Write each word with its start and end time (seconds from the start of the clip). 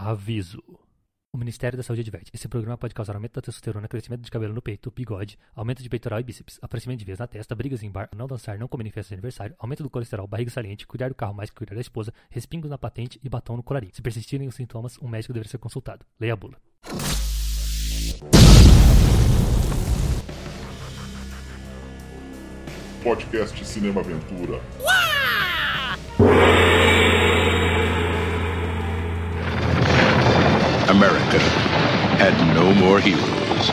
Aviso. 0.00 0.62
O 1.32 1.36
Ministério 1.36 1.76
da 1.76 1.82
Saúde 1.82 2.02
adverte. 2.02 2.30
Esse 2.32 2.46
programa 2.46 2.78
pode 2.78 2.94
causar 2.94 3.16
aumento 3.16 3.34
da 3.34 3.42
testosterona, 3.42 3.88
crescimento 3.88 4.22
de 4.22 4.30
cabelo 4.30 4.54
no 4.54 4.62
peito, 4.62 4.92
bigode, 4.92 5.36
aumento 5.56 5.82
de 5.82 5.88
peitoral 5.88 6.20
e 6.20 6.22
bíceps, 6.22 6.56
aparecimento 6.62 7.00
de 7.00 7.04
veias 7.04 7.18
na 7.18 7.26
testa, 7.26 7.52
brigas 7.52 7.82
em 7.82 7.90
bar, 7.90 8.08
não 8.14 8.28
dançar, 8.28 8.56
não 8.60 8.68
comer 8.68 8.86
em 8.86 8.90
festa 8.92 9.08
de 9.08 9.14
aniversário, 9.14 9.56
aumento 9.58 9.82
do 9.82 9.90
colesterol, 9.90 10.28
barriga 10.28 10.52
saliente, 10.52 10.86
cuidar 10.86 11.08
do 11.08 11.16
carro 11.16 11.34
mais 11.34 11.50
que 11.50 11.56
cuidar 11.56 11.74
da 11.74 11.80
esposa, 11.80 12.14
respingos 12.30 12.70
na 12.70 12.78
patente 12.78 13.18
e 13.24 13.28
batom 13.28 13.56
no 13.56 13.62
colarinho. 13.62 13.92
Se 13.92 14.00
persistirem 14.00 14.46
os 14.46 14.54
sintomas, 14.54 14.96
um 15.02 15.08
médico 15.08 15.34
deve 15.34 15.48
ser 15.48 15.58
consultado. 15.58 16.06
Leia 16.20 16.34
a 16.34 16.36
bula. 16.36 16.56
Podcast 23.02 23.64
Cinema 23.64 24.00
Aventura. 24.00 24.60
America 30.88 31.38
had 32.18 32.32
no 32.54 32.74
more 32.74 32.98
heroes. 32.98 33.70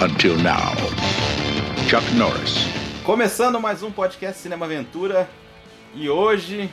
Until 0.00 0.36
now. 0.38 0.74
Chuck 1.86 2.10
Norris. 2.14 2.66
Começando 3.04 3.60
mais 3.60 3.82
um 3.82 3.90
podcast 3.90 4.40
Cinema 4.40 4.64
Aventura 4.64 5.28
e 5.94 6.08
hoje 6.08 6.70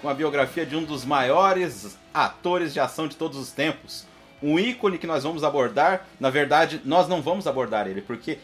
com 0.00 0.08
a 0.08 0.14
biografia 0.14 0.64
de 0.64 0.74
um 0.74 0.82
dos 0.82 1.04
maiores 1.04 1.98
atores 2.14 2.72
de 2.72 2.80
ação 2.80 3.06
de 3.06 3.14
todos 3.14 3.36
os 3.38 3.52
tempos. 3.52 4.06
Um 4.42 4.58
ícone 4.58 4.96
que 4.96 5.06
nós 5.06 5.24
vamos 5.24 5.44
abordar, 5.44 6.06
na 6.18 6.30
verdade, 6.30 6.80
nós 6.86 7.06
não 7.06 7.20
vamos 7.20 7.46
abordar 7.46 7.86
ele, 7.86 8.00
porque 8.00 8.38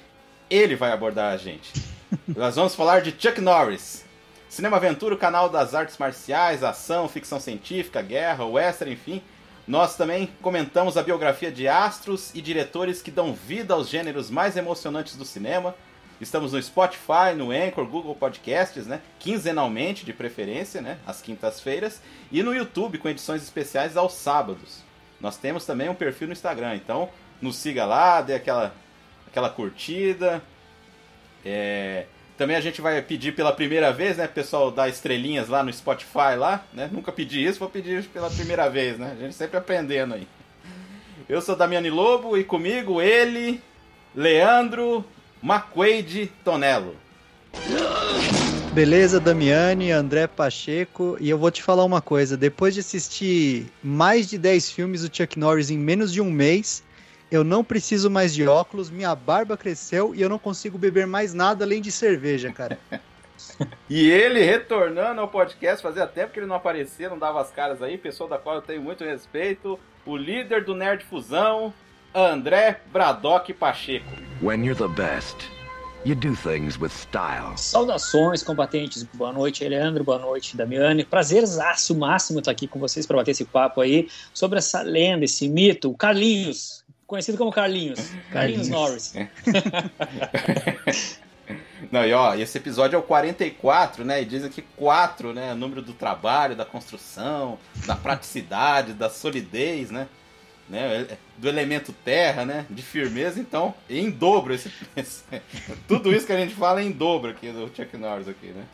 ele 0.50 0.76
vai 0.76 0.92
abordar 0.92 1.32
a 1.32 1.38
gente. 1.38 1.72
nós 2.28 2.56
vamos 2.56 2.74
falar 2.74 3.00
de 3.00 3.10
Chuck 3.18 3.40
Norris. 3.40 4.04
Cinema 4.54 4.76
Aventura, 4.76 5.16
o 5.16 5.18
canal 5.18 5.48
das 5.48 5.74
artes 5.74 5.98
marciais, 5.98 6.62
ação, 6.62 7.08
ficção 7.08 7.40
científica, 7.40 8.00
guerra, 8.00 8.44
western, 8.44 8.92
enfim. 8.92 9.20
Nós 9.66 9.96
também 9.96 10.28
comentamos 10.40 10.96
a 10.96 11.02
biografia 11.02 11.50
de 11.50 11.66
astros 11.66 12.30
e 12.36 12.40
diretores 12.40 13.02
que 13.02 13.10
dão 13.10 13.34
vida 13.34 13.74
aos 13.74 13.88
gêneros 13.88 14.30
mais 14.30 14.56
emocionantes 14.56 15.16
do 15.16 15.24
cinema. 15.24 15.74
Estamos 16.20 16.52
no 16.52 16.62
Spotify, 16.62 17.34
no 17.36 17.50
Anchor, 17.50 17.84
Google 17.84 18.14
Podcasts, 18.14 18.86
né? 18.86 19.00
Quinzenalmente, 19.18 20.04
de 20.04 20.12
preferência, 20.12 20.80
né? 20.80 20.98
Às 21.04 21.20
quintas-feiras. 21.20 22.00
E 22.30 22.40
no 22.40 22.54
YouTube, 22.54 22.98
com 22.98 23.08
edições 23.08 23.42
especiais 23.42 23.96
aos 23.96 24.12
sábados. 24.12 24.84
Nós 25.20 25.36
temos 25.36 25.66
também 25.66 25.88
um 25.88 25.96
perfil 25.96 26.28
no 26.28 26.32
Instagram, 26.32 26.76
então 26.76 27.08
nos 27.42 27.56
siga 27.56 27.84
lá, 27.84 28.22
dê 28.22 28.34
aquela, 28.34 28.72
aquela 29.26 29.50
curtida. 29.50 30.40
É... 31.44 32.06
Também 32.36 32.56
a 32.56 32.60
gente 32.60 32.80
vai 32.80 33.00
pedir 33.00 33.32
pela 33.34 33.52
primeira 33.52 33.92
vez, 33.92 34.16
né, 34.16 34.26
pessoal, 34.26 34.70
dar 34.70 34.88
estrelinhas 34.88 35.48
lá 35.48 35.62
no 35.62 35.72
Spotify 35.72 36.34
lá, 36.36 36.64
né? 36.72 36.90
Nunca 36.92 37.12
pedi 37.12 37.44
isso, 37.44 37.60
vou 37.60 37.70
pedir 37.70 38.04
pela 38.06 38.28
primeira 38.28 38.68
vez, 38.68 38.98
né? 38.98 39.14
A 39.16 39.20
gente 39.20 39.34
sempre 39.34 39.56
aprendendo 39.56 40.14
aí. 40.14 40.26
Eu 41.28 41.40
sou 41.40 41.56
Damiani 41.56 41.90
Lobo 41.90 42.36
e 42.36 42.44
comigo 42.44 43.00
ele, 43.00 43.62
Leandro 44.14 45.04
McQuaid 45.42 46.30
Tonello. 46.44 46.96
Beleza, 48.74 49.20
Damiani, 49.20 49.92
André 49.92 50.26
Pacheco, 50.26 51.16
e 51.20 51.30
eu 51.30 51.38
vou 51.38 51.50
te 51.50 51.62
falar 51.62 51.84
uma 51.84 52.02
coisa: 52.02 52.36
depois 52.36 52.74
de 52.74 52.80
assistir 52.80 53.66
mais 53.82 54.28
de 54.28 54.36
10 54.36 54.70
filmes 54.70 55.02
do 55.02 55.16
Chuck 55.16 55.38
Norris 55.38 55.70
em 55.70 55.78
menos 55.78 56.12
de 56.12 56.20
um 56.20 56.30
mês, 56.30 56.82
eu 57.34 57.42
não 57.42 57.64
preciso 57.64 58.08
mais 58.08 58.32
de 58.32 58.46
óculos, 58.46 58.90
minha 58.90 59.12
barba 59.14 59.56
cresceu 59.56 60.14
e 60.14 60.22
eu 60.22 60.28
não 60.28 60.38
consigo 60.38 60.78
beber 60.78 61.04
mais 61.04 61.34
nada 61.34 61.64
além 61.64 61.82
de 61.82 61.90
cerveja, 61.90 62.52
cara. 62.52 62.78
E 63.90 64.10
ele 64.10 64.42
retornando 64.42 65.20
ao 65.20 65.28
podcast, 65.28 65.82
fazia 65.82 66.06
tempo 66.06 66.32
que 66.32 66.38
ele 66.38 66.46
não 66.46 66.54
aparecia, 66.54 67.10
não 67.10 67.18
dava 67.18 67.40
as 67.40 67.50
caras 67.50 67.82
aí, 67.82 67.98
pessoa 67.98 68.28
da 68.28 68.38
qual 68.38 68.56
eu 68.56 68.62
tenho 68.62 68.80
muito 68.80 69.04
respeito, 69.04 69.78
o 70.06 70.16
líder 70.16 70.64
do 70.64 70.74
Nerd 70.74 71.04
Fusão, 71.04 71.74
André 72.14 72.80
Bradock 72.92 73.52
Pacheco. 73.52 74.06
When 74.40 74.64
you're 74.64 74.78
the 74.78 74.88
best, 74.88 75.36
you 76.04 76.14
do 76.14 76.34
things 76.36 76.78
with 76.80 76.90
style. 76.90 77.56
Saudações, 77.56 78.42
combatentes. 78.42 79.02
Boa 79.14 79.32
noite, 79.32 79.68
Leandro. 79.68 80.04
Boa 80.04 80.18
noite, 80.18 80.56
Damiani. 80.56 81.04
Prazerzaço 81.04 81.94
máximo 81.96 82.38
estar 82.38 82.52
aqui 82.52 82.68
com 82.68 82.78
vocês 82.78 83.06
para 83.06 83.16
bater 83.16 83.32
esse 83.32 83.44
papo 83.44 83.80
aí 83.80 84.08
sobre 84.32 84.58
essa 84.58 84.80
lenda, 84.82 85.24
esse 85.24 85.48
mito, 85.48 85.90
o 85.90 85.96
Carlinhos, 85.96 86.83
conhecido 87.14 87.38
como 87.38 87.52
Carlinhos. 87.52 88.10
Carlinhos, 88.32 88.68
Norris. 88.68 89.14
Não, 91.92 92.04
e 92.04 92.12
ó, 92.12 92.34
esse 92.34 92.58
episódio 92.58 92.96
é 92.96 92.98
o 92.98 93.02
44, 93.02 94.04
né? 94.04 94.20
E 94.22 94.24
dizem 94.24 94.50
que 94.50 94.62
4, 94.62 95.32
né? 95.32 95.50
É 95.50 95.52
o 95.52 95.56
número 95.56 95.80
do 95.80 95.92
trabalho, 95.92 96.56
da 96.56 96.64
construção, 96.64 97.58
da 97.86 97.94
praticidade, 97.94 98.94
da 98.94 99.08
solidez, 99.08 99.90
né? 99.90 100.08
né? 100.68 101.06
Do 101.36 101.48
elemento 101.48 101.92
terra, 101.92 102.44
né? 102.44 102.66
De 102.68 102.82
firmeza, 102.82 103.38
então, 103.38 103.74
em 103.88 104.10
dobro 104.10 104.54
esse, 104.54 104.72
esse 104.96 105.22
tudo 105.86 106.12
isso 106.12 106.26
que 106.26 106.32
a 106.32 106.38
gente 106.38 106.54
fala 106.54 106.80
é 106.80 106.84
em 106.84 106.90
dobro 106.90 107.30
aqui 107.30 107.50
do 107.50 107.70
Chuck 107.74 107.96
Norris 107.96 108.28
aqui, 108.28 108.48
né? 108.48 108.64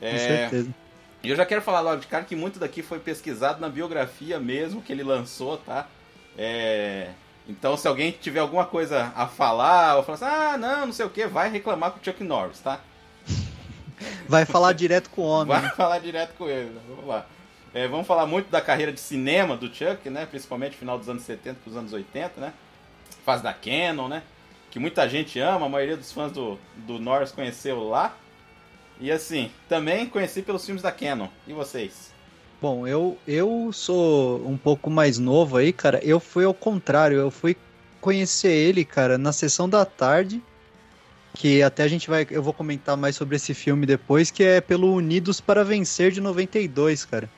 É, 0.00 0.10
Com 0.12 0.18
certeza. 0.18 0.74
E 1.22 1.30
eu 1.30 1.36
já 1.36 1.46
quero 1.46 1.62
falar 1.62 1.80
logo 1.80 2.00
de 2.00 2.06
cara 2.06 2.24
que 2.24 2.36
muito 2.36 2.58
daqui 2.58 2.82
foi 2.82 2.98
pesquisado 2.98 3.60
na 3.60 3.68
biografia 3.68 4.38
mesmo 4.38 4.82
que 4.82 4.92
ele 4.92 5.02
lançou, 5.02 5.56
tá? 5.56 5.88
É, 6.36 7.10
então, 7.46 7.76
se 7.76 7.86
alguém 7.86 8.10
tiver 8.10 8.40
alguma 8.40 8.64
coisa 8.64 9.12
a 9.14 9.26
falar, 9.26 9.96
ou 9.96 10.02
falar 10.02 10.14
assim, 10.14 10.24
ah, 10.24 10.56
não, 10.56 10.86
não 10.86 10.92
sei 10.92 11.04
o 11.04 11.10
que, 11.10 11.26
vai 11.26 11.50
reclamar 11.50 11.90
com 11.90 12.00
o 12.00 12.04
Chuck 12.04 12.24
Norris, 12.24 12.60
tá? 12.60 12.80
Vai 14.28 14.44
falar 14.44 14.72
direto 14.72 15.08
com 15.10 15.22
o 15.22 15.24
homem. 15.24 15.58
Vai 15.58 15.70
falar 15.70 15.98
direto 15.98 16.34
com 16.36 16.48
ele, 16.48 16.70
né? 16.70 16.80
vamos 16.88 17.06
lá. 17.06 17.26
É, 17.72 17.88
vamos 17.88 18.06
falar 18.06 18.26
muito 18.26 18.50
da 18.50 18.60
carreira 18.60 18.92
de 18.92 19.00
cinema 19.00 19.56
do 19.56 19.72
Chuck, 19.72 20.08
né? 20.08 20.26
Principalmente 20.26 20.76
final 20.76 20.98
dos 20.98 21.08
anos 21.08 21.22
70 21.22 21.60
para 21.62 21.70
os 21.70 21.76
anos 21.76 21.92
80, 21.92 22.40
né? 22.40 22.52
Fase 23.24 23.42
da 23.42 23.52
Canon, 23.52 24.08
né? 24.08 24.22
Que 24.70 24.78
muita 24.78 25.08
gente 25.08 25.38
ama, 25.40 25.66
a 25.66 25.68
maioria 25.68 25.96
dos 25.96 26.12
fãs 26.12 26.32
do, 26.32 26.58
do 26.76 26.98
Norris 26.98 27.32
conheceu 27.32 27.88
lá. 27.88 28.16
E 29.00 29.10
assim, 29.10 29.50
também 29.68 30.06
conheci 30.06 30.40
pelos 30.40 30.64
filmes 30.64 30.82
da 30.82 30.92
Canon. 30.92 31.28
E 31.46 31.52
vocês? 31.52 32.13
Bom, 32.64 32.86
eu, 32.86 33.18
eu 33.28 33.70
sou 33.74 34.42
um 34.48 34.56
pouco 34.56 34.88
mais 34.88 35.18
novo 35.18 35.58
aí, 35.58 35.70
cara. 35.70 36.00
Eu 36.02 36.18
fui 36.18 36.46
ao 36.46 36.54
contrário, 36.54 37.18
eu 37.18 37.30
fui 37.30 37.54
conhecer 38.00 38.52
ele, 38.52 38.86
cara, 38.86 39.18
na 39.18 39.34
sessão 39.34 39.68
da 39.68 39.84
tarde. 39.84 40.42
Que 41.34 41.62
até 41.62 41.82
a 41.82 41.88
gente 41.88 42.08
vai. 42.08 42.26
Eu 42.30 42.42
vou 42.42 42.54
comentar 42.54 42.96
mais 42.96 43.16
sobre 43.16 43.36
esse 43.36 43.52
filme 43.52 43.84
depois, 43.84 44.30
que 44.30 44.42
é 44.42 44.62
pelo 44.62 44.94
Unidos 44.94 45.42
para 45.42 45.62
Vencer 45.62 46.10
de 46.10 46.22
92, 46.22 47.04
cara. 47.04 47.28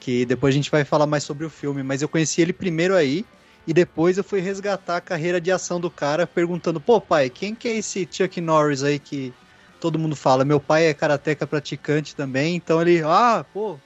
Que 0.00 0.24
depois 0.24 0.54
a 0.54 0.56
gente 0.56 0.70
vai 0.70 0.82
falar 0.82 1.06
mais 1.06 1.24
sobre 1.24 1.44
o 1.44 1.50
filme. 1.50 1.82
Mas 1.82 2.00
eu 2.00 2.08
conheci 2.08 2.40
ele 2.40 2.54
primeiro 2.54 2.96
aí. 2.96 3.22
E 3.66 3.74
depois 3.74 4.16
eu 4.16 4.24
fui 4.24 4.40
resgatar 4.40 4.96
a 4.96 5.02
carreira 5.02 5.42
de 5.42 5.52
ação 5.52 5.78
do 5.78 5.90
cara, 5.90 6.26
perguntando: 6.26 6.80
pô, 6.80 7.02
pai, 7.02 7.28
quem 7.28 7.54
que 7.54 7.68
é 7.68 7.76
esse 7.76 8.08
Chuck 8.10 8.40
Norris 8.40 8.82
aí 8.82 8.98
que 8.98 9.30
todo 9.78 9.98
mundo 9.98 10.16
fala? 10.16 10.42
Meu 10.42 10.58
pai 10.58 10.86
é 10.86 10.94
karateca 10.94 11.46
praticante 11.46 12.16
também, 12.16 12.56
então 12.56 12.80
ele, 12.80 13.02
ah, 13.02 13.44
pô, 13.52 13.78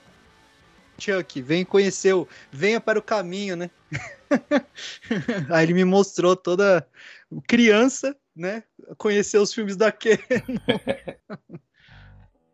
Chuck, 0.99 1.41
vem 1.41 1.63
conhecer, 1.65 2.13
o, 2.13 2.27
venha 2.51 2.79
para 2.79 2.99
o 2.99 3.03
caminho, 3.03 3.55
né? 3.55 3.69
Aí 5.49 5.65
ele 5.65 5.73
me 5.73 5.85
mostrou 5.85 6.35
toda 6.35 6.85
criança, 7.47 8.15
né? 8.35 8.63
Conhecer 8.97 9.37
os 9.37 9.53
filmes 9.53 9.75
da. 9.75 9.93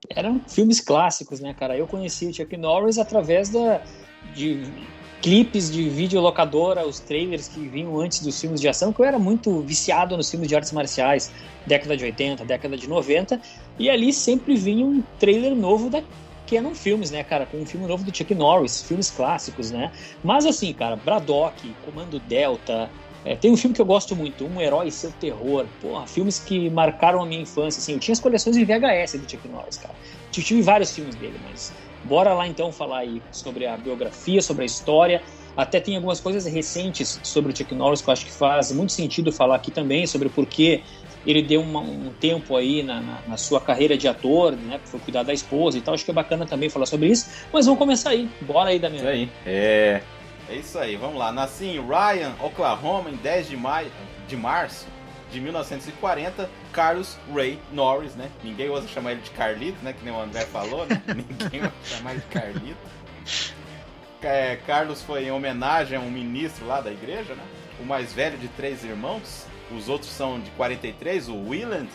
Eram 0.09 0.39
filmes 0.47 0.79
clássicos, 0.79 1.39
né, 1.39 1.53
cara? 1.53 1.75
Eu 1.77 1.87
conheci 1.87 2.27
o 2.27 2.33
Chuck 2.33 2.55
Norris 2.55 2.99
através 2.99 3.49
da, 3.49 3.81
de 4.35 4.63
clipes 5.25 5.71
de 5.71 5.89
videolocadora, 5.89 6.85
os 6.85 6.99
trailers 6.99 7.47
que 7.47 7.67
vinham 7.67 7.99
antes 7.99 8.19
dos 8.19 8.39
filmes 8.39 8.61
de 8.61 8.67
ação, 8.67 8.93
que 8.93 8.99
eu 8.99 9.05
era 9.05 9.17
muito 9.17 9.59
viciado 9.61 10.15
nos 10.15 10.29
filmes 10.29 10.47
de 10.47 10.55
artes 10.55 10.71
marciais, 10.71 11.31
década 11.65 11.97
de 11.97 12.03
80, 12.03 12.45
década 12.45 12.77
de 12.77 12.87
90, 12.87 13.41
e 13.79 13.89
ali 13.89 14.13
sempre 14.13 14.55
vinha 14.55 14.85
um 14.85 15.01
trailer 15.19 15.55
novo 15.55 15.89
da 15.89 16.03
Canon 16.47 16.73
Filmes, 16.73 17.11
né, 17.11 17.23
cara, 17.23 17.45
com 17.45 17.57
um 17.57 17.65
filme 17.65 17.87
novo 17.87 18.03
do 18.03 18.15
Chuck 18.15 18.33
Norris, 18.33 18.83
filmes 18.83 19.09
clássicos, 19.09 19.71
né? 19.71 19.91
Mas 20.23 20.45
assim, 20.45 20.73
cara, 20.73 20.95
Braddock, 20.95 21.75
Comando 21.83 22.19
Delta, 22.19 22.89
é, 23.25 23.35
tem 23.35 23.51
um 23.51 23.57
filme 23.57 23.75
que 23.75 23.81
eu 23.81 23.85
gosto 23.85 24.15
muito, 24.15 24.45
Um 24.45 24.61
Herói 24.61 24.87
e 24.87 24.91
Seu 24.91 25.11
Terror, 25.11 25.65
porra, 25.81 26.05
filmes 26.05 26.37
que 26.39 26.69
marcaram 26.69 27.23
a 27.23 27.25
minha 27.25 27.41
infância, 27.41 27.79
assim, 27.79 27.93
eu 27.93 27.99
tinha 27.99 28.13
as 28.13 28.19
coleções 28.19 28.55
em 28.55 28.63
VHS 28.63 29.13
do 29.13 29.29
Chuck 29.29 29.47
Norris, 29.47 29.77
cara. 29.77 29.95
Eu 30.35 30.43
tive 30.43 30.61
vários 30.61 30.93
filmes 30.93 31.15
dele, 31.15 31.39
mas 31.43 31.73
bora 32.03 32.33
lá 32.35 32.47
então 32.47 32.71
falar 32.71 32.99
aí 32.99 33.23
sobre 33.31 33.65
a 33.65 33.75
biografia, 33.77 34.43
sobre 34.43 34.61
a 34.61 34.65
história, 34.65 35.23
até 35.57 35.79
tem 35.79 35.95
algumas 35.95 36.19
coisas 36.19 36.45
recentes 36.45 37.19
sobre 37.23 37.51
o 37.51 37.55
Chuck 37.55 37.73
Norris 37.73 38.01
que 38.01 38.09
eu 38.09 38.13
acho 38.13 38.25
que 38.25 38.31
faz 38.31 38.71
muito 38.71 38.91
sentido 38.91 39.31
falar 39.31 39.55
aqui 39.55 39.71
também, 39.71 40.05
sobre 40.05 40.27
o 40.27 40.31
porquê 40.31 40.83
ele 41.25 41.41
deu 41.41 41.61
uma, 41.61 41.79
um 41.79 42.11
tempo 42.19 42.55
aí 42.55 42.83
na, 42.83 43.01
na, 43.01 43.19
na, 43.27 43.37
sua 43.37 43.59
carreira 43.59 43.97
de 43.97 44.07
ator, 44.07 44.53
né? 44.53 44.79
Foi 44.85 44.99
cuidar 44.99 45.23
da 45.23 45.33
esposa 45.33 45.77
e 45.77 45.81
tal. 45.81 45.93
Acho 45.93 46.05
que 46.05 46.11
é 46.11 46.13
bacana 46.13 46.45
também 46.45 46.69
falar 46.69 46.85
sobre 46.85 47.07
isso. 47.07 47.29
Mas 47.51 47.65
vamos 47.65 47.79
começar 47.79 48.11
aí. 48.11 48.29
Bora 48.41 48.69
aí, 48.69 48.79
Damião. 48.79 48.99
Isso 48.99 49.07
aí. 49.07 49.31
É. 49.45 50.01
É 50.47 50.55
isso 50.55 50.77
aí, 50.77 50.95
vamos 50.95 51.17
lá. 51.17 51.31
Nasci 51.31 51.65
em 51.65 51.81
Ryan, 51.81 52.33
Oklahoma, 52.39 53.09
em 53.09 53.15
10 53.15 53.49
de, 53.49 53.57
maio, 53.57 53.91
de 54.27 54.37
março 54.37 54.85
de 55.31 55.41
1940, 55.41 56.49
Carlos 56.71 57.17
Ray 57.33 57.59
Norris, 57.71 58.15
né? 58.15 58.29
Ninguém 58.43 58.69
ousa 58.69 58.87
chamar 58.87 59.13
ele 59.13 59.21
de 59.21 59.31
Carlito, 59.31 59.83
né? 59.83 59.93
Que 59.93 60.05
nem 60.05 60.13
o 60.13 60.19
André 60.19 60.45
falou, 60.45 60.85
né? 60.85 61.01
Ninguém 61.41 61.61
ousa 61.61 61.73
chamar 61.83 62.11
ele 62.11 62.21
de 62.21 62.27
Carlito. 62.27 62.77
É, 64.21 64.55
Carlos 64.65 65.01
foi 65.01 65.25
em 65.25 65.31
homenagem 65.31 65.97
a 65.97 66.01
um 66.01 66.09
ministro 66.09 66.65
lá 66.65 66.79
da 66.79 66.91
igreja, 66.91 67.33
né? 67.33 67.43
O 67.79 67.83
mais 67.83 68.13
velho 68.13 68.37
de 68.37 68.47
três 68.49 68.83
irmãos. 68.83 69.45
Os 69.71 69.89
outros 69.89 70.11
são 70.11 70.39
de 70.39 70.49
43, 70.51 71.29
o 71.29 71.49
Willand 71.49 71.89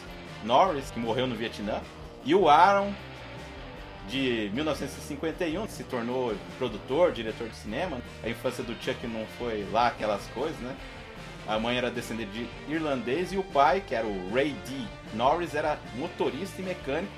Norris, 0.44 0.90
que 0.90 0.98
morreu 0.98 1.26
no 1.26 1.36
Vietnã, 1.36 1.80
e 2.24 2.34
o 2.34 2.48
Aaron, 2.48 2.92
de 4.08 4.50
1951, 4.52 5.66
que 5.66 5.72
se 5.72 5.84
tornou 5.84 6.34
produtor, 6.58 7.12
diretor 7.12 7.48
de 7.48 7.56
cinema. 7.56 8.00
A 8.24 8.28
infância 8.28 8.64
do 8.64 8.74
Chuck 8.82 9.06
não 9.06 9.24
foi 9.38 9.66
lá 9.70 9.88
aquelas 9.88 10.26
coisas, 10.28 10.58
né? 10.58 10.74
A 11.46 11.58
mãe 11.58 11.76
era 11.76 11.90
descendente 11.90 12.30
de 12.30 12.72
irlandês 12.72 13.32
e 13.32 13.36
o 13.36 13.42
pai, 13.42 13.82
que 13.86 13.94
era 13.94 14.06
o 14.06 14.32
Ray 14.32 14.52
D. 14.66 14.84
Norris, 15.14 15.54
era 15.54 15.78
motorista 15.96 16.60
e 16.60 16.64
mecânico. 16.64 17.12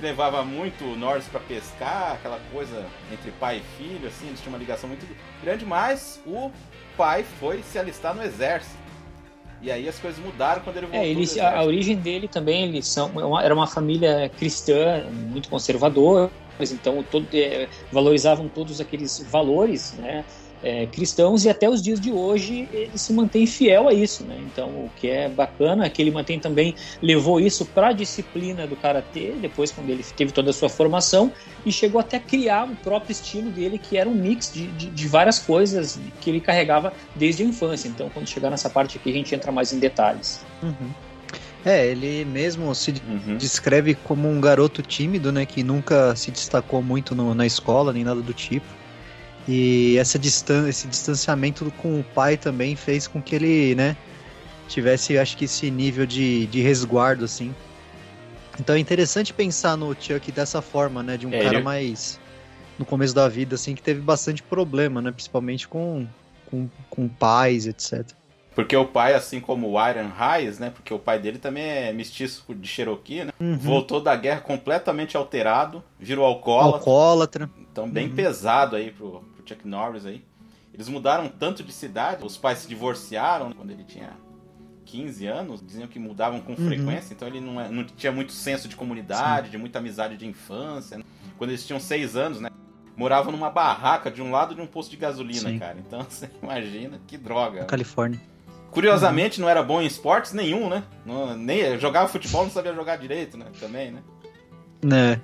Levava 0.00 0.42
muito 0.44 0.84
o 0.84 0.96
Norris 0.96 1.26
para 1.26 1.38
pescar, 1.40 2.12
aquela 2.12 2.40
coisa 2.50 2.86
entre 3.12 3.30
pai 3.32 3.58
e 3.58 3.76
filho, 3.76 4.08
assim, 4.08 4.26
eles 4.26 4.40
tinham 4.40 4.52
uma 4.52 4.58
ligação 4.58 4.88
muito 4.88 5.06
grande, 5.42 5.64
mas 5.64 6.20
o 6.26 6.50
pai 6.96 7.24
foi 7.38 7.62
se 7.62 7.78
alistar 7.78 8.14
no 8.14 8.22
exército. 8.22 8.81
E 9.62 9.70
aí 9.70 9.88
as 9.88 9.98
coisas 9.98 10.22
mudaram 10.22 10.60
quando 10.62 10.76
ele 10.76 10.86
voltou. 10.86 11.00
É, 11.00 11.08
ele, 11.08 11.40
a, 11.40 11.60
a, 11.60 11.64
origem 11.64 11.96
dele 11.96 12.26
também, 12.26 12.64
eles 12.64 12.88
são, 12.88 13.08
uma, 13.10 13.42
era 13.42 13.54
uma 13.54 13.66
família 13.66 14.28
cristã, 14.36 15.04
muito 15.30 15.48
conservadora, 15.48 16.30
então 16.60 17.02
todo, 17.08 17.26
é, 17.32 17.68
valorizavam 17.92 18.48
todos 18.48 18.80
aqueles 18.80 19.20
valores, 19.30 19.94
né? 19.98 20.24
É, 20.62 20.86
cristãos 20.86 21.44
e 21.44 21.50
até 21.50 21.68
os 21.68 21.82
dias 21.82 22.00
de 22.00 22.12
hoje 22.12 22.68
ele 22.72 22.96
se 22.96 23.12
mantém 23.12 23.46
fiel 23.46 23.88
a 23.88 23.92
isso, 23.92 24.24
né? 24.24 24.38
Então 24.46 24.68
o 24.68 24.90
que 24.96 25.08
é 25.08 25.28
bacana 25.28 25.84
é 25.84 25.90
que 25.90 26.00
ele 26.00 26.10
mantém 26.10 26.38
também 26.38 26.74
levou 27.00 27.40
isso 27.40 27.66
para 27.66 27.88
a 27.88 27.92
disciplina 27.92 28.66
do 28.66 28.76
karatê 28.76 29.34
depois 29.40 29.72
quando 29.72 29.90
ele 29.90 30.04
teve 30.16 30.32
toda 30.32 30.50
a 30.50 30.52
sua 30.52 30.68
formação 30.68 31.32
e 31.66 31.72
chegou 31.72 32.00
até 32.00 32.16
a 32.18 32.20
criar 32.20 32.64
o 32.64 32.76
próprio 32.76 33.12
estilo 33.12 33.50
dele 33.50 33.78
que 33.78 33.96
era 33.96 34.08
um 34.08 34.14
mix 34.14 34.52
de, 34.52 34.66
de, 34.68 34.90
de 34.90 35.08
várias 35.08 35.38
coisas 35.38 35.98
que 36.20 36.30
ele 36.30 36.40
carregava 36.40 36.92
desde 37.16 37.42
a 37.42 37.46
infância. 37.46 37.88
Então 37.88 38.08
quando 38.08 38.28
chegar 38.28 38.50
nessa 38.50 38.70
parte 38.70 38.98
aqui 38.98 39.10
a 39.10 39.14
gente 39.14 39.34
entra 39.34 39.50
mais 39.50 39.72
em 39.72 39.78
detalhes. 39.78 40.44
Uhum. 40.62 40.90
É, 41.64 41.86
ele 41.86 42.24
mesmo 42.24 42.74
se 42.74 42.92
uhum. 43.06 43.36
descreve 43.36 43.94
como 43.94 44.28
um 44.28 44.40
garoto 44.40 44.82
tímido, 44.82 45.30
né, 45.30 45.46
que 45.46 45.62
nunca 45.62 46.14
se 46.16 46.32
destacou 46.32 46.82
muito 46.82 47.14
no, 47.14 47.34
na 47.34 47.46
escola 47.46 47.92
nem 47.92 48.02
nada 48.02 48.20
do 48.20 48.34
tipo 48.34 48.81
e 49.48 49.96
essa 49.98 50.18
distan 50.18 50.68
esse 50.68 50.86
distanciamento 50.86 51.70
com 51.78 52.00
o 52.00 52.04
pai 52.04 52.36
também 52.36 52.76
fez 52.76 53.06
com 53.06 53.20
que 53.20 53.34
ele, 53.34 53.74
né, 53.74 53.96
tivesse, 54.68 55.18
acho 55.18 55.36
que, 55.36 55.44
esse 55.44 55.70
nível 55.70 56.06
de, 56.06 56.46
de 56.46 56.60
resguardo, 56.60 57.24
assim. 57.24 57.54
Então 58.58 58.76
é 58.76 58.78
interessante 58.78 59.32
pensar 59.32 59.76
no 59.76 59.94
Chuck 59.98 60.30
dessa 60.30 60.62
forma, 60.62 61.02
né, 61.02 61.16
de 61.16 61.26
um 61.26 61.32
é, 61.32 61.42
cara 61.42 61.56
ele... 61.56 61.64
mais 61.64 62.20
no 62.78 62.84
começo 62.84 63.14
da 63.14 63.28
vida, 63.28 63.54
assim, 63.54 63.74
que 63.74 63.82
teve 63.82 64.00
bastante 64.00 64.42
problema, 64.42 65.02
né, 65.02 65.10
principalmente 65.10 65.66
com, 65.68 66.06
com, 66.46 66.68
com 66.88 67.08
pais, 67.08 67.66
etc. 67.66 68.12
Porque 68.54 68.76
o 68.76 68.86
pai, 68.86 69.14
assim 69.14 69.40
como 69.40 69.68
o 69.68 69.88
Iron 69.88 70.10
Hayes, 70.18 70.58
né? 70.58 70.70
Porque 70.70 70.92
o 70.92 70.98
pai 70.98 71.18
dele 71.18 71.38
também 71.38 71.64
é 71.64 71.92
mestiço 71.92 72.44
de 72.54 72.68
Cherokee, 72.68 73.24
né? 73.24 73.32
Uhum. 73.40 73.56
Voltou 73.56 74.00
da 74.00 74.14
guerra 74.14 74.40
completamente 74.40 75.16
alterado, 75.16 75.82
virou 75.98 76.24
alcoólatra. 76.24 76.78
Alcoólatra. 76.78 77.50
Então, 77.58 77.88
bem 77.88 78.08
uhum. 78.08 78.14
pesado 78.14 78.76
aí 78.76 78.90
pro, 78.90 79.24
Chuck 79.44 79.66
Norris 79.66 80.06
aí. 80.06 80.24
Eles 80.72 80.88
mudaram 80.88 81.28
tanto 81.28 81.62
de 81.62 81.72
cidade, 81.72 82.24
os 82.24 82.36
pais 82.36 82.60
se 82.60 82.68
divorciaram 82.68 83.52
quando 83.52 83.70
ele 83.70 83.84
tinha 83.84 84.16
15 84.86 85.26
anos, 85.26 85.64
diziam 85.64 85.86
que 85.86 85.98
mudavam 85.98 86.40
com 86.40 86.52
uhum. 86.52 86.66
frequência, 86.66 87.12
então 87.14 87.28
ele 87.28 87.40
não, 87.40 87.60
é, 87.60 87.68
não, 87.68 87.84
tinha 87.84 88.12
muito 88.12 88.32
senso 88.32 88.68
de 88.68 88.76
comunidade, 88.76 89.46
Sim. 89.46 89.52
de 89.52 89.58
muita 89.58 89.78
amizade 89.78 90.16
de 90.16 90.26
infância. 90.26 91.02
Quando 91.36 91.50
eles 91.50 91.66
tinham 91.66 91.80
6 91.80 92.16
anos, 92.16 92.40
né? 92.40 92.48
Moravam 92.96 93.32
numa 93.32 93.50
barraca 93.50 94.10
de 94.10 94.20
um 94.20 94.30
lado 94.30 94.54
de 94.54 94.60
um 94.60 94.66
posto 94.66 94.90
de 94.90 94.96
gasolina, 94.96 95.50
Sim. 95.50 95.58
cara. 95.58 95.78
Então 95.78 96.04
você 96.08 96.30
imagina 96.42 97.00
que 97.06 97.16
droga. 97.16 97.60
Na 97.60 97.66
Califórnia. 97.66 98.20
Curiosamente, 98.70 99.38
uhum. 99.38 99.44
não 99.44 99.50
era 99.50 99.62
bom 99.62 99.82
em 99.82 99.86
esportes 99.86 100.32
nenhum, 100.32 100.68
né? 100.68 100.82
Não, 101.04 101.36
nem, 101.36 101.78
jogava 101.78 102.08
futebol, 102.08 102.44
não 102.44 102.50
sabia 102.50 102.74
jogar 102.74 102.96
direito, 102.96 103.36
né? 103.36 103.46
Também, 103.60 103.90
né? 103.90 104.02
Né. 104.82 105.20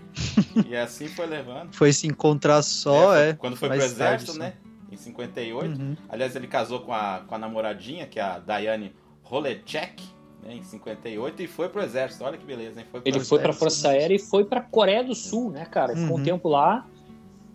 E 0.66 0.76
assim 0.76 1.08
foi 1.08 1.26
levando. 1.26 1.75
Foi 1.75 1.93
se 1.93 2.06
encontrar 2.06 2.62
só, 2.62 3.16
é. 3.16 3.31
é 3.31 3.32
quando 3.34 3.56
foi 3.56 3.69
pro 3.69 3.78
exército, 3.78 4.38
tarde, 4.38 4.38
né? 4.38 4.55
Em 4.90 4.96
58. 4.96 5.81
Uhum. 5.81 5.96
Aliás, 6.08 6.37
ele 6.37 6.46
casou 6.46 6.81
com 6.81 6.93
a, 6.93 7.22
com 7.26 7.34
a 7.34 7.38
namoradinha, 7.38 8.06
que 8.06 8.20
é 8.20 8.22
a 8.22 8.38
Diane 8.38 8.94
Holecek, 9.28 10.02
né, 10.43 10.55
em 10.55 10.62
58, 10.62 11.43
e 11.43 11.46
foi 11.46 11.69
pro 11.69 11.82
exército. 11.82 12.25
Olha 12.25 12.38
que 12.38 12.44
beleza, 12.44 12.81
hein? 12.81 12.87
Foi 12.90 13.02
ele 13.05 13.20
foi 13.20 13.38
pra 13.40 13.52
Força 13.52 13.88
Aérea 13.88 14.14
e 14.14 14.19
foi 14.19 14.44
pra 14.44 14.60
Coreia 14.60 15.05
do 15.05 15.14
Sul, 15.14 15.50
né, 15.50 15.66
cara? 15.66 15.94
Ficou 15.94 16.16
uhum. 16.16 16.22
um 16.22 16.25
tempo 16.25 16.49
lá. 16.49 16.87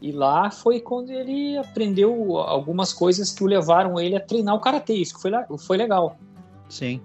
E 0.02 0.12
lá 0.12 0.52
foi 0.52 0.82
quando 0.82 1.12
ele 1.12 1.58
aprendeu 1.58 2.38
algumas 2.38 2.92
coisas 2.92 3.32
que 3.32 3.42
o 3.42 3.48
levaram 3.48 3.98
ele 3.98 4.18
a 4.18 4.20
treinar 4.20 4.54
o 4.54 4.60
karatê. 4.60 4.96
Isso 4.96 5.18
foi, 5.18 5.32
foi 5.58 5.78
legal. 5.78 6.20
Sim. 6.68 7.02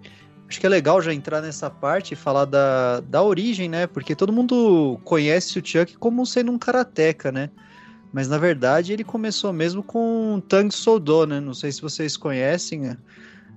Acho 0.49 0.59
que 0.59 0.67
é 0.67 0.69
legal 0.69 1.03
já 1.03 1.12
entrar 1.12 1.43
nessa 1.43 1.69
parte 1.69 2.12
e 2.12 2.17
falar 2.17 2.47
da, 2.47 3.00
da 3.00 3.23
origem, 3.23 3.69
né? 3.69 3.87
Porque 3.87 4.15
todo 4.15 4.33
mundo 4.33 4.99
conhece 5.05 5.59
o 5.59 5.65
Chuck 5.65 5.97
como 5.99 6.25
sendo 6.25 6.50
um 6.50 6.59
karateca, 6.59 7.31
né? 7.31 7.50
Mas 8.12 8.29
na 8.29 8.39
verdade 8.39 8.93
ele 8.95 9.05
começou 9.05 9.53
mesmo 9.53 9.83
com 9.83 10.43
Tang 10.49 10.75
Soo 10.75 10.99
né? 11.27 11.39
Não 11.39 11.53
sei 11.53 11.71
se 11.71 11.83
vocês 11.83 12.17
conhecem, 12.17 12.81
né? 12.81 12.97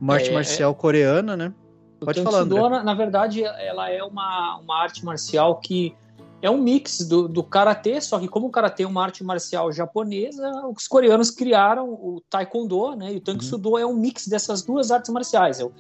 uma 0.02 0.16
arte 0.16 0.32
é, 0.32 0.34
marcial 0.34 0.72
é... 0.72 0.74
coreana, 0.74 1.38
né? 1.38 1.54
Pode 2.00 2.20
o 2.20 2.24
falar, 2.24 2.40
André. 2.40 2.60
Na, 2.60 2.84
na 2.84 2.94
verdade, 2.96 3.44
ela 3.44 3.90
é 3.90 4.04
uma, 4.04 4.58
uma 4.58 4.82
arte 4.82 5.06
marcial 5.06 5.60
que 5.60 5.96
é 6.42 6.50
um 6.50 6.58
mix 6.58 7.08
do, 7.08 7.28
do 7.28 7.44
karatê, 7.44 8.02
só 8.02 8.18
que 8.18 8.28
como 8.28 8.48
o 8.48 8.50
karatê 8.50 8.82
é 8.82 8.88
uma 8.88 9.04
arte 9.04 9.24
marcial 9.24 9.72
japonesa, 9.72 10.50
os 10.76 10.88
coreanos 10.88 11.30
criaram 11.30 11.88
o 11.88 12.20
taekwondo, 12.28 12.96
né? 12.96 13.14
E 13.14 13.18
o 13.18 13.22
Tang 13.22 13.38
uhum. 13.38 13.62
Soo 13.62 13.78
é 13.78 13.86
um 13.86 13.94
mix 13.94 14.28
dessas 14.28 14.64
duas 14.64 14.90
artes 14.90 15.12
marciais. 15.12 15.60
É 15.60 15.64
o, 15.64 15.72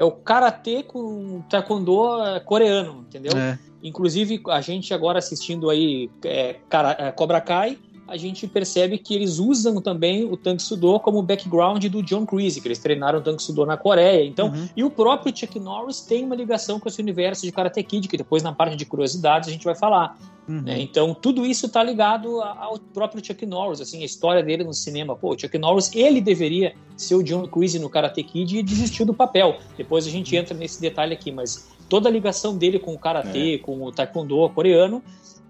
é 0.00 0.04
o 0.04 0.10
karatê 0.10 0.82
com 0.82 1.42
taekwondo 1.42 2.24
é, 2.24 2.40
coreano, 2.40 3.04
entendeu? 3.06 3.36
É. 3.36 3.58
Inclusive, 3.82 4.42
a 4.48 4.60
gente 4.62 4.94
agora 4.94 5.18
assistindo 5.18 5.68
aí 5.68 6.10
é, 6.24 6.56
é, 6.98 7.12
Cobra 7.12 7.38
Kai, 7.38 7.78
a 8.10 8.16
gente 8.16 8.46
percebe 8.48 8.98
que 8.98 9.14
eles 9.14 9.38
usam 9.38 9.80
também 9.80 10.24
o 10.24 10.36
Tang 10.36 10.60
Sudo 10.60 10.98
como 10.98 11.22
background 11.22 11.84
do 11.86 12.02
John 12.02 12.26
Creasy, 12.26 12.60
que 12.60 12.66
eles 12.66 12.80
treinaram 12.80 13.20
o 13.20 13.22
Tang 13.22 13.40
Sudo 13.40 13.64
na 13.64 13.76
Coreia. 13.76 14.26
Então, 14.26 14.48
uhum. 14.48 14.68
e 14.76 14.82
o 14.82 14.90
próprio 14.90 15.34
Chuck 15.34 15.58
Norris 15.60 16.00
tem 16.00 16.24
uma 16.24 16.34
ligação 16.34 16.80
com 16.80 16.88
esse 16.88 17.00
universo 17.00 17.46
de 17.46 17.52
Karate 17.52 17.82
Kid, 17.84 18.08
que 18.08 18.16
depois 18.16 18.42
na 18.42 18.52
parte 18.52 18.74
de 18.74 18.84
curiosidades 18.84 19.48
a 19.48 19.52
gente 19.52 19.64
vai 19.64 19.76
falar. 19.76 20.18
Uhum. 20.48 20.62
Né? 20.62 20.80
Então, 20.80 21.14
tudo 21.14 21.46
isso 21.46 21.66
está 21.66 21.84
ligado 21.84 22.40
ao 22.40 22.76
próprio 22.92 23.24
Chuck 23.24 23.46
Norris, 23.46 23.80
assim, 23.80 24.02
a 24.02 24.04
história 24.04 24.42
dele 24.42 24.64
no 24.64 24.74
cinema. 24.74 25.14
Pô, 25.14 25.32
o 25.34 25.38
Chuck 25.38 25.56
Norris, 25.56 25.94
ele 25.94 26.20
deveria 26.20 26.74
ser 26.96 27.14
o 27.14 27.22
John 27.22 27.46
Creasy 27.46 27.78
no 27.78 27.88
Karate 27.88 28.24
Kid 28.24 28.58
e 28.58 28.62
desistiu 28.62 29.06
do 29.06 29.14
papel. 29.14 29.56
Depois 29.76 30.04
a 30.04 30.10
gente 30.10 30.34
entra 30.34 30.56
nesse 30.56 30.80
detalhe 30.80 31.14
aqui, 31.14 31.30
mas 31.30 31.70
toda 31.88 32.08
a 32.08 32.12
ligação 32.12 32.56
dele 32.56 32.80
com 32.80 32.92
o 32.92 32.98
Karate, 32.98 33.54
é. 33.54 33.58
com 33.58 33.82
o 33.82 33.92
Taekwondo 33.92 34.48
coreano, 34.50 35.00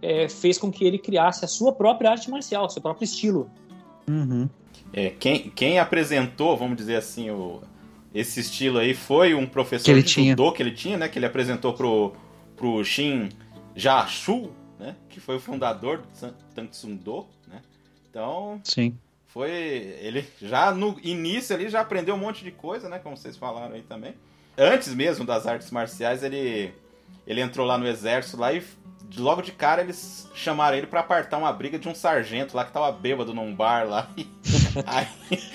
é, 0.03 0.29
fez 0.29 0.59
com 0.59 0.71
que 0.71 0.85
ele 0.85 0.99
criasse 0.99 1.45
a 1.45 1.49
sua 1.49 1.73
própria 1.73 2.11
arte 2.11 2.31
marcial, 2.31 2.69
seu 2.71 2.83
próprio 2.83 3.05
estilo. 3.05 3.51
Uhum. 4.09 4.49
É, 4.93 5.11
quem, 5.11 5.51
quem 5.51 5.79
apresentou, 5.79 6.57
vamos 6.57 6.77
dizer 6.77 6.97
assim, 6.97 7.31
o, 7.31 7.61
esse 8.15 8.41
estilo 8.41 8.79
aí 8.79 8.95
foi 8.95 9.35
um 9.35 9.47
professor 9.47 10.01
de 10.01 10.09
judô 10.09 10.53
que 10.53 10.63
ele 10.63 10.73
tinha, 10.73 10.99
né? 10.99 11.09
Que 11.09 11.19
ele 11.19 11.27
apresentou 11.27 11.73
pro, 11.75 12.13
pro 12.57 12.83
Shin 12.85 13.29
Jashu, 13.75 14.51
né? 14.79 14.97
Que 15.09 15.21
foi 15.21 15.37
o 15.37 15.41
fundador 15.41 15.99
do 15.99 16.33
Tangsundo, 16.55 17.27
né? 17.47 17.63
Então, 18.09 18.61
Sim. 18.65 18.99
foi 19.29 19.51
ele 19.51 20.25
já 20.43 20.73
no 20.73 20.99
início 21.03 21.55
ali 21.55 21.69
já 21.69 21.81
aprendeu 21.81 22.17
um 22.17 22.19
monte 22.19 22.43
de 22.43 22.51
coisa, 22.51 22.89
né? 22.89 22.99
Como 22.99 23.17
vocês 23.17 23.37
falaram 23.37 23.75
aí 23.75 23.83
também. 23.83 24.15
Antes 24.59 24.93
mesmo 24.93 25.25
das 25.25 25.47
artes 25.47 25.71
marciais, 25.71 26.25
ele 26.25 26.75
ele 27.27 27.41
entrou 27.41 27.67
lá 27.67 27.79
no 27.79 27.87
exército 27.87 28.37
lá 28.37 28.53
e 28.53 28.63
logo 29.17 29.43
de 29.43 29.53
cara 29.53 29.83
eles 29.83 30.29
chamaram 30.35 30.77
ele 30.77 30.87
para 30.87 31.01
apartar 31.01 31.39
uma 31.39 31.53
briga 31.53 31.79
de 31.79 31.89
um 31.89 31.95
sargento 31.95 32.57
lá 32.57 32.65
que 32.65 32.73
tava 32.73 32.93
bêbado 32.93 33.35
num 33.35 33.55
bar 33.55 33.89
lá. 33.89 34.09
Aí... 34.87 35.07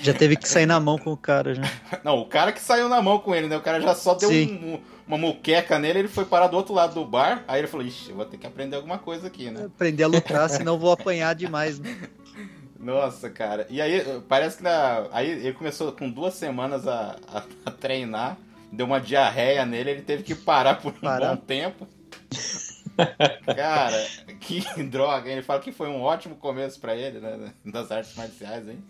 Já 0.02 0.12
teve 0.12 0.36
que 0.36 0.48
sair 0.48 0.66
na 0.66 0.78
mão 0.78 0.98
com 0.98 1.12
o 1.12 1.16
cara 1.16 1.54
já. 1.54 1.62
Não, 2.04 2.18
o 2.18 2.26
cara 2.26 2.52
que 2.52 2.60
saiu 2.60 2.88
na 2.88 3.00
mão 3.00 3.18
com 3.18 3.34
ele, 3.34 3.48
né? 3.48 3.56
O 3.56 3.62
cara 3.62 3.80
já 3.80 3.94
só 3.94 4.14
deu 4.14 4.30
um, 4.30 4.80
uma 5.06 5.16
muqueca 5.16 5.78
nele, 5.78 6.00
ele 6.00 6.08
foi 6.08 6.24
parar 6.24 6.48
do 6.48 6.56
outro 6.56 6.74
lado 6.74 6.94
do 6.94 7.04
bar. 7.04 7.44
Aí 7.48 7.60
ele 7.60 7.68
falou: 7.68 7.86
Ixi, 7.86 8.10
eu 8.10 8.16
vou 8.16 8.24
ter 8.24 8.36
que 8.36 8.46
aprender 8.46 8.76
alguma 8.76 8.98
coisa 8.98 9.26
aqui, 9.26 9.50
né? 9.50 9.66
Aprender 9.66 10.04
a 10.04 10.08
lucrar, 10.08 10.48
senão 10.50 10.78
vou 10.78 10.92
apanhar 10.92 11.34
demais, 11.34 11.78
né? 11.78 11.96
Nossa, 12.78 13.30
cara. 13.30 13.66
E 13.70 13.80
aí, 13.80 14.22
parece 14.28 14.58
que 14.58 14.62
na... 14.62 15.06
aí 15.10 15.28
ele 15.28 15.54
começou 15.54 15.90
com 15.92 16.10
duas 16.10 16.34
semanas 16.34 16.86
a, 16.86 17.16
a, 17.26 17.42
a 17.64 17.70
treinar, 17.70 18.36
deu 18.72 18.86
uma 18.86 19.00
diarreia 19.00 19.64
nele, 19.64 19.90
ele 19.90 20.02
teve 20.02 20.22
que 20.22 20.34
parar 20.34 20.80
por 20.80 20.92
um 20.92 21.00
parar. 21.00 21.34
bom 21.34 21.42
tempo. 21.42 21.86
Cara, 23.54 24.06
que 24.40 24.62
droga. 24.84 25.30
Ele 25.30 25.42
fala 25.42 25.60
que 25.60 25.72
foi 25.72 25.88
um 25.88 26.00
ótimo 26.02 26.36
começo 26.36 26.80
para 26.80 26.96
ele, 26.96 27.20
né? 27.20 27.52
Das 27.64 27.90
artes 27.90 28.14
marciais, 28.16 28.68
hein? 28.68 28.82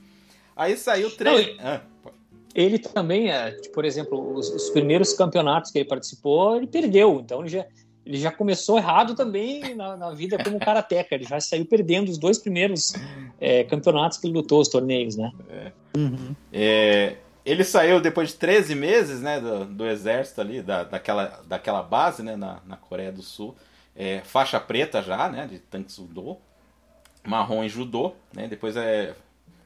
Aí 0.54 0.76
saiu 0.76 1.14
três. 1.14 1.56
Ah, 1.61 1.80
ele 2.54 2.78
também, 2.78 3.30
é, 3.30 3.50
por 3.75 3.85
exemplo, 3.85 4.35
os, 4.35 4.49
os, 4.49 4.71
primeiros 4.71 5.12
campeonatos 5.12 5.71
que 5.71 5.78
ele 5.78 5.88
participou, 5.88 6.56
ele 6.56 6.66
perdeu. 6.66 7.21
Então 7.21 7.40
ele 7.40 7.50
já, 7.50 7.66
ele 8.04 8.16
já 8.16 8.33
começou 8.33 8.78
errado 8.78 9.14
também 9.14 9.75
na, 9.75 9.95
na 9.97 10.11
vida 10.12 10.42
como 10.42 10.59
karateca. 10.59 11.14
Ele 11.14 11.25
já 11.25 11.38
saiu 11.38 11.66
perdendo 11.66 12.09
os 12.09 12.16
dois 12.16 12.38
primeiros 12.38 12.95
é, 13.38 13.64
campeonatos 13.64 14.16
que 14.16 14.26
ele 14.26 14.35
lutou, 14.35 14.61
os 14.61 14.68
torneios, 14.68 15.16
né? 15.16 15.30
É. 15.50 15.73
Uhum. 15.99 16.35
É, 16.50 17.16
ele 17.47 17.62
saiu 17.62 18.00
depois 18.00 18.31
de 18.31 18.35
13 18.35 18.75
meses 18.75 19.21
né, 19.21 19.41
do, 19.41 19.65
do 19.65 19.87
exército 19.87 20.41
ali, 20.41 20.61
da, 20.61 20.83
daquela, 20.83 21.41
daquela 21.47 21.83
base 21.83 22.23
né, 22.23 22.35
na, 22.35 22.59
na 22.67 22.76
Coreia 22.76 23.12
do 23.12 23.23
Sul. 23.23 23.55
É, 23.95 24.21
faixa 24.25 24.61
preta 24.61 25.00
já, 25.00 25.29
né, 25.29 25.47
de 25.47 25.62
Soo 25.88 26.41
marrom 27.25 27.65
em 27.65 27.69
judô, 27.69 28.12
né? 28.33 28.47
Depois 28.47 28.76
é 28.76 29.15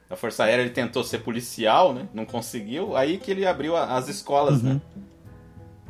da 0.09 0.17
Força 0.17 0.43
Aérea 0.43 0.63
ele 0.63 0.71
tentou 0.71 1.03
ser 1.05 1.19
policial, 1.19 1.93
né? 1.93 2.07
Não 2.13 2.25
conseguiu. 2.25 2.97
Aí 2.97 3.17
que 3.17 3.31
ele 3.31 3.45
abriu 3.45 3.77
as 3.77 4.09
escolas, 4.09 4.61
né? 4.61 4.71
uhum. 4.71 4.75
né? 4.75 5.03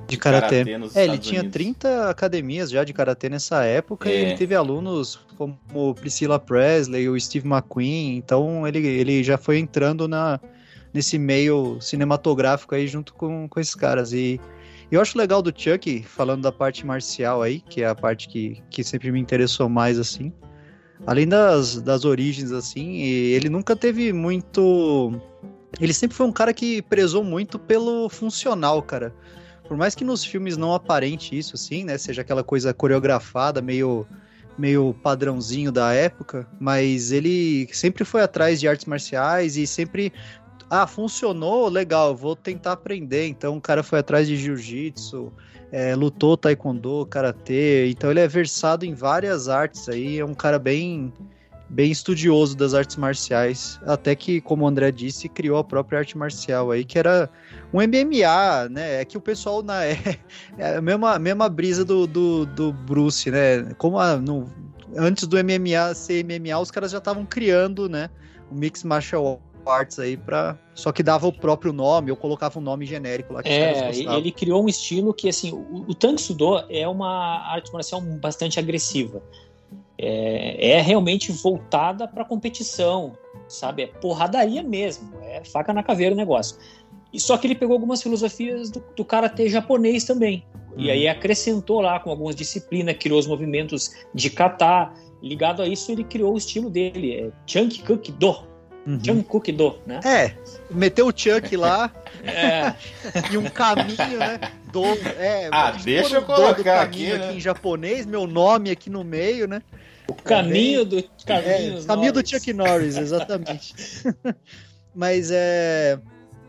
De 0.07 0.17
karatê. 0.17 0.57
é, 0.57 0.61
ele 0.61 0.85
Estados 0.85 1.27
tinha 1.27 1.41
Unidos. 1.41 1.53
30 1.53 2.09
academias 2.09 2.69
já 2.69 2.83
de 2.83 2.93
karatê 2.93 3.29
nessa 3.29 3.63
época 3.63 4.09
é. 4.09 4.11
e 4.11 4.15
ele 4.25 4.37
teve 4.37 4.53
alunos 4.53 5.19
como 5.37 5.95
Priscilla 5.95 6.37
Presley, 6.37 7.07
o 7.07 7.19
Steve 7.19 7.47
McQueen, 7.47 8.17
então 8.17 8.67
ele, 8.67 8.85
ele 8.85 9.23
já 9.23 9.37
foi 9.37 9.57
entrando 9.57 10.07
na, 10.07 10.39
nesse 10.93 11.17
meio 11.17 11.79
cinematográfico 11.79 12.75
aí 12.75 12.87
junto 12.87 13.13
com, 13.13 13.47
com 13.47 13.59
esses 13.59 13.75
caras. 13.75 14.13
E 14.13 14.39
eu 14.91 14.99
acho 15.01 15.17
legal 15.17 15.41
do 15.41 15.53
Chuck, 15.55 16.03
falando 16.03 16.41
da 16.41 16.51
parte 16.51 16.85
marcial 16.85 17.41
aí, 17.41 17.61
que 17.61 17.81
é 17.81 17.87
a 17.87 17.95
parte 17.95 18.27
que, 18.27 18.61
que 18.69 18.83
sempre 18.83 19.11
me 19.11 19.19
interessou 19.19 19.69
mais 19.69 19.97
assim, 19.97 20.33
além 21.05 21.27
das, 21.27 21.81
das 21.81 22.05
origens, 22.05 22.51
assim, 22.51 23.01
ele 23.01 23.49
nunca 23.49 23.75
teve 23.75 24.13
muito. 24.13 25.13
Ele 25.79 25.93
sempre 25.93 26.15
foi 26.15 26.25
um 26.27 26.31
cara 26.31 26.53
que 26.53 26.81
prezou 26.81 27.23
muito 27.23 27.57
pelo 27.57 28.09
funcional, 28.09 28.81
cara. 28.81 29.13
Por 29.67 29.77
mais 29.77 29.95
que 29.95 30.03
nos 30.03 30.23
filmes 30.23 30.57
não 30.57 30.73
aparente 30.73 31.37
isso, 31.37 31.55
assim, 31.55 31.85
né? 31.85 31.97
Seja 31.97 32.21
aquela 32.21 32.43
coisa 32.43 32.73
coreografada, 32.73 33.61
meio, 33.61 34.05
meio 34.57 34.93
padrãozinho 35.01 35.71
da 35.71 35.93
época, 35.93 36.45
mas 36.59 37.11
ele 37.11 37.69
sempre 37.71 38.03
foi 38.03 38.21
atrás 38.21 38.59
de 38.59 38.67
artes 38.67 38.85
marciais 38.85 39.55
e 39.55 39.65
sempre. 39.65 40.11
Ah, 40.73 40.87
funcionou, 40.87 41.67
legal, 41.67 42.15
vou 42.15 42.33
tentar 42.33 42.71
aprender. 42.71 43.27
Então 43.27 43.57
o 43.57 43.61
cara 43.61 43.83
foi 43.83 43.99
atrás 43.99 44.25
de 44.25 44.37
jiu-jitsu, 44.37 45.29
é, 45.69 45.93
lutou 45.93 46.37
taekwondo, 46.37 47.05
karatê, 47.07 47.89
então 47.89 48.09
ele 48.09 48.21
é 48.21 48.27
versado 48.27 48.85
em 48.85 48.93
várias 48.93 49.49
artes 49.49 49.89
aí, 49.89 50.17
é 50.17 50.23
um 50.23 50.33
cara 50.33 50.57
bem 50.57 51.11
bem 51.67 51.91
estudioso 51.91 52.55
das 52.55 52.73
artes 52.73 52.95
marciais, 52.95 53.81
até 53.85 54.15
que, 54.15 54.39
como 54.39 54.63
o 54.63 54.67
André 54.67 54.91
disse, 54.93 55.27
criou 55.27 55.57
a 55.57 55.63
própria 55.63 55.99
arte 55.99 56.17
marcial 56.17 56.71
aí, 56.71 56.85
que 56.85 56.97
era 56.97 57.29
um 57.73 57.79
MMA, 57.81 58.69
né? 58.69 59.01
É 59.01 59.05
que 59.05 59.17
o 59.17 59.21
pessoal 59.21 59.61
na 59.61 59.83
é, 59.83 59.97
é 60.57 60.77
a 60.77 60.81
mesma, 60.81 61.19
mesma 61.19 61.49
brisa 61.49 61.83
do, 61.83 62.07
do, 62.07 62.45
do 62.45 62.71
Bruce, 62.71 63.29
né? 63.29 63.73
Como 63.77 63.99
a, 63.99 64.15
no, 64.15 64.47
antes 64.97 65.27
do 65.27 65.35
MMA 65.37 65.93
ser 65.95 66.23
MMA, 66.23 66.57
os 66.59 66.71
caras 66.71 66.91
já 66.91 66.97
estavam 66.99 67.25
criando, 67.25 67.89
né? 67.89 68.09
O 68.49 68.55
Mix 68.55 68.85
Martial 68.85 69.41
Arts 69.65 69.99
aí 69.99 70.17
para 70.17 70.57
só 70.73 70.91
que 70.91 71.03
dava 71.03 71.27
o 71.27 71.33
próprio 71.33 71.71
nome 71.73 72.11
ou 72.11 72.17
colocava 72.17 72.59
um 72.59 72.61
nome 72.61 72.85
genérico 72.85 73.33
lá 73.33 73.43
que 73.43 73.49
é, 73.49 73.91
ele 73.91 74.31
criou 74.31 74.63
um 74.63 74.69
estilo 74.69 75.13
que 75.13 75.29
assim 75.29 75.51
o, 75.51 75.85
o 75.87 75.93
Tang 75.93 76.19
Sudo 76.19 76.63
é 76.69 76.87
uma 76.87 77.51
arte 77.51 77.71
marcial 77.71 78.01
bastante 78.01 78.59
agressiva. 78.59 79.21
É, 79.97 80.71
é 80.71 80.81
realmente 80.81 81.31
voltada 81.31 82.07
para 82.07 82.25
competição 82.25 83.13
sabe? 83.47 83.83
É 83.83 83.87
porradaria 83.87 84.63
mesmo 84.63 85.11
é 85.21 85.43
faca 85.43 85.73
na 85.73 85.83
caveira 85.83 86.13
o 86.13 86.17
negócio. 86.17 86.57
E 87.13 87.19
só 87.19 87.37
que 87.37 87.47
ele 87.47 87.55
pegou 87.55 87.73
algumas 87.73 88.01
filosofias 88.01 88.69
do, 88.69 88.83
do 88.95 89.03
karatê 89.03 89.49
japonês 89.49 90.05
também. 90.05 90.45
Uhum. 90.71 90.79
e 90.79 90.89
aí 90.89 91.05
acrescentou 91.05 91.81
lá 91.81 91.99
com 91.99 92.09
algumas 92.09 92.33
disciplinas 92.33 92.95
criou 92.97 93.19
os 93.19 93.27
movimentos 93.27 93.91
de 94.15 94.29
kata. 94.29 94.93
Ligado 95.21 95.61
a 95.61 95.67
isso 95.67 95.91
ele 95.91 96.03
criou 96.03 96.33
o 96.33 96.37
estilo 96.37 96.69
dele 96.69 97.13
é 97.13 97.31
Chunk 97.45 97.83
Kuk 97.83 98.11
Do 98.13 98.50
Uhum. 98.85 99.21
Cook 99.23 99.51
Do, 99.51 99.77
né? 99.85 99.99
É, 100.03 100.33
meteu 100.69 101.07
o 101.07 101.13
Chuck 101.15 101.55
lá 101.55 101.91
é. 102.23 102.73
e 103.31 103.37
um 103.37 103.49
caminho, 103.49 104.17
né? 104.17 104.39
Do, 104.71 104.83
é, 104.85 105.49
ah, 105.51 105.71
deixa 105.71 106.15
eu 106.15 106.21
colocar 106.23 106.81
aqui, 106.81 107.09
né? 107.09 107.15
aqui 107.15 107.37
em 107.37 107.39
japonês, 107.39 108.05
meu 108.05 108.25
nome 108.25 108.71
aqui 108.71 108.89
no 108.89 109.03
meio, 109.03 109.47
né? 109.47 109.61
O 110.07 110.13
caminho 110.13 110.81
é, 110.81 110.85
do 110.85 111.03
caminho, 111.25 111.77
é, 111.77 111.83
caminho 111.85 112.13
do 112.13 112.27
Chuck 112.27 112.51
Norris, 112.53 112.97
exatamente. 112.97 113.73
Mas 114.95 115.29
é 115.31 115.99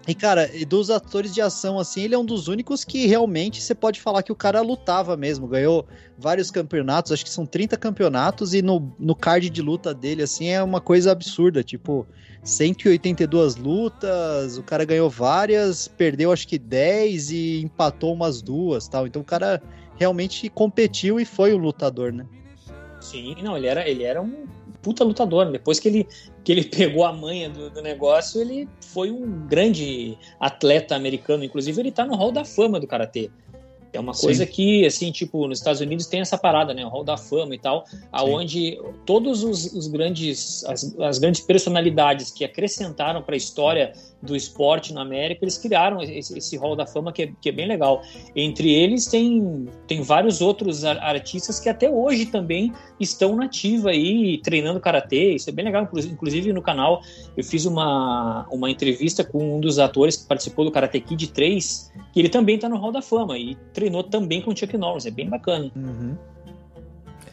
e, 0.07 0.15
cara, 0.15 0.51
dos 0.67 0.91
atores 0.91 1.33
de 1.33 1.41
ação, 1.41 1.79
assim, 1.79 2.03
ele 2.03 2.15
é 2.15 2.19
um 2.19 2.25
dos 2.25 2.49
únicos 2.49 2.85
que 2.85 3.07
realmente 3.07 3.63
você 3.63 3.73
pode 3.73 4.01
falar 4.01 4.23
que 4.25 4.33
o 4.33 4.37
cara 4.37 4.61
lutava 4.61 5.17
mesmo. 5.17 5.47
Ganhou 5.47 5.87
vários 6.19 6.51
campeonatos, 6.51 7.13
acho 7.13 7.25
que 7.25 7.31
são 7.31 7.47
30 7.47 7.77
campeonatos, 7.77 8.53
e 8.53 8.63
no, 8.63 8.93
no 8.99 9.15
card 9.15 9.49
de 9.49 9.63
luta 9.63 9.95
dele, 9.95 10.23
assim, 10.23 10.49
é 10.49 10.61
uma 10.63 10.81
coisa 10.81 11.13
absurda. 11.13 11.63
Tipo, 11.63 12.07
182 12.43 13.57
lutas, 13.57 14.59
o 14.59 14.63
cara 14.63 14.85
ganhou 14.85 15.09
várias, 15.09 15.87
perdeu 15.87 16.33
acho 16.33 16.47
que 16.47 16.59
10 16.59 17.31
e 17.31 17.63
empatou 17.63 18.13
umas 18.13 18.43
duas 18.43 18.89
tal. 18.89 19.07
Então 19.07 19.23
o 19.23 19.25
cara 19.25 19.63
realmente 19.97 20.49
competiu 20.49 21.21
e 21.21 21.25
foi 21.25 21.55
um 21.55 21.59
lutador, 21.59 22.13
né? 22.13 22.27
Sim, 23.01 23.37
não, 23.43 23.57
ele 23.57 23.67
era, 23.67 23.89
ele 23.89 24.05
era 24.05 24.21
um 24.21 24.47
puta 24.83 25.05
lutador. 25.05 25.51
Depois 25.51 25.79
que 25.79 25.89
ele, 25.89 26.09
que 26.43 26.53
ele 26.53 26.65
pegou 26.69 27.05
a 27.05 27.13
manha 27.13 27.49
do, 27.49 27.71
do 27.71 27.81
negócio, 27.81 28.41
ele 28.41 28.69
foi 28.81 29.11
um 29.11 29.47
grande 29.47 30.19
atleta 30.41 30.97
americano. 30.97 31.45
Inclusive, 31.45 31.81
ele 31.81 31.93
tá 31.93 32.05
no 32.05 32.17
Hall 32.17 32.33
da 32.33 32.45
Fama 32.45 32.81
do 32.81 32.87
Karatê. 32.87 33.31
É 33.93 34.01
uma 34.01 34.15
coisa 34.15 34.47
Sim. 34.47 34.51
que, 34.51 34.87
assim, 34.87 35.13
tipo, 35.13 35.47
nos 35.47 35.59
Estados 35.59 35.81
Unidos 35.83 36.07
tem 36.07 36.21
essa 36.21 36.39
parada, 36.39 36.73
né? 36.73 36.85
O 36.85 36.89
Hall 36.89 37.05
da 37.05 37.19
Fama 37.19 37.55
e 37.55 37.59
tal, 37.59 37.85
aonde 38.11 38.81
todos 39.05 39.45
os, 39.45 39.67
os 39.67 39.87
grandes, 39.87 40.65
as, 40.65 40.99
as, 40.99 41.19
grandes 41.19 41.43
personalidades 41.43 42.31
que 42.31 42.43
acrescentaram 42.43 43.23
para 43.23 43.35
a 43.35 43.37
história 43.37 43.93
do 44.23 44.35
esporte 44.35 44.95
na 44.95 45.03
América, 45.03 45.45
eles 45.45 45.59
criaram 45.59 46.01
esse, 46.01 46.39
esse 46.39 46.57
Hall 46.57 46.75
da 46.75 46.87
Fama 46.87 47.13
que 47.13 47.25
é, 47.25 47.33
que 47.39 47.51
é, 47.51 47.53
bem 47.53 47.67
legal. 47.67 48.03
Entre 48.35 48.73
eles 48.73 49.07
tem, 49.07 49.69
tem 49.87 50.01
vários 50.01 50.41
outros 50.41 50.85
artistas 50.85 51.61
que 51.61 51.69
até 51.69 51.91
hoje 51.91 52.27
também 52.27 52.73
estão 52.99 53.37
nativa 53.37 53.91
aí, 53.91 54.39
treinando 54.39 54.81
karatê. 54.81 55.35
Isso 55.35 55.51
é 55.51 55.53
bem 55.53 55.67
legal. 55.67 55.87
Inclusive 55.95 56.53
no 56.53 56.63
canal 56.63 57.03
eu 57.37 57.45
fiz 57.45 57.67
uma, 57.67 58.47
uma 58.51 58.71
entrevista 58.71 59.23
com 59.23 59.57
um 59.57 59.61
dos 59.61 59.79
atores 59.79 60.17
que 60.17 60.27
participou 60.27 60.65
do 60.65 60.71
Karate 60.71 61.01
Kid 61.01 61.29
3, 61.29 61.93
que 62.13 62.21
ele 62.21 62.29
também 62.31 62.55
está 62.55 62.69
no 62.69 62.79
Hall 62.79 62.93
da 62.93 63.03
Fama 63.03 63.37
e 63.37 63.57
treinou 63.83 64.05
também 64.05 64.41
com 64.41 64.53
o 64.53 64.57
Chuck 64.57 64.77
Norris. 64.77 65.07
É 65.07 65.11
bem 65.11 65.29
bacana. 65.29 65.71
Uhum. 65.75 66.17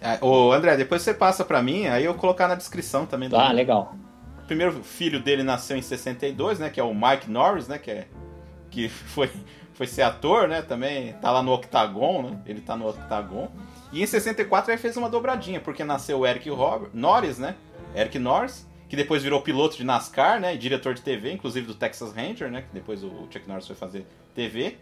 É, 0.02 0.18
ô 0.24 0.52
André, 0.52 0.78
depois 0.78 1.02
você 1.02 1.14
passa 1.14 1.44
para 1.44 1.62
mim, 1.62 1.88
aí 1.88 2.06
eu 2.06 2.14
colocar 2.14 2.48
na 2.48 2.56
descrição 2.56 3.06
também. 3.06 3.30
Ah, 3.34 3.52
legal 3.52 3.96
primeiro 4.50 4.84
filho 4.84 5.20
dele 5.20 5.44
nasceu 5.44 5.78
em 5.78 5.82
62, 5.82 6.58
né? 6.58 6.72
Que 6.72 6.80
é 6.80 6.84
o 6.84 6.94
Mike 6.94 7.30
Norris, 7.30 7.68
né? 7.68 7.78
Que, 7.78 7.92
é, 7.92 8.08
que 8.72 8.90
foi, 9.14 9.30
foi 9.74 9.86
ser 9.86 10.02
ator, 10.02 10.48
né? 10.48 10.64
Também 10.64 11.14
tá 11.22 11.32
lá 11.32 11.44
no 11.44 11.54
Octagon, 11.54 12.24
né? 12.24 12.42
Ele 12.48 12.60
tá 12.60 12.76
no 12.76 12.90
Octagon. 12.90 13.52
E 13.94 14.02
em 14.02 14.06
64 14.06 14.72
ele 14.72 14.82
fez 14.82 14.98
uma 14.98 15.08
dobradinha, 15.08 15.60
porque 15.60 15.84
nasceu 15.84 16.20
o 16.20 16.26
Eric 16.26 16.50
Robert, 16.50 16.90
Norris, 16.94 17.38
né? 17.38 17.56
Eric 17.96 18.18
Norris, 18.18 18.68
que 18.88 18.96
depois 18.96 19.22
virou 19.22 19.42
piloto 19.42 19.78
de 19.78 19.84
NASCAR, 19.84 20.40
né? 20.40 20.56
E 20.56 20.58
diretor 20.58 20.96
de 20.96 21.02
TV, 21.04 21.32
inclusive 21.32 21.68
do 21.68 21.76
Texas 21.76 22.12
Ranger, 22.12 22.50
né? 22.50 22.64
Que 22.64 22.74
depois 22.74 23.04
o 23.04 23.28
Chuck 23.30 23.48
Norris 23.48 23.68
foi 23.68 23.76
fazer 23.76 24.08
TV. 24.34 24.78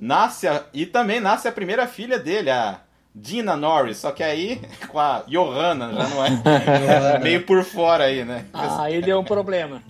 Nasce 0.00 0.48
a, 0.48 0.64
e 0.72 0.86
também 0.86 1.20
nasce 1.20 1.46
a 1.46 1.52
primeira 1.52 1.86
filha 1.86 2.18
dele, 2.18 2.48
a 2.48 2.80
Dina 3.14 3.54
Norris, 3.54 3.98
só 3.98 4.10
que 4.10 4.22
aí 4.22 4.58
com 4.88 4.98
a 4.98 5.22
Johanna, 5.28 5.92
já 5.92 6.08
não 6.08 6.24
é 6.24 7.18
meio 7.20 7.44
por 7.44 7.62
fora 7.62 8.04
aí, 8.04 8.24
né? 8.24 8.46
Ah, 8.54 8.84
aí 8.84 9.02
deu 9.02 9.20
um 9.20 9.24
problema. 9.24 9.82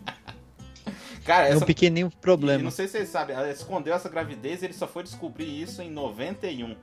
Cara, 1.24 1.46
essa... 1.46 1.54
é 1.54 1.58
um 1.58 1.66
pequenininho 1.66 2.10
problema. 2.20 2.60
não 2.60 2.72
sei 2.72 2.88
se 2.88 2.92
vocês 2.92 3.08
sabem, 3.08 3.36
ela 3.36 3.48
escondeu 3.50 3.94
essa 3.94 4.08
gravidez 4.08 4.62
e 4.62 4.66
ele 4.66 4.74
só 4.74 4.88
foi 4.88 5.04
descobrir 5.04 5.62
isso 5.62 5.80
em 5.80 5.88
91. 5.88 6.74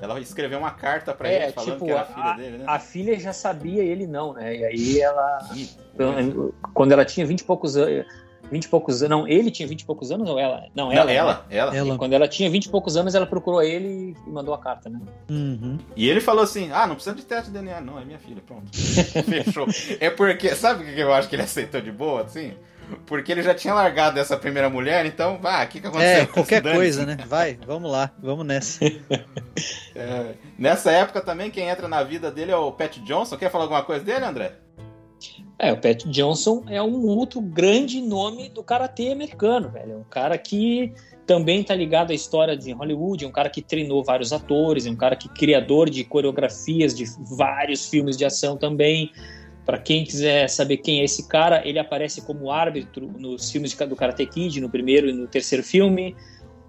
Ela 0.00 0.18
escreveu 0.18 0.58
uma 0.58 0.70
carta 0.70 1.12
para 1.12 1.28
é, 1.28 1.44
ele 1.44 1.52
falando 1.52 1.72
tipo, 1.74 1.84
que 1.84 1.90
era 1.90 2.00
a 2.00 2.04
filha 2.06 2.32
dele, 2.32 2.58
né? 2.58 2.64
A 2.66 2.78
filha 2.78 3.20
já 3.20 3.32
sabia, 3.32 3.84
ele 3.84 4.06
não, 4.06 4.32
né? 4.32 4.56
E 4.56 4.64
aí 4.64 5.00
ela. 5.00 5.38
quando 6.74 6.92
ela 6.92 7.04
tinha 7.04 7.24
20 7.24 7.40
e 7.40 7.44
poucos 7.44 7.76
anos 7.76 8.04
20 8.52 8.64
e 8.64 8.68
poucos 8.68 9.02
anos. 9.02 9.18
Não, 9.18 9.26
ele 9.26 9.50
tinha 9.50 9.66
20 9.66 9.80
e 9.80 9.84
poucos 9.86 10.12
anos 10.12 10.28
ou 10.28 10.38
ela? 10.38 10.66
Não, 10.74 10.92
ela. 10.92 11.04
Não, 11.06 11.10
ela, 11.10 11.34
né? 11.48 11.56
ela. 11.56 11.74
ela. 11.74 11.96
Quando 11.96 12.12
ela 12.12 12.28
tinha 12.28 12.50
20 12.50 12.66
e 12.66 12.68
poucos 12.68 12.96
anos, 12.98 13.14
ela 13.14 13.26
procurou 13.26 13.62
ele 13.62 14.14
e 14.26 14.30
mandou 14.30 14.52
a 14.52 14.58
carta, 14.58 14.90
né? 14.90 15.00
Uhum. 15.30 15.78
E 15.96 16.08
ele 16.08 16.20
falou 16.20 16.44
assim: 16.44 16.70
ah, 16.70 16.86
não 16.86 16.94
precisa 16.94 17.16
de 17.16 17.24
teste 17.24 17.50
de 17.50 17.58
DNA, 17.58 17.80
não, 17.80 17.98
é 17.98 18.04
minha 18.04 18.18
filha, 18.18 18.42
pronto. 18.46 18.66
Fechou. 18.76 19.66
É 19.98 20.10
porque, 20.10 20.54
sabe 20.54 20.84
o 20.84 20.94
que 20.94 21.00
eu 21.00 21.12
acho 21.12 21.28
que 21.28 21.34
ele 21.34 21.42
aceitou 21.42 21.80
de 21.80 21.90
boa, 21.90 22.22
assim? 22.22 22.52
Porque 23.06 23.32
ele 23.32 23.42
já 23.42 23.54
tinha 23.54 23.72
largado 23.72 24.18
essa 24.18 24.36
primeira 24.36 24.68
mulher, 24.68 25.06
então, 25.06 25.38
vá, 25.40 25.64
o 25.64 25.68
que, 25.68 25.80
que 25.80 25.86
aconteceu? 25.86 26.22
É, 26.22 26.26
qualquer 26.28 26.62
coisa, 26.62 27.06
né? 27.06 27.16
Vai, 27.26 27.58
vamos 27.66 27.90
lá, 27.90 28.10
vamos 28.22 28.44
nessa. 28.44 28.84
É, 29.94 30.34
nessa 30.58 30.90
época 30.90 31.22
também, 31.22 31.50
quem 31.50 31.68
entra 31.68 31.88
na 31.88 32.02
vida 32.02 32.30
dele 32.30 32.50
é 32.50 32.56
o 32.56 32.70
Pat 32.70 32.98
Johnson. 32.98 33.38
Quer 33.38 33.50
falar 33.50 33.64
alguma 33.64 33.82
coisa 33.82 34.04
dele, 34.04 34.24
André? 34.26 34.52
É, 35.62 35.72
o 35.72 35.76
Pat 35.76 36.04
Johnson 36.06 36.64
é 36.68 36.82
um 36.82 37.06
outro 37.06 37.40
grande 37.40 38.00
nome 38.00 38.48
do 38.48 38.64
karatê 38.64 39.12
americano, 39.12 39.70
velho. 39.70 39.92
É 39.92 39.96
um 39.96 40.02
cara 40.02 40.36
que 40.36 40.92
também 41.24 41.60
está 41.60 41.72
ligado 41.72 42.10
à 42.10 42.14
história 42.14 42.56
de 42.56 42.72
Hollywood, 42.72 43.24
é 43.24 43.28
um 43.28 43.30
cara 43.30 43.48
que 43.48 43.62
treinou 43.62 44.02
vários 44.02 44.32
atores, 44.32 44.86
é 44.86 44.90
um 44.90 44.96
cara 44.96 45.14
que 45.14 45.28
é 45.28 45.32
criador 45.32 45.88
de 45.88 46.02
coreografias 46.02 46.92
de 46.92 47.04
vários 47.36 47.88
filmes 47.88 48.16
de 48.16 48.24
ação 48.24 48.56
também. 48.56 49.12
Para 49.64 49.78
quem 49.78 50.02
quiser 50.02 50.48
saber 50.48 50.78
quem 50.78 51.00
é 51.00 51.04
esse 51.04 51.28
cara, 51.28 51.62
ele 51.64 51.78
aparece 51.78 52.20
como 52.22 52.50
árbitro 52.50 53.12
nos 53.16 53.48
filmes 53.48 53.72
do 53.72 53.94
Karate 53.94 54.26
Kid, 54.26 54.60
no 54.60 54.68
primeiro 54.68 55.08
e 55.08 55.12
no 55.12 55.28
terceiro 55.28 55.62
filme. 55.62 56.16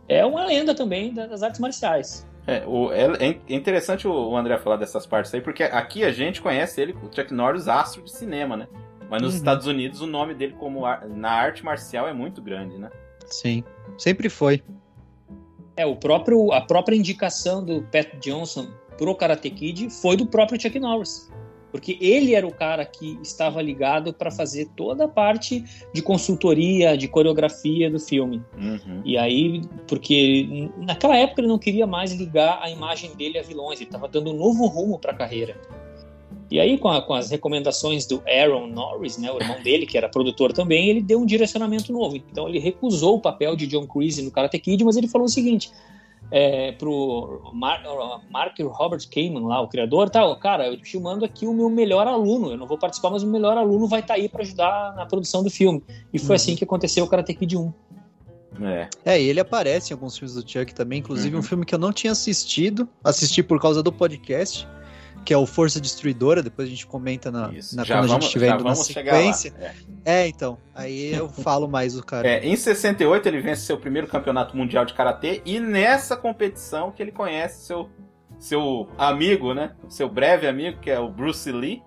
É 0.07 0.23
uma 0.23 0.45
lenda 0.45 0.75
também 0.75 1.11
das 1.11 1.41
artes 1.41 1.59
marciais. 1.59 2.27
É, 2.45 2.63
o, 2.65 2.91
é, 2.91 3.05
é 3.21 3.39
interessante 3.53 4.07
o 4.07 4.35
André 4.35 4.57
falar 4.57 4.75
dessas 4.75 5.05
partes 5.05 5.33
aí, 5.33 5.41
porque 5.41 5.63
aqui 5.63 6.03
a 6.03 6.11
gente 6.11 6.41
conhece 6.41 6.81
ele, 6.81 6.93
o 6.93 7.13
Chuck 7.13 7.33
Norris, 7.33 7.67
astro 7.67 8.03
de 8.03 8.11
cinema, 8.11 8.57
né? 8.57 8.67
Mas 9.09 9.21
nos 9.21 9.31
uhum. 9.31 9.37
Estados 9.37 9.67
Unidos 9.67 10.01
o 10.01 10.07
nome 10.07 10.33
dele 10.33 10.55
como 10.59 10.81
na 11.15 11.31
arte 11.31 11.63
marcial 11.63 12.07
é 12.07 12.13
muito 12.13 12.41
grande, 12.41 12.77
né? 12.77 12.89
Sim, 13.25 13.63
sempre 13.97 14.29
foi. 14.29 14.61
É, 15.77 15.85
o 15.85 15.95
próprio, 15.95 16.51
a 16.51 16.61
própria 16.61 16.95
indicação 16.95 17.63
do 17.63 17.81
Pat 17.83 18.07
Johnson 18.19 18.67
pro 18.97 19.15
Karate 19.15 19.49
Kid 19.49 19.89
foi 19.89 20.17
do 20.17 20.25
próprio 20.25 20.61
Chuck 20.61 20.79
Norris 20.79 21.31
porque 21.73 21.97
ele 21.99 22.35
era 22.35 22.45
o 22.45 22.53
cara 22.53 22.85
que 22.85 23.17
estava 23.23 23.59
ligado 23.59 24.13
para 24.13 24.29
fazer 24.29 24.69
toda 24.75 25.05
a 25.05 25.07
parte 25.07 25.65
de 25.91 26.03
consultoria, 26.03 26.95
de 26.95 27.07
coreografia 27.07 27.89
do 27.89 27.99
filme. 27.99 28.43
Uhum. 28.55 29.01
E 29.03 29.17
aí, 29.17 29.59
porque 29.87 30.69
naquela 30.77 31.17
época 31.17 31.41
ele 31.41 31.47
não 31.47 31.57
queria 31.57 31.87
mais 31.87 32.13
ligar 32.13 32.59
a 32.61 32.69
imagem 32.69 33.15
dele 33.15 33.39
a 33.39 33.41
vilões, 33.41 33.79
ele 33.79 33.89
estava 33.89 34.07
dando 34.07 34.29
um 34.29 34.37
novo 34.37 34.67
rumo 34.67 34.99
para 34.99 35.13
a 35.13 35.15
carreira. 35.15 35.59
E 36.51 36.59
aí, 36.59 36.77
com, 36.77 36.89
a, 36.89 37.01
com, 37.01 37.15
as 37.15 37.31
recomendações 37.31 38.05
do 38.05 38.21
Aaron 38.27 38.67
Norris, 38.67 39.17
né, 39.17 39.31
o 39.31 39.41
irmão 39.41 39.59
dele, 39.63 39.87
que 39.87 39.97
era 39.97 40.07
produtor 40.07 40.53
também, 40.53 40.89
ele 40.89 41.01
deu 41.01 41.19
um 41.19 41.25
direcionamento 41.25 41.91
novo. 41.91 42.15
Então, 42.15 42.47
ele 42.47 42.59
recusou 42.59 43.15
o 43.15 43.19
papel 43.19 43.55
de 43.55 43.65
John 43.65 43.87
Creasy 43.87 44.21
no 44.21 44.29
Karate 44.29 44.59
Kid, 44.59 44.83
mas 44.83 44.95
ele 44.95 45.07
falou 45.07 45.25
o 45.25 45.29
seguinte: 45.29 45.71
é, 46.35 46.71
pro 46.71 47.51
Mark, 47.53 47.83
Mark 48.31 48.59
Robert 48.59 49.07
Kamen 49.07 49.45
lá, 49.45 49.61
o 49.61 49.67
criador, 49.67 50.09
tá, 50.09 50.35
cara, 50.37 50.67
eu 50.67 50.75
te 50.81 50.97
mando 50.97 51.23
aqui 51.23 51.45
o 51.45 51.53
meu 51.53 51.69
melhor 51.69 52.07
aluno, 52.07 52.49
eu 52.49 52.57
não 52.57 52.65
vou 52.65 52.75
participar, 52.75 53.11
mas 53.11 53.21
o 53.21 53.27
melhor 53.27 53.55
aluno 53.55 53.87
vai 53.87 53.99
estar 53.99 54.15
tá 54.15 54.19
aí 54.19 54.27
para 54.27 54.41
ajudar 54.41 54.95
na 54.95 55.05
produção 55.05 55.43
do 55.43 55.51
filme. 55.51 55.83
E 56.11 56.17
foi 56.17 56.29
uhum. 56.29 56.35
assim 56.35 56.55
que 56.55 56.63
aconteceu 56.63 57.05
o 57.05 57.07
Karate 57.07 57.35
Kid 57.35 57.55
1. 57.55 57.73
É. 58.63 58.89
é, 59.05 59.21
e 59.21 59.29
ele 59.29 59.39
aparece 59.39 59.91
em 59.91 59.93
alguns 59.93 60.17
filmes 60.17 60.33
do 60.33 60.41
Chuck 60.41 60.73
também, 60.73 60.99
inclusive 60.99 61.35
uhum. 61.35 61.41
um 61.41 61.43
filme 61.43 61.65
que 61.65 61.75
eu 61.75 61.79
não 61.79 61.93
tinha 61.93 62.11
assistido, 62.11 62.89
assisti 63.03 63.43
por 63.43 63.61
causa 63.61 63.83
do 63.83 63.91
podcast, 63.91 64.67
que 65.23 65.33
é 65.33 65.37
o 65.37 65.45
Força 65.45 65.79
Destruidora, 65.79 66.43
depois 66.43 66.67
a 66.67 66.71
gente 66.71 66.85
comenta 66.85 67.31
na, 67.31 67.47
na 67.73 67.85
quando 67.85 67.87
vamos, 67.87 68.11
a 68.11 68.13
gente 68.13 68.23
estiver 68.23 68.53
indo 68.53 68.63
na 68.63 68.75
sequência. 68.75 69.53
É. 70.05 70.23
é. 70.23 70.27
então, 70.27 70.57
aí 70.75 71.13
eu 71.13 71.29
falo 71.43 71.67
mais 71.67 71.93
do 71.93 72.03
cara. 72.03 72.27
É, 72.27 72.45
em 72.45 72.55
68 72.55 73.25
ele 73.27 73.41
vence 73.41 73.65
seu 73.65 73.77
primeiro 73.77 74.07
campeonato 74.07 74.55
mundial 74.55 74.85
de 74.85 74.93
karatê 74.93 75.41
e 75.45 75.59
nessa 75.59 76.17
competição 76.17 76.91
que 76.91 77.01
ele 77.01 77.11
conhece 77.11 77.65
seu 77.65 77.89
seu 78.43 78.89
amigo, 78.97 79.53
né? 79.53 79.73
Seu 79.87 80.09
breve 80.09 80.47
amigo, 80.47 80.79
que 80.81 80.91
é 80.91 80.99
o 80.99 81.07
Bruce 81.07 81.49
Lee. 81.49 81.81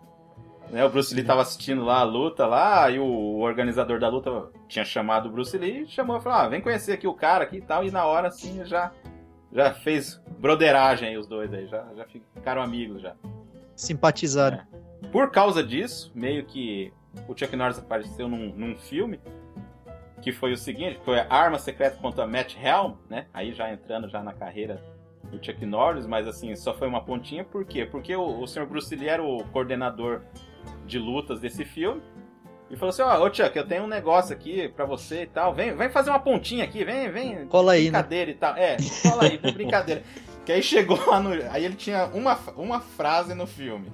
Né? 0.70 0.84
O 0.84 0.88
Bruce 0.88 1.14
Lee 1.14 1.20
estava 1.20 1.42
assistindo 1.42 1.84
lá 1.84 2.00
a 2.00 2.04
luta 2.04 2.46
lá, 2.46 2.90
e 2.90 2.98
o 2.98 3.38
organizador 3.40 4.00
da 4.00 4.08
luta 4.08 4.48
tinha 4.66 4.84
chamado 4.84 5.28
o 5.28 5.32
Bruce 5.32 5.56
Lee, 5.56 5.82
e 5.82 5.86
chamou 5.86 6.16
e 6.16 6.20
falou: 6.20 6.38
ah, 6.38 6.48
vem 6.48 6.62
conhecer 6.62 6.92
aqui 6.92 7.06
o 7.06 7.12
cara 7.12 7.44
aqui 7.44 7.58
e 7.58 7.60
tal, 7.60 7.84
e 7.84 7.90
na 7.90 8.06
hora 8.06 8.28
assim 8.28 8.64
já 8.64 8.90
já 9.56 9.72
fez 9.72 10.22
broderagem 10.38 11.08
aí 11.08 11.16
os 11.16 11.26
dois 11.26 11.50
aí, 11.52 11.66
já, 11.66 11.86
já 11.96 12.04
ficaram 12.04 12.60
amigos 12.60 13.00
já. 13.00 13.14
Simpatizaram. 13.74 14.58
É. 14.58 15.08
Por 15.08 15.30
causa 15.30 15.64
disso, 15.64 16.12
meio 16.14 16.44
que 16.44 16.92
o 17.26 17.34
Chuck 17.34 17.56
Norris 17.56 17.78
apareceu 17.78 18.28
num, 18.28 18.54
num 18.54 18.76
filme 18.76 19.18
que 20.20 20.30
foi 20.30 20.52
o 20.52 20.56
seguinte, 20.56 21.00
foi 21.04 21.20
a 21.20 21.26
Arma 21.30 21.58
Secreta 21.58 21.96
contra 21.96 22.26
Matt 22.26 22.54
Helm, 22.56 22.94
né? 23.08 23.26
Aí 23.32 23.52
já 23.52 23.72
entrando 23.72 24.08
já 24.08 24.22
na 24.22 24.32
carreira 24.32 24.82
do 25.30 25.42
Chuck 25.42 25.64
Norris, 25.64 26.06
mas 26.06 26.26
assim, 26.28 26.54
só 26.54 26.74
foi 26.74 26.88
uma 26.88 27.02
pontinha, 27.02 27.44
por 27.44 27.64
quê? 27.64 27.86
Porque 27.86 28.14
o, 28.14 28.40
o 28.40 28.46
Sr. 28.46 28.66
Bruce 28.66 28.94
Lee 28.94 29.08
era 29.08 29.22
o 29.22 29.42
coordenador 29.48 30.22
de 30.86 30.98
lutas 30.98 31.40
desse 31.40 31.64
filme, 31.64 32.02
e 32.70 32.76
falou 32.76 32.90
assim: 32.90 33.02
Ó, 33.02 33.18
oh, 33.18 33.26
ô 33.26 33.32
Chuck, 33.32 33.56
eu 33.56 33.66
tenho 33.66 33.84
um 33.84 33.88
negócio 33.88 34.34
aqui 34.34 34.68
pra 34.68 34.84
você 34.84 35.22
e 35.22 35.26
tal. 35.26 35.54
Vem, 35.54 35.74
vem 35.74 35.88
fazer 35.88 36.10
uma 36.10 36.18
pontinha 36.18 36.64
aqui, 36.64 36.84
vem, 36.84 37.10
vem. 37.10 37.46
Cola 37.46 37.72
aí, 37.72 37.90
né? 37.90 38.02
brincadeira 38.02 38.26
né? 38.26 38.32
e 38.32 38.34
tal. 38.34 38.56
É, 38.56 38.76
cola 39.02 39.24
aí, 39.24 39.38
brincadeira. 39.38 40.02
Que 40.46 40.52
aí 40.52 40.62
chegou 40.62 41.04
lá 41.04 41.18
no. 41.18 41.30
Aí 41.50 41.64
ele 41.64 41.74
tinha 41.74 42.06
uma, 42.14 42.38
uma 42.56 42.80
frase 42.80 43.34
no 43.34 43.48
filme. 43.48 43.92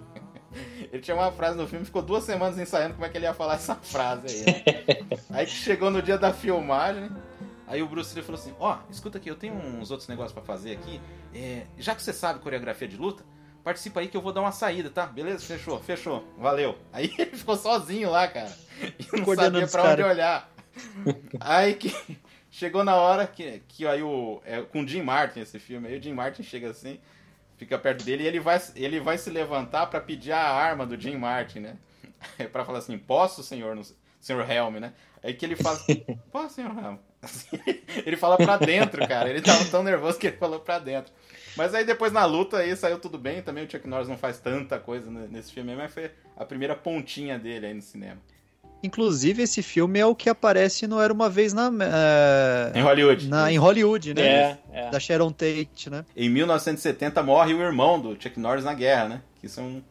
Ele 0.92 1.00
tinha 1.00 1.16
uma 1.16 1.32
frase 1.32 1.56
no 1.56 1.66
filme, 1.66 1.82
ficou 1.82 2.02
duas 2.02 2.24
semanas 2.24 2.58
ensaiando 2.58 2.92
como 2.92 3.06
é 3.06 3.08
que 3.08 3.16
ele 3.16 3.24
ia 3.24 3.32
falar 3.32 3.54
essa 3.54 3.74
frase 3.74 4.26
aí. 4.26 4.44
Né? 4.44 5.18
aí 5.30 5.46
que 5.46 5.52
chegou 5.52 5.90
no 5.90 6.02
dia 6.02 6.18
da 6.18 6.30
filmagem. 6.30 7.10
Aí 7.66 7.82
o 7.82 7.88
Bruce 7.88 8.14
Lee 8.14 8.22
falou 8.22 8.38
assim: 8.38 8.52
Ó, 8.60 8.74
oh, 8.74 8.92
escuta 8.92 9.16
aqui, 9.16 9.30
eu 9.30 9.34
tenho 9.34 9.54
uns 9.54 9.90
outros 9.90 10.06
negócios 10.10 10.34
para 10.34 10.42
fazer 10.42 10.72
aqui. 10.72 11.00
É, 11.34 11.62
já 11.78 11.94
que 11.94 12.02
você 12.02 12.12
sabe 12.12 12.40
coreografia 12.40 12.86
de 12.86 12.98
luta, 12.98 13.24
participa 13.62 14.00
aí 14.00 14.08
que 14.08 14.16
eu 14.16 14.20
vou 14.20 14.32
dar 14.32 14.40
uma 14.40 14.52
saída, 14.52 14.90
tá? 14.90 15.06
Beleza? 15.06 15.44
Fechou, 15.44 15.80
fechou. 15.80 16.26
Valeu. 16.38 16.76
Aí 16.92 17.12
ele 17.18 17.36
ficou 17.36 17.56
sozinho 17.56 18.10
lá, 18.10 18.28
cara. 18.28 18.52
E 18.80 19.20
não 19.20 19.34
sabia 19.34 19.66
pra 19.66 19.92
onde 19.92 20.02
olhar. 20.02 20.52
Aí 21.40 21.74
que 21.74 22.18
chegou 22.50 22.84
na 22.84 22.96
hora 22.96 23.26
que, 23.26 23.62
que 23.68 23.86
aí 23.86 24.02
o. 24.02 24.40
É 24.44 24.62
com 24.62 24.82
o 24.82 24.88
Jim 24.88 25.02
Martin 25.02 25.40
esse 25.40 25.58
filme. 25.58 25.88
Aí 25.88 25.98
o 25.98 26.02
Jim 26.02 26.12
Martin 26.12 26.42
chega 26.42 26.70
assim, 26.70 26.98
fica 27.56 27.78
perto 27.78 28.04
dele 28.04 28.24
e 28.24 28.26
ele 28.26 28.40
vai, 28.40 28.60
ele 28.74 29.00
vai 29.00 29.18
se 29.18 29.30
levantar 29.30 29.86
para 29.86 30.00
pedir 30.00 30.32
a 30.32 30.42
arma 30.42 30.84
do 30.84 31.00
Jim 31.00 31.16
Martin, 31.16 31.60
né? 31.60 31.76
É 32.38 32.46
pra 32.46 32.64
falar 32.64 32.78
assim, 32.78 32.96
posso, 32.96 33.42
senhor, 33.42 33.76
senhor 34.20 34.48
Helm, 34.48 34.76
né? 34.76 34.92
Aí 35.24 35.34
que 35.34 35.44
ele 35.44 35.56
fala, 35.56 35.76
posso, 36.30 36.54
senhor 36.54 36.70
Helm? 36.70 36.96
Assim, 37.20 37.48
ele 38.06 38.16
fala 38.16 38.36
pra 38.36 38.56
dentro, 38.56 39.06
cara. 39.08 39.28
Ele 39.28 39.40
tava 39.42 39.64
tão 39.64 39.82
nervoso 39.82 40.18
que 40.18 40.28
ele 40.28 40.36
falou 40.36 40.60
pra 40.60 40.78
dentro. 40.78 41.12
Mas 41.56 41.74
aí 41.74 41.84
depois 41.84 42.12
na 42.12 42.24
luta 42.24 42.58
aí 42.58 42.74
saiu 42.76 42.98
tudo 42.98 43.18
bem. 43.18 43.42
Também 43.42 43.64
o 43.64 43.70
Chuck 43.70 43.86
Norris 43.88 44.08
não 44.08 44.16
faz 44.16 44.38
tanta 44.38 44.78
coisa 44.78 45.10
nesse 45.10 45.52
filme, 45.52 45.74
mas 45.74 45.92
foi 45.92 46.10
a 46.36 46.44
primeira 46.44 46.74
pontinha 46.74 47.38
dele 47.38 47.66
aí 47.66 47.74
no 47.74 47.82
cinema. 47.82 48.18
Inclusive, 48.82 49.44
esse 49.44 49.62
filme 49.62 50.00
é 50.00 50.06
o 50.06 50.14
que 50.14 50.28
aparece 50.28 50.88
no 50.88 51.00
Era 51.00 51.12
Uma 51.12 51.30
Vez 51.30 51.52
na... 51.52 51.68
Uh, 51.68 52.76
em 52.76 52.82
Hollywood. 52.82 53.28
Na, 53.28 53.52
em 53.52 53.56
Hollywood, 53.56 54.12
né? 54.12 54.22
É, 54.22 54.58
é. 54.72 54.90
Da 54.90 54.98
Sharon 54.98 55.30
Tate, 55.30 55.88
né? 55.88 56.04
Em 56.16 56.28
1970 56.28 57.22
morre 57.22 57.54
o 57.54 57.62
irmão 57.62 58.00
do 58.00 58.20
Chuck 58.20 58.40
Norris 58.40 58.64
na 58.64 58.74
guerra, 58.74 59.08
né? 59.08 59.22
Que 59.40 59.48
são 59.48 59.84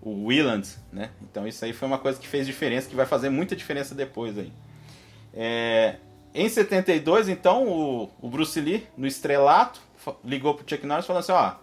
o 0.00 0.26
Willand, 0.26 0.68
né? 0.92 1.10
Então 1.20 1.48
isso 1.48 1.64
aí 1.64 1.72
foi 1.72 1.88
uma 1.88 1.98
coisa 1.98 2.20
que 2.20 2.28
fez 2.28 2.46
diferença, 2.46 2.88
que 2.88 2.94
vai 2.94 3.06
fazer 3.06 3.28
muita 3.28 3.56
diferença 3.56 3.92
depois 3.92 4.38
aí. 4.38 4.52
É... 5.34 5.96
Em 6.32 6.48
72, 6.48 7.28
então, 7.28 7.66
o, 7.66 8.10
o 8.20 8.28
Bruce 8.28 8.60
Lee, 8.60 8.86
no 8.96 9.06
estrelato, 9.06 9.80
ligou 10.24 10.54
pro 10.54 10.68
Chuck 10.68 10.86
Norris 10.86 11.06
falando 11.06 11.20
assim, 11.20 11.32
ó, 11.32 11.54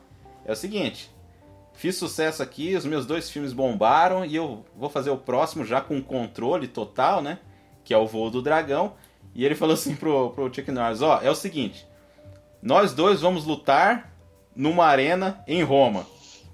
é 0.45 0.51
o 0.51 0.55
seguinte, 0.55 1.09
fiz 1.73 1.95
sucesso 1.95 2.41
aqui, 2.41 2.75
os 2.75 2.85
meus 2.85 3.05
dois 3.05 3.29
filmes 3.29 3.53
bombaram 3.53 4.25
e 4.25 4.35
eu 4.35 4.65
vou 4.75 4.89
fazer 4.89 5.09
o 5.09 5.17
próximo 5.17 5.65
já 5.65 5.81
com 5.81 6.01
controle 6.01 6.67
total, 6.67 7.21
né? 7.21 7.39
Que 7.83 7.93
é 7.93 7.97
o 7.97 8.07
Voo 8.07 8.29
do 8.29 8.41
Dragão. 8.41 8.93
E 9.35 9.43
ele 9.43 9.55
falou 9.55 9.73
assim 9.73 9.95
pro, 9.95 10.31
pro 10.31 10.53
Chuck 10.53 10.69
Norris, 10.71 11.01
ó, 11.01 11.19
é 11.21 11.29
o 11.29 11.35
seguinte, 11.35 11.87
nós 12.61 12.93
dois 12.93 13.21
vamos 13.21 13.45
lutar 13.45 14.13
numa 14.55 14.85
arena 14.85 15.43
em 15.47 15.63
Roma, 15.63 16.05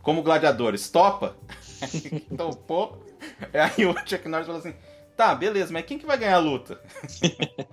como 0.02 0.24
gladiadores, 0.24 0.90
topa? 0.90 1.36
então, 2.32 2.52
pô, 2.52 2.98
aí 3.54 3.86
o 3.86 3.94
Chuck 4.08 4.28
Norris 4.28 4.48
falou 4.48 4.62
assim, 4.62 4.74
tá, 5.16 5.36
beleza, 5.36 5.74
mas 5.74 5.86
quem 5.86 6.00
que 6.00 6.06
vai 6.06 6.18
ganhar 6.18 6.36
a 6.36 6.40
luta? 6.40 6.80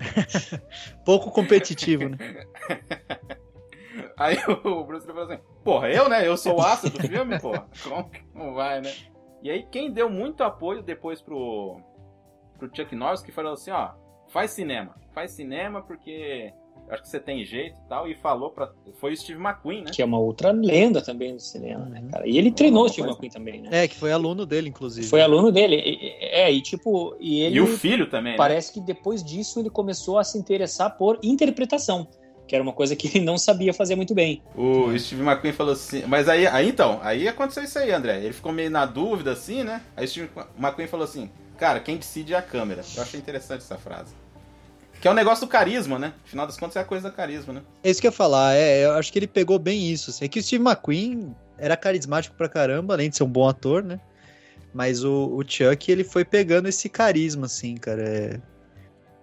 Pouco 1.05 1.31
competitivo, 1.31 2.09
né? 2.09 2.19
Aí 4.17 4.37
o 4.65 4.85
Bruce 4.85 5.07
Lee 5.07 5.15
falou 5.15 5.31
assim: 5.31 5.43
Porra, 5.63 5.91
eu, 5.91 6.09
né? 6.09 6.27
Eu 6.27 6.37
sou 6.37 6.57
o 6.57 6.63
aço 6.63 6.91
do 6.91 7.01
filme, 7.01 7.39
porra. 7.41 7.67
Como 7.83 8.09
que 8.09 8.23
não 8.35 8.55
vai, 8.55 8.81
né? 8.81 8.93
E 9.43 9.51
aí, 9.51 9.67
quem 9.71 9.93
deu 9.93 10.09
muito 10.09 10.43
apoio 10.43 10.83
depois 10.83 11.21
pro, 11.21 11.79
pro 12.59 12.71
Chuck 12.75 12.95
Norris, 12.95 13.23
que 13.23 13.31
falou 13.31 13.53
assim: 13.53 13.71
Ó, 13.71 13.91
faz 14.29 14.53
cinema. 14.53 14.95
Faz 15.13 15.33
cinema 15.33 15.83
porque 15.83 16.53
acho 16.91 17.03
que 17.03 17.09
você 17.09 17.19
tem 17.19 17.45
jeito 17.45 17.77
e 17.85 17.89
tal, 17.89 18.09
e 18.09 18.15
falou 18.15 18.51
para 18.51 18.71
Foi 18.95 19.13
o 19.13 19.17
Steve 19.17 19.41
McQueen, 19.41 19.83
né? 19.83 19.91
Que 19.93 20.03
é 20.03 20.05
uma 20.05 20.19
outra 20.19 20.53
lenda 20.53 21.03
também 21.03 21.35
do 21.35 21.41
cinema, 21.41 21.85
né, 21.87 22.01
uhum. 22.01 22.11
cara? 22.11 22.27
E 22.27 22.39
ele 22.39 22.51
treinou 22.51 22.85
o 22.85 22.89
Steve 22.89 23.09
McQueen 23.09 23.31
também, 23.31 23.63
né? 23.63 23.85
É, 23.85 23.89
que 23.89 23.97
foi 23.97 24.13
aluno 24.13 24.47
dele, 24.47 24.69
inclusive. 24.69 25.07
Foi 25.07 25.21
aluno 25.21 25.51
dele. 25.51 25.77
É, 26.21 26.51
e 26.51 26.63
tipo. 26.63 27.17
E, 27.19 27.41
ele, 27.41 27.57
e 27.57 27.61
o 27.61 27.67
filho 27.67 28.09
também. 28.09 28.33
Né? 28.33 28.39
Parece 28.39 28.69
né? 28.69 28.75
que 28.75 28.87
depois 28.87 29.23
disso 29.23 29.61
ele 29.61 29.71
começou 29.71 30.19
a 30.19 30.25
se 30.25 30.39
interessar 30.39 30.97
por 30.97 31.19
interpretação 31.23 32.07
que 32.47 32.55
era 32.55 32.63
uma 32.63 32.73
coisa 32.73 32.95
que 32.95 33.09
ele 33.09 33.25
não 33.25 33.37
sabia 33.37 33.75
fazer 33.75 33.97
muito 33.97 34.15
bem. 34.15 34.43
O 34.55 34.97
Steve 34.99 35.23
McQueen 35.23 35.53
falou 35.53 35.73
assim, 35.73 36.05
mas 36.07 36.29
aí, 36.29 36.47
aí 36.47 36.69
então, 36.69 37.01
aí 37.03 37.27
aconteceu 37.29 37.65
isso 37.65 37.79
aí, 37.79 37.93
André. 37.93 38.19
Ele 38.19 38.33
ficou 38.33 38.53
meio 38.53 38.71
na 38.71 38.87
dúvida 38.87 39.33
assim, 39.33 39.65
né? 39.65 39.83
Aí 39.97 40.05
o 40.05 40.09
Steve 40.09 40.31
McQueen 40.59 40.89
falou 40.89 41.05
assim: 41.05 41.31
"Cara, 41.59 41.81
quem 41.81 41.97
decide 41.97 42.35
é 42.35 42.37
a 42.37 42.43
câmera". 42.43 42.83
Eu 42.97 43.03
achei 43.03 43.19
interessante 43.19 43.63
essa 43.63 43.77
frase. 43.77 44.15
Que 45.01 45.09
é 45.09 45.11
o 45.11 45.13
um 45.13 45.17
negócio 45.17 45.47
do 45.47 45.51
carisma, 45.51 45.99
né? 45.99 46.13
Afinal 46.25 46.47
das 46.47 46.57
contas 46.57 46.77
é 46.77 46.81
a 46.81 46.85
coisa 46.85 47.11
do 47.11 47.15
carisma, 47.15 47.53
né? 47.53 47.63
É 47.83 47.91
isso 47.91 48.01
que 48.01 48.07
eu 48.07 48.11
ia 48.11 48.17
falar, 48.17 48.55
é, 48.55 48.87
eu 48.87 48.93
acho 48.93 49.13
que 49.13 49.19
ele 49.19 49.27
pegou 49.27 49.59
bem 49.59 49.91
isso. 49.91 50.11
Assim. 50.11 50.25
É 50.25 50.29
que 50.29 50.39
o 50.39 50.43
Steve 50.43 50.65
McQueen 50.65 51.35
era 51.59 51.77
carismático 51.77 52.37
pra 52.37 52.49
caramba, 52.49 52.95
além 52.95 53.11
de 53.11 53.17
ser 53.17 53.25
um 53.25 53.29
bom 53.29 53.49
ator, 53.49 53.83
né? 53.83 54.01
Mas 54.73 55.05
o, 55.05 55.35
o 55.35 55.43
Chuck, 55.47 55.91
ele 55.91 56.05
foi 56.05 56.25
pegando 56.25 56.69
esse 56.69 56.89
carisma, 56.89 57.47
assim, 57.47 57.77
cara. 57.77 58.03
É... 58.03 58.41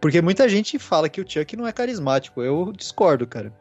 Porque 0.04 0.22
muita 0.22 0.50
gente 0.50 0.78
fala 0.78 1.08
que 1.08 1.22
o 1.22 1.26
Chuck 1.26 1.56
não 1.56 1.66
é 1.66 1.72
carismático. 1.72 2.42
Eu 2.42 2.74
discordo, 2.74 3.26
cara. 3.26 3.54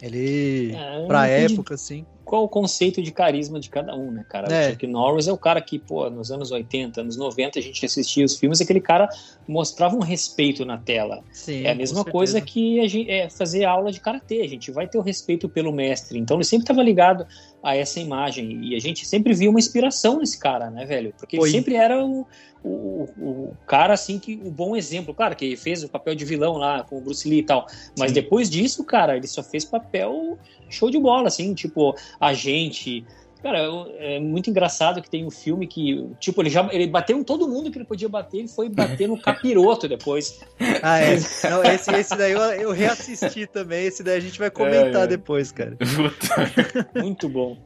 Ele, 0.00 0.72
É, 0.72 1.06
pra 1.08 1.26
época, 1.26 1.74
assim. 1.74 2.06
Qual 2.24 2.44
o 2.44 2.48
conceito 2.48 3.02
de 3.02 3.10
carisma 3.10 3.58
de 3.58 3.68
cada 3.68 3.92
um, 3.96 4.12
né, 4.12 4.24
cara? 4.28 4.46
É. 4.46 4.68
O 4.68 4.70
Chuck 4.70 4.86
Norris 4.86 5.26
é 5.26 5.32
o 5.32 5.36
cara 5.36 5.60
que, 5.60 5.76
pô, 5.76 6.08
nos 6.08 6.30
anos 6.30 6.52
80, 6.52 7.00
anos 7.00 7.16
90, 7.16 7.58
a 7.58 7.62
gente 7.62 7.84
assistia 7.84 8.24
os 8.24 8.36
filmes, 8.36 8.60
aquele 8.60 8.80
cara 8.80 9.08
mostrava 9.48 9.96
um 9.96 10.00
respeito 10.00 10.64
na 10.64 10.78
tela. 10.78 11.24
Sim, 11.32 11.64
É 11.64 11.72
a 11.72 11.74
mesma 11.74 12.04
coisa 12.04 12.40
que 12.40 12.78
a 12.78 12.86
gente, 12.86 13.10
é 13.10 13.28
fazer 13.28 13.64
aula 13.64 13.90
de 13.90 13.98
karatê. 13.98 14.42
A 14.42 14.48
gente 14.48 14.70
vai 14.70 14.86
ter 14.86 14.98
o 14.98 15.02
respeito 15.02 15.48
pelo 15.48 15.72
mestre. 15.72 16.16
Então 16.16 16.36
ele 16.36 16.44
sempre 16.44 16.62
estava 16.62 16.80
ligado 16.84 17.26
a 17.62 17.76
essa 17.76 18.00
imagem. 18.00 18.64
E 18.64 18.74
a 18.74 18.78
gente 18.78 19.06
sempre 19.06 19.34
via 19.34 19.50
uma 19.50 19.58
inspiração 19.58 20.18
nesse 20.18 20.38
cara, 20.38 20.70
né, 20.70 20.84
velho? 20.84 21.14
Porque 21.18 21.36
ele 21.36 21.42
Foi. 21.42 21.50
sempre 21.50 21.74
era 21.74 22.04
o, 22.04 22.26
o, 22.64 23.08
o 23.18 23.56
cara, 23.66 23.94
assim, 23.94 24.18
que 24.18 24.40
o 24.44 24.50
bom 24.50 24.76
exemplo. 24.76 25.14
Claro 25.14 25.36
que 25.36 25.44
ele 25.44 25.56
fez 25.56 25.82
o 25.82 25.88
papel 25.88 26.14
de 26.14 26.24
vilão 26.24 26.56
lá 26.56 26.82
com 26.84 26.98
o 26.98 27.00
Bruce 27.00 27.28
Lee 27.28 27.40
e 27.40 27.42
tal. 27.42 27.66
Mas 27.98 28.10
Sim. 28.10 28.14
depois 28.14 28.48
disso, 28.48 28.84
cara, 28.84 29.16
ele 29.16 29.26
só 29.26 29.42
fez 29.42 29.64
papel 29.64 30.38
show 30.68 30.90
de 30.90 30.98
bola, 30.98 31.28
assim, 31.28 31.52
tipo, 31.54 31.94
agente. 32.18 33.04
Cara, 33.42 33.58
é 33.98 34.20
muito 34.20 34.50
engraçado 34.50 35.00
que 35.00 35.08
tem 35.08 35.24
um 35.24 35.30
filme 35.30 35.66
que, 35.66 36.06
tipo, 36.18 36.42
ele 36.42 36.50
já 36.50 36.68
ele 36.72 36.86
bateu 36.86 37.18
em 37.18 37.24
todo 37.24 37.48
mundo 37.48 37.70
que 37.70 37.78
ele 37.78 37.86
podia 37.86 38.08
bater, 38.08 38.38
ele 38.38 38.48
foi 38.48 38.68
bater 38.68 39.08
no 39.08 39.16
capiroto 39.20 39.88
depois. 39.88 40.40
Ah, 40.82 40.98
é. 40.98 41.16
Não, 41.48 41.64
esse, 41.64 41.90
esse 41.92 42.16
daí 42.16 42.32
eu, 42.32 42.40
eu 42.40 42.70
reassisti 42.72 43.46
também. 43.46 43.86
Esse 43.86 44.02
daí 44.02 44.18
a 44.18 44.20
gente 44.20 44.38
vai 44.38 44.50
comentar 44.50 45.02
É, 45.02 45.04
é. 45.04 45.06
depois, 45.06 45.52
cara. 45.52 45.76
Muito 46.94 47.28
bom. 47.28 47.56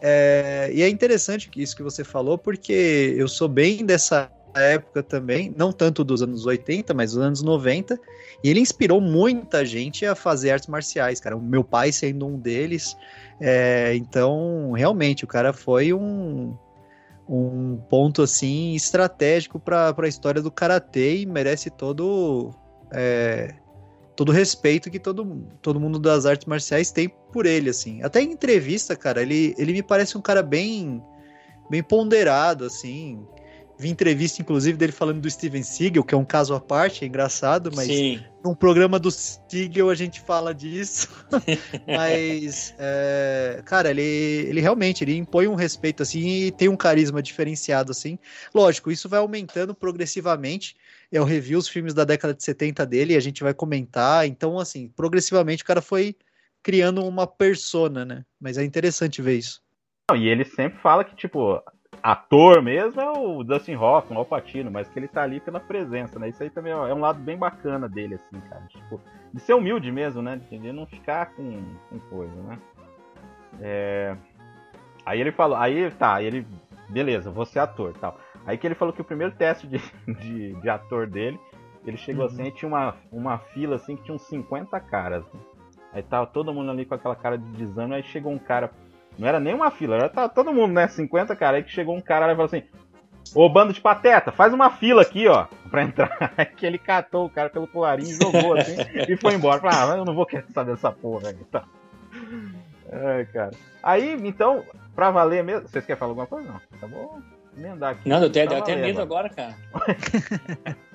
É, 0.00 0.70
e 0.72 0.82
é 0.82 0.88
interessante 0.88 1.50
isso 1.56 1.76
que 1.76 1.82
você 1.82 2.04
falou, 2.04 2.38
porque 2.38 3.14
eu 3.16 3.28
sou 3.28 3.48
bem 3.48 3.84
dessa 3.84 4.30
época 4.54 5.02
também, 5.02 5.52
não 5.56 5.72
tanto 5.72 6.02
dos 6.04 6.22
anos 6.22 6.46
80, 6.46 6.92
mas 6.94 7.12
dos 7.12 7.22
anos 7.22 7.42
90, 7.42 7.98
e 8.42 8.50
ele 8.50 8.60
inspirou 8.60 9.00
muita 9.00 9.64
gente 9.64 10.06
a 10.06 10.14
fazer 10.14 10.50
artes 10.50 10.68
marciais, 10.68 11.20
cara. 11.20 11.36
O 11.36 11.40
meu 11.40 11.62
pai 11.62 11.92
sendo 11.92 12.26
um 12.26 12.38
deles. 12.38 12.96
É, 13.40 13.94
então, 13.94 14.72
realmente, 14.72 15.24
o 15.24 15.26
cara 15.26 15.52
foi 15.52 15.92
um, 15.92 16.56
um 17.28 17.76
ponto 17.88 18.22
assim 18.22 18.74
estratégico 18.74 19.58
para 19.58 19.94
a 19.96 20.08
história 20.08 20.40
do 20.40 20.50
karatê 20.50 21.18
e 21.18 21.26
merece 21.26 21.70
todo 21.70 22.52
é, 22.92 23.54
todo 24.18 24.32
respeito 24.32 24.90
que 24.90 24.98
todo, 24.98 25.46
todo 25.62 25.78
mundo 25.78 25.96
das 25.96 26.26
artes 26.26 26.44
marciais 26.46 26.90
tem 26.90 27.08
por 27.32 27.46
ele, 27.46 27.70
assim. 27.70 28.02
Até 28.02 28.20
em 28.20 28.32
entrevista, 28.32 28.96
cara, 28.96 29.22
ele, 29.22 29.54
ele 29.56 29.72
me 29.72 29.80
parece 29.80 30.18
um 30.18 30.20
cara 30.20 30.42
bem, 30.42 31.00
bem 31.70 31.84
ponderado, 31.84 32.64
assim. 32.64 33.24
Vi 33.78 33.88
entrevista, 33.88 34.42
inclusive, 34.42 34.76
dele 34.76 34.90
falando 34.90 35.20
do 35.20 35.30
Steven 35.30 35.62
Seagal, 35.62 36.02
que 36.02 36.12
é 36.12 36.18
um 36.18 36.24
caso 36.24 36.52
à 36.52 36.58
parte, 36.60 37.04
é 37.04 37.06
engraçado, 37.06 37.70
mas 37.72 37.86
Sim. 37.86 38.20
num 38.44 38.52
programa 38.52 38.98
do 38.98 39.08
Seagal 39.08 39.88
a 39.88 39.94
gente 39.94 40.20
fala 40.20 40.52
disso. 40.52 41.08
mas, 41.86 42.74
é, 42.76 43.62
cara, 43.64 43.90
ele, 43.90 44.02
ele 44.02 44.60
realmente 44.60 45.04
ele 45.04 45.16
impõe 45.16 45.46
um 45.46 45.54
respeito, 45.54 46.02
assim, 46.02 46.26
e 46.26 46.50
tem 46.50 46.68
um 46.68 46.76
carisma 46.76 47.22
diferenciado, 47.22 47.92
assim. 47.92 48.18
Lógico, 48.52 48.90
isso 48.90 49.08
vai 49.08 49.20
aumentando 49.20 49.72
progressivamente. 49.72 50.74
Eu 51.10 51.22
revi 51.22 51.54
os 51.54 51.68
filmes 51.68 51.94
da 51.94 52.02
década 52.02 52.34
de 52.34 52.42
70 52.42 52.84
dele 52.84 53.14
e 53.14 53.16
a 53.16 53.20
gente 53.20 53.44
vai 53.44 53.54
comentar. 53.54 54.26
Então, 54.26 54.58
assim, 54.58 54.88
progressivamente 54.88 55.62
o 55.62 55.66
cara 55.66 55.80
foi 55.80 56.16
criando 56.64 57.04
uma 57.04 57.28
persona, 57.28 58.04
né? 58.04 58.24
Mas 58.40 58.58
é 58.58 58.64
interessante 58.64 59.22
ver 59.22 59.38
isso. 59.38 59.62
Não, 60.10 60.16
e 60.16 60.26
ele 60.26 60.44
sempre 60.44 60.80
fala 60.80 61.04
que, 61.04 61.14
tipo, 61.14 61.62
ator 62.02 62.62
mesmo 62.62 63.00
é 63.00 63.10
o 63.10 63.42
Dustin 63.44 63.74
Hoffman, 63.76 64.16
o 64.16 64.20
Alpatino, 64.20 64.70
mas 64.70 64.88
que 64.88 64.98
ele 64.98 65.08
tá 65.08 65.22
ali 65.22 65.40
pela 65.40 65.60
presença, 65.60 66.18
né? 66.18 66.28
Isso 66.28 66.42
aí 66.42 66.50
também 66.50 66.72
é 66.72 66.94
um 66.94 67.00
lado 67.00 67.18
bem 67.20 67.36
bacana 67.36 67.88
dele, 67.88 68.14
assim, 68.16 68.40
cara. 68.48 68.62
Tipo, 68.68 69.00
de 69.32 69.40
ser 69.40 69.54
humilde 69.54 69.90
mesmo, 69.92 70.22
né? 70.22 70.36
De 70.50 70.72
não 70.72 70.86
ficar 70.86 71.26
com, 71.34 71.62
com 71.90 71.98
coisa, 72.10 72.34
né? 72.42 72.58
É... 73.60 74.16
Aí 75.04 75.20
ele 75.20 75.32
falou, 75.32 75.56
aí 75.56 75.90
tá, 75.92 76.22
ele, 76.22 76.46
beleza, 76.88 77.30
vou 77.30 77.46
ser 77.46 77.60
ator 77.60 77.94
tal. 77.98 78.18
Aí 78.46 78.56
que 78.58 78.66
ele 78.66 78.74
falou 78.74 78.92
que 78.92 79.00
o 79.00 79.04
primeiro 79.04 79.34
teste 79.34 79.66
de, 79.66 79.78
de, 80.20 80.54
de 80.60 80.68
ator 80.68 81.06
dele, 81.06 81.38
ele 81.86 81.96
chegou 81.96 82.24
Uhum. 82.26 82.30
assim 82.30 82.44
e 82.44 82.50
tinha 82.52 82.68
uma, 82.68 82.96
uma 83.10 83.38
fila 83.38 83.76
assim 83.76 83.96
que 83.96 84.02
tinha 84.04 84.14
uns 84.14 84.22
50 84.22 84.78
caras. 84.80 85.24
né? 85.32 85.40
Aí 85.92 86.02
tava 86.02 86.26
todo 86.26 86.52
mundo 86.52 86.70
ali 86.70 86.84
com 86.84 86.94
aquela 86.94 87.16
cara 87.16 87.38
de 87.38 87.50
desânimo, 87.52 87.94
aí 87.94 88.02
chegou 88.02 88.30
um 88.32 88.38
cara 88.38 88.70
não 89.18 89.26
era 89.28 89.40
nem 89.40 89.54
uma 89.54 89.70
fila, 89.70 89.96
era 89.96 90.08
tá 90.08 90.28
todo 90.28 90.52
mundo, 90.52 90.72
né? 90.72 90.86
50 90.86 91.34
cara. 91.34 91.56
Aí 91.56 91.62
que 91.62 91.70
chegou 91.70 91.96
um 91.96 92.00
cara 92.00 92.26
lá 92.26 92.32
e 92.32 92.36
falou 92.36 92.46
assim: 92.46 92.62
Ô 93.34 93.48
bando 93.48 93.72
de 93.72 93.80
pateta, 93.80 94.32
faz 94.32 94.54
uma 94.54 94.70
fila 94.70 95.02
aqui, 95.02 95.26
ó, 95.26 95.46
pra 95.70 95.82
entrar. 95.82 96.32
Que 96.56 96.64
ele 96.64 96.78
catou 96.78 97.26
o 97.26 97.30
cara 97.30 97.50
pelo 97.50 97.66
colarinho 97.66 98.10
e 98.10 98.14
jogou 98.14 98.56
assim 98.56 98.76
e 99.08 99.16
foi 99.16 99.34
embora. 99.34 99.60
Falei, 99.60 99.76
ah, 99.76 99.96
eu 99.96 100.04
não 100.04 100.14
vou 100.14 100.24
querer 100.26 100.46
saber 100.52 100.72
dessa 100.72 100.90
porra 100.90 101.28
aí. 101.28 101.36
Tá. 101.50 101.64
Ai, 102.90 103.26
cara. 103.26 103.50
Aí, 103.82 104.14
então, 104.26 104.64
pra 104.94 105.10
valer 105.10 105.44
mesmo. 105.44 105.68
Vocês 105.68 105.84
querem 105.84 105.98
falar 105.98 106.10
alguma 106.12 106.26
coisa? 106.26 106.48
Não. 106.50 106.78
Tá 106.80 106.86
bom. 106.86 107.20
Emendar 107.56 107.92
aqui. 107.92 108.08
Não, 108.08 108.22
eu 108.22 108.30
valer 108.30 108.76
medo 108.78 109.02
agora, 109.02 109.28
cara. 109.28 109.54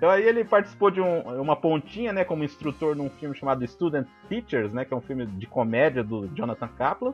Então 0.00 0.08
aí 0.08 0.22
ele 0.26 0.42
participou 0.44 0.90
de 0.90 0.98
um- 0.98 1.20
uma 1.42 1.54
pontinha, 1.54 2.10
né, 2.10 2.24
como 2.24 2.42
instrutor 2.42 2.96
num 2.96 3.10
filme 3.10 3.36
chamado 3.36 3.66
Student 3.68 4.06
Teachers, 4.30 4.72
né, 4.72 4.82
que 4.86 4.94
é 4.94 4.96
um 4.96 5.00
filme 5.02 5.26
de 5.26 5.46
comédia 5.46 6.02
do 6.02 6.26
Jonathan 6.34 6.68
Kaplan. 6.68 7.12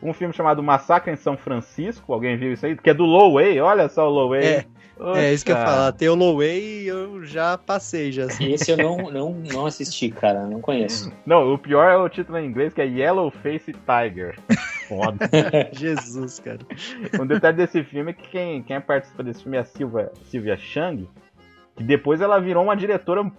Um 0.00 0.14
filme 0.14 0.32
chamado 0.32 0.62
Massacre 0.62 1.12
em 1.12 1.16
São 1.16 1.36
Francisco, 1.36 2.12
alguém 2.14 2.36
viu 2.36 2.52
isso 2.52 2.64
aí? 2.64 2.76
Que 2.76 2.90
é 2.90 2.94
do 2.94 3.04
Lowey, 3.04 3.60
olha 3.60 3.88
só 3.88 4.06
o 4.06 4.10
Lowey. 4.10 4.40
É, 4.44 4.66
É 5.16 5.32
isso 5.34 5.44
que 5.44 5.50
eu 5.50 5.56
ia 5.56 5.64
falar. 5.64 5.92
Tem 5.92 6.08
o 6.08 6.14
Lowey 6.14 6.84
e 6.84 6.86
eu 6.86 7.24
já 7.24 7.58
passei, 7.58 8.12
já. 8.12 8.24
assim. 8.26 8.52
Esse 8.52 8.70
eu 8.70 8.76
não, 8.76 9.10
não, 9.10 9.32
não 9.32 9.66
assisti, 9.66 10.10
cara. 10.10 10.46
Não 10.46 10.60
conheço. 10.60 11.12
Não, 11.26 11.52
o 11.52 11.58
pior 11.58 11.90
é 11.90 11.96
o 11.96 12.08
título 12.08 12.38
em 12.38 12.46
inglês, 12.46 12.72
que 12.72 12.80
é 12.80 12.86
Yellow 12.86 13.30
Face 13.30 13.72
Tiger. 13.74 14.38
Foda. 14.88 15.18
Jesus, 15.72 16.38
cara. 16.38 16.60
um 17.20 17.26
detalhe 17.26 17.56
desse 17.58 17.82
filme 17.84 18.12
é 18.12 18.14
que 18.14 18.28
quem, 18.28 18.62
quem 18.62 18.80
participa 18.80 19.22
desse 19.22 19.42
filme 19.42 19.56
é 19.58 19.60
a 19.60 19.64
Silvia, 19.64 20.10
Silvia 20.24 20.56
Chang, 20.56 21.06
que 21.76 21.84
depois 21.84 22.20
ela 22.20 22.40
virou 22.40 22.64
uma 22.64 22.76
diretora 22.76 23.30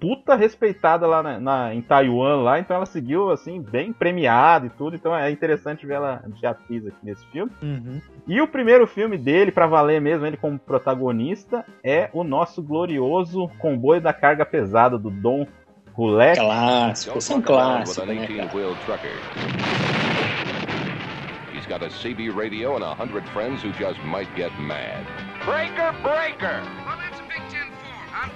puta 0.00 0.34
respeitada 0.34 1.06
lá 1.06 1.22
na, 1.22 1.38
na- 1.38 1.74
em 1.74 1.80
Taiwan 1.80 2.42
lá, 2.42 2.58
então 2.58 2.74
ela 2.74 2.86
seguiu 2.86 3.30
assim, 3.30 3.62
bem 3.62 3.92
premiada 3.92 4.66
e 4.66 4.70
tudo, 4.70 4.96
então 4.96 5.14
é 5.16 5.30
interessante 5.30 5.86
ver 5.86 5.94
ela 5.94 6.20
de 6.26 6.44
atriz 6.44 6.84
aqui 6.84 6.96
nesse 7.04 7.24
filme. 7.28 7.52
Uhum. 7.62 8.00
E 8.26 8.40
o 8.40 8.48
primeiro 8.48 8.84
filme 8.84 9.16
dele, 9.16 9.52
pra 9.52 9.68
valer 9.68 10.00
mesmo, 10.00 10.26
ele 10.26 10.36
como 10.36 10.58
protagonista, 10.58 11.64
é 11.84 12.10
o 12.12 12.24
nosso 12.24 12.60
glorioso 12.60 13.48
Comboio 13.60 14.00
da 14.00 14.12
Carga 14.12 14.44
Pesada, 14.44 14.98
do 14.98 15.08
Dom 15.08 15.46
Roulette. 15.92 16.40
Clássico. 16.40 17.10
Don't 17.12 17.18
Esse 17.18 17.32
é 17.32 17.36
um 17.36 17.40
fuck 17.42 17.52
around 17.52 17.68
with 17.70 17.84
clássico, 17.94 18.02
an 18.02 18.06
né, 18.14 18.26
cara? 18.26 18.48
18-wheel 18.48 18.74
trucker. 18.84 19.12
He's 21.54 21.66
got 21.66 21.82
a 21.84 21.88
CB 21.90 22.34
radio 22.34 22.74
and 22.74 22.82
a 22.82 22.92
hundred 22.92 23.22
friends 23.28 23.62
who 23.62 23.70
just 23.78 24.00
might 24.04 24.28
get 24.34 24.50
mad. 24.58 25.06
Breaker, 25.44 25.92
breaker! 26.02 26.60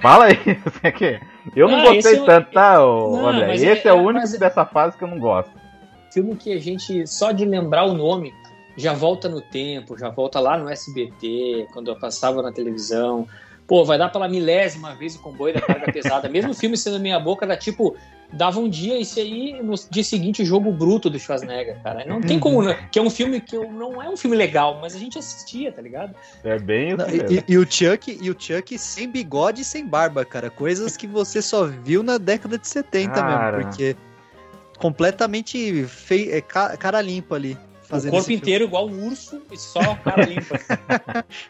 Fala 0.01 0.25
aí, 0.25 0.35
você 0.63 0.91
quer? 0.91 1.21
Eu 1.55 1.67
não 1.67 1.79
Ah, 1.79 1.93
gostei 1.93 2.15
é 2.19 2.25
tanto, 2.25 2.51
tá, 2.51 2.85
ô, 2.85 3.11
Não, 3.11 3.27
André? 3.29 3.47
mas 3.47 3.63
Esse 3.63 3.87
é- 3.87 3.91
é, 3.91 3.93
o 3.93 3.97
é- 3.97 4.01
único 4.01 4.13
mas 4.21 4.33
é- 4.33 4.37
dessa 4.37 4.65
fase 4.65 4.97
que 4.97 5.03
eu 5.03 5.07
não 5.07 5.19
gosto. 5.19 5.51
Filme 6.13 6.35
que 6.35 6.53
a 6.53 6.59
gente, 6.59 7.05
só 7.07 7.31
de 7.31 7.45
lembrar 7.45 7.85
o 7.85 7.93
nome, 7.93 8.33
já 8.75 8.93
volta 8.93 9.27
no 9.27 9.41
tempo, 9.41 9.97
já 9.97 10.09
volta 10.09 10.39
lá 10.39 10.57
no 10.57 10.69
SBT, 10.69 11.67
quando 11.73 11.89
eu 11.89 11.95
passava 11.99 12.41
na 12.41 12.51
televisão. 12.51 13.27
Pô, 13.67 13.83
vai 13.83 13.97
dar 13.97 14.09
pela 14.09 14.29
milésima 14.29 14.95
vez 14.95 15.15
o 15.15 15.21
comboio 15.21 15.53
da 15.53 15.61
carga 15.61 15.85
pesada. 15.91 16.29
Mesmo 16.29 16.51
o 16.51 16.55
filme 16.55 16.77
sendo 16.77 16.99
meia 16.99 17.19
boca, 17.19 17.45
era 17.45 17.57
tipo, 17.57 17.95
dava 18.33 18.59
um 18.59 18.67
dia 18.69 18.99
esse 18.99 19.19
aí, 19.19 19.61
no 19.61 19.73
dia 19.89 20.03
seguinte 20.03 20.41
o 20.41 20.45
jogo 20.45 20.71
bruto 20.71 21.09
do 21.09 21.17
Schwarzenegger, 21.19 21.81
cara. 21.81 22.05
Não 22.05 22.19
tem 22.19 22.39
como, 22.39 22.61
né? 22.61 22.87
Que 22.91 22.99
é 22.99 23.01
um 23.01 23.09
filme 23.09 23.39
que 23.39 23.55
eu, 23.55 23.71
não 23.71 24.01
é 24.01 24.09
um 24.09 24.17
filme 24.17 24.35
legal, 24.35 24.79
mas 24.81 24.95
a 24.95 24.99
gente 24.99 25.17
assistia, 25.17 25.71
tá 25.71 25.81
ligado? 25.81 26.13
É 26.43 26.59
bem 26.59 26.89
isso 26.89 26.97
Não, 26.97 27.09
e, 27.09 27.43
e 27.47 27.57
o 27.57 27.65
Chuck, 27.69 28.17
e 28.21 28.29
o 28.29 28.35
Chuck 28.37 28.77
sem 28.77 29.09
bigode 29.09 29.61
e 29.61 29.65
sem 29.65 29.85
barba, 29.85 30.25
cara. 30.25 30.49
Coisas 30.49 30.97
que 30.97 31.07
você 31.07 31.41
só 31.41 31.65
viu 31.65 32.03
na 32.03 32.17
década 32.17 32.57
de 32.57 32.67
70 32.67 33.13
Cara. 33.13 33.57
mesmo, 33.57 33.69
porque 33.71 33.95
completamente 34.77 35.85
fei, 35.85 36.31
é, 36.31 36.41
ca- 36.41 36.75
cara 36.77 37.01
limpa 37.01 37.35
ali. 37.35 37.57
O 37.89 38.01
corpo 38.11 38.17
esse 38.17 38.35
filme. 38.35 38.35
inteiro 38.35 38.65
igual 38.65 38.87
um 38.87 39.07
urso 39.07 39.41
e 39.51 39.57
só 39.57 39.79
a 39.79 39.95
cara 39.95 40.23
limpa. 40.25 40.59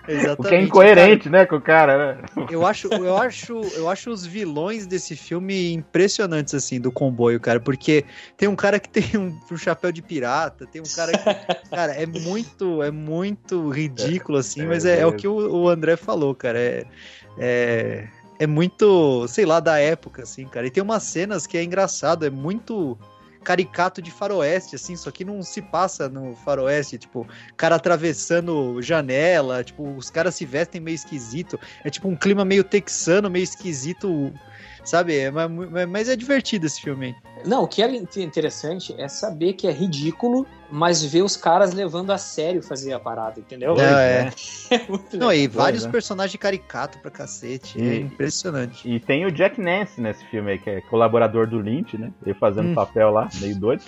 Exatamente. 0.07 0.39
O 0.39 0.43
que 0.43 0.55
é 0.55 0.61
incoerente, 0.61 1.29
né, 1.29 1.45
com 1.45 1.55
o 1.55 1.61
cara, 1.61 1.97
né? 2.15 2.21
Cara, 2.35 2.47
eu 2.51 2.65
acho, 2.65 2.87
eu 2.87 3.17
acho, 3.17 3.61
eu 3.75 3.89
acho 3.89 4.09
os 4.11 4.25
vilões 4.25 4.85
desse 4.85 5.15
filme 5.15 5.73
impressionantes 5.73 6.53
assim 6.53 6.79
do 6.79 6.91
comboio, 6.91 7.39
cara, 7.39 7.59
porque 7.59 8.05
tem 8.35 8.47
um 8.47 8.55
cara 8.55 8.79
que 8.79 8.89
tem 8.89 9.19
um, 9.19 9.37
um 9.51 9.57
chapéu 9.57 9.91
de 9.91 10.01
pirata, 10.01 10.65
tem 10.67 10.81
um 10.81 10.95
cara 10.95 11.11
que, 11.17 11.23
cara, 11.69 11.93
é 11.93 12.05
muito, 12.05 12.83
é 12.83 12.91
muito 12.91 13.69
ridículo 13.69 14.37
assim, 14.37 14.61
É, 14.61 14.65
mas 14.65 14.85
é, 14.85 14.99
é 14.99 15.05
o 15.07 15.11
mesmo. 15.11 15.17
que 15.17 15.27
o, 15.27 15.63
o 15.63 15.69
André 15.69 15.95
falou, 15.95 16.35
cara, 16.35 16.59
é, 16.59 16.85
é 17.37 18.07
é 18.39 18.45
muito, 18.45 19.27
sei 19.27 19.45
lá, 19.45 19.59
da 19.59 19.79
época 19.79 20.21
assim, 20.23 20.45
cara. 20.47 20.67
E 20.67 20.69
tem 20.69 20.83
umas 20.83 21.03
cenas 21.03 21.47
que 21.47 21.57
é 21.57 21.63
engraçado, 21.63 22.25
é 22.25 22.29
muito 22.29 22.97
caricato 23.47 24.01
de 24.01 24.11
faroeste, 24.11 24.75
assim, 24.75 24.97
só 24.97 25.09
que 25.09 25.23
não 25.23 25.41
se 25.41 25.61
passa 25.61 26.09
no 26.09 26.35
faroeste, 26.35 26.97
tipo, 26.97 27.25
cara 27.55 27.77
atravessando 27.77 28.81
janela, 28.81 29.63
tipo, 29.63 29.89
os 29.95 30.09
caras 30.09 30.35
se 30.35 30.45
vestem 30.45 30.81
meio 30.81 30.95
esquisito, 30.95 31.57
é 31.81 31.89
tipo 31.89 32.09
um 32.09 32.15
clima 32.17 32.43
meio 32.43 32.61
texano, 32.61 33.29
meio 33.29 33.43
esquisito, 33.43 34.33
sabe? 34.87 35.17
É, 35.17 35.29
mas, 35.31 35.49
mas 35.89 36.09
é 36.09 36.15
divertido 36.15 36.65
esse 36.65 36.81
filme 36.81 37.07
aí. 37.07 37.15
Não, 37.45 37.63
o 37.63 37.67
que 37.67 37.83
é 37.83 37.95
interessante 38.17 38.95
é 38.97 39.07
saber 39.07 39.53
que 39.53 39.67
é 39.67 39.71
ridículo, 39.71 40.47
mas 40.71 41.03
ver 41.03 41.21
os 41.21 41.37
caras 41.37 41.73
levando 41.73 42.11
a 42.11 42.17
sério 42.17 42.61
fazer 42.63 42.93
a 42.93 42.99
parada, 42.99 43.39
entendeu? 43.39 43.75
Não, 43.75 43.81
é. 43.83 44.29
É 44.71 44.79
muito 44.89 45.17
Não, 45.17 45.31
e 45.31 45.47
vários 45.47 45.85
né? 45.85 45.91
personagens 45.91 46.39
caricato 46.39 46.99
pra 46.99 47.11
cacete, 47.11 47.79
é 47.79 47.95
E- 47.95 48.01
impressionante. 48.01 48.87
E 48.89 48.99
tem 48.99 49.25
o 49.25 49.31
Jack 49.31 49.61
Nance 49.61 50.01
nesse 50.01 50.25
filme 50.25 50.51
aí, 50.51 50.59
que 50.59 50.69
é 50.69 50.81
colaborador 50.81 51.47
do 51.47 51.59
Lynch, 51.59 51.97
né? 51.97 52.11
Ele 52.25 52.33
fazendo 52.33 52.69
Hum. 52.69 52.75
papel 52.75 53.11
lá, 53.11 53.29
meio 53.35 53.55
doido. 53.55 53.83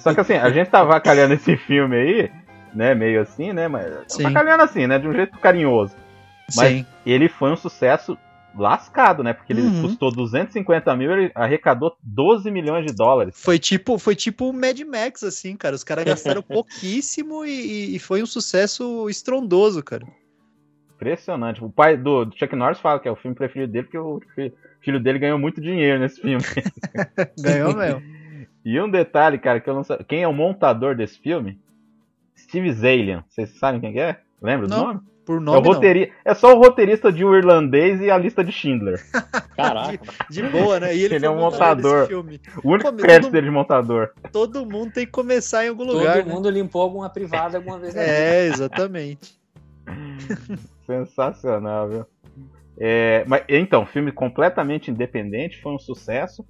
Só 0.00 0.14
que 0.14 0.20
assim, 0.20 0.34
a 0.34 0.50
gente 0.50 0.70
tá 0.70 0.80
avacalhando 0.80 1.34
esse 1.34 1.56
filme 1.56 1.96
aí, 1.96 2.30
né? 2.72 2.94
Meio 2.94 3.20
assim, 3.20 3.52
né? 3.52 3.68
Mas 3.68 3.92
Sim. 4.08 4.26
avacalhando 4.26 4.62
assim, 4.62 4.86
né? 4.86 4.98
De 4.98 5.08
um 5.08 5.12
jeito 5.12 5.36
carinhoso. 5.38 5.94
Mas 6.54 6.70
Sim. 6.72 6.86
ele 7.04 7.28
foi 7.28 7.50
um 7.50 7.56
sucesso 7.56 8.16
lascado, 8.56 9.22
né? 9.22 9.32
Porque 9.32 9.52
ele 9.52 9.62
Uhum. 9.62 9.82
custou 9.82 10.10
250 10.12 10.94
mil, 10.96 11.10
ele 11.12 11.32
arrecadou 11.34 11.96
12 12.02 12.50
milhões 12.50 12.84
de 12.86 12.92
dólares. 12.94 13.34
Foi 13.42 13.58
tipo, 13.58 13.98
foi 13.98 14.14
tipo 14.14 14.48
o 14.50 14.52
Mad 14.52 14.78
Max, 14.80 15.22
assim, 15.22 15.56
cara. 15.56 15.74
Os 15.74 15.84
caras 15.84 16.04
gastaram 16.04 16.42
pouquíssimo 16.42 17.44
e, 17.44 17.96
e 17.96 17.98
foi 17.98 18.22
um 18.22 18.26
sucesso 18.26 19.08
estrondoso, 19.08 19.82
cara. 19.82 20.06
Impressionante. 20.94 21.64
O 21.64 21.70
pai 21.70 21.96
do 21.96 22.24
do 22.26 22.36
Chuck 22.38 22.54
Norris 22.54 22.78
fala 22.78 23.00
que 23.00 23.08
é 23.08 23.10
o 23.10 23.16
filme 23.16 23.34
preferido 23.34 23.72
dele, 23.72 23.84
porque 23.86 23.98
o 23.98 24.20
fi- 24.34 24.52
filho 24.80 25.00
dele 25.00 25.18
ganhou 25.18 25.38
muito 25.38 25.60
dinheiro 25.60 25.98
nesse 25.98 26.20
filme. 26.20 26.44
Ganhou 27.40 27.74
mesmo. 27.74 28.02
E 28.64 28.80
um 28.80 28.88
detalhe, 28.88 29.38
cara, 29.38 29.58
que 29.58 29.68
eu 29.68 29.74
não 29.74 29.82
sei. 29.82 29.96
Quem 30.06 30.22
é 30.22 30.28
o 30.28 30.32
montador 30.32 30.94
desse 30.94 31.18
filme? 31.18 31.58
Steve 32.38 32.72
Zalian. 32.72 33.24
Vocês 33.28 33.50
sabem 33.58 33.80
quem 33.80 33.92
que 33.92 33.98
é? 33.98 34.20
Lembra 34.40 34.68
do 34.68 34.70
Não, 34.76 34.86
nome? 34.86 35.00
Por 35.24 35.36
É, 35.36 35.38
o 35.38 35.40
nome, 35.40 35.62
não. 35.62 35.72
roteiri... 35.74 36.12
é 36.24 36.34
só 36.34 36.52
o 36.52 36.58
roteirista 36.58 37.12
de 37.12 37.24
O 37.24 37.36
Irlandês 37.36 38.00
e 38.00 38.10
a 38.10 38.18
lista 38.18 38.42
de 38.42 38.50
Schindler. 38.50 39.00
Caraca. 39.56 40.00
De 40.28 40.42
boa, 40.42 40.80
né? 40.80 40.94
E 40.96 41.04
ele, 41.04 41.14
Ele 41.14 41.26
foi 41.26 41.28
é 41.28 41.30
um 41.30 41.40
montador. 41.40 42.08
O 42.64 42.70
único 42.72 42.90
Pô, 42.90 42.96
crédito 42.98 43.22
todo- 43.24 43.32
dele 43.32 43.46
de 43.46 43.52
montador. 43.52 44.10
Todo 44.32 44.66
mundo 44.66 44.92
tem 44.92 45.06
que 45.06 45.12
começar 45.12 45.64
em 45.64 45.68
algum 45.68 45.86
Todo 45.86 45.98
lugar, 45.98 46.24
né? 46.24 46.32
mundo 46.32 46.50
limpou 46.50 46.82
alguma 46.82 47.08
privada 47.08 47.56
alguma 47.58 47.78
vez 47.78 47.94
na 47.94 48.00
vida. 48.02 48.12
É, 48.12 48.46
exatamente. 48.46 49.40
Sensacional, 50.86 51.88
viu? 51.88 52.06
É, 52.78 53.24
mas, 53.26 53.44
então, 53.48 53.86
filme 53.86 54.10
completamente 54.10 54.90
independente, 54.90 55.60
foi 55.60 55.72
um 55.72 55.78
sucesso. 55.78 56.44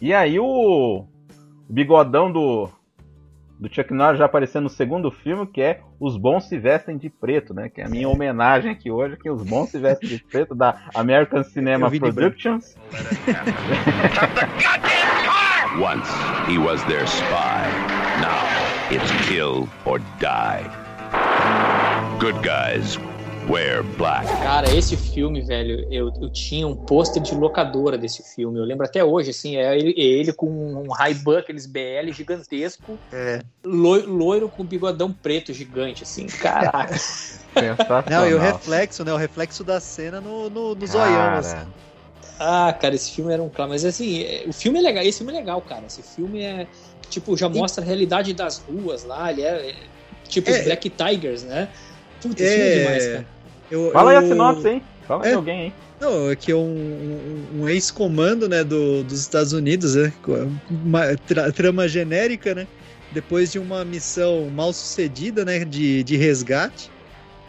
E 0.00 0.12
aí 0.12 0.38
o, 0.40 0.44
o 0.48 1.72
bigodão 1.72 2.32
do, 2.32 2.68
do 3.58 3.72
Chuck 3.72 3.92
Norris 3.92 4.18
já 4.18 4.26
apareceu 4.26 4.60
no 4.60 4.68
segundo 4.68 5.10
filme, 5.10 5.46
que 5.46 5.62
é 5.62 5.80
Os 5.98 6.16
Bons 6.16 6.48
Se 6.48 6.58
Vestem 6.58 6.98
de 6.98 7.08
Preto, 7.08 7.54
né? 7.54 7.68
Que 7.68 7.80
é 7.80 7.86
a 7.86 7.88
minha 7.88 8.08
homenagem 8.08 8.70
aqui 8.70 8.90
hoje, 8.90 9.16
que 9.16 9.30
Os 9.30 9.42
Bons 9.42 9.70
Se 9.70 9.78
Vestem 9.78 10.08
de 10.08 10.22
Preto, 10.24 10.54
da 10.54 10.76
American 10.94 11.42
Cinema. 11.44 11.90
Productions. 11.90 12.76
Once 15.78 16.08
he 16.48 16.58
was 16.58 16.82
their 16.84 17.06
spy. 17.06 17.66
Now 18.20 18.44
it's 18.90 19.10
kill 19.26 19.68
or 19.84 20.00
die. 20.20 20.64
Good 22.18 22.42
guys 22.42 22.98
wear 23.48 23.82
black. 23.96 24.26
Cara, 24.42 24.68
esse 24.74 24.96
filme, 24.96 25.40
velho, 25.40 25.86
eu, 25.92 26.12
eu 26.20 26.30
tinha 26.30 26.66
um 26.66 26.74
pôster 26.74 27.22
de 27.22 27.34
locadora 27.34 27.96
desse 27.96 28.22
filme. 28.34 28.58
Eu 28.58 28.64
lembro 28.64 28.84
até 28.84 29.04
hoje, 29.04 29.30
assim, 29.30 29.56
é 29.56 29.78
ele, 29.78 29.94
é 29.96 30.02
ele 30.04 30.32
com 30.32 30.46
um 30.48 30.90
Ray-Ban, 30.90 31.38
aqueles 31.38 31.66
BL 31.66 32.10
gigantesco, 32.12 32.98
É. 33.12 33.40
loi- 33.64 34.02
loiro 34.06 34.48
com 34.48 34.64
bigodão 34.64 35.12
preto 35.12 35.52
gigante, 35.52 36.02
assim. 36.02 36.26
Caraca. 36.26 36.94
Não, 38.10 38.28
e 38.28 38.34
o 38.34 38.38
reflexo, 38.38 39.04
né? 39.04 39.12
O 39.12 39.16
reflexo 39.16 39.64
da 39.64 39.80
cena 39.80 40.20
no, 40.20 40.50
no, 40.50 40.74
no 40.74 40.86
zoião, 40.86 41.34
assim. 41.36 41.56
Ah, 42.38 42.70
cara, 42.78 42.94
esse 42.94 43.12
filme 43.12 43.32
era 43.32 43.42
um 43.42 43.48
clássico. 43.48 43.68
Mas 43.72 43.84
assim, 43.84 44.22
é- 44.22 44.44
o 44.46 44.52
filme 44.52 44.78
é 44.78 44.82
legal. 44.82 45.02
Esse 45.02 45.18
filme 45.18 45.32
é 45.32 45.36
legal, 45.36 45.60
cara. 45.62 45.84
Esse 45.86 46.02
filme 46.02 46.42
é. 46.42 46.66
Tipo, 47.08 47.34
já 47.36 47.48
mostra 47.48 47.82
a 47.82 47.86
realidade 47.86 48.34
das 48.34 48.58
ruas 48.58 49.04
lá. 49.04 49.30
Ele 49.32 49.42
é. 49.42 49.70
é 49.70 49.74
tipo 50.28 50.50
os 50.50 50.56
É. 50.56 50.64
Black 50.64 50.90
Tigers, 50.90 51.44
né? 51.44 51.68
Putz, 52.20 52.36
filme 52.40 52.54
é 52.56 52.78
demais, 52.78 53.06
cara. 53.06 53.26
Eu- 53.70 53.90
Fala 53.92 54.10
aí 54.12 54.16
a 54.16 54.22
eu- 54.22 54.28
sinopse, 54.28 54.68
hein? 54.68 54.82
Fala 55.06 55.24
aí 55.24 55.30
É. 55.32 55.34
alguém, 55.34 55.60
hein? 55.66 55.74
Não, 56.00 56.30
é 56.30 56.36
que 56.36 56.52
é 56.52 56.54
um, 56.54 56.58
um- 56.60 57.62
um 57.62 57.68
ex-comando, 57.68 58.48
né, 58.48 58.62
do, 58.62 59.02
dos 59.02 59.20
Estados 59.20 59.52
Unidos, 59.52 59.94
né, 59.94 60.12
uma 60.68 61.16
tra- 61.16 61.50
trama 61.50 61.88
genérica, 61.88 62.54
né, 62.54 62.66
depois 63.12 63.50
de 63.50 63.58
uma 63.58 63.82
missão 63.84 64.50
mal 64.50 64.72
sucedida, 64.74 65.44
né, 65.44 65.64
de, 65.64 66.02
de 66.04 66.16
resgate 66.16 66.90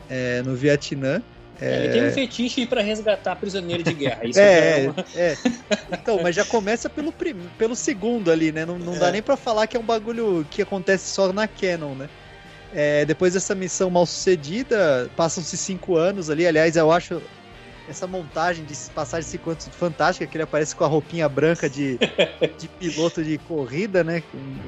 é, 0.10 0.42
no 0.44 0.56
Vietnã. 0.56 1.22
É, 1.60 1.86
Ele 1.86 1.90
tem 1.94 2.06
um 2.08 2.12
fetiche 2.12 2.66
pra 2.68 2.82
resgatar 2.82 3.36
prisioneiro 3.36 3.82
de 3.84 3.92
guerra. 3.94 4.20
Isso 4.24 4.40
É, 4.40 4.86
é, 4.86 4.90
uma... 4.92 5.06
é. 5.16 5.36
Então, 5.92 6.20
mas 6.22 6.36
já 6.36 6.46
começa 6.46 6.88
pelo, 6.88 7.12
prim... 7.12 7.36
pelo 7.58 7.76
segundo 7.76 8.32
ali, 8.32 8.52
né? 8.52 8.64
Não, 8.64 8.78
não 8.78 8.98
dá 8.98 9.10
É. 9.10 9.12
nem 9.14 9.22
pra 9.24 9.36
falar 9.36 9.66
que 9.66 9.76
é 9.76 9.80
um 9.80 9.84
bagulho 9.84 10.46
que 10.52 10.62
acontece 10.62 11.10
só 11.12 11.34
na 11.34 11.48
Canon, 11.48 11.96
né? 11.96 12.08
É, 12.80 13.04
depois 13.06 13.34
dessa 13.34 13.56
missão 13.56 13.90
mal 13.90 14.06
sucedida, 14.06 15.10
passam-se 15.16 15.58
cinco 15.58 15.96
anos 15.96 16.30
ali. 16.30 16.46
Aliás, 16.46 16.76
eu 16.76 16.92
acho 16.92 17.20
essa 17.90 18.06
montagem 18.06 18.64
de 18.66 18.76
passagem 18.94 19.26
de 19.26 19.32
cinco 19.32 19.50
anos 19.50 19.68
fantástica, 19.70 20.28
que 20.28 20.38
ele 20.38 20.44
aparece 20.44 20.76
com 20.76 20.84
a 20.84 20.88
roupinha 20.88 21.28
branca 21.28 21.68
de, 21.68 21.98
de 22.60 22.68
piloto 22.68 23.24
de 23.24 23.40
corrida, 23.40 24.04
né? 24.04 24.22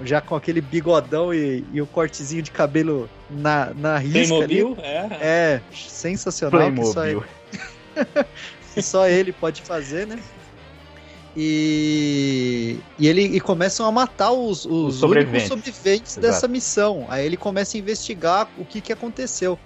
Já 0.04 0.22
com 0.22 0.36
aquele 0.36 0.60
bigodão 0.60 1.32
e, 1.32 1.64
e 1.72 1.80
o 1.80 1.86
cortezinho 1.86 2.42
de 2.42 2.50
cabelo 2.50 3.08
na, 3.30 3.72
na 3.76 4.00
risca 4.00 4.38
ali. 4.38 4.64
Playmobil, 4.64 4.78
é. 4.84 5.18
É, 5.22 5.62
sensacional. 5.72 6.72
Que 6.72 6.86
só, 6.86 6.94
Playmobil. 6.94 7.30
que 8.74 8.82
só 8.82 9.08
ele 9.08 9.32
pode 9.32 9.62
fazer, 9.62 10.08
né? 10.08 10.20
E, 11.36 12.78
e 12.98 13.08
ele 13.08 13.22
e 13.22 13.40
começam 13.40 13.86
a 13.86 13.92
matar 13.92 14.32
os, 14.32 14.66
os, 14.66 14.96
Os 14.96 14.96
sobreviventes. 15.00 15.50
únicos 15.52 15.66
sobreviventes 15.72 16.16
dessa 16.18 16.48
missão. 16.48 17.06
Aí 17.10 17.26
ele 17.26 17.38
começa 17.38 17.78
a 17.78 17.80
investigar 17.80 18.48
o 18.58 18.66
que, 18.66 18.82
que 18.82 18.92
aconteceu. 18.92 19.58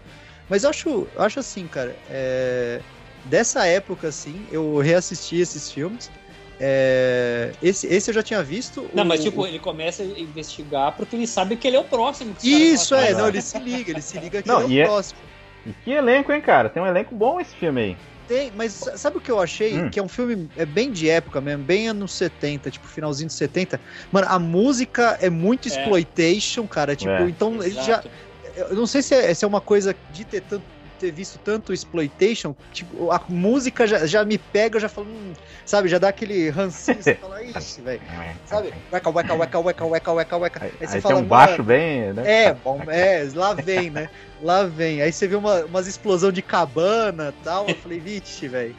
Mas 0.50 0.64
eu 0.64 0.70
acho, 0.70 1.08
acho 1.18 1.40
assim, 1.40 1.68
cara, 1.68 1.96
é, 2.10 2.80
dessa 3.26 3.66
época, 3.66 4.10
assim, 4.10 4.46
eu 4.52 4.78
reassisti 4.78 5.38
esses 5.40 5.72
filmes. 5.72 6.12
É, 6.60 7.52
esse, 7.62 7.88
esse 7.88 8.10
eu 8.12 8.14
já 8.14 8.22
tinha 8.24 8.44
visto. 8.44 8.88
Não, 8.94 9.04
o- 9.04 9.08
mas 9.08 9.22
tipo, 9.24 9.42
o- 9.42 9.48
ele 9.48 9.60
começa 9.60 10.04
a 10.04 10.06
investigar 10.06 10.96
porque 10.96 11.16
ele 11.16 11.26
sabe 11.28 11.56
que 11.56 11.68
ele 11.68 11.78
é 11.78 11.80
o 11.80 11.84
próximo. 11.84 12.36
Isso, 12.44 12.94
é, 12.96 13.14
não, 13.14 13.28
ele 13.28 13.42
se 13.42 13.58
liga, 13.60 13.92
ele 13.92 14.02
se 14.02 14.18
liga 14.20 14.42
que 14.42 14.48
Não, 14.48 14.62
ele 14.64 14.80
é 14.80 14.82
é- 14.82 14.86
o 14.86 14.88
próximo. 14.90 15.20
E 15.66 15.72
que 15.84 15.92
elenco, 15.92 16.32
hein, 16.32 16.42
cara? 16.42 16.70
Tem 16.70 16.84
um 16.84 16.86
elenco 16.86 17.16
bom 17.16 17.40
esse 17.40 17.56
filme 17.56 17.82
aí. 17.82 17.98
Tem, 18.28 18.52
mas 18.56 18.74
sa- 18.74 18.98
sabe 18.98 19.18
o 19.18 19.22
que 19.22 19.30
eu 19.32 19.40
achei? 19.40 19.78
Hum. 19.78 19.90
Que 19.90 20.00
é 20.00 20.04
um 20.04 20.08
filme 20.08 20.50
é 20.56 20.66
bem 20.66 20.92
de 20.92 21.10
época 21.10 21.42
mesmo, 21.42 21.64
bem 21.64 21.88
anos 21.88 22.14
70, 22.14 22.72
tipo, 22.72 22.88
finalzinho 22.88 23.28
de 23.28 23.34
70. 23.34 23.80
Mano, 24.12 24.28
a 24.30 24.40
música 24.40 25.18
é 25.22 25.30
muito 25.30 25.68
É. 25.68 25.72
exploitation, 25.72 26.68
cara. 26.68 26.96
Tipo, 26.96 27.12
É. 27.12 27.30
então 27.30 27.62
ele 27.62 27.76
já. 27.76 27.82
Exato. 27.82 28.10
Eu 28.56 28.76
não 28.76 28.86
sei 28.86 29.02
se 29.02 29.16
é, 29.16 29.34
se 29.34 29.44
é 29.44 29.48
uma 29.48 29.60
coisa 29.62 29.96
de 30.12 30.26
ter, 30.26 30.42
tanto, 30.42 30.64
ter 31.04 31.12
visto 31.12 31.38
tanto 31.44 31.74
exploitation. 31.74 32.56
Tipo, 32.72 33.12
a 33.12 33.22
música 33.28 33.86
já, 33.86 34.06
já 34.06 34.24
me 34.24 34.38
pega, 34.38 34.78
eu 34.78 34.82
já 34.82 34.88
falo, 34.88 35.08
hum, 35.08 35.34
sabe, 35.66 35.90
já 35.90 35.98
dá 35.98 36.08
aquele 36.08 36.50
rancinho, 36.50 37.02
você 37.04 37.16
fala, 37.20 37.44
ixi, 37.44 37.82
velho. 37.82 38.02
Sabe? 38.46 38.74
Weca, 38.92 39.10
weca, 39.10 39.34
weca, 39.34 39.60
weca, 39.60 39.86
weca, 39.86 40.14
weca, 40.14 40.38
weca. 40.38 40.66
Aí, 40.66 40.72
Aí 40.80 40.88
você 40.88 40.96
aí 40.96 41.02
fala, 41.02 41.16
tem 41.16 41.24
um 41.24 41.28
baixo 41.28 41.52
"Mano, 41.54 41.64
bem, 41.66 42.14
né? 42.14 42.24
é, 42.46 42.54
bom, 42.54 42.82
é, 42.88 43.28
lá 43.36 43.54
vem, 43.54 43.90
né? 43.90 44.10
Lá 44.42 44.64
vem. 44.64 45.02
Aí 45.02 45.12
você 45.12 45.28
vê 45.28 45.36
uma, 45.36 45.66
umas 45.66 45.88
explosão 45.88 46.32
de 46.32 46.42
cabana 46.42 47.34
e 47.38 47.44
tal. 47.44 47.68
Eu 47.68 47.76
falei, 47.76 48.00
vixe, 48.00 48.48
velho. 48.48 48.76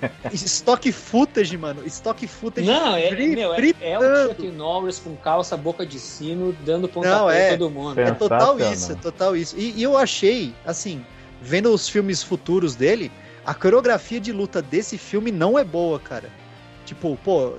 Stock 0.32 0.90
footage, 0.92 1.56
mano. 1.58 1.84
Stock 1.86 2.24
footage. 2.26 2.66
Não, 2.66 2.94
é, 2.96 3.10
bri- 3.10 3.34
meu, 3.34 3.52
é, 3.52 3.60
é 3.80 3.98
o 3.98 4.28
Chuck 4.28 4.46
Norris 4.52 4.98
com 5.00 5.16
calça, 5.16 5.56
boca 5.56 5.84
de 5.84 5.98
sino, 5.98 6.52
dando 6.64 6.82
Não, 6.82 6.88
pontapé 6.88 7.48
é. 7.48 7.56
todo 7.56 7.68
mundo. 7.70 7.98
É 7.98 8.12
total 8.12 8.60
isso, 8.60 8.92
é 8.92 8.94
total 8.94 9.36
isso. 9.36 9.56
E, 9.58 9.72
e 9.72 9.82
eu 9.82 9.96
achei, 9.98 10.54
assim, 10.64 11.04
vendo 11.42 11.72
os 11.72 11.88
filmes 11.88 12.22
futuros 12.22 12.74
dele, 12.74 13.10
a 13.44 13.54
coreografia 13.54 14.20
de 14.20 14.32
luta 14.32 14.60
desse 14.60 14.98
filme 14.98 15.30
não 15.30 15.58
é 15.58 15.64
boa, 15.64 15.98
cara. 15.98 16.30
Tipo, 16.84 17.18
pô, 17.22 17.54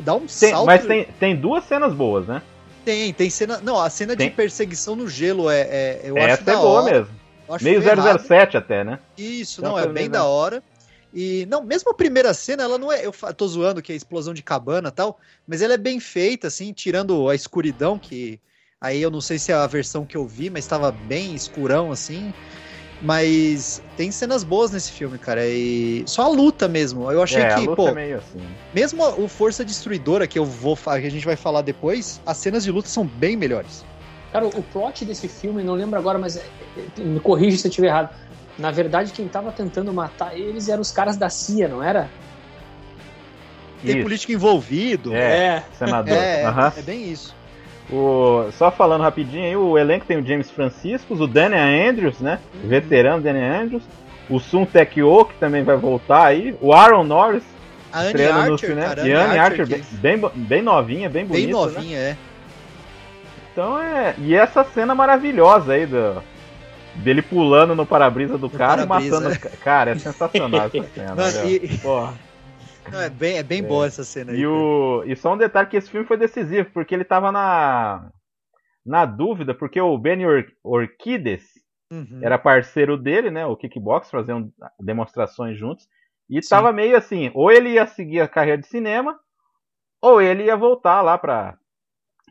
dá 0.00 0.14
um 0.14 0.20
Tem- 0.20 0.28
salto. 0.28 0.66
mas 0.66 0.84
tem, 0.84 1.04
tem 1.20 1.36
duas 1.36 1.64
cenas 1.64 1.94
boas, 1.94 2.26
né? 2.26 2.42
tem, 2.84 3.12
tem 3.14 3.30
cena. 3.30 3.58
Não, 3.62 3.80
a 3.80 3.88
cena 3.88 4.14
Tem. 4.14 4.28
de 4.28 4.34
perseguição 4.34 4.94
no 4.94 5.08
gelo 5.08 5.48
é. 5.48 5.60
é 5.60 6.00
eu 6.04 6.16
acho 6.16 6.26
Essa 6.26 6.42
é 6.42 6.44
da 6.44 6.56
boa 6.56 6.82
hora. 6.82 6.98
mesmo. 7.00 7.14
acho 7.48 7.64
Meio 7.64 7.80
ferrado. 7.82 8.18
007 8.22 8.56
até, 8.56 8.84
né? 8.84 8.98
Isso, 9.16 9.60
Então 9.60 9.72
não, 9.72 9.78
é 9.78 9.84
bem 9.84 9.94
bem, 9.94 10.10
da 10.10 10.18
né? 10.18 10.24
hora. 10.24 10.62
E, 11.12 11.46
não, 11.48 11.62
mesmo 11.62 11.90
a 11.92 11.94
primeira 11.94 12.34
cena, 12.34 12.64
ela 12.64 12.76
não 12.76 12.92
é. 12.92 13.06
Eu 13.06 13.12
tô 13.34 13.46
zoando 13.46 13.80
que 13.80 13.92
é 13.92 13.96
explosão 13.96 14.34
de 14.34 14.42
cabana 14.42 14.88
e 14.88 14.92
tal, 14.92 15.18
mas 15.46 15.62
ela 15.62 15.74
é 15.74 15.78
bem 15.78 15.98
feita, 16.00 16.48
assim, 16.48 16.72
tirando 16.72 17.28
a 17.30 17.34
escuridão, 17.34 17.98
que 17.98 18.38
aí 18.80 19.00
eu 19.00 19.10
não 19.10 19.20
sei 19.20 19.38
se 19.38 19.52
é 19.52 19.54
a 19.54 19.66
versão 19.66 20.04
que 20.04 20.16
eu 20.16 20.26
vi, 20.26 20.50
mas 20.50 20.64
estava 20.64 20.90
bem 20.90 21.34
escurão, 21.34 21.92
assim. 21.92 22.34
Mas 23.04 23.82
tem 23.98 24.10
cenas 24.10 24.42
boas 24.42 24.70
nesse 24.70 24.90
filme, 24.90 25.18
cara. 25.18 25.46
E 25.46 26.04
só 26.06 26.22
a 26.22 26.28
luta 26.28 26.66
mesmo. 26.66 27.10
Eu 27.12 27.22
achei 27.22 27.42
é, 27.42 27.52
a 27.52 27.56
que, 27.56 27.66
luta 27.66 27.76
pô, 27.76 27.88
é 27.88 27.92
meio 27.92 28.16
assim. 28.16 28.40
mesmo 28.72 29.04
o 29.22 29.28
Força 29.28 29.62
Destruidora, 29.62 30.26
que 30.26 30.38
eu 30.38 30.44
vou 30.46 30.74
que 30.74 30.88
a 30.88 31.10
gente 31.10 31.26
vai 31.26 31.36
falar 31.36 31.60
depois, 31.60 32.18
as 32.24 32.38
cenas 32.38 32.64
de 32.64 32.70
luta 32.70 32.88
são 32.88 33.04
bem 33.04 33.36
melhores. 33.36 33.84
Cara, 34.32 34.46
o 34.46 34.62
plot 34.62 35.04
desse 35.04 35.28
filme, 35.28 35.62
não 35.62 35.74
lembro 35.74 35.98
agora, 35.98 36.18
mas 36.18 36.36
é- 36.36 36.46
é- 36.98 37.02
me 37.02 37.20
corrija 37.20 37.58
se 37.58 37.66
eu 37.66 37.68
estiver 37.68 37.88
errado. 37.88 38.08
Na 38.58 38.70
verdade, 38.70 39.12
quem 39.12 39.28
tava 39.28 39.52
tentando 39.52 39.92
matar 39.92 40.36
eles 40.36 40.68
eram 40.68 40.80
os 40.80 40.90
caras 40.90 41.16
da 41.18 41.28
CIA, 41.28 41.68
não 41.68 41.82
era? 41.82 42.10
Tem 43.82 43.96
Isso. 43.96 44.02
político 44.02 44.32
envolvido. 44.32 45.14
É, 45.14 45.62
senador. 45.78 46.16
É, 46.16 46.40
é, 46.40 46.46
Aham. 46.46 46.72
é 46.74 46.82
bem 46.82 47.10
isso. 47.10 47.34
O- 47.90 48.50
só 48.52 48.70
falando 48.70 49.02
rapidinho 49.02 49.44
aí, 49.44 49.56
o 49.56 49.76
elenco 49.78 50.06
tem 50.06 50.18
o 50.18 50.26
James 50.26 50.50
Franciscos, 50.50 51.20
o 51.20 51.26
Daniel 51.26 51.90
Andrews, 51.90 52.18
né? 52.20 52.38
Uhum. 52.62 52.68
Veterano 52.68 53.22
Daniel 53.22 53.62
Andrews. 53.62 53.82
O 54.30 54.40
Sun 54.40 54.64
Taekyo, 54.64 55.26
que 55.26 55.34
também 55.34 55.62
vai 55.62 55.76
voltar 55.76 56.24
aí. 56.26 56.56
O 56.62 56.72
Aaron 56.72 57.04
Norris, 57.04 57.42
A 57.92 57.98
Anne 58.00 58.06
estreando 58.08 58.42
no 58.46 58.52
Archer, 58.54 58.68
cinema. 58.70 58.88
cara, 58.88 59.06
E 59.08 59.12
Anne 59.12 59.38
Archer, 59.38 59.60
é 59.60 59.66
bem, 59.66 59.82
bem, 60.18 60.30
bem 60.34 60.62
novinha, 60.62 61.10
bem 61.10 61.26
bonita, 61.26 61.46
bem 61.46 61.46
né? 61.46 61.52
novinha, 61.74 61.98
é. 61.98 62.16
Então 63.52 63.80
é. 63.80 64.14
E 64.18 64.34
essa 64.34 64.64
cena 64.64 64.94
maravilhosa 64.94 65.74
aí 65.74 65.86
do. 65.86 66.22
Dele 66.96 67.22
pulando 67.22 67.74
no 67.74 67.84
para-brisa 67.84 68.38
do 68.38 68.48
carro 68.48 68.84
e 68.84 68.86
para-brisa, 68.86 69.20
matando. 69.20 69.34
é. 69.46 69.56
Cara, 69.62 69.90
é 69.90 69.98
sensacional 69.98 70.66
essa 70.72 70.88
cena. 70.94 71.14
Velho. 71.30 71.48
e- 71.64 71.78
Porra. 71.78 72.14
Não, 72.92 73.00
é 73.00 73.10
bem, 73.10 73.38
é 73.38 73.42
bem 73.42 73.62
boa 73.62 73.86
essa 73.86 74.04
cena 74.04 74.32
aí. 74.32 74.40
E, 74.40 74.46
o, 74.46 75.02
e 75.06 75.16
só 75.16 75.34
um 75.34 75.38
detalhe 75.38 75.68
que 75.68 75.76
esse 75.76 75.90
filme 75.90 76.06
foi 76.06 76.16
decisivo, 76.16 76.70
porque 76.72 76.94
ele 76.94 77.04
tava 77.04 77.32
na, 77.32 78.10
na 78.84 79.04
dúvida, 79.06 79.54
porque 79.54 79.80
o 79.80 79.96
Benny 79.98 80.26
Or, 80.26 80.44
Orquides 80.62 81.64
Uhum. 81.92 82.18
era 82.22 82.38
parceiro 82.38 82.96
dele, 82.96 83.30
né? 83.30 83.46
O 83.46 83.56
Kickbox, 83.56 84.10
faziam 84.10 84.50
demonstrações 84.80 85.56
juntos. 85.56 85.86
E 86.28 86.40
tava 86.40 86.72
meio 86.72 86.96
assim, 86.96 87.30
ou 87.34 87.52
ele 87.52 87.70
ia 87.70 87.86
seguir 87.86 88.20
a 88.20 88.28
carreira 88.28 88.60
de 88.60 88.66
cinema, 88.66 89.18
ou 90.00 90.20
ele 90.20 90.44
ia 90.44 90.56
voltar 90.56 91.02
lá 91.02 91.16
pra, 91.16 91.56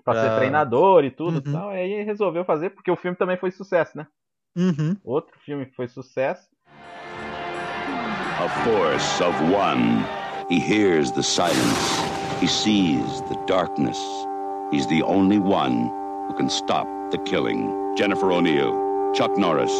pra 0.03 0.15
ser 0.15 0.35
treinador 0.35 1.05
e 1.05 1.11
tudo 1.11 1.35
Uhum. 1.35 1.43
e 1.49 1.53
tal. 1.53 1.69
Aí 1.69 2.03
resolveu 2.03 2.43
fazer, 2.43 2.71
porque 2.71 2.91
o 2.91 2.95
filme 2.97 3.15
também 3.15 3.37
foi 3.37 3.51
sucesso, 3.51 3.97
né? 3.97 4.07
Uhum. 4.55 4.97
Outro 5.03 5.37
filme 5.39 5.65
que 5.65 5.75
foi 5.75 5.87
sucesso. 5.87 6.49
A 8.39 8.49
force 8.63 9.23
of 9.23 9.41
one. 9.43 10.22
He 10.49 10.59
hears 10.59 11.11
the 11.11 11.23
silence. 11.23 11.99
He 12.39 12.47
sees 12.47 13.21
the 13.29 13.35
darkness. 13.47 13.97
He's 14.71 14.87
the 14.87 15.01
only 15.03 15.39
one 15.39 15.89
who 16.27 16.33
can 16.35 16.49
stop 16.49 16.87
the 17.11 17.17
killing. 17.19 17.95
Jennifer 17.95 18.31
O'Neill, 18.31 18.73
Chuck 19.13 19.37
Norris, 19.37 19.71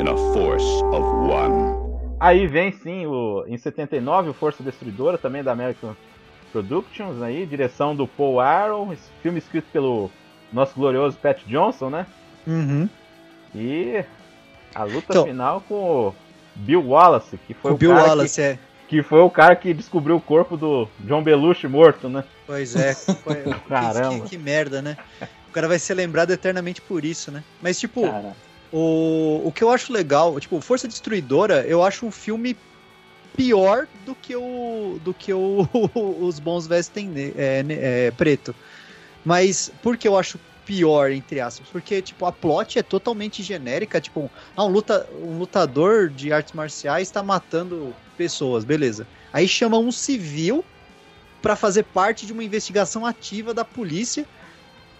in 0.00 0.08
a 0.08 0.16
force 0.34 0.82
of 0.92 1.02
one. 1.28 1.80
Aí 2.20 2.46
vem 2.46 2.70
sim, 2.72 3.06
o, 3.06 3.44
em 3.48 3.56
79, 3.58 4.30
o 4.30 4.32
Força 4.34 4.62
Destruidora, 4.62 5.18
também 5.18 5.42
da 5.42 5.50
American 5.52 5.94
Productions, 6.52 7.20
aí, 7.22 7.44
direção 7.46 7.96
do 7.96 8.06
Paul 8.06 8.36
esse 8.92 9.10
filme 9.22 9.38
escrito 9.38 9.66
pelo 9.72 10.10
nosso 10.52 10.74
glorioso 10.74 11.16
Pat 11.16 11.40
Johnson, 11.46 11.90
né? 11.90 12.06
Uhum. 12.46 12.88
E 13.54 14.04
a 14.74 14.84
luta 14.84 15.06
Então- 15.10 15.24
final 15.24 15.62
com 15.68 15.74
o 15.74 16.14
Bill 16.54 16.86
Wallace, 16.86 17.38
que 17.38 17.54
foi 17.54 17.70
o 17.70 17.74
o, 17.74 17.76
Bill 17.76 17.90
cara 17.90 18.08
Wallace, 18.08 18.40
é. 18.40 18.58
Que, 18.92 19.02
foi 19.02 19.20
o 19.20 19.30
cara 19.30 19.56
que 19.56 19.72
descobriu 19.72 20.16
o 20.16 20.20
corpo 20.20 20.54
do 20.54 20.86
John 21.00 21.22
Belushi 21.22 21.66
morto, 21.66 22.10
né? 22.10 22.22
Pois 22.46 22.76
é. 22.76 22.92
Foi- 23.24 23.42
Caramba. 23.66 24.24
Que, 24.24 24.30
que 24.30 24.38
merda, 24.38 24.82
né? 24.82 24.98
O 25.48 25.52
cara 25.52 25.66
vai 25.66 25.78
ser 25.78 25.94
lembrado 25.94 26.30
eternamente 26.30 26.82
por 26.82 27.02
isso, 27.02 27.30
né? 27.30 27.42
Mas, 27.62 27.80
tipo, 27.80 28.02
Cara, 28.02 28.36
o, 28.70 29.40
o 29.46 29.52
que 29.52 29.64
eu 29.64 29.70
acho 29.70 29.94
legal, 29.94 30.38
tipo, 30.38 30.60
Força 30.60 30.86
Destruidora, 30.86 31.64
eu 31.66 31.82
acho 31.82 32.04
um 32.04 32.10
filme 32.10 32.54
pior 33.34 33.86
do 34.04 34.14
que 34.14 34.36
o 34.36 35.00
do 35.02 35.14
que 35.14 35.32
o, 35.32 35.66
os 36.20 36.38
bons 36.38 36.66
vestem 36.66 37.10
é, 37.16 37.64
é, 37.68 38.10
preto. 38.10 38.54
Mas 39.24 39.72
por 39.82 39.96
que 39.96 40.06
eu 40.06 40.18
acho 40.18 40.38
pior 40.66 41.10
entre 41.10 41.40
aspas? 41.40 41.66
Porque 41.70 42.02
tipo 42.02 42.26
a 42.26 42.32
plot 42.32 42.78
é 42.78 42.82
totalmente 42.82 43.42
genérica, 43.42 44.02
tipo, 44.02 44.30
ah, 44.54 44.64
um, 44.64 44.68
luta, 44.68 45.08
um 45.18 45.38
lutador 45.38 46.10
de 46.10 46.30
artes 46.30 46.52
marciais 46.52 47.08
está 47.08 47.22
matando 47.22 47.94
pessoas, 48.22 48.64
beleza? 48.64 49.04
Aí 49.32 49.48
chama 49.48 49.76
um 49.78 49.90
civil 49.90 50.64
pra 51.42 51.56
fazer 51.56 51.82
parte 51.82 52.24
de 52.24 52.32
uma 52.32 52.44
investigação 52.44 53.04
ativa 53.04 53.52
da 53.52 53.64
polícia. 53.64 54.24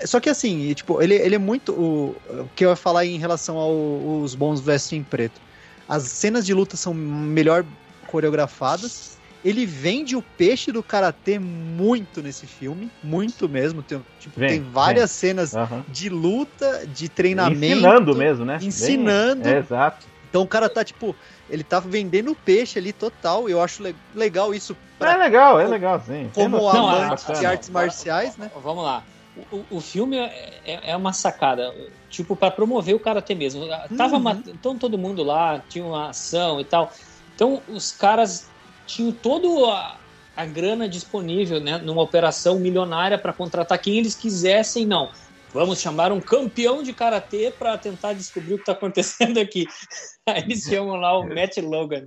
Só 0.05 0.19
que 0.19 0.29
assim, 0.29 0.75
tipo, 0.75 1.01
ele, 1.01 1.15
ele 1.15 1.37
é 1.37 1.39
muito. 1.39 1.73
O, 1.73 2.17
o 2.29 2.49
que 2.57 2.65
eu 2.65 2.71
ia 2.71 2.77
falar 2.77 3.07
em 3.07 3.19
relação 3.19 3.57
aos 3.57 4.35
bons 4.35 4.61
vestem 4.61 4.99
em 4.99 5.05
preto. 5.05 5.41
As 5.89 6.03
cenas 6.03 6.45
de 6.45 6.53
luta 6.53 6.77
são 6.77 6.93
melhor 6.93 7.65
coreografadas. 8.09 9.21
Ele 9.45 9.67
vende 9.67 10.17
o 10.17 10.23
peixe 10.23 10.73
do 10.73 10.83
karatê 10.83 11.39
muito 11.39 12.23
nesse 12.23 12.47
filme, 12.47 12.91
muito 13.03 13.49
mesmo. 13.49 13.83
Tem, 13.83 14.01
tipo, 14.19 14.39
Vem, 14.39 14.49
tem 14.49 14.61
várias 14.63 15.13
cenas 15.13 15.55
Aham. 15.55 15.85
de 15.89 16.09
luta, 16.09 16.87
de 16.87 17.09
treinamento. 17.09 17.65
Ensinando 17.65 18.17
mesmo, 18.17 18.45
né? 18.45 18.59
Ensinando. 18.61 19.49
é, 19.49 19.59
exato. 19.59 20.12
Então 20.33 20.41
o 20.41 20.49
cara 20.49 20.67
tá, 20.67 20.83
tipo, 20.83 21.15
ele 21.47 21.63
tá 21.63 21.79
vendendo 21.79 22.35
peixe 22.35 22.79
ali 22.79 22.91
total. 22.91 23.51
E 23.51 23.53
eu 23.53 23.61
acho 23.61 23.83
le- 23.83 23.95
legal 24.15 24.55
isso 24.55 24.75
pra 24.99 25.13
É 25.13 25.17
legal, 25.19 25.61
é 25.61 25.67
legal, 25.69 26.01
sim. 26.01 26.31
como 26.33 26.33
Tem 26.33 26.49
noção, 26.49 26.73
Não, 26.87 26.89
amante 26.89 27.31
a- 27.31 27.33
de 27.35 27.45
artes 27.45 27.69
marciais, 27.69 28.39
né? 28.39 28.51
vamos 28.55 28.83
lá. 28.83 29.05
O, 29.37 29.77
o- 29.77 29.81
filme 29.81 30.17
é, 30.17 30.63
é- 30.65 30.91
é 30.93 30.97
uma 30.97 31.13
sacada, 31.13 31.71
tipo, 32.09 32.35
para 32.35 32.51
promover 32.51 32.95
o 32.95 33.01
karatê 33.01 33.35
mesmo. 33.35 33.67
Tava 33.95 34.17
Uhum. 34.17 34.23
mat- 34.23 34.47
então 34.49 34.79
todo 34.79 34.97
mundo 34.97 35.23
lá, 35.23 35.61
tinha 35.69 35.85
uma 35.85 36.09
ação 36.09 36.59
e 36.59 36.65
tal. 36.65 36.91
Então 37.35 37.63
os 37.67 37.93
caras 37.93 38.51
tinham 38.87 39.13
toda 39.13 39.49
a, 39.71 39.99
a 40.35 40.47
grana 40.47 40.89
disponível, 40.89 41.61
né, 41.61 41.77
numa 41.77 42.03
operação 42.03 42.59
milionária 42.59 43.19
para 43.19 43.35
contratar 43.35 43.79
quem 43.79 43.99
eles 43.99 44.15
quisessem, 44.15 44.87
não. 44.87 45.11
Vamos 45.53 45.81
chamar 45.81 46.13
um 46.13 46.21
campeão 46.21 46.83
de 46.83 46.95
karatê 46.95 47.53
para 47.57 47.77
tentar 47.77 48.15
descobrir 48.15 48.55
o 48.55 48.59
que 48.59 48.65
tá 48.65 48.73
acontecendo 48.73 49.39
aqui. 49.39 49.67
Aí 50.25 50.41
eles 50.43 50.63
chamam 50.63 50.97
lá 50.97 51.19
o 51.19 51.29
Matt 51.29 51.59
Logan. 51.59 52.07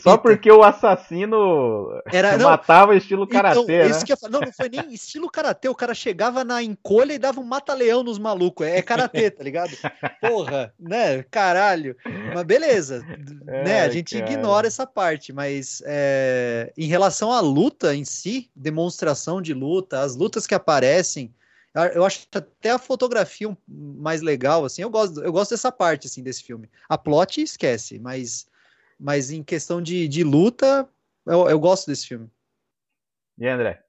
Só 0.00 0.18
porque 0.18 0.52
o 0.52 0.62
assassino 0.62 1.88
Era, 2.12 2.36
não, 2.36 2.50
matava 2.50 2.94
estilo 2.94 3.26
karatê, 3.26 3.60
então, 3.60 3.66
né? 3.66 3.86
isso. 3.88 4.04
Não, 4.28 4.40
não 4.40 4.52
foi 4.52 4.68
nem 4.68 4.92
estilo 4.92 5.28
karatê. 5.28 5.68
O 5.68 5.74
cara 5.74 5.94
chegava 5.94 6.44
na 6.44 6.62
encolha 6.62 7.14
e 7.14 7.18
dava 7.18 7.40
um 7.40 7.44
mata-leão 7.44 8.02
nos 8.02 8.18
malucos. 8.18 8.66
É, 8.66 8.78
é 8.78 8.82
karatê, 8.82 9.30
tá 9.30 9.42
ligado? 9.42 9.72
Porra, 10.20 10.72
né? 10.78 11.24
Caralho. 11.30 11.96
Mas 12.34 12.44
beleza. 12.44 13.04
né? 13.42 13.80
A 13.80 13.88
gente 13.88 14.18
cara. 14.18 14.30
ignora 14.30 14.66
essa 14.66 14.86
parte. 14.86 15.32
Mas 15.32 15.82
é, 15.86 16.72
em 16.76 16.86
relação 16.86 17.32
à 17.32 17.40
luta 17.40 17.96
em 17.96 18.04
si, 18.04 18.50
demonstração 18.54 19.40
de 19.40 19.54
luta, 19.54 20.00
as 20.02 20.14
lutas 20.14 20.46
que 20.46 20.54
aparecem. 20.54 21.34
Eu- 21.74 22.04
acho 22.04 22.26
até 22.34 22.70
a 22.70 22.78
fotografia 22.78 23.56
mais 23.66 24.22
legal, 24.22 24.64
assim. 24.64 24.82
Eu 24.82 24.90
gosto, 24.90 25.22
eu 25.22 25.32
gosto 25.32 25.50
dessa 25.50 25.70
parte, 25.70 26.06
assim, 26.06 26.22
desse 26.22 26.42
filme. 26.42 26.68
A 26.88 26.98
plot 26.98 27.40
esquece, 27.40 27.98
mas, 27.98 28.48
mas 28.98 29.30
em 29.30 29.42
questão 29.42 29.80
de, 29.80 30.08
de 30.08 30.24
luta, 30.24 30.88
eu, 31.26 31.48
eu 31.48 31.58
gosto 31.60 31.86
desse 31.86 32.06
filme. 32.06 32.28
E 33.38 33.46
André? 33.46 33.82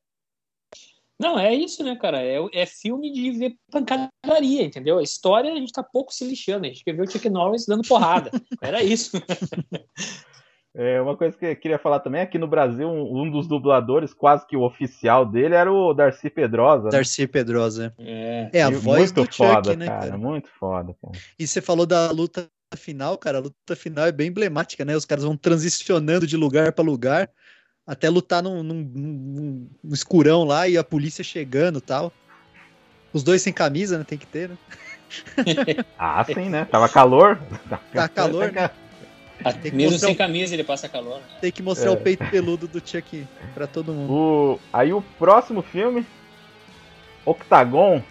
Não, 1.19 1.37
é 1.37 1.53
isso, 1.53 1.83
né, 1.83 1.95
cara? 1.95 2.19
É, 2.23 2.37
é 2.51 2.65
filme 2.65 3.11
de 3.11 3.31
ver 3.31 3.55
pancadaria, 3.69 4.63
entendeu? 4.63 4.97
A 4.97 5.03
história 5.03 5.51
a 5.53 5.55
gente 5.55 5.71
tá 5.71 5.83
pouco 5.83 6.11
se 6.11 6.25
lixando. 6.25 6.65
A 6.65 6.69
gente 6.69 6.83
quer 6.83 6.93
ver 6.93 7.03
o 7.03 7.11
Chuck 7.11 7.29
Norris 7.29 7.67
dando 7.67 7.87
porrada. 7.87 8.31
Era 8.59 8.83
isso. 8.83 9.11
É, 10.73 11.01
uma 11.01 11.17
coisa 11.17 11.37
que 11.37 11.45
eu 11.45 11.55
queria 11.55 11.77
falar 11.77 11.99
também, 11.99 12.21
aqui 12.21 12.37
no 12.37 12.47
Brasil, 12.47 12.87
um, 12.87 13.23
um 13.23 13.29
dos 13.29 13.45
dubladores, 13.45 14.13
quase 14.13 14.47
que 14.47 14.55
o 14.55 14.61
oficial 14.61 15.25
dele, 15.25 15.53
era 15.53 15.71
o 15.71 15.93
Darcy 15.93 16.29
Pedrosa. 16.29 16.85
né? 16.85 16.91
Darcy 16.91 17.27
Pedrosa. 17.27 17.93
É. 17.99 18.49
É 18.53 18.63
a 18.63 18.69
E 18.69 18.73
voz 18.75 19.11
muito 19.11 19.25
do 19.25 19.33
foda, 19.35 19.71
Chuck, 19.71 19.75
né, 19.75 19.85
cara, 19.87 19.99
cara? 19.99 20.17
Muito 20.17 20.49
foda, 20.57 20.95
cara. 21.01 21.13
E 21.37 21.45
você 21.45 21.59
falou 21.61 21.85
da 21.85 22.09
luta 22.11 22.47
final, 22.77 23.17
cara. 23.17 23.39
A 23.39 23.41
luta 23.41 23.75
final 23.75 24.05
é 24.05 24.13
bem 24.13 24.29
emblemática, 24.29 24.85
né? 24.85 24.95
Os 24.95 25.03
caras 25.03 25.25
vão 25.25 25.35
transicionando 25.35 26.25
de 26.25 26.37
lugar 26.37 26.71
pra 26.71 26.85
lugar 26.85 27.29
até 27.85 28.09
lutar 28.09 28.41
num, 28.41 28.63
num- 28.63 28.89
num- 28.95 29.69
num 29.83 29.93
escurão 29.93 30.45
lá 30.45 30.69
e 30.69 30.77
a 30.77 30.83
polícia 30.85 31.21
chegando 31.23 31.79
e 31.79 31.81
tal. 31.81 32.13
Os 33.11 33.23
dois 33.23 33.41
sem 33.41 33.51
camisa, 33.51 33.97
né? 33.97 34.05
Tem 34.05 34.17
que 34.17 34.25
ter, 34.25 34.47
né? 34.47 34.57
Ah, 35.99 36.23
sim, 36.23 36.49
né? 36.49 36.63
Tava 36.63 36.87
calor. 36.87 37.37
Tá 37.93 38.07
calor, 38.07 38.49
né? 38.53 38.71
Que 39.61 39.71
Mesmo 39.71 39.97
sem 39.99 40.11
um- 40.11 40.15
camisa, 40.15 40.53
ele 40.53 40.63
passa 40.63 40.87
calor. 40.89 41.17
né? 41.17 41.23
Tem 41.41 41.51
que 41.51 41.61
mostrar 41.63 41.89
É. 41.89 41.93
o 41.93 41.97
peito 41.97 42.23
peludo 42.29 42.67
do 42.67 42.79
Chuck 42.85 43.25
pra 43.53 43.67
todo 43.67 43.91
mundo. 43.93 44.13
O, 44.13 44.59
aí 44.71 44.93
o 44.93 45.01
próximo 45.17 45.61
filme, 45.61 46.05
Octagon, 47.25 48.01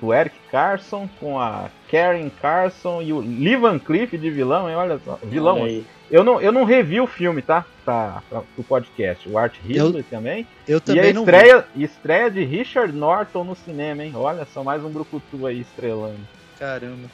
do 0.00 0.12
Eric 0.12 0.36
Carson, 0.50 1.08
com 1.20 1.38
a 1.38 1.70
Karen 1.90 2.28
Carson 2.40 3.00
e 3.02 3.12
o 3.12 3.20
Lee 3.20 3.56
Van 3.56 3.78
Cleef 3.78 4.12
de 4.16 4.30
vilão, 4.30 4.68
hein? 4.68 4.76
Olha 4.76 4.98
só, 5.04 5.18
vilão. 5.22 5.60
Olha 5.60 5.64
aí. 5.66 5.86
Eu 6.10 6.22
não, 6.22 6.38
eu 6.42 6.52
não 6.52 6.64
revi 6.64 7.00
o 7.00 7.06
filme, 7.06 7.40
tá? 7.40 7.64
Pra, 7.86 8.22
pra, 8.28 8.42
pro 8.42 8.62
podcast. 8.64 9.26
O 9.28 9.38
Art 9.38 9.54
Ridley 9.64 10.02
também. 10.02 10.46
Eu 10.68 10.76
E 10.76 10.78
a 10.78 10.80
também 10.80 11.12
não 11.14 11.24
vi. 11.24 11.30
estreia, 11.32 11.64
estreia 11.74 12.30
de 12.30 12.44
Richard 12.44 12.92
Norton 12.92 13.44
no 13.44 13.54
cinema, 13.56 14.04
hein? 14.04 14.12
Olha 14.14 14.46
só, 14.52 14.62
mais 14.62 14.84
um 14.84 14.90
brucutu 14.90 15.46
aí 15.46 15.60
estrelando. 15.60 16.18
Caramba. 16.58 17.08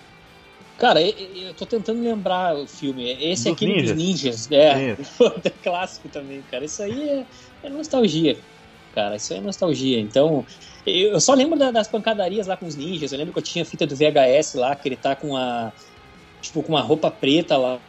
Cara, 0.78 1.02
eu, 1.02 1.52
tô 1.54 1.66
tentando 1.66 2.00
lembrar 2.00 2.56
o 2.56 2.66
filme. 2.66 3.10
Esse 3.10 3.44
Dos 3.44 3.46
é 3.46 3.50
aquele 3.50 3.82
dos 3.82 3.96
ninjas. 3.96 4.48
ninjas. 4.48 4.52
É, 4.52 4.92
é 5.44 5.50
clássico 5.62 6.08
também, 6.08 6.40
cara. 6.42 6.64
Isso 6.64 6.80
aí 6.82 7.08
é, 7.08 7.26
é 7.64 7.68
nostalgia, 7.68 8.38
cara. 8.94 9.16
Isso 9.16 9.32
aí 9.32 9.40
é 9.40 9.42
nostalgia. 9.42 9.98
Então, 9.98 10.46
eu, 10.86 11.20
só 11.20 11.34
lembro 11.34 11.58
da- 11.58 11.72
das 11.72 11.88
pancadarias 11.88 12.46
lá 12.46 12.56
com 12.56 12.66
os 12.66 12.76
ninjas. 12.76 13.10
Eu 13.10 13.18
lembro 13.18 13.32
que 13.32 13.40
eu 13.40 13.44
tinha 13.44 13.64
fita 13.64 13.84
do 13.86 13.96
VHS 13.96 14.54
lá, 14.56 14.74
que 14.76 14.88
ele 14.88 14.96
tá 14.96 15.16
com 15.16 15.36
a. 15.36 15.72
Tipo, 16.40 16.62
com 16.62 16.68
uma 16.68 16.80
roupa 16.80 17.10
preta 17.10 17.56
lá, 17.56 17.80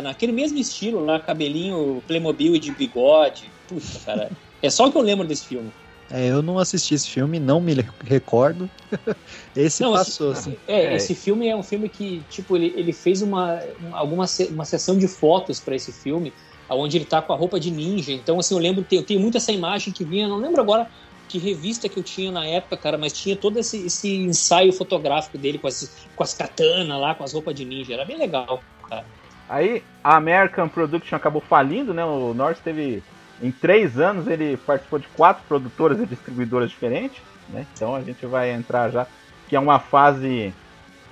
naquele 0.00 0.30
mesmo 0.30 0.56
estilo 0.58 1.04
lá, 1.04 1.18
cabelinho 1.18 2.00
Playmobil 2.06 2.54
e 2.54 2.60
de 2.60 2.70
bigode. 2.70 3.50
Puta, 3.66 3.98
cara. 4.04 4.30
É 4.62 4.70
só 4.70 4.86
o 4.86 4.92
que 4.92 4.96
eu 4.96 5.02
lembro 5.02 5.26
desse 5.26 5.46
filme. 5.46 5.72
É, 6.10 6.28
eu 6.30 6.42
não 6.42 6.58
assisti 6.58 6.94
esse 6.94 7.08
filme, 7.08 7.40
não 7.40 7.60
me 7.60 7.74
recordo. 8.04 8.70
Esse 9.56 9.82
Não, 9.82 9.92
passou, 9.92 10.30
assim. 10.30 10.56
É, 10.68 10.84
É. 10.84 10.94
esse 10.96 11.14
filme 11.14 11.48
é 11.48 11.56
um 11.56 11.62
filme 11.62 11.88
que, 11.88 12.22
tipo, 12.28 12.56
ele, 12.56 12.72
ele 12.76 12.92
fez 12.92 13.22
uma, 13.22 13.60
uma- 13.80 13.98
alguma 13.98 14.26
se- 14.26 14.46
uma 14.46 14.64
sessão 14.64 14.96
de 14.96 15.08
fotos 15.08 15.58
pra 15.60 15.74
esse 15.74 15.92
filme, 15.92 16.32
onde 16.70 16.96
ele 16.96 17.04
tá 17.04 17.20
com 17.20 17.32
a 17.32 17.36
roupa 17.36 17.58
de 17.58 17.70
ninja. 17.70 18.12
Então, 18.12 18.38
assim, 18.38 18.54
eu 18.54 18.60
lembro, 18.60 18.86
eu 18.90 19.04
tenho 19.04 19.18
muito 19.20 19.36
essa 19.36 19.50
imagem 19.52 19.92
que 19.92 20.04
vinha, 20.04 20.28
não 20.28 20.36
lembro 20.38 20.60
agora 20.60 20.88
que 21.28 21.38
revista 21.38 21.88
que 21.88 21.98
eu 21.98 22.04
tinha 22.04 22.30
na 22.30 22.46
época, 22.46 22.76
cara, 22.76 22.96
mas 22.96 23.12
tinha 23.12 23.34
todo 23.36 23.58
esse, 23.58 23.84
esse 23.86 24.08
ensaio 24.14 24.72
fotográfico 24.72 25.36
dele 25.38 25.58
com 25.58 25.66
as, 25.66 26.06
com 26.14 26.22
as 26.22 26.32
katanas 26.34 27.00
lá, 27.00 27.14
com 27.14 27.24
as 27.24 27.32
roupas 27.32 27.54
de 27.54 27.64
ninja. 27.64 27.94
Era 27.94 28.04
bem 28.04 28.16
legal, 28.18 28.62
cara. 28.88 29.06
Aí 29.48 29.82
a 30.04 30.16
American 30.16 30.68
Production 30.68 31.16
acabou 31.16 31.40
falindo, 31.42 31.92
né? 31.92 32.04
O 32.04 32.32
Norris 32.34 32.60
teve. 32.60 33.02
Em 33.42 33.50
três 33.50 33.98
anos 33.98 34.26
ele 34.26 34.56
participou 34.56 34.98
de 34.98 35.08
quatro 35.08 35.44
produtoras 35.46 36.00
e 36.00 36.06
distribuidoras 36.06 36.70
diferentes, 36.70 37.22
né? 37.48 37.66
Então 37.74 37.94
a 37.94 38.02
gente 38.02 38.24
vai 38.26 38.50
entrar 38.50 38.90
já, 38.90 39.06
que 39.48 39.54
é 39.54 39.60
uma 39.60 39.78
fase 39.78 40.54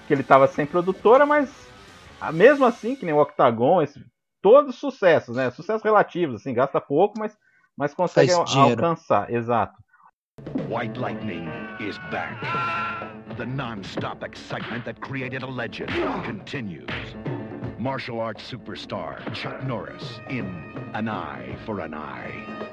que 0.07 0.15
ele 0.15 0.23
estava 0.23 0.47
sem 0.47 0.65
produtora, 0.65 1.27
mas 1.27 1.51
ah, 2.21 2.33
mesmo 2.33 2.65
assim, 2.65 2.97
que 2.97 3.05
nem 3.05 3.15
o 3.15 3.21
Octagon, 3.21 3.83
esse, 3.83 4.03
todos 4.41 4.77
sucessos, 4.77 5.37
né? 5.37 5.51
Sucessos 5.51 5.83
relativos, 5.83 6.41
assim, 6.41 6.55
gasta 6.55 6.81
pouco, 6.81 7.19
mas, 7.19 7.37
mas 7.77 7.93
consegue 7.93 8.33
alcançar, 8.33 9.31
exato. 9.31 9.75
White 10.69 10.99
Lightning 10.99 11.49
is 11.81 11.99
back. 12.11 12.35
The 13.37 13.47
non-stop 13.47 14.23
excitement 14.23 14.85
that 14.85 15.01
created 15.01 15.43
a 15.43 15.47
legend 15.47 15.91
continues. 16.25 17.34
Martial 17.85 18.19
arts 18.19 18.43
superstar 18.45 19.19
Chuck 19.35 19.63
Norris 19.67 20.19
in 20.31 20.47
An 20.95 21.07
Eye 21.07 21.55
for 21.67 21.81
an 21.83 21.93
Eye. 21.93 22.33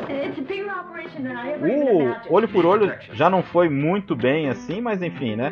It's 0.10 0.40
a 0.40 0.42
bigger 0.42 0.70
operation 0.72 1.24
than 1.24 1.36
I 1.36 1.52
ever 1.52 1.68
even 1.68 1.84
O 1.84 2.02
imagined. 2.04 2.28
olho 2.34 2.48
por 2.48 2.66
olho 2.66 2.94
já 3.12 3.30
não 3.30 3.44
foi 3.44 3.68
muito 3.68 4.16
bem 4.16 4.48
assim, 4.48 4.80
mas 4.80 5.02
enfim, 5.02 5.36
né? 5.36 5.52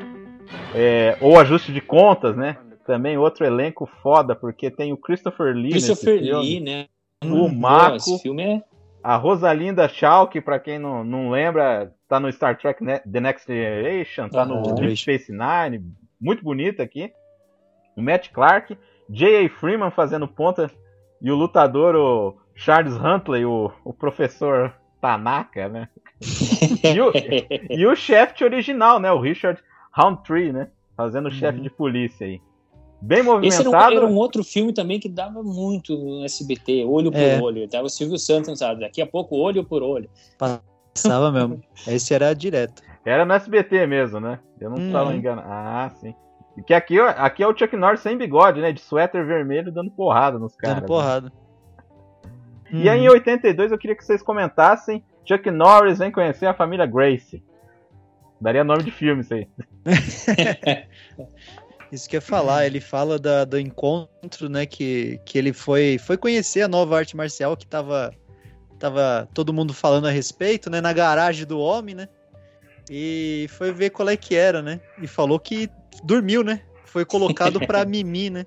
É, 0.74 1.18
ou 1.20 1.38
ajuste 1.38 1.74
de 1.74 1.82
contas, 1.82 2.38
né? 2.38 2.56
Também 2.86 3.18
outro 3.18 3.46
elenco 3.46 3.86
foda, 4.02 4.34
porque 4.34 4.72
tem 4.72 4.94
o 4.94 4.98
Christopher 4.98 5.54
Lee 5.54 5.72
Christopher 5.72 6.14
nesse 6.16 6.26
filme, 6.26 6.42
Lee, 6.46 6.60
né? 6.62 6.88
o 7.26 7.96
Esse 7.98 8.22
filme 8.22 8.44
é. 8.44 8.64
a 9.04 9.18
Rosalinda 9.18 9.92
que 10.32 10.40
pra 10.40 10.58
quem 10.58 10.80
não, 10.80 11.04
não 11.04 11.30
lembra, 11.32 11.94
tá 12.08 12.18
no 12.18 12.32
Star 12.32 12.58
Trek 12.58 12.82
The 12.82 13.20
Next 13.20 13.46
Generation, 13.46 14.30
tá 14.30 14.46
no 14.46 14.56
Aham. 14.66 14.76
Deep 14.76 14.96
Space 14.96 15.30
Nine, 15.30 15.84
muito 16.20 16.46
bonita 16.46 16.82
aqui. 16.82 17.12
O 17.98 18.02
Matt 18.02 18.30
Clark, 18.32 18.78
J.A. 19.10 19.50
Freeman 19.50 19.92
fazendo 19.92 20.28
ponta, 20.28 20.70
e 21.22 21.32
o 21.32 21.36
lutador, 21.36 21.96
o 21.96 22.38
Charles 22.56 22.94
Huntley, 22.96 23.44
o, 23.46 23.72
o 23.84 23.94
professor 23.94 24.74
Tanaka, 25.02 25.68
né? 25.68 25.88
E 26.84 27.00
o, 27.02 27.12
e 27.70 27.86
o 27.88 27.96
chefe 27.96 28.44
original, 28.44 29.00
né? 29.00 29.12
O 29.12 29.20
Richard 29.20 29.62
Roundtree, 29.94 30.52
né? 30.52 30.70
Fazendo 30.96 31.28
o 31.28 31.32
chefe 31.32 31.60
de 31.62 31.70
polícia 31.70 32.28
aí. 32.28 32.42
Bem 33.02 33.22
Uhum. 33.22 33.42
Esse 33.44 33.60
era 33.62 33.70
um, 33.70 33.72
movimentado. 33.72 33.96
era 33.96 34.06
um 34.06 34.16
outro 34.18 34.44
filme 34.44 34.74
também 34.74 35.00
que 35.00 35.08
dava 35.08 35.42
muito 35.42 35.98
no 35.98 36.26
SBT, 36.26 36.84
olho 36.86 37.12
por 37.12 37.18
É. 37.22 37.40
olho. 37.40 37.68
Tava 37.70 37.86
o 37.86 37.90
Silvio 37.90 38.18
Santos, 38.18 38.60
sabe? 38.60 38.82
Daqui 38.82 39.02
a 39.02 39.08
pouco, 39.08 39.38
olho 39.38 39.64
por 39.64 39.82
olho. 39.82 40.10
Passava 40.38 41.32
mesmo. 41.32 41.62
Esse 41.88 42.14
era 42.14 42.34
direto. 42.34 42.84
Era 43.06 43.26
no 43.26 43.34
SBT 43.34 43.88
mesmo, 43.88 44.20
né? 44.20 44.40
Eu 44.60 44.70
não 44.70 44.78
Hum. 44.78 44.88
estava 44.88 45.16
enganado. 45.16 45.48
Ah, 45.50 45.90
sim. 46.02 46.14
Que 46.66 46.74
aqui, 46.74 47.00
aqui 47.00 47.44
é 47.44 47.48
o 47.48 47.58
Chuck 47.58 47.76
Norris 47.76 48.02
sem 48.02 48.18
bigode, 48.18 48.62
né? 48.62 48.72
De 48.72 48.82
suéter 48.82 49.26
vermelho 49.26 49.72
dando 49.72 49.92
porrada 49.92 50.38
nos 50.38 50.56
caras. 50.56 50.78
Dando 50.78 50.82
né? 50.84 50.88
porrada. 50.88 51.32
E 52.72 52.88
aí 52.88 53.00
em 53.00 53.10
82 53.10 53.72
eu 53.72 53.78
queria 53.78 53.96
que 53.96 54.06
vocês 54.06 54.22
comentassem 54.22 55.04
Chuck 55.30 55.52
Norris 55.52 56.00
vem 56.00 56.12
conhecer 56.12 56.48
a 56.48 56.54
família 56.56 56.88
Grace. 56.88 57.44
Daria 58.42 58.64
nome 58.64 58.82
de 58.82 58.90
filme 58.90 59.22
isso 59.22 59.34
aí. 59.36 59.48
Isso 61.92 62.08
que 62.08 62.16
eu 62.16 62.20
ia 62.20 62.22
falar, 62.22 62.68
ele 62.68 62.80
fala 62.80 63.18
da- 63.18 63.46
do 63.46 63.60
encontro, 63.60 64.48
né, 64.48 64.64
que, 64.66 65.20
que 65.26 65.40
ele 65.40 65.52
foi, 65.52 65.98
foi 65.98 66.18
conhecer 66.18 66.62
a 66.62 66.68
nova 66.68 66.96
arte 66.96 67.18
marcial 67.18 67.58
que 67.58 67.66
tava, 67.66 68.14
tava 68.78 69.28
todo 69.34 69.52
mundo 69.52 69.74
falando 69.74 70.08
a 70.08 70.12
respeito, 70.12 70.70
né, 70.70 70.82
na 70.82 70.94
garagem 70.94 71.48
do 71.48 71.60
homem, 71.60 71.96
né, 71.96 72.08
e 72.92 73.48
foi 73.50 73.72
ver 73.72 73.90
qual 73.90 74.08
é 74.08 74.16
que 74.16 74.36
era, 74.36 74.62
né, 74.62 74.80
e 75.02 75.08
falou 75.08 75.40
que 75.40 75.68
dormiu, 76.04 76.44
né, 76.44 76.62
foi 76.86 77.06
colocado 77.06 77.60
pra 77.66 77.86
mimir, 77.86 78.32
né, 78.32 78.46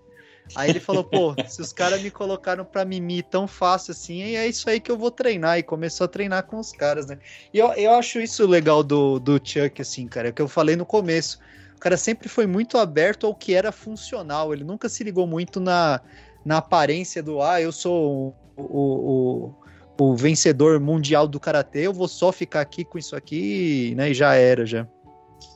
aí 0.54 0.70
ele 0.70 0.80
falou, 0.80 1.04
pô, 1.04 1.34
se 1.46 1.60
os 1.60 1.72
caras 1.72 2.02
me 2.02 2.10
colocaram 2.10 2.64
pra 2.64 2.84
mimir 2.84 3.24
tão 3.24 3.46
fácil 3.46 3.92
assim, 3.92 4.22
é 4.22 4.46
isso 4.46 4.68
aí 4.68 4.80
que 4.80 4.90
eu 4.90 4.98
vou 4.98 5.10
treinar, 5.10 5.58
e 5.58 5.62
começou 5.62 6.04
a 6.04 6.08
treinar 6.08 6.44
com 6.44 6.58
os 6.58 6.72
caras, 6.72 7.06
né, 7.06 7.18
e 7.52 7.58
eu, 7.58 7.72
eu 7.74 7.92
acho 7.94 8.20
isso 8.20 8.46
legal 8.46 8.82
do, 8.82 9.18
do 9.18 9.40
Chuck, 9.42 9.80
assim, 9.80 10.06
cara, 10.06 10.28
é 10.28 10.30
o 10.30 10.34
que 10.34 10.42
eu 10.42 10.48
falei 10.48 10.76
no 10.76 10.86
começo, 10.86 11.38
o 11.76 11.80
cara 11.82 11.96
sempre 11.96 12.28
foi 12.28 12.46
muito 12.46 12.78
aberto 12.78 13.26
ao 13.26 13.34
que 13.34 13.54
era 13.54 13.72
funcional. 13.72 14.52
Ele 14.52 14.62
nunca 14.62 14.88
se 14.88 15.02
ligou 15.02 15.26
muito 15.26 15.58
na, 15.58 16.00
na 16.44 16.58
aparência 16.58 17.20
do 17.20 17.42
ah, 17.42 17.60
eu 17.60 17.72
sou 17.72 18.36
o, 18.56 18.62
o, 18.62 19.54
o, 19.98 20.04
o 20.04 20.16
vencedor 20.16 20.78
mundial 20.78 21.26
do 21.26 21.40
karatê, 21.40 21.86
eu 21.86 21.92
vou 21.92 22.06
só 22.06 22.30
ficar 22.30 22.60
aqui 22.60 22.84
com 22.84 22.98
isso 22.98 23.16
aqui, 23.16 23.94
né? 23.96 24.10
E 24.10 24.14
já 24.14 24.34
era, 24.34 24.64
já. 24.64 24.86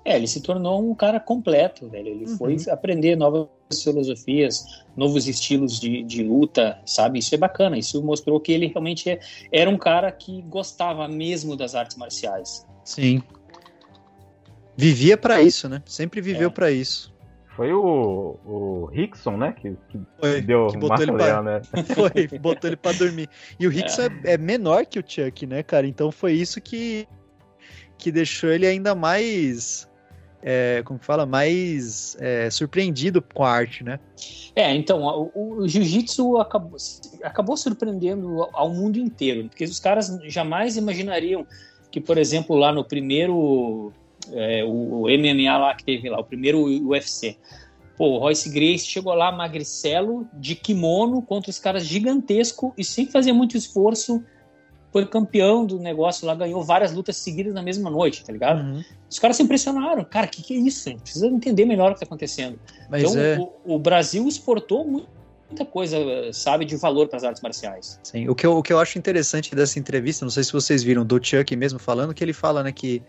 É, 0.04 0.16
ele 0.16 0.26
se 0.26 0.40
tornou 0.40 0.80
um 0.88 0.94
cara 0.94 1.18
completo, 1.18 1.88
velho. 1.88 2.08
Ele 2.08 2.26
Uhum. 2.26 2.36
foi 2.36 2.56
aprender 2.70 3.16
novas 3.16 3.48
filosofias, 3.82 4.64
novos 4.96 5.26
estilos 5.26 5.80
de, 5.80 6.02
de 6.02 6.22
luta, 6.22 6.78
sabe? 6.86 7.18
Isso 7.18 7.34
é 7.34 7.38
bacana. 7.38 7.76
Isso 7.76 8.02
mostrou 8.02 8.38
que 8.40 8.52
ele 8.52 8.66
realmente 8.66 9.10
é- 9.10 9.18
era 9.52 9.68
um 9.68 9.76
cara 9.78 10.10
que 10.12 10.42
gostava 10.42 11.08
mesmo 11.08 11.56
das 11.56 11.74
artes 11.74 11.96
marciais. 11.96 12.64
Sim. 12.84 13.20
Vivia 14.76 15.16
pra 15.16 15.40
isso, 15.40 15.68
né? 15.68 15.82
Sempre 15.86 16.20
viveu 16.20 16.48
É. 16.48 16.52
pra 16.52 16.70
isso. 16.70 17.14
Foi 17.56 17.72
o, 17.72 18.36
o 18.44 18.84
Rickson, 18.92 19.38
né? 19.38 19.52
Que, 19.58 19.70
que 19.88 19.98
Foi, 20.20 20.42
deu 20.42 20.66
que 20.66 20.76
botou 20.76 21.02
ele 21.02 21.12
pra, 21.12 21.42
né? 21.42 21.62
foi, 21.94 22.38
botou 22.38 22.68
ele 22.68 22.76
pra 22.76 22.92
dormir. 22.92 23.30
E 23.58 23.66
o 23.66 23.70
Rickson 23.70 24.02
é. 24.24 24.34
é 24.34 24.38
menor 24.38 24.84
que 24.84 24.98
o 24.98 25.04
Chuck, 25.06 25.46
né, 25.46 25.62
cara? 25.62 25.86
Então 25.86 26.12
foi 26.12 26.34
isso 26.34 26.60
que, 26.60 27.08
que 27.98 28.10
deixou 28.12 28.50
ele 28.50 28.66
ainda 28.66 28.94
mais. 28.94 29.88
é, 30.42 30.82
como 30.84 30.98
fala? 31.00 31.26
Mais 31.26 32.16
é, 32.20 32.48
surpreendido 32.50 33.20
com 33.20 33.42
a 33.44 33.50
arte, 33.50 33.82
né? 33.82 33.98
É, 34.54 34.74
então, 34.74 35.02
o, 35.34 35.60
o 35.60 35.68
jiu-jitsu 35.68 36.36
acabou, 36.38 36.76
acabou 37.22 37.56
surpreendendo 37.56 38.42
ao- 38.42 38.50
ao 38.52 38.70
mundo 38.72 38.98
inteiro, 38.98 39.48
porque 39.48 39.64
os 39.64 39.80
caras 39.80 40.16
jamais 40.28 40.76
imaginariam 40.76 41.46
que, 41.90 42.00
por 42.00 42.16
exemplo, 42.18 42.54
lá 42.56 42.72
no 42.72 42.84
primeiro, 42.84 43.92
é, 44.32 44.62
o, 44.64 45.02
o 45.02 45.08
MMA 45.10 45.58
lá 45.58 45.74
que 45.74 45.84
teve 45.84 46.08
lá, 46.08 46.20
o 46.20 46.24
primeiro 46.24 46.62
UFC, 46.64 47.36
pô, 47.96 48.10
o 48.10 48.18
Royce 48.18 48.48
Grace 48.50 48.86
chegou 48.86 49.14
lá 49.14 49.32
magricelo, 49.32 50.28
de 50.34 50.54
kimono, 50.54 51.22
contra 51.22 51.50
os 51.50 51.58
caras 51.58 51.84
gigantesco 51.86 52.72
e 52.78 52.84
sem 52.84 53.06
fazer 53.06 53.32
muito 53.32 53.56
esforço, 53.56 54.22
foi 54.96 55.04
campeão 55.04 55.66
do 55.66 55.78
negócio 55.78 56.26
lá, 56.26 56.34
ganhou 56.34 56.64
várias 56.64 56.90
lutas 56.94 57.18
seguidas 57.18 57.52
na 57.52 57.62
mesma 57.62 57.90
noite, 57.90 58.24
tá 58.24 58.32
ligado? 58.32 58.62
Uhum. 58.62 58.82
Os 59.10 59.18
caras 59.18 59.36
se 59.36 59.42
impressionaram, 59.42 60.02
cara, 60.04 60.26
o 60.26 60.30
que, 60.30 60.42
que 60.42 60.54
é 60.54 60.56
isso? 60.56 60.90
Precisa 60.96 61.26
entender 61.26 61.66
melhor 61.66 61.90
o 61.90 61.94
que 61.94 62.00
tá 62.00 62.06
acontecendo. 62.06 62.58
Mas 62.88 63.02
Então, 63.02 63.20
é. 63.20 63.38
o, 63.38 63.74
o 63.74 63.78
Brasil 63.78 64.26
exportou 64.26 64.86
mu- 64.86 65.06
muita 65.50 65.66
coisa, 65.66 65.98
sabe, 66.32 66.64
de 66.64 66.76
valor 66.76 67.08
para 67.08 67.18
as 67.18 67.24
artes 67.24 67.42
marciais. 67.42 68.00
Sim, 68.02 68.26
o 68.26 68.34
que, 68.34 68.46
eu, 68.46 68.56
o 68.56 68.62
que 68.62 68.72
eu 68.72 68.78
acho 68.80 68.96
interessante 68.96 69.54
dessa 69.54 69.78
entrevista, 69.78 70.24
não 70.24 70.30
sei 70.30 70.42
se 70.42 70.52
vocês 70.52 70.82
viram, 70.82 71.04
do 71.04 71.22
Chuck 71.22 71.54
mesmo 71.54 71.78
falando, 71.78 72.14
que 72.14 72.24
ele 72.24 72.32
fala, 72.32 72.62
né, 72.62 72.72
que, 72.72 73.02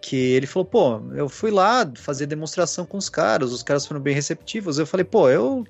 que 0.00 0.16
ele 0.16 0.46
falou, 0.46 0.64
pô, 0.64 1.00
eu 1.16 1.28
fui 1.28 1.50
lá 1.50 1.90
fazer 1.96 2.26
demonstração 2.26 2.86
com 2.86 2.96
os 2.96 3.08
caras, 3.08 3.50
os 3.50 3.64
caras 3.64 3.84
foram 3.84 4.00
bem 4.00 4.14
receptivos. 4.14 4.78
Eu 4.78 4.86
falei, 4.86 5.02
pô, 5.04 5.28
eu 5.28 5.64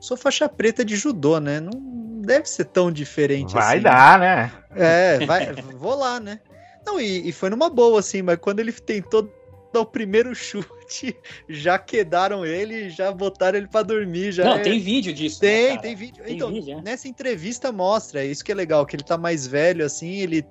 sou 0.00 0.16
faixa 0.16 0.48
preta 0.48 0.84
de 0.84 0.96
judô, 0.96 1.38
né? 1.40 1.60
Não 1.60 2.20
deve 2.22 2.48
ser 2.48 2.66
tão 2.66 2.90
diferente 2.90 3.52
Vai 3.54 3.74
assim. 3.76 3.82
dar, 3.82 4.18
né? 4.18 4.52
É, 4.74 5.18
vai, 5.26 5.52
vou 5.78 5.94
lá, 5.94 6.20
né? 6.20 6.40
Não, 6.86 7.00
e, 7.00 7.28
e 7.28 7.32
foi 7.32 7.50
numa 7.50 7.68
boa, 7.68 8.00
assim, 8.00 8.22
mas 8.22 8.38
quando 8.40 8.60
ele 8.60 8.72
tentou 8.72 9.30
dar 9.72 9.80
o 9.80 9.86
primeiro 9.86 10.34
chute, 10.34 11.16
já 11.48 11.78
quedaram 11.78 12.44
ele, 12.44 12.88
já 12.88 13.12
botaram 13.12 13.58
ele 13.58 13.66
pra 13.68 13.82
dormir, 13.82 14.32
já 14.32 14.44
Não, 14.44 14.54
é- 14.54 14.62
tem 14.62 14.78
vídeo 14.78 15.12
disso. 15.12 15.42
né, 15.44 15.50
tem, 15.50 15.68
cara? 15.68 15.80
tem 15.80 15.94
vídeo. 15.94 16.24
Tem 16.24 16.34
então, 16.34 16.52
vídeo, 16.52 16.78
é. 16.78 16.82
nessa 16.82 17.08
entrevista 17.08 17.70
mostra, 17.72 18.22
é 18.22 18.26
isso 18.26 18.44
que 18.44 18.52
é 18.52 18.54
legal, 18.54 18.86
que 18.86 18.96
ele 18.96 19.04
tá 19.04 19.18
mais 19.18 19.46
velho, 19.46 19.84
assim, 19.84 20.16
ele 20.20 20.46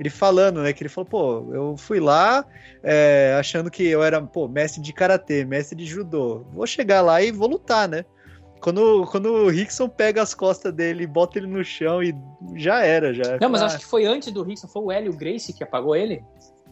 ele 0.00 0.10
falando, 0.10 0.62
né? 0.62 0.72
Que 0.72 0.82
ele 0.82 0.88
falou, 0.88 1.08
pô, 1.08 1.54
eu 1.54 1.76
fui 1.76 2.00
lá 2.00 2.44
é, 2.82 3.36
achando 3.38 3.70
que 3.70 3.84
eu 3.84 4.02
era, 4.02 4.20
pô, 4.20 4.48
mestre 4.48 4.82
de 4.82 4.92
karatê, 4.92 5.44
mestre 5.44 5.76
de 5.76 5.86
judô. 5.86 6.44
Vou 6.52 6.66
chegar 6.66 7.02
lá 7.02 7.22
e 7.22 7.30
vou 7.30 7.48
lutar, 7.48 7.88
né? 7.88 8.04
Quando, 8.62 9.06
quando 9.10 9.26
o 9.26 9.48
Rickson 9.48 9.88
pega 9.88 10.22
as 10.22 10.34
costas 10.34 10.72
dele, 10.72 11.06
bota 11.06 11.38
ele 11.38 11.48
no 11.48 11.64
chão 11.64 12.02
e 12.02 12.14
já 12.54 12.84
era, 12.84 13.12
já. 13.12 13.36
Não, 13.40 13.48
mas 13.50 13.60
Ah, 13.60 13.66
acho 13.66 13.78
que 13.80 13.84
foi 13.84 14.04
antes 14.06 14.30
do 14.32 14.42
Rickson, 14.42 14.68
foi 14.68 14.82
o 14.82 14.92
Hélio 14.92 15.12
Grace 15.12 15.52
que 15.52 15.64
apagou 15.64 15.96
ele. 15.96 16.22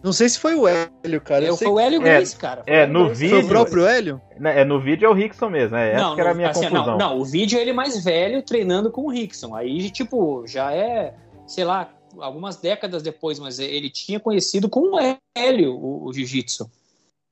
Não 0.03 0.12
sei 0.12 0.28
se 0.28 0.38
foi 0.38 0.55
o 0.55 0.66
Hélio, 0.66 1.20
cara. 1.20 1.43
Eu 1.45 1.49
Eu, 1.49 1.57
sei 1.57 1.66
foi 1.66 1.74
o 1.74 1.80
Hélio 1.80 2.01
É, 2.01 2.05
Grace, 2.05 2.36
cara. 2.36 2.62
Foi 2.64 2.72
é, 2.72 2.86
no 2.86 3.07
Grace. 3.07 3.20
vídeo- 3.20 3.36
Foi 3.36 3.45
o 3.45 3.49
próprio 3.49 3.86
Hélio? 3.86 4.20
Né, 4.38 4.61
É, 4.61 4.64
no 4.64 4.80
vídeo 4.80 5.05
é 5.05 5.09
o 5.11 5.12
Rickson 5.12 5.51
mesmo, 5.51 5.76
é, 5.76 5.91
essa 5.93 6.01
Não, 6.03 6.14
que 6.14 6.20
era 6.20 6.30
a 6.30 6.32
no- 6.32 6.36
minha 6.38 6.51
assim, 6.51 6.61
confusão. 6.68 6.86
Não, 6.86 6.99
não, 6.99 7.18
o 7.18 7.24
vídeo 7.24 7.59
é 7.59 7.62
ele 7.62 7.72
mais 7.72 8.03
velho 8.03 8.43
treinando 8.43 8.91
com 8.91 9.03
o 9.03 9.11
Rickson. 9.11 9.55
Aí, 9.55 9.91
tipo, 9.91 10.47
já 10.47 10.72
é, 10.72 11.12
sei 11.47 11.64
lá, 11.64 11.91
algumas 12.18 12.57
décadas 12.57 13.03
depois, 13.03 13.38
mas 13.41 13.59
ele 13.59 13.91
tinha 13.91 14.18
conhecido 14.18 14.68
com 14.70 14.95
o 14.95 14.99
Hélio 15.36 15.74
o, 15.74 16.07
o 16.07 16.12
jiu-jitsu. 16.12 16.70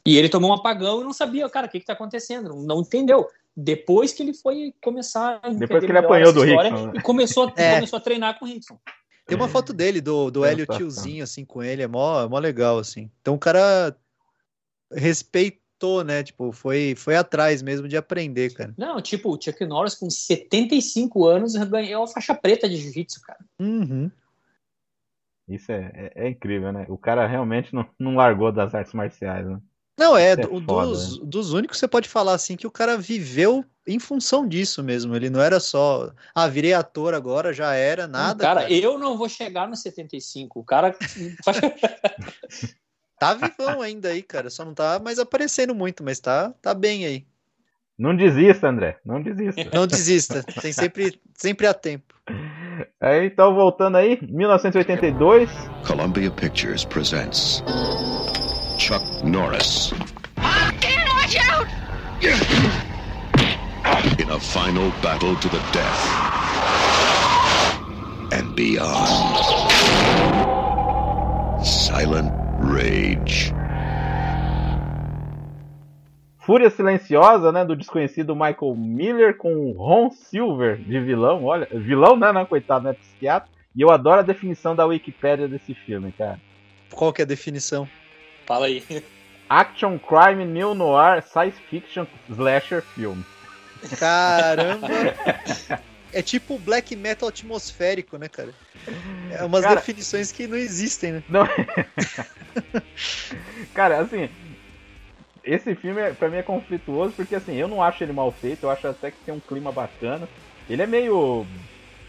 E 0.05 0.17
ele 0.19 0.29
tomou 0.29 0.51
um 0.51 0.55
apagão 0.55 1.01
e 1.01 1.05
não 1.05 1.13
sabia, 1.13 1.49
cara, 1.49 1.67
o 1.67 1.71
que, 1.71 1.81
que 1.81 1.87
tá 1.87 1.93
acontecendo, 1.93 2.49
não, 2.51 2.57
não 2.63 2.81
entendeu. 2.81 3.27
Depois 3.61 4.13
que 4.13 4.23
ele 4.23 4.33
foi 4.35 4.73
começar 4.81 5.41
a 5.43 5.49
Depois 5.49 5.85
que 5.85 5.91
ele 5.91 5.99
apanhou 5.99 6.33
do 6.33 6.45
história 6.45 6.71
Rickson, 6.71 6.87
né? 6.87 6.93
E 6.97 7.03
começou, 7.03 7.49
a- 7.49 7.53
É. 7.61 7.75
começou 7.75 7.97
a 7.97 8.01
treinar 8.01 8.39
com 8.39 8.45
o 8.45 8.49
Rickson. 8.49 8.79
Tem 9.27 9.37
uma 9.37 9.49
foto 9.49 9.73
dele, 9.73 10.01
do, 10.01 10.31
do 10.31 10.45
É, 10.45 10.53
Hélio 10.53 10.65
tiozinho, 10.67 11.25
assim, 11.25 11.45
com 11.45 11.61
ele. 11.63 11.83
É 11.83 11.89
mó, 11.89 12.23
é 12.23 12.29
mó 12.29 12.39
legal, 12.39 12.79
assim. 12.79 13.11
Então 13.21 13.35
o 13.35 13.39
cara 13.39 13.95
respeitou, 14.93 16.05
né? 16.05 16.23
Tipo, 16.23 16.53
foi, 16.53 16.95
foi 16.97 17.17
atrás 17.17 17.61
mesmo 17.63 17.89
de 17.89 17.97
aprender, 17.97 18.53
cara. 18.55 18.73
Não, 18.79 19.01
tipo, 19.03 19.31
o 19.35 19.41
Chuck 19.43 19.65
Norris 19.67 19.95
com 19.95 20.09
75 20.09 21.27
anos 21.27 21.55
ganhou 21.57 22.05
a 22.05 22.09
faixa 22.09 22.35
preta 22.35 22.69
de 22.69 22.77
jiu-jitsu, 22.77 23.21
cara. 23.23 23.41
Uhum. 23.59 24.11
Isso 25.49 25.73
é, 25.73 25.91
é- 25.95 26.27
é 26.27 26.29
incrível, 26.31 26.73
né? 26.73 26.87
O 26.89 26.97
cara 26.97 27.27
realmente 27.27 27.75
não, 27.75 27.87
não 27.99 28.15
largou 28.15 28.53
das 28.53 28.75
artes 28.75 28.93
marciais, 28.95 29.47
né? 29.47 29.61
Não, 29.99 30.17
é, 30.17 30.31
é 30.31 30.37
do- 30.37 30.49
foda, 30.63 30.87
dos, 30.87 31.19
dos 31.19 31.53
únicos 31.53 31.77
que 31.77 31.81
você 31.81 31.89
pode 31.89 32.09
falar 32.09 32.35
assim 32.35 32.57
que 32.57 32.67
o 32.67 32.71
cara 32.71 32.97
viveu 32.97 33.65
em 33.87 33.99
função 33.99 34.47
disso 34.47 34.83
mesmo. 34.83 35.17
Ele 35.17 35.29
não 35.29 35.41
era 35.41 35.59
só, 35.59 36.13
ah, 36.35 36.47
virei 36.47 36.73
ator 36.73 37.15
agora, 37.15 37.53
já 37.53 37.75
era, 37.75 38.07
nada. 38.07 38.45
cara, 38.45 38.61
cara. 38.63 38.73
eu 38.73 38.97
não 38.99 39.19
vou 39.19 39.29
chegar 39.29 39.69
no 39.69 39.75
75. 39.75 40.61
O 40.61 40.65
cara. 40.65 40.95
Tá 43.21 43.35
vivão 43.35 43.83
ainda 43.83 44.11
aí, 44.11 44.23
cara. 44.23 44.49
Só 44.49 44.65
não 44.65 44.73
tá 44.73 45.01
mais 45.01 45.19
aparecendo 45.19 45.75
muito, 45.75 46.05
mas 46.05 46.21
tá, 46.21 46.55
tá 46.63 46.73
bem 46.73 47.05
aí. 47.05 47.27
Não 47.99 48.15
desista, 48.15 48.69
André. 48.69 48.97
Não 49.05 49.21
desista. 49.21 49.69
Não 49.75 49.89
desista. 49.89 50.45
Tem 50.63 50.73
sempre, 50.73 51.21
sempre 51.35 51.67
há 51.67 51.75
tempo. 51.75 52.15
Aí, 53.01 53.27
então, 53.27 53.53
voltando 53.57 53.97
aí, 53.97 54.21
1982. 54.23 55.51
Columbia 55.85 56.31
Pictures 56.31 56.85
presents 56.85 57.61
Chuck 58.89 59.05
Norris 59.23 59.93
Watch 60.39 61.37
out! 61.37 61.69
in 64.19 64.31
a 64.31 64.41
final 64.41 64.91
battle 65.03 65.37
to 65.37 65.49
the 65.51 65.59
death 65.73 66.05
and 68.33 68.57
beyond. 68.57 69.45
Silent 71.63 72.33
Rage. 72.61 73.53
Fúria 76.39 76.71
Silenciosa, 76.71 77.53
né, 77.53 77.67
do 77.67 77.77
desconhecido 77.77 78.35
Michael 78.35 78.75
Miller 78.75 79.37
com 79.37 79.73
Ron 79.73 80.11
Silver 80.11 80.79
de 80.79 80.99
vilão. 80.99 81.45
Olha, 81.45 81.69
vilão, 81.71 82.17
né, 82.17 82.33
não, 82.33 82.47
coitado, 82.47 82.87
né, 82.87 82.95
psiquiatra. 82.95 83.51
E 83.77 83.83
eu 83.83 83.91
adoro 83.91 84.21
a 84.21 84.25
definição 84.25 84.75
da 84.75 84.87
Wikipédia 84.87 85.47
desse 85.47 85.75
filme, 85.75 86.11
cara. 86.11 86.41
Qual 86.91 87.13
que 87.13 87.21
é 87.21 87.25
a 87.25 87.29
definição? 87.29 87.87
Fala 88.49 88.65
aí. 88.67 88.83
Action, 89.49 89.99
crime, 89.99 90.47
neo 90.47 90.75
noir, 90.75 91.23
science 91.23 91.61
fiction, 91.69 92.07
slasher 92.31 92.83
film. 92.95 93.21
Caramba! 93.99 94.89
É 96.11 96.23
tipo 96.23 96.59
black 96.59 96.97
metal 96.97 97.29
atmosférico, 97.29 98.17
né, 98.17 98.31
cara? 98.31 98.55
É 99.31 99.45
umas 99.45 99.63
Cara- 99.63 99.75
definições 99.75 100.33
que 100.33 100.47
não 100.47 100.57
existem, 100.57 101.13
né? 101.13 101.23
Não. 101.29 101.47
Cara, 103.75 103.99
assim, 104.01 104.31
esse 105.45 105.75
filme 105.75 106.01
é- 106.01 106.15
pra 106.15 106.31
mim 106.31 106.39
é 106.39 106.43
conflituoso 106.43 107.13
porque 107.13 107.35
assim, 107.35 107.57
eu 107.57 107.69
não 107.69 107.83
acho 107.83 108.03
ele 108.03 108.15
mal 108.15 108.33
feito, 108.33 108.63
eu 108.65 108.71
acho 108.71 108.87
até 108.89 109.11
que 109.11 109.19
tem 109.19 109.35
um 109.35 109.41
clima 109.41 109.71
bacana. 109.71 110.27
Ele 110.67 110.81
é 110.81 110.87
meio 110.87 111.47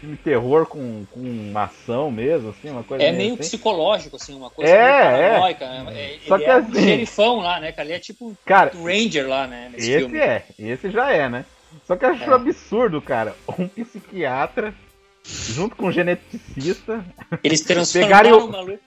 filme 0.00 0.16
terror 0.16 0.66
com, 0.66 1.04
com 1.10 1.20
uma 1.20 1.64
ação 1.64 2.10
mesmo, 2.10 2.50
assim, 2.50 2.70
uma 2.70 2.82
coisa 2.82 3.04
É 3.04 3.12
meio 3.12 3.34
assim. 3.34 3.42
psicológico, 3.42 4.16
assim, 4.16 4.34
uma 4.34 4.48
coisa 4.50 4.70
É, 4.72 5.12
meio 5.12 5.22
é. 5.22 5.54
paranoica. 5.54 5.64
É, 5.92 6.18
Só 6.26 6.36
ele 6.36 6.44
que 6.44 6.50
é 6.50 6.54
um 6.54 6.58
assim- 6.58 6.82
xerifão 6.82 7.36
lá, 7.40 7.60
né, 7.60 7.72
cara? 7.72 7.88
Ele 7.88 7.96
é 7.96 8.00
tipo 8.00 8.36
Cara, 8.46 8.72
um 8.74 8.84
Ranger 8.84 9.28
lá, 9.28 9.46
né, 9.46 9.68
nesse 9.72 9.90
esse 9.90 9.98
filme. 10.00 10.18
é, 10.18 10.44
esse 10.58 10.90
já 10.90 11.12
é, 11.12 11.28
né? 11.28 11.44
Só 11.86 11.94
que 11.96 12.04
eu 12.04 12.08
acho 12.10 12.24
É. 12.30 12.34
absurdo, 12.34 13.00
cara, 13.02 13.36
um 13.58 13.68
psiquiatra 13.68 14.74
junto 15.24 15.76
com 15.76 15.86
um 15.86 15.92
geneticista. 15.92 17.04
Eles 17.44 17.60
Pegaram 17.62 17.82
transformaram 17.84 18.38
o- 18.40 18.46
o 18.46 18.50
maluco 18.52 18.80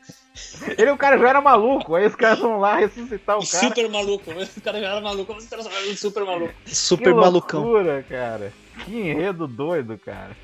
Ele, 0.78 0.89
o 0.91 0.97
cara 0.97 1.18
já 1.20 1.30
era 1.30 1.39
maluco, 1.41 1.93
aí 1.93 2.07
os 2.07 2.16
caras 2.16 2.39
vão 2.39 2.59
lá 2.59 2.76
ressuscitar 2.78 3.38
o 3.38 3.47
cara. 3.47 3.68
super 3.68 3.88
maluco. 3.88 4.32
O 4.57 4.61
cara 4.61 4.80
já 4.82 4.88
era 4.88 4.99
maluco, 5.01 5.26
vamos 5.32 5.45
transformar 5.45 5.80
ele 5.82 5.91
em 5.91 5.95
super 5.95 6.26
maluco. 6.26 6.53
Super 6.66 7.03
que 7.14 7.20
malucão. 7.20 7.61
loucura, 7.64 8.03
cara. 8.09 8.51
Que 8.84 8.95
enredo 8.97 9.47
doido, 9.47 9.95
cara. 10.03 10.36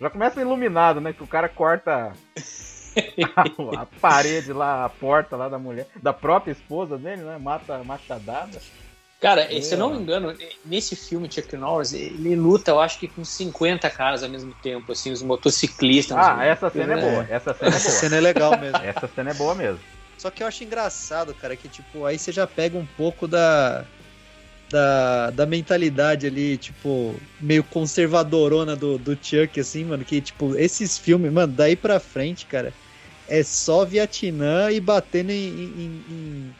Já 0.00 0.10
começa 0.10 0.40
iluminado, 0.40 1.00
né? 1.00 1.12
Que 1.12 1.22
o 1.22 1.26
cara 1.26 1.48
corta 1.48 2.12
a, 3.36 3.42
a 3.82 3.86
parede 4.00 4.52
lá, 4.52 4.84
a 4.84 4.88
porta 4.88 5.36
lá 5.36 5.48
da 5.48 5.58
mulher, 5.58 5.86
da 6.02 6.12
própria 6.12 6.52
esposa 6.52 6.96
dele, 6.98 7.22
né? 7.22 7.38
Mata 7.38 7.76
a 7.76 7.84
machadada. 7.84 8.60
Cara, 9.20 9.54
É. 9.54 9.60
se 9.60 9.74
eu 9.74 9.78
não 9.78 9.90
me 9.90 9.98
engano, 9.98 10.34
nesse 10.64 10.96
filme, 10.96 11.30
Chuck 11.30 11.54
Norris, 11.54 11.92
ele 11.92 12.34
luta, 12.34 12.70
eu 12.70 12.80
acho 12.80 12.98
que 12.98 13.06
com 13.06 13.22
50 13.22 13.90
caras 13.90 14.22
ao 14.22 14.30
mesmo 14.30 14.54
tempo, 14.62 14.92
assim, 14.92 15.12
os 15.12 15.22
motociclistas. 15.22 16.16
Ah, 16.16 16.36
uns- 16.36 16.40
essa 16.42 16.70
cena 16.70 16.94
é 16.94 17.00
boa. 17.00 17.26
Essa 17.28 17.52
cena 17.54 17.70
é 17.70 17.76
Essa 17.76 17.88
boa. 17.88 18.00
cena 18.00 18.16
é 18.16 18.20
legal 18.20 18.58
mesmo. 18.58 18.78
Essa 18.78 19.06
cena 19.14 19.30
é 19.30 19.34
boa 19.34 19.54
mesmo. 19.54 19.78
Só 20.16 20.30
que 20.30 20.42
eu 20.42 20.46
acho 20.46 20.64
engraçado, 20.64 21.34
cara, 21.34 21.54
que 21.54 21.68
tipo, 21.68 22.04
aí 22.06 22.18
você 22.18 22.32
já 22.32 22.46
pega 22.46 22.76
um 22.78 22.86
pouco 22.96 23.28
da 23.28 23.84
da, 24.70 25.30
da 25.30 25.46
mentalidade 25.46 26.26
ali, 26.26 26.58
tipo, 26.58 27.28
meio 27.38 27.64
conservadorona 27.64 28.76
do, 28.76 28.98
do 28.98 29.12
Chuck, 29.20 29.58
assim, 29.60 29.84
mano, 29.84 30.04
que 30.04 30.20
tipo, 30.22 30.56
esses 30.56 30.98
filmes, 30.98 31.32
mano, 31.32 31.52
daí 31.54 31.76
pra 31.76 32.00
frente, 32.00 32.46
cara, 32.46 32.76
é 33.26 33.42
só 33.42 33.84
Vietnã 33.84 34.70
e 34.72 34.80
batendo 34.80 35.30
em, 35.30 35.36
em- 35.38 36.04
em 36.08 36.56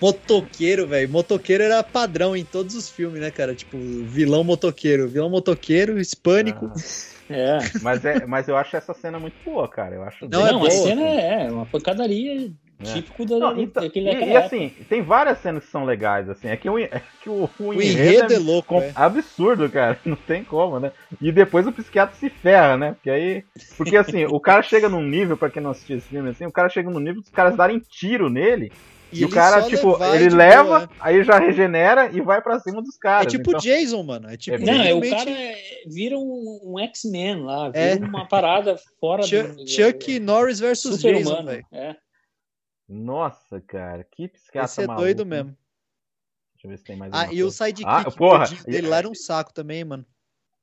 motoqueiro, 0.00 0.88
velho. 0.88 1.10
Motoqueiro 1.10 1.62
era 1.64 1.82
padrão 1.82 2.36
em 2.36 2.44
todos 2.44 2.74
os 2.74 2.90
filmes, 2.90 3.20
né, 3.20 3.30
cara? 3.30 3.54
Tipo, 3.54 3.78
vilão 4.06 4.44
motoqueiro, 4.44 5.08
vilão 5.08 5.30
motoqueiro, 5.30 6.00
hispânico. 6.00 6.66
É. 7.28 7.58
Mas, 7.80 8.04
é, 8.04 8.26
mas 8.26 8.48
eu 8.48 8.56
acho 8.56 8.76
essa 8.76 8.92
cena 8.94 9.18
muito 9.18 9.36
boa, 9.44 9.68
cara. 9.68 9.94
Eu 9.94 10.02
acho 10.04 10.28
Não, 10.28 10.40
Não, 10.40 10.46
é 10.46 10.50
a 10.68 10.70
boa, 10.70 10.70
cena 10.70 11.02
assim. 11.02 11.18
é 11.20 11.50
uma 11.50 11.66
pancadaria. 11.66 12.52
Típico 12.82 13.24
da, 13.26 13.38
Não, 13.38 13.60
então, 13.60 13.82
daquele, 13.82 14.10
e, 14.10 14.24
e 14.30 14.36
assim, 14.36 14.68
tem 14.88 15.02
várias 15.02 15.38
cenas 15.38 15.64
que 15.64 15.70
são 15.70 15.84
legais, 15.84 16.28
assim. 16.28 16.48
É 16.48 16.56
que 16.56 16.68
o, 16.68 16.78
é 16.78 17.00
que 17.22 17.28
o, 17.30 17.48
o 17.58 17.68
O 17.68 17.82
enredo 17.82 18.32
é 18.32 18.38
louco, 18.38 18.68
com- 18.74 18.80
velho. 18.80 18.92
absurdo, 18.96 19.68
cara. 19.70 19.98
Não 20.04 20.16
tem 20.16 20.44
como, 20.44 20.78
né? 20.80 20.92
E 21.20 21.30
depois 21.32 21.66
o 21.66 21.72
psiquiatra 21.72 22.14
se 22.16 22.28
ferra, 22.30 22.76
né? 22.76 22.92
Porque 22.92 23.10
aí. 23.10 23.44
Porque 23.76 23.96
assim, 23.96 24.24
o 24.26 24.38
cara 24.40 24.62
chega 24.62 24.88
num 24.88 25.02
nível, 25.02 25.36
pra 25.36 25.50
quem 25.50 25.62
não 25.62 25.70
assistiu 25.70 25.98
esse 25.98 26.08
filme, 26.08 26.30
assim, 26.30 26.46
o 26.46 26.52
cara 26.52 26.68
chega 26.68 26.90
num 26.90 27.00
nível 27.00 27.20
dos 27.22 27.30
caras 27.30 27.56
darem 27.56 27.78
tiro 27.78 28.28
nele. 28.28 28.70
E, 29.14 29.24
o 29.24 29.26
ele 29.26 29.34
cara, 29.34 29.60
tipo, 29.64 30.02
ele 30.14 30.30
leva, 30.34 30.64
boa, 30.64 30.80
né? 30.80 30.88
aí 30.98 31.22
já 31.22 31.38
regenera 31.38 32.08
e 32.10 32.22
vai 32.22 32.40
pra 32.40 32.58
cima 32.60 32.80
dos 32.80 32.94
É 32.96 32.98
caras. 32.98 33.30
tipo 33.30 33.50
então- 33.50 33.60
Jason, 33.60 34.02
mano. 34.02 34.30
É 34.30 34.38
tipo 34.38 34.56
É 34.56 34.60
Não, 34.60 34.72
é, 34.72 34.76
o 34.94 35.00
realmente 35.00 35.10
cara 35.10 35.30
é- 35.30 35.54
vira 35.86 36.16
um, 36.16 36.60
um 36.64 36.78
X-Men 36.78 37.42
lá, 37.42 37.68
vira 37.68 37.78
É. 37.84 37.94
uma 37.96 38.26
parada 38.26 38.74
fora 38.98 39.22
Chuck, 39.22 39.48
do. 39.54 39.68
Chuck 39.68 40.18
Norris 40.18 40.60
versus 40.60 40.96
super 40.96 41.14
Jason, 41.14 41.30
humano. 41.30 41.46
velho. 41.50 41.66
É. 41.70 41.96
Nossa, 42.88 43.60
cara, 43.60 44.04
que 44.04 44.28
psiquiatra 44.28 44.64
Esse 44.64 44.82
é 44.82 44.86
doido 44.86 45.24
mesmo. 45.24 45.56
Deixa 46.54 46.66
eu 46.66 46.70
ver 46.70 46.78
se 46.78 46.84
tem 46.84 46.96
mais 46.96 47.12
Ah, 47.12 47.26
e 47.32 47.42
o 47.42 47.50
coisa. 47.50 47.56
sidekick 47.64 47.88
Ah, 47.88 48.10
porra, 48.10 48.44
dele 48.66 48.88
lá 48.88 48.98
era 48.98 49.08
um 49.08 49.14
saco 49.14 49.52
também, 49.52 49.84
mano. 49.84 50.06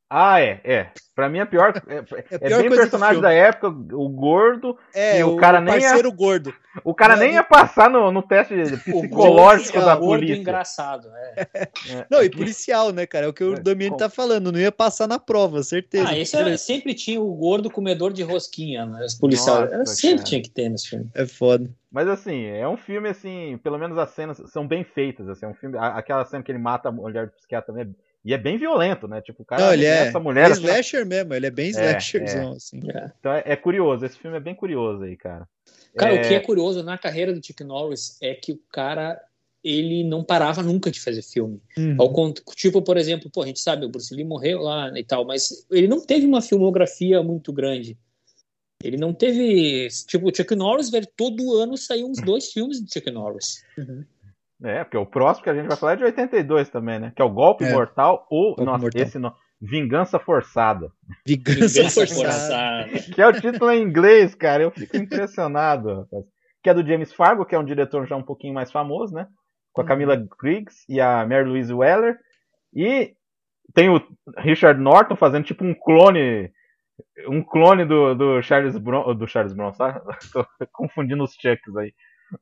Ah, 0.10 0.42
é, 0.42 0.60
é. 0.64 0.88
Pra 1.16 1.30
mim 1.30 1.38
é 1.40 1.46
pior. 1.46 1.72
É, 1.88 1.96
é 2.32 2.36
a 2.36 2.40
pior 2.40 2.62
bem 2.62 2.70
personagem 2.72 3.22
da 3.22 3.32
época, 3.32 3.68
o 3.68 4.10
gordo. 4.10 4.76
É, 4.94 5.20
E 5.20 5.24
o 5.24 5.36
o, 5.36 5.38
cara 5.38 5.62
nem 5.62 5.80
parceiro 5.80 6.12
gordo. 6.12 6.52
O 6.84 6.96
cara 6.96 7.14
Não, 7.14 7.20
nem 7.22 7.30
não- 7.30 7.36
ia 7.36 7.44
passar 7.44 7.90
no, 7.90 8.12
no 8.12 8.24
teste 8.24 8.56
psicológico 8.84 9.74
gordo, 9.74 9.86
da 9.86 9.96
o 9.96 10.00
gordo 10.00 10.22
polícia. 10.22 10.42
engraçado. 10.42 11.08
É. 11.16 11.68
Não, 12.10 12.24
e 12.24 12.30
policial, 12.30 12.92
né, 12.92 13.06
cara? 13.06 13.26
É 13.26 13.30
o 13.30 13.34
que 13.34 13.44
o 13.44 13.54
É, 13.56 13.90
com- 13.90 13.98
tá 13.98 14.10
falando. 14.10 14.52
Não 14.52 14.60
ia 14.60 14.72
passar 14.72 15.08
na 15.08 15.20
prova, 15.20 15.62
certeza. 15.62 16.08
Ah, 16.10 16.18
esse 16.18 16.36
era, 16.36 16.58
sempre 16.58 16.94
tinha 16.96 17.22
o 17.22 17.34
gordo 17.36 17.70
comedor 17.70 18.12
de 18.12 18.24
rosquinha, 18.24 18.86
né? 18.86 19.06
Os 19.06 19.14
policiais. 19.16 19.72
Nossa, 19.72 19.94
sempre 19.94 20.18
cara. 20.18 20.24
tinha 20.30 20.42
que 20.42 20.50
ter 20.50 20.70
nesse 20.70 20.90
filme. 20.90 21.10
É 21.14 21.26
foda. 21.28 21.70
Mas 21.92 22.08
assim, 22.08 22.46
é 22.46 22.68
um 22.68 22.78
filme 22.78 23.10
assim, 23.10 23.60
pelo 23.64 23.78
menos 23.78 23.98
as 23.98 24.10
cenas 24.12 24.42
são 24.48 24.68
bem 24.68 24.84
feitas, 24.84 25.28
assim, 25.28 25.46
é 25.46 25.50
um 25.50 25.56
filme, 25.56 25.76
aquela 25.80 26.24
cena 26.24 26.44
que 26.44 26.52
ele 26.52 26.60
mata 26.60 26.90
a 26.90 26.92
mulher 26.92 27.26
do 27.28 27.32
psiquiatra 27.34 27.74
também, 27.74 27.84
é- 27.92 28.09
e 28.24 28.34
é 28.34 28.38
bem 28.38 28.58
violento, 28.58 29.08
né? 29.08 29.22
Tipo, 29.22 29.44
o 29.44 29.46
cara 29.46 29.66
Não, 29.66 29.74
ele 29.74 29.86
é, 29.86 30.08
essa 30.08 30.20
mulher, 30.20 30.50
é 30.50 30.52
assim, 30.52 30.64
slasher 30.64 31.06
mesmo. 31.06 31.34
Ele 31.34 31.46
é 31.46 31.52
bem 31.52 31.70
slasherzão, 31.70 32.52
assim. 32.54 32.82
então 33.20 33.34
é, 33.34 33.44
é 33.46 33.56
curioso, 33.56 34.06
esse 34.06 34.18
filme 34.18 34.38
é 34.38 34.40
bem 34.42 34.56
curioso 34.56 35.04
aí, 35.04 35.16
cara. 35.16 35.48
Cara, 35.96 36.16
É. 36.16 36.22
o 36.22 36.28
que 36.28 36.34
é 36.34 36.40
curioso 36.40 36.84
na 36.84 36.98
carreira 36.98 37.34
do 37.34 37.46
Chuck 37.46 37.64
Norris 37.64 38.18
é 38.22 38.34
que 38.34 38.52
o 38.52 38.60
cara 38.72 39.20
ele 39.64 40.04
não 40.04 40.24
parava 40.24 40.64
nunca 40.64 40.90
de 40.90 41.00
fazer 41.00 41.22
filme. 41.22 41.62
Uhum. 41.78 41.96
Ao 42.00 42.34
tipo, 42.56 42.82
por 42.82 42.98
exemplo, 42.98 43.30
pô, 43.30 43.44
a 43.44 43.48
gente 43.48 43.60
sabe, 43.60 43.86
o 43.86 43.90
Bruce 43.90 44.14
Lee 44.14 44.24
morreu 44.24 44.62
lá 44.62 44.92
e 44.98 45.04
tal, 45.04 45.26
mas 45.26 45.66
ele 45.70 45.88
não 45.88 46.06
teve 46.06 46.26
uma 46.26 46.42
filmografia 46.42 47.22
muito 47.22 47.52
grande. 47.52 47.98
Ele 48.82 48.96
não 48.96 49.14
teve. 49.14 49.90
Tipo, 50.08 50.30
o 50.30 50.36
Chuck 50.36 50.56
Norris, 50.56 50.90
velho, 50.90 51.08
todo 51.18 51.54
ano 51.58 51.76
saiu 51.78 52.08
uns 52.08 52.22
dois 52.22 52.52
filmes 52.52 52.80
do 52.80 52.92
Chuck 52.92 53.12
Norris. 53.12 53.62
É, 54.64 54.84
porque 54.84 54.98
o 54.98 55.06
próximo 55.06 55.44
que 55.44 55.50
a 55.50 55.54
gente 55.56 55.68
vai 55.68 55.78
falar 55.78 55.94
é 55.94 55.98
de 55.98 56.04
82 56.04 56.70
também, 56.70 57.00
né? 57.00 57.14
Que 57.16 57.22
é 57.22 57.26
o 57.26 57.30
Golpe 57.30 57.64
É. 57.64 57.72
Mortal 57.72 58.28
ou. 58.30 58.48
Golpe 58.56 58.66
nossa, 58.66 58.82
Mortal. 58.84 59.02
esse 59.02 59.20
não. 59.20 59.34
Vingança 59.62 60.20
Forçada. 60.20 60.92
Vingança 61.26 61.82
Vingança 61.82 62.08
forçada. 62.08 62.88
Que 63.14 63.22
é 63.22 63.28
o 63.28 63.34
título 63.34 63.72
em 63.72 63.82
inglês, 63.82 64.34
cara. 64.34 64.64
Eu 64.64 64.72
fico 64.72 64.96
impressionado, 64.98 66.02
rapaz. 66.02 66.26
Que 66.64 66.70
é 66.70 66.74
do 66.74 66.86
James 66.86 67.14
Fargo, 67.14 67.46
que 67.46 67.56
é 67.56 67.60
um 67.60 67.66
diretor 67.66 68.06
já 68.08 68.16
um 68.16 68.24
pouquinho 68.24 68.54
mais 68.54 68.72
famoso, 68.72 69.14
né? 69.14 69.28
Com 69.74 69.82
a 69.82 69.86
Camila 69.86 70.16
Griggs 70.42 70.84
e 70.88 71.00
a 71.00 71.26
Mary 71.26 71.48
Louise 71.48 71.74
Weller. 71.74 72.18
E 72.74 73.14
tem 73.74 73.90
o 73.90 74.02
Richard 74.38 74.80
Norton 74.80 75.16
fazendo 75.16 75.46
tipo 75.46 75.64
um 75.64 75.74
clone. 75.74 76.52
Um 77.28 77.42
clone 77.44 77.86
do, 77.86 78.14
do 78.16 78.42
Charles 78.42 78.78
Bron. 78.78 79.14
Do 79.14 79.28
Charles 79.28 79.54
Bronson, 79.54 79.78
tá? 79.78 80.02
Tô 80.34 80.46
confundindo 80.72 81.24
os 81.24 81.34
Chucks 81.34 81.76
aí. 81.78 81.94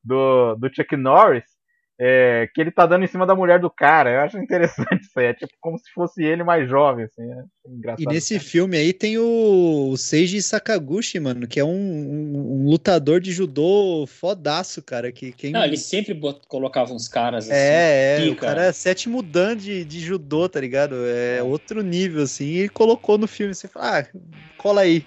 Do, 0.04 0.56
do 0.56 0.74
Chuck 0.74 0.96
Norris. 0.96 1.57
É, 2.00 2.48
que 2.54 2.62
ele 2.62 2.72
tá 2.72 2.86
dando 2.86 3.04
em 3.04 3.08
cima 3.08 3.26
da 3.26 3.36
mulher 3.36 3.60
do 3.60 3.70
cara. 3.70 4.10
Eu 4.12 4.20
acho 4.22 4.38
interessante 4.38 5.02
isso 5.04 5.20
aí. 5.20 5.28
É 5.28 5.34
tipo 5.34 5.52
como 5.60 5.78
se 5.78 5.92
fosse 5.94 6.24
ele 6.24 6.44
mais 6.44 6.70
jovem, 6.70 7.06
assim. 7.06 7.24
É 7.24 7.44
engraçado. 7.70 8.02
E 8.02 8.06
nesse 8.14 8.40
filme 8.40 8.78
aí 8.78 8.94
tem 8.94 9.18
o, 9.18 9.90
o 9.92 9.98
Seiji 9.98 10.42
Sakaguchi, 10.42 11.20
mano, 11.20 11.48
que 11.48 11.60
é 11.60 11.64
um, 11.66 11.70
um- 11.70 12.62
um 12.64 12.70
lutador 12.70 13.20
de 13.20 13.32
judô 13.32 14.06
fodaço, 14.08 14.82
cara. 14.82 15.12
Que 15.12 15.32
quem... 15.32 15.52
Não, 15.52 15.64
ele 15.64 15.78
sempre 15.78 16.14
bot- 16.14 16.46
colocava 16.48 16.94
uns 16.94 17.08
caras 17.08 17.46
assim. 17.46 17.54
É, 17.54 18.20
é, 18.20 18.26
o 18.28 18.30
pica. 18.32 18.46
cara 18.48 18.66
é 18.66 18.72
sétimo 18.72 19.22
dan 19.24 19.56
de, 19.58 19.84
de 19.84 20.00
judô, 20.00 20.48
tá 20.48 20.60
ligado? 20.60 20.96
É 21.08 21.42
outro 21.42 21.82
nível, 21.82 22.24
assim, 22.24 22.46
e 22.46 22.58
ele 22.60 22.70
colocou 22.70 23.18
no 23.18 23.28
filme. 23.28 23.54
Você 23.56 23.68
fala, 23.68 24.00
ah, 24.00 24.08
cola 24.58 24.82
aí. 24.82 25.04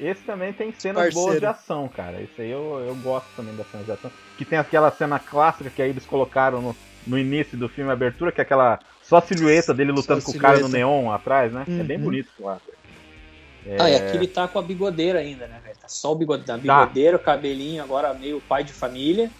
Esse 0.00 0.24
também 0.24 0.52
tem 0.52 0.72
cenas 0.80 0.94
Parceiro. 1.04 1.14
boas 1.14 1.38
de 1.40 1.46
ação, 1.46 1.88
cara. 1.88 2.22
Esse 2.22 2.42
aí 2.42 2.50
eu, 2.50 2.80
eu 2.80 2.94
gosto 2.96 3.28
também 3.36 3.54
das 3.54 3.66
cenas 3.68 3.86
de 3.86 3.92
ação. 3.92 4.10
Que 4.36 4.44
tem 4.44 4.58
aquela 4.58 4.90
cena 4.90 5.18
clássica 5.18 5.70
que 5.70 5.82
aí 5.82 5.90
eles 5.90 6.06
colocaram 6.06 6.60
no, 6.60 6.76
no 7.06 7.18
início 7.18 7.58
do 7.58 7.68
filme 7.68 7.90
Abertura, 7.92 8.32
que 8.32 8.40
é 8.40 8.44
aquela 8.44 8.78
só 9.02 9.20
silhueta 9.20 9.74
dele 9.74 9.92
lutando 9.92 10.22
com 10.22 10.30
o 10.32 10.34
cara 10.34 10.58
no 10.58 10.68
neon 10.68 11.10
atrás, 11.12 11.52
né? 11.52 11.64
É 11.78 11.84
bem 11.84 11.98
Uhum. 11.98 12.04
bonito 12.04 12.28
lá. 12.40 12.60
É, 13.66 13.76
Ah, 13.80 13.90
e 13.90 13.96
aqui 13.96 14.16
ele 14.16 14.26
tá 14.28 14.46
com 14.46 14.58
a 14.58 14.62
bigodeira 14.62 15.18
ainda, 15.20 15.46
né, 15.46 15.60
velho? 15.64 15.76
Tá 15.78 15.88
só 15.88 16.12
o 16.12 16.14
bigode, 16.14 16.44
da 16.44 16.56
bigodeira, 16.56 17.16
o 17.16 17.20
cabelinho, 17.20 17.82
agora 17.82 18.12
meio 18.14 18.40
pai 18.40 18.62
de 18.62 18.72
família. 18.72 19.30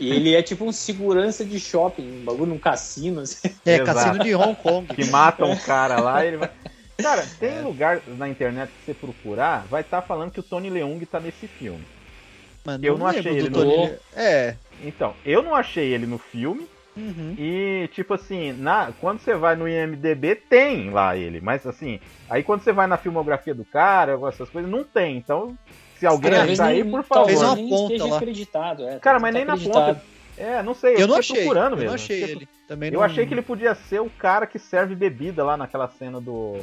e 0.00 0.08
ele 0.08 0.34
é 0.34 0.42
tipo 0.42 0.64
um 0.64 0.72
segurança 0.72 1.44
de 1.44 1.58
shopping, 1.60 2.10
um 2.10 2.24
bagulho 2.24 2.50
num 2.50 2.58
cassino. 2.58 3.20
assim. 3.20 3.48
É, 3.64 3.76
Exato. 3.76 3.86
cassino 3.86 4.18
de 4.24 4.34
Hong 4.34 4.56
Kong. 4.56 4.86
Que 4.94 5.04
mata 5.04 5.44
um 5.44 5.56
cara 5.56 6.00
lá 6.00 6.24
e 6.24 6.28
ele 6.28 6.36
vai. 6.38 6.50
Cara, 7.02 7.26
tem 7.38 7.60
lugar 7.62 8.00
na 8.06 8.28
internet 8.28 8.70
que 8.70 8.84
você 8.86 8.94
procurar, 8.94 9.66
vai 9.70 9.80
estar 9.82 10.02
falando 10.02 10.30
que 10.30 10.40
o 10.40 10.42
Tony 10.42 10.70
Leung 10.70 11.04
tá 11.06 11.20
nesse 11.20 11.46
filme. 11.46 11.84
Mano, 12.64 12.84
Eu 12.84 12.98
não 12.98 13.06
lembro 13.06 13.20
achei 13.20 13.32
ele 13.38 13.48
no- 13.50 13.58
Tony 13.58 13.94
É. 14.16 14.54
Então, 14.82 15.14
eu 15.24 15.42
não 15.42 15.54
achei 15.54 15.92
ele 15.92 16.06
no 16.06 16.18
filme. 16.18 16.66
Uhum. 16.96 17.34
E, 17.38 17.88
tipo 17.94 18.12
assim, 18.14 18.52
na, 18.52 18.92
quando 19.00 19.20
você 19.20 19.34
vai 19.34 19.54
no 19.56 19.66
IMDB, 19.68 20.34
tem 20.34 20.90
lá 20.90 21.16
ele. 21.16 21.40
Mas, 21.40 21.66
assim, 21.66 22.00
aí 22.28 22.42
quando 22.42 22.62
você 22.62 22.72
vai 22.72 22.86
na 22.86 22.96
filmografia 22.96 23.54
do 23.54 23.64
cara, 23.64 24.18
essas 24.28 24.50
coisas, 24.50 24.70
não 24.70 24.82
tem. 24.84 25.16
Então, 25.16 25.56
se 25.98 26.04
alguém 26.06 26.32
Talvez 26.32 26.58
achar 26.60 26.70
aí, 26.70 26.82
nem- 26.82 26.90
por 26.90 27.02
favor. 27.04 27.30
Uma 27.32 27.54
nem 27.54 27.68
ponta 27.68 27.94
esteja 27.94 28.10
lá. 28.10 28.16
acreditado. 28.16 28.82
É, 28.88 28.98
Cara, 28.98 29.18
tá- 29.18 29.22
mas 29.22 29.32
tá 29.32 29.38
nem 29.38 29.44
na 29.46 29.56
ponta. 29.56 30.02
É, 30.36 30.62
não 30.62 30.74
sei, 30.74 30.94
eu, 30.96 31.00
Eu 31.00 31.06
não 31.08 31.16
achei, 31.16 31.36
procurando 31.36 31.72
eu 31.72 31.76
mesmo. 31.76 31.88
não 31.88 31.94
achei 31.94 32.22
ele. 32.22 32.48
Também 32.66 32.88
Eu 32.88 32.94
não... 32.98 33.02
achei 33.02 33.26
que 33.26 33.34
ele 33.34 33.42
podia 33.42 33.74
ser 33.74 34.00
o 34.00 34.08
cara 34.10 34.46
que 34.46 34.58
serve 34.58 34.94
bebida 34.94 35.44
lá 35.44 35.56
naquela 35.56 35.88
cena 35.88 36.20
do, 36.20 36.56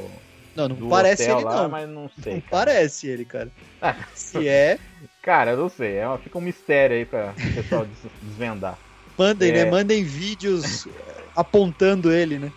Não, 0.58 0.68
não 0.68 0.76
do 0.76 0.88
parece 0.88 1.22
hotel 1.22 1.36
ele 1.36 1.44
lá, 1.44 1.62
não. 1.62 1.68
mas 1.68 1.88
não 1.88 2.10
sei. 2.22 2.34
Não 2.34 2.40
cara. 2.40 2.50
parece 2.66 3.06
ele, 3.06 3.24
cara. 3.24 3.48
Ah. 3.80 3.94
Se 4.14 4.48
é, 4.48 4.78
Cara, 5.22 5.52
eu 5.52 5.56
não 5.56 5.68
sei. 5.68 5.96
É, 5.96 6.06
uma- 6.08 6.18
fica 6.18 6.36
um 6.38 6.40
mistério 6.40 6.96
aí 6.96 7.04
pra 7.04 7.32
o 7.36 7.54
pessoal 7.54 7.84
des- 7.86 8.10
desvendar. 8.22 8.78
mandem, 9.16 9.50
É. 9.50 9.64
né? 9.64 9.70
Mandem 9.70 10.02
vídeos 10.02 10.86
apontando 11.36 12.12
ele, 12.12 12.38
né? 12.38 12.50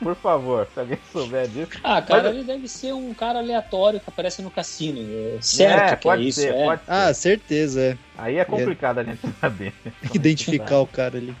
Por 0.00 0.16
favor, 0.16 0.66
se 0.72 0.80
alguém 0.80 0.98
souber 1.12 1.46
disso. 1.48 1.70
Ah, 1.84 2.00
cara, 2.02 2.24
Mas- 2.24 2.34
ele 2.34 2.44
deve 2.44 2.66
ser 2.68 2.92
um 2.92 3.12
cara 3.14 3.38
aleatório 3.38 4.00
que 4.00 4.08
aparece 4.08 4.42
no 4.42 4.50
cassino. 4.50 5.00
É 5.00 5.38
certo 5.40 5.82
é, 5.82 5.86
que 5.88 5.92
é 5.92 5.96
pode 5.96 6.28
isso, 6.28 6.40
ser, 6.40 6.54
é. 6.54 6.64
pode 6.64 6.84
ser. 6.84 6.90
Ah, 6.90 7.14
certeza, 7.14 7.80
é. 7.80 7.98
Aí 8.18 8.36
é 8.38 8.44
complicado 8.44 8.98
a 8.98 9.04
gente 9.04 9.20
saber. 9.40 9.72
Identificar 10.14 10.80
o 10.80 10.86
cara 10.86 11.16
ali. 11.18 11.34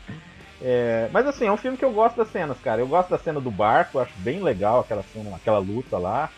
É, 0.60 1.08
mas 1.12 1.26
assim, 1.26 1.46
é 1.46 1.52
um 1.52 1.56
filme 1.56 1.76
que 1.76 1.84
eu 1.84 1.92
gosto 1.92 2.16
das 2.16 2.28
cenas, 2.28 2.58
cara. 2.60 2.80
Eu 2.80 2.86
gosto 2.88 3.10
da 3.10 3.18
cena 3.18 3.40
do 3.40 3.50
barco, 3.50 3.98
acho 3.98 4.12
bem 4.18 4.42
legal 4.42 4.80
aquela 4.80 5.02
cena, 5.02 5.36
aquela 5.36 5.58
luta 5.58 5.98
lá. 5.98 6.30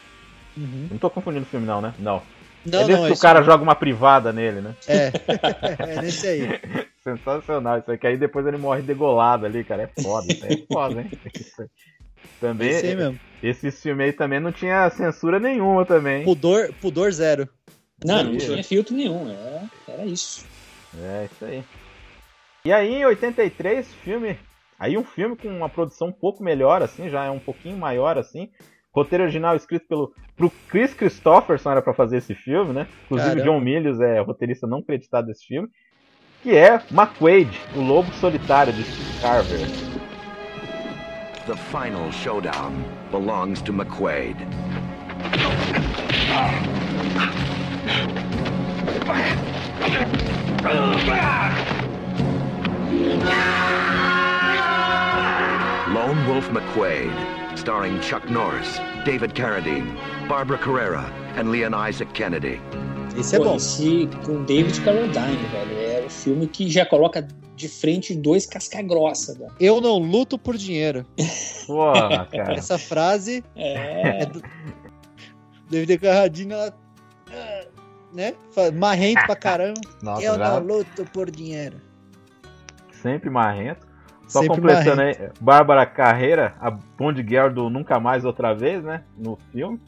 Uhum. 0.56 0.88
Não 0.90 0.98
tô 0.98 1.08
confundindo 1.08 1.44
o 1.44 1.48
filme, 1.48 1.66
não, 1.66 1.80
né? 1.80 1.94
Não. 1.98 2.20
Não, 2.66 2.80
é 2.80 2.84
desse 2.84 2.98
não, 2.98 3.04
que 3.06 3.12
o 3.12 3.14
isso- 3.14 3.22
cara 3.22 3.42
joga 3.42 3.62
uma 3.62 3.76
privada 3.76 4.32
nele, 4.32 4.60
né? 4.60 4.74
É. 4.88 5.12
é 5.96 6.02
nesse 6.02 6.26
aí. 6.26 6.48
Sensacional 7.04 7.78
isso 7.78 7.90
aí, 7.90 7.96
que 7.96 8.06
aí 8.06 8.16
depois 8.16 8.44
ele 8.46 8.58
morre 8.58 8.82
degolado 8.82 9.46
ali, 9.46 9.62
cara. 9.64 9.82
É 9.84 10.02
foda, 10.02 10.26
é 10.42 10.56
foda, 10.66 11.00
hein? 11.00 11.10
Também, 12.40 12.68
Esse 12.70 12.86
aí 12.86 12.96
mesmo. 12.96 13.18
esse 13.42 13.70
filme 13.72 14.04
aí 14.04 14.12
também 14.12 14.38
não 14.38 14.52
tinha 14.52 14.88
censura 14.90 15.40
nenhuma 15.40 15.84
também. 15.84 16.24
Pudor, 16.24 16.72
pudor 16.80 17.10
zero. 17.12 17.48
Não, 18.04 18.22
não 18.22 18.36
tinha 18.36 18.62
filtro 18.62 18.94
nenhum. 18.94 19.28
Era, 19.28 19.62
era 19.88 20.04
isso. 20.04 20.44
É, 21.00 21.24
isso 21.32 21.44
aí. 21.44 21.64
E 22.68 22.72
aí, 22.72 22.96
em 22.96 23.04
83, 23.06 23.94
filme. 23.94 24.38
Aí 24.78 24.98
um 24.98 25.02
filme 25.02 25.34
com 25.34 25.48
uma 25.48 25.70
produção 25.70 26.08
um 26.08 26.12
pouco 26.12 26.42
melhor, 26.42 26.82
assim, 26.82 27.08
já 27.08 27.24
é 27.24 27.30
um 27.30 27.38
pouquinho 27.38 27.78
maior, 27.78 28.18
assim. 28.18 28.50
Roteiro 28.92 29.24
original 29.24 29.56
escrito 29.56 29.88
pelo 29.88 30.12
pro 30.36 30.52
Chris 30.68 30.92
Christopherson 30.92 31.70
era 31.70 31.80
pra 31.80 31.94
fazer 31.94 32.18
esse 32.18 32.34
filme, 32.34 32.74
né? 32.74 32.86
Inclusive 33.06 33.36
Caramba. 33.36 33.50
John 33.50 33.60
Milius 33.64 33.98
é 34.02 34.20
roteirista 34.20 34.66
não 34.66 34.80
acreditado 34.80 35.28
desse 35.28 35.46
filme. 35.46 35.66
Que 36.42 36.54
é 36.54 36.74
McQuaid, 36.90 37.58
o 37.74 37.80
lobo 37.80 38.12
solitário 38.12 38.70
de 38.74 38.82
Steve 38.82 39.20
Carver. 39.22 39.66
The 41.46 41.56
final 41.70 42.12
showdown 42.12 42.74
belongs 43.10 43.62
to 43.62 43.72
McQuaid. 43.72 44.36
Lone 55.92 56.22
Wolf 56.26 56.48
McQuaid, 56.50 57.10
starring 57.56 58.00
Chuck 58.02 58.30
Norris, 58.30 58.78
David 59.04 59.32
Carradine, 59.34 59.86
Barbara 60.28 60.58
Carrera, 60.58 61.04
and 61.38 61.50
Leon 61.50 61.72
Isaac 61.88 62.12
Kennedy. 62.12 62.60
Esse 63.16 63.36
é 63.36 63.38
Pô, 63.38 63.44
bom. 63.46 63.56
Esse 63.56 64.08
com 64.24 64.44
David 64.44 64.80
Carradine, 64.82 65.36
velho. 65.50 65.78
É 65.78 66.04
o 66.06 66.10
filme 66.10 66.46
que 66.46 66.70
já 66.70 66.84
coloca 66.86 67.26
de 67.56 67.68
frente 67.68 68.14
dois 68.14 68.46
casca-grossa. 68.46 69.34
velho. 69.34 69.50
Eu 69.58 69.80
não 69.80 69.98
luto 69.98 70.38
por 70.38 70.56
dinheiro. 70.56 71.04
Porra, 71.66 72.26
cara. 72.26 72.54
Essa 72.54 72.78
frase 72.78 73.42
É. 73.56 74.22
é 74.22 74.26
do 74.26 74.42
David 75.70 75.98
Carradine, 75.98 76.52
ela. 76.52 76.74
ah, 77.32 77.66
Né? 78.14 78.34
Marrento 78.74 79.24
pra 79.26 79.36
caramba. 79.36 79.80
Nossa, 80.02 80.22
Eu 80.22 80.36
já 80.36 80.60
não 80.60 80.66
luto 80.76 81.04
por 81.12 81.30
dinheiro. 81.30 81.80
Sempre 83.02 83.30
marrento. 83.30 83.86
Só 84.26 84.40
Sempre 84.40 84.56
completando 84.56 84.96
marrento. 84.96 85.22
aí, 85.22 85.30
Bárbara 85.40 85.86
Carreira, 85.86 86.54
a 86.60 86.70
Bond 86.70 87.24
Girl 87.26 87.48
do 87.50 87.70
Nunca 87.70 87.98
Mais 87.98 88.24
Outra 88.24 88.54
Vez, 88.54 88.84
né? 88.84 89.02
No 89.16 89.36
filme. 89.52 89.80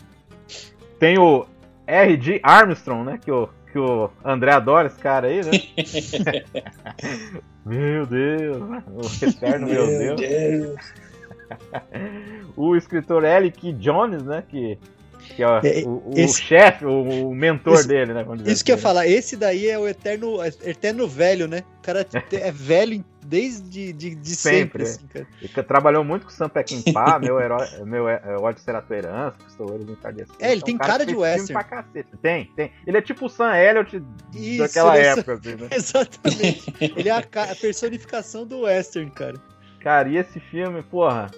Tem 0.98 1.18
o 1.18 1.46
R.G. 1.86 2.40
Armstrong, 2.42 3.04
né? 3.04 3.18
Que 3.22 3.30
o, 3.30 3.48
que 3.70 3.78
o 3.78 4.10
André 4.24 4.52
adora 4.52 4.86
esse 4.86 4.98
cara 4.98 5.26
aí, 5.26 5.40
né? 5.44 5.50
meu 7.66 8.06
Deus, 8.06 8.68
né? 8.68 8.82
o 8.88 9.24
eterno 9.26 9.66
meu, 9.66 10.16
Deus. 10.16 10.92
O 12.56 12.76
escritor 12.76 13.24
Eric 13.24 13.72
Jones, 13.72 14.22
né? 14.22 14.44
Que, 14.48 14.78
que 15.34 15.42
é, 15.42 15.46
É, 15.46 15.84
o, 15.84 16.02
o 16.06 16.12
esse- 16.16 16.42
chefe, 16.42 16.84
o, 16.84 17.28
o 17.28 17.34
mentor 17.34 17.74
Isso- 17.74 17.88
dele, 17.88 18.12
né? 18.12 18.24
Isso 18.46 18.64
que 18.64 18.70
eu 18.70 18.74
ia 18.74 18.76
assim, 18.76 18.82
falar, 18.82 19.06
esse 19.06 19.36
daí 19.36 19.68
é 19.68 19.78
o 19.78 19.86
eterno, 19.88 20.38
eterno 20.64 21.06
velho, 21.08 21.46
né? 21.48 21.62
O 21.78 21.82
cara 21.82 22.06
é 22.32 22.52
velho 22.52 23.04
desde 23.24 23.92
de, 23.92 24.14
de 24.14 24.30
Sempre, 24.34 24.84
sempre, 24.84 24.84
assim, 24.84 25.06
cara. 25.06 25.26
Que 25.54 25.62
trabalhou 25.62 26.02
muito 26.02 26.24
com 26.24 26.30
Sam 26.30 26.48
Peckinpah, 26.48 27.18
meu 27.22 27.40
herói, 27.40 27.66
meu 27.84 28.08
é, 28.08 28.20
é, 28.24 28.34
ódio 28.36 28.60
será 28.62 28.82
tua 28.82 28.96
herança, 28.96 29.36
pistoleiros 29.44 29.88
encardidos. 29.88 30.34
É, 30.40 30.50
ele 30.52 30.62
tem 30.62 30.76
cara 30.76 31.06
de 31.06 31.14
western. 31.14 31.52
Pra 31.52 31.64
cacete. 31.64 32.08
Tem, 32.20 32.50
tem. 32.56 32.72
Ele 32.86 32.96
é 32.98 33.02
tipo 33.02 33.26
o 33.26 33.28
Sam 33.28 33.56
Elliott 33.56 34.02
Isso, 34.34 34.58
daquela 34.58 34.98
é 34.98 35.06
época, 35.06 35.34
assim, 35.34 35.54
né? 35.54 35.68
Exatamente. 35.72 36.74
Ele 36.80 37.08
é 37.08 37.12
a, 37.12 37.18
a 37.18 37.54
personificação 37.54 38.44
do 38.46 38.62
western, 38.62 39.10
cara. 39.10 39.36
Cara, 39.80 40.08
e 40.08 40.16
esse 40.16 40.38
filme, 40.40 40.82
porra, 40.82 41.30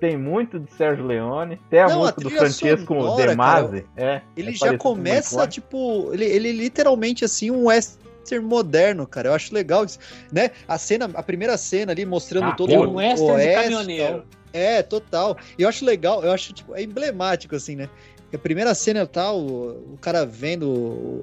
tem 0.00 0.16
muito 0.16 0.58
de 0.58 0.72
Sérgio 0.72 1.04
Leone. 1.06 1.60
Tem 1.70 1.80
a 1.80 1.86
Não, 1.88 1.94
a 1.94 1.98
música 1.98 2.20
do 2.20 2.28
trilha 2.28 2.40
Francesco 2.40 2.94
sonora, 2.94 3.30
De 3.30 3.36
Masi. 3.36 3.86
É, 3.96 4.20
Ele 4.36 4.50
é 4.50 4.54
já 4.54 4.72
o 4.72 4.78
começa, 4.78 5.46
tipo, 5.46 6.10
ele, 6.12 6.24
ele 6.24 6.52
literalmente 6.52 7.24
assim, 7.24 7.50
um 7.50 7.66
western 7.66 8.44
moderno, 8.46 9.06
cara. 9.06 9.28
Eu 9.28 9.34
acho 9.34 9.52
legal 9.54 9.84
isso, 9.84 9.98
né? 10.32 10.50
A 10.66 10.78
cena, 10.78 11.10
a 11.14 11.22
primeira 11.22 11.56
cena 11.56 11.92
ali 11.92 12.04
mostrando 12.04 12.48
Ah, 12.48 12.52
todo 12.52 12.72
o 12.72 12.88
um 12.88 12.94
western 12.96 13.40
de 13.40 13.48
oeste 13.48 13.62
caminhoneiro. 13.62 14.18
tal. 14.18 14.24
É, 14.52 14.82
total. 14.82 15.36
E 15.58 15.62
eu 15.62 15.68
acho 15.68 15.84
legal, 15.84 16.24
eu 16.24 16.32
acho, 16.32 16.52
tipo, 16.52 16.74
é 16.74 16.82
emblemático, 16.82 17.54
assim, 17.54 17.76
né? 17.76 17.88
A 18.32 18.38
primeira 18.38 18.74
cena 18.74 19.06
tal, 19.06 19.40
o, 19.40 19.94
o 19.94 19.98
cara 20.00 20.24
vendo 20.24 20.68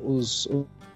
os, 0.04 0.48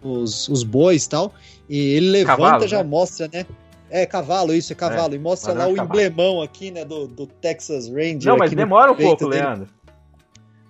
os, 0.02 0.48
os 0.48 0.64
bois 0.64 1.06
e 1.06 1.10
tal, 1.10 1.34
e 1.68 1.78
ele 1.94 2.10
levanta 2.10 2.42
Cavalo, 2.42 2.68
já 2.68 2.78
né? 2.78 2.84
mostra, 2.84 3.30
né? 3.32 3.46
É, 3.90 4.06
cavalo, 4.06 4.54
isso, 4.54 4.72
é 4.74 4.76
cavalo. 4.76 5.16
e 5.16 5.20
mostra 5.20 5.54
mas 5.54 5.64
lá 5.64 5.70
não 5.70 5.78
é 5.78 5.82
o 5.82 5.84
emblemão 5.84 6.42
aqui, 6.42 6.72
né, 6.72 6.86
do, 6.86 7.08
do 7.08 7.26
Texas 7.26 7.88
Ranger. 7.88 8.26
Não, 8.26 8.38
mas 8.38 8.52
demora 8.52 8.92
um 8.92 8.96
pouco, 8.96 9.30
dele. 9.30 9.42
Leandro. 9.42 9.68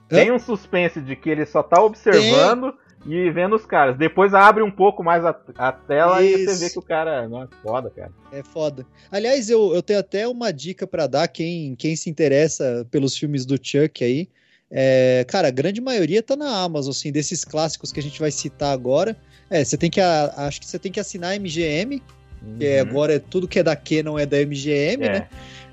Tem 0.07 0.31
um 0.31 0.39
suspense 0.39 0.99
de 1.01 1.15
que 1.15 1.29
ele 1.29 1.45
só 1.45 1.61
tá 1.61 1.81
observando 1.83 2.73
e 3.05 3.29
vendo 3.29 3.55
os 3.55 3.65
caras. 3.65 3.97
Depois 3.97 4.33
abre 4.33 4.63
um 4.63 4.71
pouco 4.71 5.03
mais 5.03 5.23
a, 5.23 5.35
a 5.55 5.71
tela 5.71 6.21
e 6.23 6.33
Isso. 6.33 6.45
você 6.53 6.65
vê 6.65 6.71
que 6.71 6.79
o 6.79 6.81
cara. 6.81 7.27
Nossa, 7.27 7.51
foda, 7.61 7.89
cara. 7.91 8.11
É 8.31 8.41
foda. 8.43 8.85
Aliás, 9.11 9.49
eu, 9.49 9.73
eu 9.73 9.83
tenho 9.83 9.99
até 9.99 10.27
uma 10.27 10.51
dica 10.51 10.87
pra 10.87 11.05
dar 11.05 11.27
quem, 11.27 11.75
quem 11.75 11.95
se 11.95 12.09
interessa 12.09 12.87
pelos 12.89 13.15
filmes 13.15 13.45
do 13.45 13.55
Chuck 13.61 14.03
aí. 14.03 14.27
É, 14.71 15.25
cara, 15.27 15.47
a 15.47 15.51
grande 15.51 15.81
maioria 15.81 16.21
tá 16.21 16.35
na 16.35 16.61
Amazon, 16.63 16.91
assim, 16.91 17.11
desses 17.11 17.43
clássicos 17.43 17.91
que 17.91 17.99
a 17.99 18.03
gente 18.03 18.19
vai 18.19 18.31
citar 18.31 18.71
agora. 18.73 19.15
É, 19.49 19.63
você 19.63 19.77
tem 19.77 19.89
que. 19.89 20.01
a- 20.01 20.33
acho 20.37 20.59
que 20.59 20.65
você 20.67 20.77
tem 20.77 20.91
que 20.91 20.99
assinar 20.99 21.31
a 21.31 21.35
MGM, 21.35 22.01
é, 22.59 22.81
Uhum. 22.81 22.89
agora 22.89 23.15
é 23.15 23.19
tudo 23.19 23.47
que 23.47 23.59
é 23.59 23.63
da 23.63 23.75
Canon 23.75 24.17
é 24.19 24.25
da 24.25 24.37
MGM, 24.39 25.03
É. 25.05 25.09
né? 25.11 25.27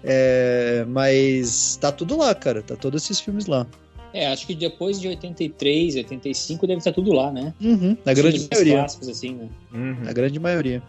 É, 0.04 0.84
mas 0.88 1.76
tá 1.80 1.90
tudo 1.90 2.16
lá, 2.16 2.34
cara. 2.34 2.62
Tá 2.62 2.76
todos 2.76 3.02
esses 3.02 3.18
filmes 3.20 3.46
lá. 3.46 3.66
É, 4.14 4.28
acho 4.28 4.46
que 4.46 4.54
depois 4.54 5.00
de 5.00 5.08
83, 5.08 5.96
85 5.96 6.66
deve 6.66 6.78
estar 6.78 6.92
tudo 6.92 7.12
lá, 7.12 7.30
né? 7.30 7.52
Uhum, 7.60 7.96
na 8.04 8.12
Os 8.12 8.18
grande 8.18 8.48
maioria. 8.50 8.74
clássicos, 8.78 9.08
assim, 9.08 9.34
né? 9.34 9.48
Uhum. 9.74 9.96
Na 10.04 10.12
grande 10.12 10.38
maioria. 10.38 10.82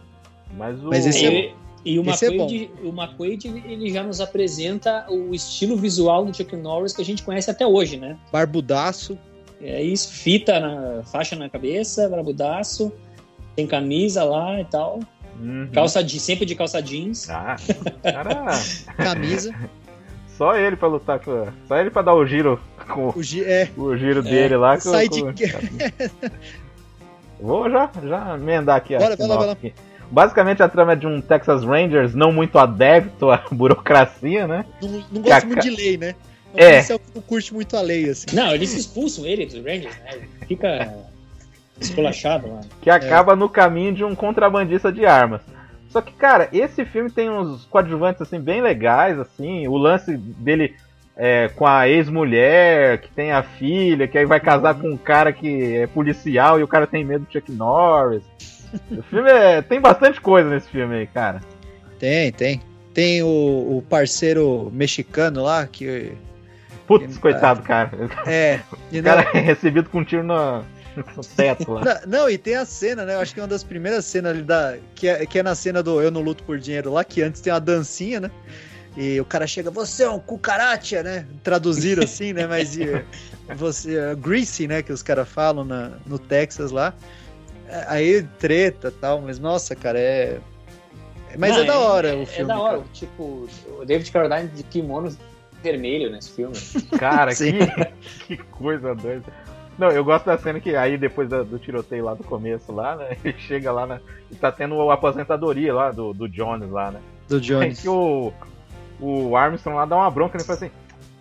Mas 0.56 0.78
o. 0.82 0.88
Mas 0.88 1.06
esse 1.06 1.26
é 1.26 1.52
E, 1.84 1.92
e 1.94 1.98
o 1.98 2.02
é 2.02 2.06
McQuaid, 2.06 2.70
o 2.82 2.88
McQuaid, 2.88 3.48
ele 3.66 3.90
já 3.92 4.02
nos 4.02 4.20
apresenta 4.20 5.04
o 5.10 5.34
estilo 5.34 5.76
visual 5.76 6.24
do 6.24 6.34
Chuck 6.34 6.56
Norris 6.56 6.92
que 6.92 7.02
a 7.02 7.04
gente 7.04 7.22
conhece 7.22 7.50
até 7.50 7.66
hoje, 7.66 7.96
né? 7.98 8.16
Barbudaço. 8.32 9.18
É 9.60 9.82
isso, 9.82 10.08
fita 10.12 10.58
na 10.60 11.02
faixa 11.04 11.34
na 11.34 11.48
cabeça, 11.50 12.08
barbudaço, 12.08 12.92
tem 13.56 13.66
camisa 13.66 14.22
lá 14.24 14.60
e 14.60 14.64
tal, 14.64 15.00
Uhum. 15.40 15.68
calça 15.72 16.02
de 16.02 16.18
sempre 16.18 16.44
de 16.44 16.54
calça 16.54 16.82
jeans. 16.82 17.28
Ah, 17.30 17.56
cara. 18.02 18.46
Camisa. 18.96 19.54
Só 20.36 20.56
ele 20.56 20.76
pra 20.76 20.88
lutar 20.88 21.18
com. 21.20 21.46
Só 21.66 21.76
ele 21.78 21.90
pra 21.90 22.02
dar 22.02 22.14
o 22.14 22.24
giro 22.26 22.60
com 22.88 23.08
o, 23.14 23.22
gi- 23.22 23.44
é, 23.44 23.68
o 23.76 23.96
giro 23.96 24.22
dele 24.22 24.56
lá. 24.56 24.74
Com, 24.76 24.90
sai 24.90 25.08
com- 25.08 25.32
de. 25.32 25.44
Vou 27.40 27.70
já, 27.70 27.90
já 28.04 28.34
emendar 28.34 28.76
aqui 28.76 28.94
a 28.94 28.98
Bora, 28.98 29.16
vai 29.16 29.26
lá, 29.28 29.36
vai 29.36 29.46
lá. 29.46 29.52
aqui. 29.52 29.72
Basicamente 30.10 30.62
a 30.62 30.68
trama 30.68 30.92
é 30.92 30.96
de 30.96 31.06
um 31.06 31.20
Texas 31.20 31.62
Rangers 31.64 32.14
não 32.14 32.32
muito 32.32 32.58
adepto 32.58 33.30
à 33.30 33.44
burocracia, 33.52 34.46
né? 34.46 34.64
Não, 34.82 35.04
não 35.12 35.22
gosta 35.22 35.46
muito 35.46 35.62
de 35.62 35.70
lei, 35.70 35.96
né? 35.98 36.14
É. 36.54 36.78
É 36.78 36.86
não 37.14 37.22
curte 37.22 37.52
muito 37.52 37.76
a 37.76 37.80
lei, 37.82 38.08
assim. 38.08 38.26
Não, 38.32 38.54
eles 38.54 38.72
expulsam 38.74 39.26
ele 39.26 39.44
dos 39.44 39.56
Rangers, 39.56 39.94
né? 39.98 40.20
Fica 40.48 40.96
esculachado 41.80 42.48
lá. 42.48 42.60
Que 42.80 42.90
acaba 42.90 43.36
no 43.36 43.48
caminho 43.48 43.92
de 43.92 44.04
um 44.04 44.14
contrabandista 44.14 44.92
de 44.92 45.06
armas. 45.06 45.40
Só 45.88 46.00
que, 46.02 46.12
cara, 46.12 46.48
esse 46.52 46.84
filme 46.84 47.10
tem 47.10 47.30
uns 47.30 47.64
coadjuvantes 47.64 48.20
assim 48.20 48.38
bem 48.38 48.60
legais, 48.60 49.18
assim, 49.18 49.66
o 49.66 49.76
lance 49.76 50.16
dele 50.16 50.74
é, 51.16 51.48
com 51.48 51.66
a 51.66 51.88
ex-mulher, 51.88 52.98
que 53.00 53.10
tem 53.10 53.32
a 53.32 53.42
filha, 53.42 54.06
que 54.06 54.18
aí 54.18 54.26
vai 54.26 54.38
casar 54.38 54.74
com 54.74 54.88
um 54.88 54.96
cara 54.96 55.32
que 55.32 55.76
é 55.76 55.86
policial 55.86 56.60
e 56.60 56.62
o 56.62 56.68
cara 56.68 56.86
tem 56.86 57.04
medo 57.04 57.24
do 57.24 57.32
Chuck 57.32 57.50
Norris. 57.50 58.22
O 58.90 59.02
filme 59.02 59.30
é, 59.30 59.62
tem 59.62 59.80
bastante 59.80 60.20
coisa 60.20 60.50
nesse 60.50 60.68
filme 60.68 60.94
aí, 60.94 61.06
cara. 61.06 61.40
Tem, 61.98 62.30
tem. 62.30 62.60
Tem 62.92 63.22
o, 63.22 63.78
o 63.78 63.84
parceiro 63.88 64.70
mexicano 64.72 65.42
lá, 65.42 65.66
que. 65.66 66.12
Putz, 66.86 67.18
coitado, 67.18 67.62
cara. 67.62 67.90
É. 68.26 68.60
E 68.92 69.00
O 69.00 69.02
não, 69.02 69.10
cara 69.10 69.30
é 69.34 69.40
recebido 69.40 69.90
com 69.90 69.98
um 70.00 70.04
tiro 70.04 70.22
no, 70.22 70.64
no 71.16 71.24
teto 71.24 71.72
lá. 71.72 71.82
não, 72.06 72.20
não, 72.20 72.30
e 72.30 72.36
tem 72.38 72.54
a 72.56 72.64
cena, 72.64 73.04
né? 73.04 73.14
Eu 73.14 73.20
acho 73.20 73.32
que 73.34 73.40
é 73.40 73.42
uma 73.42 73.48
das 73.48 73.64
primeiras 73.64 74.04
cenas 74.04 74.32
ali 74.32 74.42
da. 74.42 74.76
Que 74.94 75.08
é, 75.08 75.26
que 75.26 75.38
é 75.38 75.42
na 75.42 75.54
cena 75.54 75.82
do 75.82 76.00
Eu 76.00 76.10
Não 76.10 76.20
Luto 76.20 76.42
por 76.44 76.58
Dinheiro 76.58 76.92
lá, 76.92 77.04
que 77.04 77.22
antes 77.22 77.40
tem 77.40 77.52
uma 77.52 77.60
dancinha, 77.60 78.20
né? 78.20 78.30
E 78.96 79.20
o 79.20 79.24
cara 79.24 79.46
chega, 79.46 79.70
você 79.70 80.02
é 80.02 80.10
um 80.10 80.18
cucaracha, 80.18 81.02
né? 81.02 81.24
Traduziram 81.44 82.02
assim, 82.02 82.32
né? 82.32 82.46
Mas 82.46 82.76
e, 82.76 83.04
você 83.56 83.96
é 83.96 84.14
greasy, 84.14 84.66
né? 84.66 84.82
Que 84.82 84.92
os 84.92 85.02
caras 85.02 85.28
falam 85.28 85.64
na, 85.64 85.92
no 86.06 86.18
Texas 86.18 86.70
lá. 86.72 86.92
É, 87.68 87.84
Aí 87.88 88.22
treta 88.38 88.88
e 88.88 88.92
tal, 88.92 89.20
mas 89.20 89.38
nossa, 89.38 89.76
cara, 89.76 89.98
é. 89.98 90.38
Mas 91.38 91.50
Não, 91.54 91.62
é 91.62 91.64
da 91.66 91.78
hora 91.78 92.16
o 92.16 92.22
É 92.22 92.26
filme. 92.26 92.48
da 92.48 92.58
hora, 92.58 92.78
cara. 92.78 92.88
tipo, 92.92 93.48
o 93.78 93.84
David 93.84 94.10
Carradine 94.10 94.48
de 94.48 94.62
kimono 94.62 95.14
vermelho 95.62 96.10
nesse 96.10 96.30
filme. 96.30 96.56
Cara, 96.98 97.34
que, 97.36 97.52
que 98.26 98.36
coisa 98.44 98.94
doida. 98.94 99.24
Não, 99.78 99.88
eu 99.90 100.04
gosto 100.04 100.26
da 100.26 100.36
cena 100.36 100.58
que 100.60 100.74
aí 100.74 100.98
depois 100.98 101.28
da- 101.28 101.42
do 101.44 101.58
tiroteio 101.58 102.04
lá 102.04 102.14
do 102.14 102.24
começo 102.24 102.72
lá, 102.72 102.96
né? 102.96 103.16
Ele 103.24 103.38
chega 103.38 103.70
lá 103.70 103.86
na. 103.86 104.00
E 104.30 104.34
tá 104.34 104.50
tendo 104.50 104.90
a 104.90 104.94
aposentadoria 104.94 105.72
lá 105.72 105.90
do, 105.90 106.12
do 106.12 106.28
Jones 106.28 106.68
lá, 106.70 106.90
né? 106.90 107.00
Do 107.28 107.36
Aí 107.36 107.40
Jones. 107.40 107.80
que 107.80 107.88
o, 107.88 108.32
o 109.00 109.36
Armstrong 109.36 109.76
lá 109.78 109.84
dá 109.84 109.96
uma 109.96 110.10
bronca, 110.10 110.36
ele 110.36 110.44
fala 110.44 110.56
assim, 110.58 110.70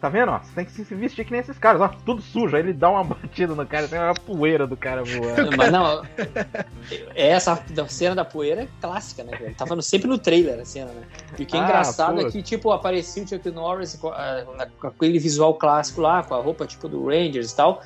tá 0.01 0.09
vendo, 0.09 0.31
ó, 0.31 0.39
você 0.39 0.53
tem 0.55 0.65
que 0.65 0.71
se 0.71 0.83
vestir 0.95 1.25
que 1.25 1.31
nem 1.31 1.41
esses 1.41 1.57
caras, 1.57 1.81
ó, 1.81 1.87
tudo 2.05 2.21
sujo. 2.21 2.55
Aí 2.55 2.61
ele 2.63 2.73
dá 2.73 2.89
uma 2.89 3.03
batida 3.05 3.53
no 3.53 3.65
cara, 3.65 3.87
tem 3.87 3.99
uma 3.99 4.13
poeira 4.13 4.65
do 4.65 4.75
cara 4.75 5.03
voando. 5.03 5.55
Mas 5.55 5.71
não, 5.71 6.01
essa 7.15 7.61
da 7.69 7.87
cena 7.87 8.15
da 8.15 8.25
poeira 8.25 8.63
é 8.63 8.67
clássica, 8.81 9.23
né? 9.23 9.31
cara? 9.37 9.53
Tava 9.57 9.75
no- 9.75 9.81
sempre 9.81 10.07
no 10.07 10.17
trailer 10.17 10.59
a 10.59 10.65
cena, 10.65 10.91
né? 10.91 11.03
E 11.37 11.43
o 11.43 11.45
que 11.45 11.55
é 11.55 11.59
Ah, 11.59 11.63
engraçado 11.63 12.21
é 12.21 12.31
que, 12.31 12.41
tipo, 12.41 12.71
aparecia 12.71 13.23
o 13.23 13.27
Chuck 13.27 13.49
Norris 13.51 13.95
com, 13.95 14.09
a- 14.09 14.43
na- 14.57 14.67
com 14.67 14.87
aquele 14.87 15.19
visual 15.19 15.53
clássico 15.55 16.01
lá, 16.01 16.23
com 16.23 16.33
a 16.35 16.41
roupa 16.41 16.65
tipo 16.65 16.87
do 16.87 17.05
Rangers 17.07 17.51
e 17.51 17.55
tal. 17.55 17.81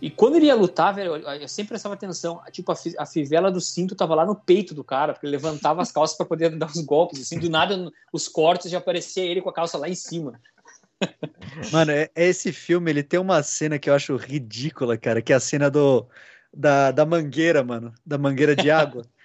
E 0.00 0.10
quando 0.10 0.36
ele 0.36 0.46
ia 0.46 0.54
lutar, 0.54 0.94
velho, 0.94 1.16
eu, 1.16 1.48
sempre 1.48 1.70
prestava 1.70 1.94
atenção. 1.94 2.40
Tipo, 2.52 2.72
a, 2.72 2.76
fi- 2.76 2.94
a 2.98 3.06
fivela 3.06 3.50
do 3.50 3.60
cinto 3.60 3.94
tava 3.94 4.14
lá 4.14 4.26
no 4.26 4.34
peito 4.34 4.74
do 4.74 4.84
cara, 4.84 5.12
porque 5.12 5.26
ele 5.26 5.36
levantava 5.36 5.80
as 5.80 5.90
calças 5.90 6.16
pra 6.16 6.26
poder 6.26 6.50
dar 6.56 6.66
os 6.70 6.80
golpes. 6.84 7.20
Assim, 7.22 7.38
do 7.38 7.48
nada, 7.48 7.90
os 8.12 8.28
cortes 8.28 8.70
já 8.70 8.78
aparecia 8.78 9.24
ele 9.24 9.40
com 9.40 9.48
a 9.48 9.52
calça 9.54 9.78
lá 9.78 9.88
em 9.88 9.94
cima. 9.94 10.38
Mano, 11.72 11.92
é- 11.92 12.10
esse 12.14 12.52
filme, 12.52 12.90
ele 12.90 13.02
tem 13.02 13.18
uma 13.18 13.42
cena 13.42 13.78
que 13.78 13.88
eu 13.88 13.94
acho 13.94 14.16
ridícula, 14.16 14.96
cara, 14.98 15.22
que 15.22 15.32
é 15.32 15.36
a 15.36 15.40
cena 15.40 15.70
do, 15.70 16.06
da, 16.52 16.90
da 16.90 17.06
mangueira, 17.06 17.62
mano, 17.64 17.92
da 18.04 18.18
mangueira 18.18 18.54
de 18.54 18.70
água. 18.70 19.02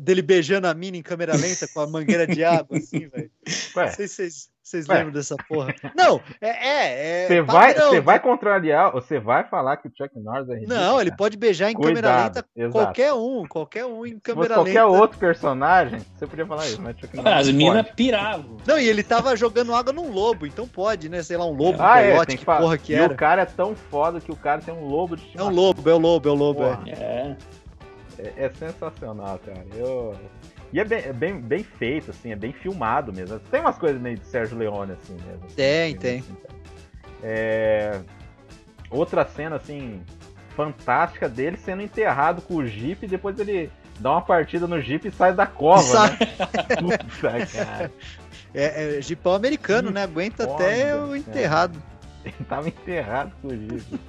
Dele 0.00 0.20
beijando 0.20 0.66
a 0.66 0.74
mina 0.74 0.96
em 0.98 1.02
câmera 1.02 1.34
lenta 1.36 1.66
com 1.72 1.80
a 1.80 1.86
mangueira 1.86 2.26
de 2.26 2.44
água, 2.44 2.76
assim, 2.76 3.06
velho. 3.08 3.30
Não 3.74 3.82
Ué, 3.82 3.90
sei 3.92 4.08
se 4.08 4.30
vocês, 4.62 4.86
lembram 4.86 5.10
dessa 5.12 5.36
porra. 5.48 5.74
Não, 5.96 6.20
é. 6.40 6.48
é, 6.48 7.24
é 7.24 7.28
você 7.28 7.40
vai, 7.42 7.74
você 7.74 8.00
vai 8.00 8.20
contrariar, 8.20 8.92
você 8.92 9.18
vai 9.18 9.44
falar 9.48 9.76
que 9.78 9.88
o 9.88 9.92
Chuck 9.96 10.18
Norris 10.18 10.48
é 10.48 10.54
ridículo, 10.54 10.78
Não, 10.78 11.00
ele 11.00 11.14
pode 11.16 11.36
beijar 11.38 11.70
em 11.70 11.74
câmera 11.74 11.92
Cuidado, 11.94 12.34
lenta 12.36 12.46
exato. 12.56 12.72
qualquer 12.72 13.12
um, 13.14 13.46
qualquer 13.48 13.84
um 13.86 14.04
em 14.06 14.18
câmera 14.18 14.54
qualquer 14.54 14.84
lenta. 14.84 14.98
outro 15.00 15.18
personagem, 15.18 16.00
você 16.14 16.26
podia 16.26 16.46
falar 16.46 16.66
isso, 16.66 16.80
mas 16.82 16.96
Chuck 16.98 17.16
Norris 17.16 17.32
As 17.40 17.46
não 17.48 17.54
minas 17.54 17.86
piravam. 17.96 18.56
Não, 18.66 18.78
e 18.78 18.86
ele 18.88 19.02
tava 19.02 19.34
jogando 19.36 19.74
água 19.74 19.92
num 19.94 20.10
lobo, 20.10 20.46
então 20.46 20.66
pode, 20.68 21.08
né? 21.08 21.22
Sei 21.22 21.36
lá, 21.36 21.46
um 21.46 21.52
lobo, 21.54 21.78
um 21.78 21.82
Ah, 21.86 22.00
é, 22.00 22.10
coiote, 22.10 22.26
tem 22.28 22.36
que 22.36 22.40
que 22.40 22.44
falar. 22.46 22.60
porra 22.60 22.78
que 22.78 22.92
e 22.92 22.96
era. 22.96 23.12
o 23.12 23.16
cara 23.16 23.42
é 23.42 23.46
tão 23.46 23.74
foda 23.74 24.20
que 24.20 24.30
o 24.32 24.36
cara 24.36 24.60
tem 24.60 24.72
um 24.74 24.86
lobo 24.86 25.16
de 25.16 25.22
É 25.22 25.24
um 25.24 25.28
estimação. 25.28 25.54
lobo, 25.54 25.90
é 25.90 25.94
o 25.94 25.98
lobo, 25.98 26.28
é 26.28 26.32
o 26.32 26.34
lobo, 26.34 26.60
Porra. 26.60 26.82
é. 26.88 27.36
É. 28.18 28.22
É, 28.22 28.44
é 28.46 28.50
sensacional, 28.52 29.38
cara. 29.44 29.64
Eu... 29.74 30.14
E 30.72 30.80
é, 30.80 30.84
bem, 30.84 30.98
é 30.98 31.12
bem, 31.12 31.40
bem 31.40 31.62
feito, 31.62 32.10
assim, 32.10 32.32
é 32.32 32.36
bem 32.36 32.52
filmado 32.52 33.12
mesmo. 33.12 33.38
Tem 33.38 33.60
umas 33.60 33.78
coisas 33.78 34.00
meio 34.00 34.18
de 34.18 34.26
Sérgio 34.26 34.58
Leone, 34.58 34.92
assim 34.92 35.14
mesmo. 35.14 35.44
assim, 35.44 35.54
Tem, 35.54 35.96
tem. 35.96 36.18
assim, 36.18 36.34
tá. 36.34 36.48
É... 37.22 38.00
Outra 38.90 39.24
cena, 39.24 39.56
assim, 39.56 40.02
fantástica 40.56 41.28
dele 41.28 41.56
sendo 41.56 41.82
enterrado 41.82 42.42
com 42.42 42.56
o 42.56 42.66
Jeep 42.66 43.04
e 43.04 43.08
depois 43.08 43.38
ele 43.38 43.70
dá 44.00 44.12
uma 44.12 44.22
partida 44.22 44.66
no 44.66 44.80
Jeep 44.80 45.06
e 45.06 45.12
sai 45.12 45.32
da 45.32 45.46
cova, 45.46 45.82
Sai. 45.82 46.10
né? 46.10 46.98
Puta, 46.98 47.46
cara. 47.46 47.90
É, 48.56 49.00
é 49.00 49.34
americano, 49.34 49.88
Que 49.88 49.94
né? 49.94 50.04
Aguenta 50.04 50.46
foda, 50.46 50.62
até 50.64 50.94
o 50.94 51.00
cara. 51.06 51.18
enterrado. 51.18 51.82
Ele 52.24 52.34
tava 52.48 52.68
enterrado 52.68 53.32
com 53.42 53.48
o 53.48 53.50
Jeep. 53.50 54.00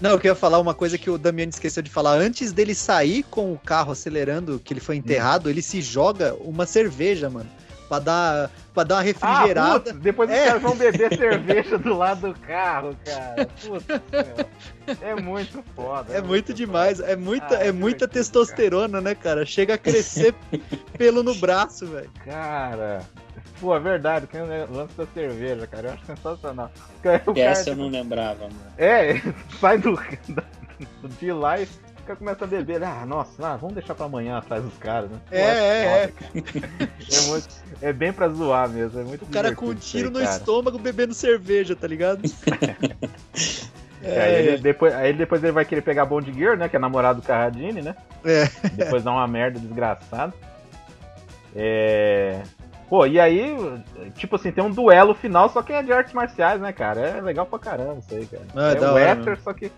Não, 0.00 0.10
eu 0.10 0.16
queria 0.18 0.34
falar 0.34 0.58
uma 0.60 0.74
coisa 0.74 0.96
que 0.96 1.10
o 1.10 1.18
Damiano 1.18 1.50
esqueceu 1.50 1.82
de 1.82 1.90
falar. 1.90 2.12
Antes 2.12 2.52
dele 2.52 2.74
sair 2.74 3.24
com 3.24 3.52
o 3.52 3.58
carro 3.58 3.90
acelerando, 3.92 4.60
que 4.62 4.72
ele 4.72 4.80
foi 4.80 4.96
enterrado, 4.96 5.50
ele 5.50 5.60
se 5.62 5.80
joga 5.82 6.34
uma 6.40 6.66
cerveja, 6.66 7.28
mano. 7.28 7.50
Pra 7.88 7.98
dar, 7.98 8.50
pra 8.74 8.84
dar 8.84 8.96
uma 8.96 9.00
Ah, 9.00 9.04
refrigerada. 9.04 9.80
putz, 9.80 9.98
depois 9.98 10.28
os 10.28 10.36
É. 10.36 10.44
caras 10.48 10.62
vão 10.62 10.76
beber 10.76 11.08
cerveja 11.16 11.78
do 11.78 11.96
lado 11.96 12.28
do 12.32 12.38
carro, 12.40 12.94
cara. 13.02 13.48
Putz, 13.66 14.98
é 15.00 15.14
muito 15.14 15.64
foda. 15.74 16.12
é 16.12 16.20
muito 16.20 16.52
demais. 16.52 17.00
É 17.00 17.16
muita, 17.16 17.56
Ah, 17.56 17.64
é 17.64 17.72
muita 17.72 18.06
divertido, 18.06 18.12
testosterona, 18.12 19.00
né, 19.00 19.14
cara? 19.14 19.46
Chega 19.46 19.74
a 19.74 19.78
crescer 19.78 20.34
pelo 20.98 21.22
no 21.22 21.34
braço, 21.36 21.86
velho. 21.86 22.10
Cara, 22.26 23.00
Pô, 23.60 23.74
é 23.74 23.80
verdade, 23.80 24.26
tem 24.26 24.40
o 24.40 24.46
lance 24.72 24.94
da 24.96 25.06
cerveja, 25.06 25.66
cara. 25.66 25.88
Eu 25.88 25.92
acho 25.94 26.06
sensacional. 26.06 26.70
O 26.98 27.02
cara- 27.02 27.22
Essa 27.36 27.64
cara- 27.64 27.76
eu 27.76 27.76
não 27.76 27.88
lembrava, 27.90 28.44
mano. 28.44 28.54
É, 28.76 29.14
sai 29.60 29.78
do, 29.78 29.94
da- 30.28 30.42
de 31.20 31.32
lá 31.32 31.58
e 31.60 31.64
o 31.64 31.68
cara 32.06 32.16
começa 32.18 32.44
a 32.44 32.46
beber. 32.46 32.76
Ele, 32.76 32.84
Ah, 32.84 33.04
nossa, 33.06 33.30
ah, 33.46 33.56
vamos 33.56 33.74
deixar 33.74 33.94
pra 33.94 34.06
amanhã 34.06 34.38
atrás 34.38 34.62
dos 34.62 34.76
caras, 34.78 35.10
né? 35.10 35.18
Pô, 35.28 35.34
É, 35.36 35.42
é, 36.04 36.08
foda, 36.08 36.12
cara. 36.12 36.90
É, 37.12 37.20
muito, 37.28 37.48
é 37.82 37.92
bem 37.92 38.12
pra 38.12 38.28
zoar 38.28 38.68
mesmo. 38.68 39.00
É 39.00 39.04
muito 39.04 39.24
O 39.24 39.28
cara 39.28 39.54
com 39.54 39.66
um 39.66 39.74
tiro 39.74 40.08
aí, 40.08 40.12
no 40.14 40.20
cara. 40.20 40.36
estômago 40.36 40.78
bebendo 40.78 41.14
cerveja, 41.14 41.74
tá 41.76 41.86
ligado? 41.86 42.20
É, 44.02 44.20
aí, 44.22 44.34
ele, 44.46 44.58
depois, 44.58 44.94
aí 44.94 45.08
ele- 45.08 45.18
depois 45.18 45.42
ele 45.42 45.52
vai 45.52 45.64
querer 45.64 45.82
pegar 45.82 46.04
Bond 46.06 46.32
Gear, 46.32 46.56
né? 46.56 46.68
Que 46.68 46.76
é 46.76 46.78
namorado 46.78 47.20
do 47.20 47.26
Carradine, 47.26 47.82
né? 47.82 47.96
É. 48.24 48.44
Depois 48.70 49.02
dá 49.02 49.10
uma 49.10 49.26
merda 49.26 49.58
desgraçada. 49.58 50.32
É. 51.54 52.42
Pô, 52.88 53.06
e 53.06 53.20
aí, 53.20 53.54
tipo 54.14 54.36
assim, 54.36 54.50
tem 54.50 54.64
um 54.64 54.70
duelo 54.70 55.14
final, 55.14 55.48
só 55.50 55.62
que 55.62 55.72
é 55.72 55.82
de 55.82 55.92
artes 55.92 56.14
marciais, 56.14 56.60
né, 56.60 56.72
cara? 56.72 57.00
É 57.00 57.20
legal 57.20 57.44
pra 57.44 57.58
caramba 57.58 57.98
isso 57.98 58.14
aí, 58.14 58.26
cara. 58.26 58.44
Ah, 58.56 58.72
é 58.72 58.80
o 58.80 58.92
hora 58.92 58.94
Western, 58.94 59.40
só 59.42 59.52
que 59.52 59.70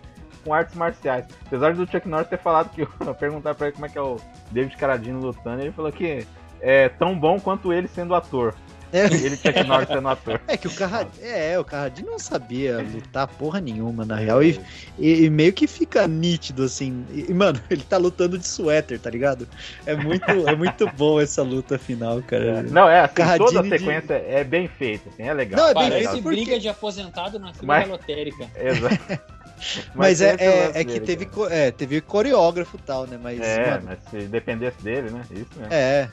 com 0.43 0.53
artes 0.53 0.75
marciais. 0.75 1.25
Apesar 1.45 1.73
do 1.73 1.89
Chuck 1.89 2.07
Norris 2.07 2.27
ter 2.27 2.37
falado 2.37 2.69
que 2.69 2.85
perguntar 3.19 3.53
pra 3.53 3.67
ele 3.67 3.73
como 3.75 3.85
é 3.85 3.89
que 3.89 3.97
é 3.97 4.01
o 4.01 4.17
David 4.49 4.77
Carradine 4.77 5.21
lutando, 5.21 5.61
ele 5.61 5.71
falou 5.71 5.91
que 5.91 6.25
é 6.61 6.89
tão 6.89 7.17
bom 7.17 7.39
quanto 7.39 7.73
ele 7.73 7.87
sendo 7.87 8.15
ator. 8.15 8.55
É. 8.93 9.05
Ele, 9.05 9.35
Chuck 9.37 9.63
Norris, 9.65 9.87
sendo 9.87 10.07
ator. 10.09 10.41
É 10.47 10.57
que 10.57 10.67
o 10.67 10.71
Carradine, 10.71 11.23
é, 11.25 11.57
o 11.57 11.63
Carradine 11.63 12.09
não 12.09 12.19
sabia 12.19 12.79
lutar 12.79 13.27
porra 13.27 13.61
nenhuma, 13.61 14.03
na 14.05 14.15
real, 14.15 14.43
e, 14.43 14.59
e- 14.99 15.23
e 15.25 15.29
meio 15.29 15.53
que 15.53 15.65
fica 15.67 16.07
nítido, 16.07 16.63
assim, 16.63 17.05
e, 17.13 17.33
mano, 17.33 17.59
ele 17.69 17.83
tá 17.83 17.97
lutando 17.97 18.37
de 18.37 18.45
suéter, 18.47 18.99
tá 18.99 19.09
ligado? 19.09 19.47
É 19.85 19.95
muito, 19.95 20.29
é 20.29 20.55
muito 20.55 20.85
bom 20.97 21.19
essa 21.21 21.41
luta 21.41 21.77
final, 21.79 22.21
cara. 22.21 22.63
Não, 22.63 22.89
é 22.89 22.99
assim, 23.01 23.13
Carradine 23.15 23.45
toda 23.47 23.59
a 23.59 23.63
de- 23.63 23.69
sequência 23.69 24.13
é 24.27 24.43
bem 24.43 24.67
feita, 24.67 25.09
assim, 25.09 25.23
é 25.23 25.33
legal. 25.33 25.59
Não, 25.61 25.67
é 25.69 25.73
bem 25.73 25.83
Parece 25.89 26.09
feito 26.09 26.23
porque- 26.23 26.35
briga 26.43 26.59
de 26.59 26.67
aposentado 26.69 27.39
na 27.39 27.53
fila 27.53 27.65
Mas- 27.67 27.87
lotérica. 27.87 28.47
Exato. 28.59 29.41
Mas, 29.93 30.17
tem 30.19 30.27
é, 30.27 30.35
é, 30.39 30.65
lance 30.65 30.77
é 30.79 30.83
que 30.83 30.93
dele, 30.93 31.05
teve, 31.05 31.25
co- 31.27 31.47
é, 31.47 31.69
teve 31.71 32.01
coreógrafo 32.01 32.77
e 32.77 32.81
tal, 32.81 33.05
né? 33.05 33.19
Mas, 33.21 33.39
É, 33.39 33.69
mano, 33.71 33.83
mas 33.85 33.99
se 34.09 34.27
dependesse 34.27 34.81
dele, 34.83 35.11
né? 35.11 35.21
Isso 35.31 35.45
mesmo. 35.55 35.67
é. 35.71 36.09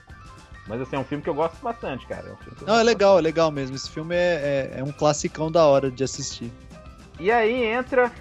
Mas 0.68 0.80
assim, 0.80 0.96
é 0.96 0.98
um 0.98 1.04
filme 1.04 1.22
que 1.24 1.30
eu 1.30 1.34
gosto 1.34 1.56
bastante, 1.62 2.06
cara. 2.06 2.26
É 2.28 2.32
um 2.62 2.66
Não, 2.66 2.78
é 2.78 2.82
legal, 2.82 3.18
é 3.18 3.22
legal 3.22 3.50
mesmo. 3.50 3.74
Esse 3.74 3.90
filme 3.90 4.14
é, 4.14 4.70
é, 4.74 4.80
é 4.80 4.84
um 4.84 4.92
classicão 4.92 5.50
da 5.50 5.64
hora 5.66 5.90
de 5.90 6.04
assistir. 6.04 6.52
bastante. 6.70 6.98
E 7.20 7.30
aí 7.32 7.64
entra 7.64 8.12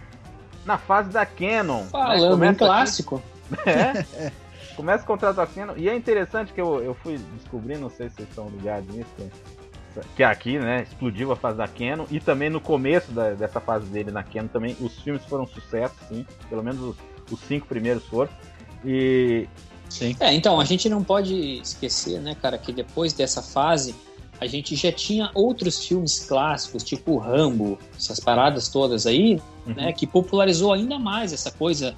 na 0.65 0.77
fase 0.77 1.09
da 1.09 1.25
Canon. 1.25 1.81
né? 1.83 1.89
Falando 1.91 2.25
em 2.25 2.29
Começa 2.31 2.57
clássico. 2.57 3.23
aqui- 3.51 3.69
é. 3.69 4.31
Começa 4.77 5.03
o 5.03 5.07
contrato 5.07 5.35
da 5.37 5.47
Canon. 5.47 5.73
E 5.75 5.89
é 5.89 5.95
interessante 5.95 6.53
que 6.53 6.61
eu, 6.61 6.81
eu 6.83 6.93
fui 6.93 7.17
descobrir, 7.37 7.77
não 7.77 7.89
sei 7.89 8.09
se 8.09 8.15
vocês 8.17 8.29
estão 8.29 8.47
ligados 8.49 8.87
nisso, 8.95 9.09
que- 9.17 9.31
que 10.15 10.23
aqui, 10.23 10.59
né, 10.59 10.83
explodiu 10.83 11.31
a 11.31 11.35
fase 11.35 11.57
da 11.57 11.67
Canon. 11.67 12.05
E 12.11 12.19
também 12.19 12.49
no 12.49 12.61
começo 12.61 13.11
da- 13.11 13.31
dessa 13.33 13.59
fase 13.59 13.87
dele 13.87 14.11
na 14.11 14.23
Canon 14.23 14.47
também, 14.47 14.77
os 14.79 14.99
filmes 14.99 15.25
foram 15.25 15.47
sucesso, 15.47 15.95
sim. 16.07 16.25
Pelo 16.49 16.63
menos 16.63 16.79
os, 16.81 16.95
os 17.31 17.39
cinco 17.41 17.65
primeiros 17.65 18.05
foram. 18.05 18.29
E 18.85 19.47
Sim. 19.89 20.15
É, 20.19 20.33
então, 20.33 20.59
a 20.59 20.65
gente 20.65 20.87
não 20.89 21.03
pode 21.03 21.33
esquecer, 21.61 22.19
né, 22.21 22.35
cara, 22.35 22.57
que 22.57 22.71
depois 22.71 23.13
dessa 23.13 23.41
fase 23.41 23.95
a 24.39 24.45
gente 24.45 24.75
já 24.75 24.91
tinha 24.91 25.31
outros 25.33 25.83
filmes 25.83 26.19
clássicos, 26.19 26.83
tipo 26.83 27.17
Rambo, 27.17 27.79
essas 27.97 28.19
paradas 28.19 28.67
todas 28.69 29.07
aí, 29.07 29.41
né, 29.65 29.91
que 29.91 30.05
popularizou 30.05 30.71
ainda 30.73 30.99
mais 30.99 31.33
essa 31.33 31.49
coisa 31.49 31.95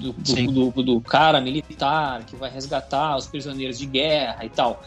do, 0.00 0.12
do, 0.12 0.70
do- 0.72 0.82
do 0.82 1.00
cara 1.00 1.40
militar 1.40 2.24
que 2.26 2.34
vai 2.34 2.50
resgatar 2.50 3.16
os 3.16 3.26
prisioneiros 3.28 3.78
de 3.78 3.86
guerra 3.86 4.44
e 4.44 4.48
tal. 4.48 4.82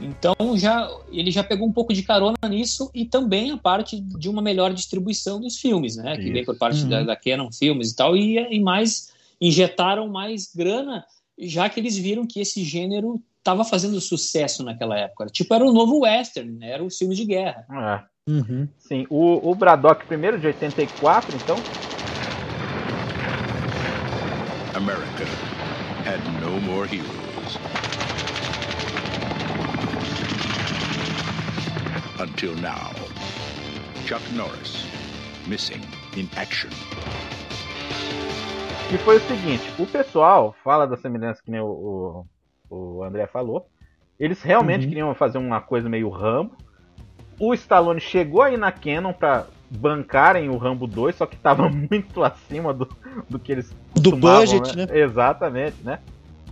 Então 0.00 0.34
já 0.56 0.90
ele 1.10 1.30
já 1.30 1.42
pegou 1.42 1.66
um 1.66 1.72
pouco 1.72 1.92
de 1.92 2.02
carona 2.02 2.36
nisso 2.48 2.90
e 2.94 3.04
também 3.04 3.50
a 3.50 3.56
parte 3.56 3.98
de 4.00 4.28
uma 4.28 4.42
melhor 4.42 4.72
distribuição 4.74 5.40
dos 5.40 5.56
filmes, 5.58 5.96
né? 5.96 6.16
Que 6.16 6.30
vem 6.30 6.44
por 6.44 6.56
parte 6.56 6.82
Uhum. 6.82 6.88
da, 6.88 7.02
da 7.02 7.16
Canon 7.16 7.50
Filmes 7.50 7.90
e 7.92 7.96
tal, 7.96 8.16
e, 8.16 8.36
e 8.38 8.60
mais 8.60 9.10
injetaram 9.40 10.08
mais 10.08 10.50
grana, 10.54 11.04
já 11.38 11.68
que 11.68 11.78
eles 11.80 11.96
viram 11.96 12.26
que 12.26 12.40
esse 12.40 12.64
gênero 12.64 13.22
estava 13.38 13.64
fazendo 13.64 14.00
sucesso 14.00 14.64
naquela 14.64 14.98
época. 14.98 15.26
Tipo, 15.26 15.54
era 15.54 15.64
o 15.64 15.72
novo 15.72 16.00
western, 16.00 16.52
né? 16.52 16.70
Era 16.72 16.84
o 16.84 16.90
filme 16.90 17.14
de 17.14 17.24
guerra. 17.24 17.64
é, 17.70 18.16
Uhum. 18.28 18.66
sim, 18.76 19.06
o, 19.08 19.50
o 19.50 19.54
Braddock 19.54 20.04
primeiro 20.06 20.36
de 20.40 20.48
84, 20.48 21.36
então. 21.36 21.56
America 24.74 25.24
had 26.04 26.20
no 26.42 26.60
more 26.62 26.86
heroes. 26.86 27.56
Until 32.18 32.54
now. 32.56 32.90
Chuck 34.06 34.22
Norris, 34.34 34.86
missing 35.48 35.82
in 36.16 36.28
action. 36.36 36.70
Que 38.88 38.98
foi 38.98 39.16
o 39.16 39.20
seguinte, 39.20 39.72
o 39.76 39.86
pessoal 39.86 40.54
fala 40.62 40.86
da 40.86 40.96
semelhança 40.96 41.42
que 41.44 41.50
nem 41.50 41.60
o, 41.60 42.24
o, 42.70 42.76
o 42.98 43.02
André 43.02 43.26
falou. 43.26 43.66
Eles 44.18 44.42
realmente 44.42 44.84
Uhum. 44.84 44.88
queriam 44.88 45.14
fazer 45.14 45.38
uma 45.38 45.60
coisa 45.60 45.88
meio 45.88 46.08
Rambo. 46.08 46.56
O 47.38 47.52
Stallone 47.52 48.00
chegou 48.00 48.42
aí 48.42 48.56
na 48.56 48.72
Canon 48.72 49.12
pra 49.12 49.46
bancarem 49.68 50.48
o 50.48 50.56
Rambo 50.56 50.86
2, 50.86 51.16
só 51.16 51.26
que 51.26 51.36
tava 51.36 51.68
muito 51.90 52.22
acima 52.22 52.72
do, 52.72 52.88
do 53.28 53.38
que 53.38 53.52
eles 53.52 53.74
Do 53.94 54.16
budget, 54.16 54.76
né? 54.76 54.86
Exatamente, 54.90 55.76
né? 55.82 55.98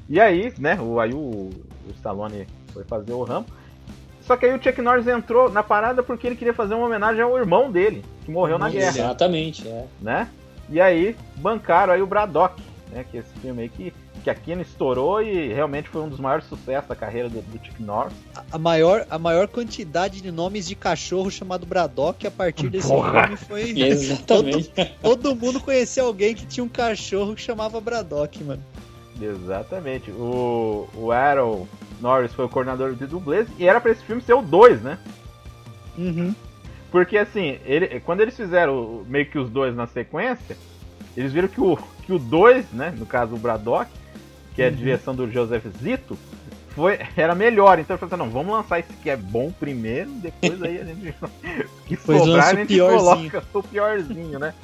E 0.09 0.21
aí, 0.21 0.53
né, 0.59 0.79
o, 0.81 1.01
aí 1.01 1.15
o, 1.15 1.19
o 1.87 1.91
Stallone 1.95 2.47
foi 2.73 2.85
fazer 2.85 3.13
o 3.13 3.23
Rambo. 3.23 3.49
Só 4.23 4.37
que 4.37 4.47
aí 4.47 4.53
o 4.55 4.63
Chuck 4.63 4.81
Norris 4.83 5.07
entrou 5.07 5.51
na 5.51 5.63
parada 5.63 6.03
porque 6.03 6.27
ele 6.27 6.37
queria 6.37 6.53
fazer 6.55 6.75
uma 6.75 6.87
homenagem 6.87 7.23
ao 7.23 7.37
irmão 7.39 7.71
dele, 7.71 8.05
que 8.25 8.31
morreu 8.31 8.59
na 8.59 8.69
guerra 8.69 8.89
Exatamente, 8.89 9.67
é. 9.69 9.87
né? 10.01 10.29
E 10.69 10.81
aí 10.81 11.17
bancaram 11.37 11.93
aí 11.93 12.03
o 12.03 12.07
Braddock, 12.07 12.63
né? 12.91 13.05
Que 13.11 13.19
é 13.19 13.21
esse 13.21 13.33
filme 13.41 13.63
aí 13.63 13.69
que, 13.69 13.93
que 14.23 14.31
a 14.31 14.35
Kino 14.35 14.63
estourou 14.63 15.23
e 15.23 15.53
realmente 15.53 15.89
foi 15.89 16.03
um 16.03 16.09
dos 16.09 16.19
maiores 16.19 16.47
sucessos 16.47 16.89
da 16.89 16.97
carreira 16.97 17.29
do, 17.29 17.43
do 17.43 17.65
Chuck 17.65 17.83
Norris. 17.83 18.15
A 18.51 18.59
maior, 18.59 19.07
a 19.11 19.19
maior 19.19 19.49
quantidade 19.49 20.21
de 20.21 20.31
nomes 20.31 20.67
de 20.67 20.75
cachorro 20.75 21.31
chamado 21.31 21.67
Braddock 21.67 22.27
a 22.27 22.31
partir 22.31 22.69
desse 22.69 22.89
Porra. 22.89 23.23
filme 23.23 23.37
foi. 23.37 23.71
Exatamente. 23.79 24.73
Todo 25.03 25.37
mundo 25.37 25.61
conhecia 25.61 26.03
alguém 26.03 26.35
que 26.35 26.47
tinha 26.47 26.65
um 26.65 26.69
cachorro 26.69 27.35
que 27.35 27.43
chamava 27.43 27.81
Braddock, 27.81 28.43
mano. 28.43 28.63
Exatamente. 29.21 30.11
O, 30.11 30.89
o 30.95 31.13
Aaron 31.13 31.67
Norris 32.01 32.33
foi 32.33 32.45
o 32.45 32.49
coordenador 32.49 32.95
de 32.95 33.07
dublês 33.07 33.47
e 33.59 33.67
era 33.67 33.81
pra 33.81 33.93
esse 33.93 34.03
filme 34.05 34.21
ser 34.23 34.35
o 34.35 34.43
2, 34.43 34.83
né? 34.83 34.99
Uhum. 35.97 36.35
Porque 36.95 37.19
assim, 37.19 37.59
ele, 37.65 37.99
quando 37.99 38.21
eles 38.21 38.37
fizeram 38.37 39.05
meio 39.09 39.27
que 39.27 39.37
os 39.37 39.51
dois 39.51 39.75
na 39.75 39.85
sequência, 39.85 40.57
eles 41.17 41.33
viram 41.33 41.49
que 41.49 41.61
o 41.61 41.77
que 42.07 42.13
o 42.13 42.21
2, 42.21 42.71
né, 42.71 42.95
no 42.97 43.05
caso 43.05 43.35
o 43.35 43.37
Braddock, 43.39 43.91
que 44.55 44.63
é 44.63 44.69
a 44.69 44.71
Uhum. 44.71 44.77
direção 44.77 45.13
do 45.13 45.29
Joseph 45.29 45.65
Zito, 45.83 46.17
foi, 46.69 47.01
era 47.17 47.35
melhor. 47.35 47.81
Então 47.81 47.95
ele 47.97 47.99
falou 47.99 48.15
assim, 48.15 48.25
não, 48.25 48.31
vamos 48.31 48.55
lançar 48.55 48.79
esse 48.79 48.93
que 48.93 49.11
é 49.11 49.17
bom 49.17 49.51
primeiro, 49.51 50.09
depois 50.11 50.63
aí 50.63 50.81
a 50.81 50.85
gente 50.85 51.13
que 51.85 51.97
Depois 51.97 52.23
sobrar 52.23 52.51
a 52.51 52.53
o 52.53 52.57
gente 52.59 52.69
piorzinho. 52.69 53.31
coloca 53.31 53.45
o 53.53 53.63
piorzinho, 53.65 54.39
né? 54.39 54.55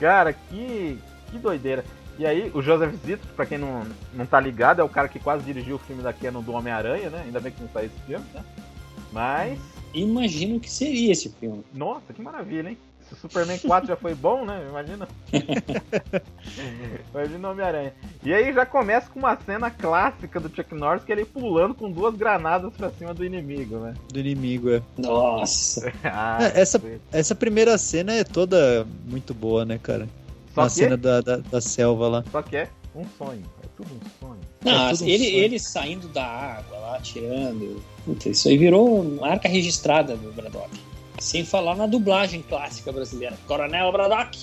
Cara, 0.00 0.32
que 0.32 0.98
que 1.30 1.38
doideira. 1.38 1.84
E 2.18 2.26
aí, 2.26 2.50
o 2.52 2.60
Joseph 2.60 2.92
Zito, 3.06 3.24
pra 3.36 3.46
quem 3.46 3.56
não, 3.58 3.84
não 4.12 4.26
tá 4.26 4.40
ligado, 4.40 4.80
é 4.80 4.84
o 4.84 4.88
cara 4.88 5.06
que 5.06 5.20
quase 5.20 5.44
dirigiu 5.44 5.76
o 5.76 5.78
filme 5.78 6.02
da 6.02 6.12
Canon 6.12 6.42
do 6.42 6.52
Homem-Aranha, 6.54 7.08
né? 7.08 7.22
Ainda 7.24 7.38
bem 7.38 7.52
que 7.52 7.62
não 7.62 7.68
saiu 7.70 7.86
esse 7.86 8.00
filme, 8.04 8.24
né? 8.34 8.42
Mas, 9.12 9.58
Imagina 9.94 10.56
o 10.56 10.60
que 10.60 10.70
seria 10.70 11.12
esse 11.12 11.28
filme. 11.30 11.62
nossa, 11.74 12.12
que 12.12 12.22
maravilha, 12.22 12.68
hein? 12.70 12.78
Se 13.08 13.14
o 13.14 13.16
Superman 13.16 13.58
4 13.58 13.88
já 13.88 13.96
foi 13.96 14.14
bom, 14.14 14.44
né? 14.44 14.64
Imagina. 14.70 15.06
Imagina 17.12 17.48
o 17.48 17.50
Homem-Aranha. 17.50 17.92
E 18.22 18.32
aí 18.32 18.52
já 18.52 18.64
começa 18.64 19.10
com 19.10 19.18
uma 19.18 19.36
cena 19.36 19.70
clássica 19.70 20.40
do 20.40 20.48
Chuck 20.54 20.74
Norris, 20.74 21.04
que 21.04 21.12
ele 21.12 21.24
pulando 21.24 21.74
com 21.74 21.90
duas 21.90 22.14
granadas 22.16 22.72
pra 22.74 22.90
cima 22.90 23.12
do 23.12 23.24
inimigo, 23.24 23.78
né? 23.78 23.94
Do 24.12 24.18
inimigo, 24.18 24.70
é. 24.70 24.82
Nossa. 24.98 25.92
Ah, 26.04 26.38
É, 26.42 26.60
essa-. 26.60 26.80
Essa 27.12 27.34
primeira 27.34 27.76
cena 27.78 28.12
é 28.14 28.24
toda 28.24 28.86
muito 29.06 29.34
boa, 29.34 29.64
né, 29.64 29.78
cara? 29.82 30.08
Só 30.54 30.62
a 30.62 30.64
que, 30.66 30.72
cena 30.72 30.96
da, 30.96 31.20
da, 31.20 31.36
da 31.38 31.60
selva 31.60 32.08
lá. 32.08 32.24
só 32.30 32.42
que 32.42 32.56
é 32.56 32.68
um 32.94 33.04
sonho. 33.18 33.42
É 33.82 33.88
tudo 33.88 33.94
um 33.94 34.26
sonho. 34.28 34.40
Não, 34.64 34.88
É 34.88 34.92
tudo 34.92 35.04
um 35.04 35.08
ele, 35.08 35.24
sonho. 35.24 35.36
ele 35.38 35.58
saindo 35.58 36.08
da 36.08 36.24
água 36.24 36.78
lá, 36.78 37.00
tirando. 37.00 37.82
Puta, 38.04 38.28
isso 38.28 38.48
aí 38.48 38.56
virou 38.56 39.02
marca 39.04 39.48
registrada 39.48 40.16
do 40.16 40.32
Braddock. 40.32 40.70
Sem 41.18 41.44
falar 41.44 41.76
na 41.76 41.86
dublagem 41.86 42.42
clássica 42.42 42.90
brasileira. 42.92 43.36
Coronel 43.46 43.92
Braddock. 43.92 44.38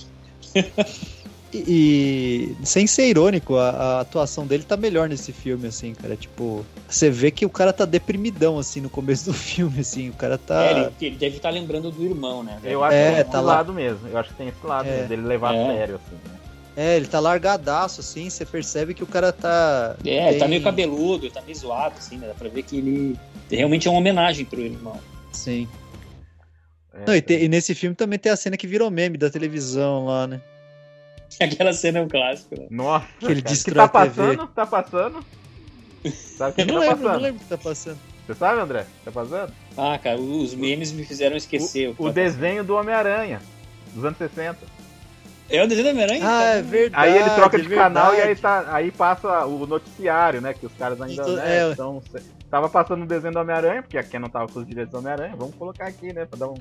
E, 1.51 2.55
e, 2.61 2.65
sem 2.65 2.85
ser 2.85 3.07
irônico, 3.09 3.55
a, 3.55 3.69
a 3.71 3.99
atuação 4.01 4.45
dele 4.45 4.61
tá 4.61 4.77
melhor 4.77 5.09
nesse 5.09 5.31
filme, 5.33 5.67
assim, 5.67 5.95
cara. 5.95 6.15
Tipo, 6.15 6.63
você 6.87 7.09
vê 7.09 7.31
que 7.31 7.43
o 7.43 7.49
cara 7.49 7.73
tá 7.73 7.85
deprimidão, 7.85 8.59
assim, 8.59 8.79
no 8.79 8.87
começo 8.87 9.25
do 9.25 9.33
filme, 9.33 9.79
assim. 9.79 10.09
O 10.09 10.13
cara 10.13 10.37
tá. 10.37 10.63
É, 10.63 10.71
ele, 10.71 10.91
ele 11.01 11.15
deve 11.15 11.37
estar 11.37 11.49
lembrando 11.49 11.89
do 11.89 12.05
irmão, 12.05 12.43
né? 12.43 12.59
velho? 12.61 12.73
Eu 12.73 12.83
acho 12.83 12.95
É, 12.95 13.03
que 13.07 13.11
tem 13.13 13.21
esse 13.21 13.31
tá 13.31 13.41
lá. 13.41 13.53
lado 13.55 13.73
mesmo. 13.73 14.07
Eu 14.07 14.17
acho 14.19 14.29
que 14.29 14.35
tem 14.35 14.47
esse 14.49 14.63
lado 14.63 14.87
É. 14.87 14.91
mesmo, 14.91 15.07
dele 15.07 15.21
levar 15.23 15.55
É. 15.55 15.63
a 15.63 15.67
sério, 15.75 15.95
assim. 15.95 16.15
né? 16.31 16.38
É, 16.81 16.95
ele 16.95 17.07
tá 17.07 17.19
largadaço, 17.19 17.99
assim, 17.99 18.29
você 18.29 18.45
percebe 18.45 18.93
que 18.93 19.03
o 19.03 19.07
cara 19.07 19.33
tá. 19.33 19.97
É, 20.05 20.29
ele 20.29 20.37
tá 20.39 20.45
bem- 20.45 20.49
meio 20.51 20.63
cabeludo, 20.63 21.29
tá 21.29 21.41
meio 21.41 21.53
zoado, 21.57 21.95
assim, 21.97 22.17
né? 22.17 22.27
Dá 22.27 22.33
pra 22.33 22.47
ver 22.47 22.63
que 22.63 22.77
ele 22.77 23.19
realmente 23.51 23.85
é 23.85 23.91
uma 23.91 23.99
homenagem 23.99 24.45
pro 24.45 24.61
irmão. 24.61 24.97
Sim. 25.33 25.67
É, 26.93 27.03
Não, 27.05 27.13
e, 27.13 27.21
te- 27.21 27.33
e 27.43 27.49
nesse 27.49 27.75
filme 27.75 27.97
também 27.97 28.17
tem 28.17 28.31
a 28.31 28.35
cena 28.37 28.55
que 28.55 28.65
virou 28.65 28.89
meme 28.89 29.17
da 29.17 29.29
televisão 29.29 30.05
lá, 30.05 30.25
né? 30.25 30.39
Aquela 31.41 31.73
cena 31.73 31.99
é 31.99 32.01
um 32.01 32.07
clássico, 32.07 32.57
né? 32.57 32.67
Nossa, 32.69 33.07
Que 33.19 33.25
ele 33.25 33.41
cara, 33.41 33.53
destrói 33.55 33.75
tá 33.85 33.89
passando? 33.89 34.47
Tá 34.47 34.65
passando? 34.65 35.25
Sabe 36.37 36.51
o 36.51 36.55
que, 36.55 36.61
Eu 36.61 36.65
que 36.65 36.71
não 36.71 36.79
tá 36.79 36.85
lembro, 36.87 36.97
passando? 37.03 37.13
não 37.17 37.21
lembro 37.21 37.41
o 37.41 37.43
que 37.43 37.49
tá 37.49 37.57
passando. 37.57 37.99
Você 38.25 38.35
sabe, 38.35 38.61
André? 38.61 38.85
Tá 39.03 39.11
passando? 39.11 39.53
Ah, 39.75 39.97
cara, 39.97 40.17
os 40.17 40.53
memes 40.55 40.93
me 40.93 41.03
fizeram 41.03 41.35
esquecer. 41.35 41.89
O 41.89 41.95
que 41.95 42.03
tá 42.03 42.09
desenho 42.11 42.63
do 42.63 42.75
Homem-Aranha, 42.75 43.41
dos 43.93 44.05
anos 44.05 44.17
60. 44.17 44.78
É 45.49 45.63
o 45.63 45.67
desenho 45.67 45.87
do 45.87 45.91
Homem-Aranha? 45.91 46.21
Ah, 46.23 46.43
é 46.43 46.61
verdade. 46.61 47.09
Aí 47.09 47.17
ele 47.17 47.29
troca 47.31 47.57
é 47.57 47.61
de 47.61 47.69
canal 47.69 48.13
e 48.13 48.21
aí, 48.21 48.35
tá, 48.35 48.65
aí 48.73 48.91
passa 48.91 49.45
o 49.45 49.65
noticiário, 49.65 50.41
né? 50.41 50.53
Que 50.53 50.65
os 50.65 50.73
caras 50.73 51.01
ainda 51.01 51.21
Então, 51.23 51.35
né, 51.35 51.57
é. 51.67 51.69
estão. 51.71 52.01
Tava 52.49 52.69
passando 52.69 53.03
o 53.03 53.07
desenho 53.07 53.33
do 53.33 53.39
Homem-Aranha, 53.39 53.81
porque 53.81 53.97
a 53.97 54.03
Ken 54.03 54.19
não 54.19 54.29
tava 54.29 54.47
com 54.47 54.59
os 54.59 54.67
direitos 54.67 54.91
do 54.91 54.99
Homem-Aranha. 54.99 55.35
Vamos 55.35 55.55
colocar 55.55 55.87
aqui, 55.87 56.13
né? 56.13 56.25
Pra 56.25 56.37
dar 56.39 56.47
um 56.49 56.55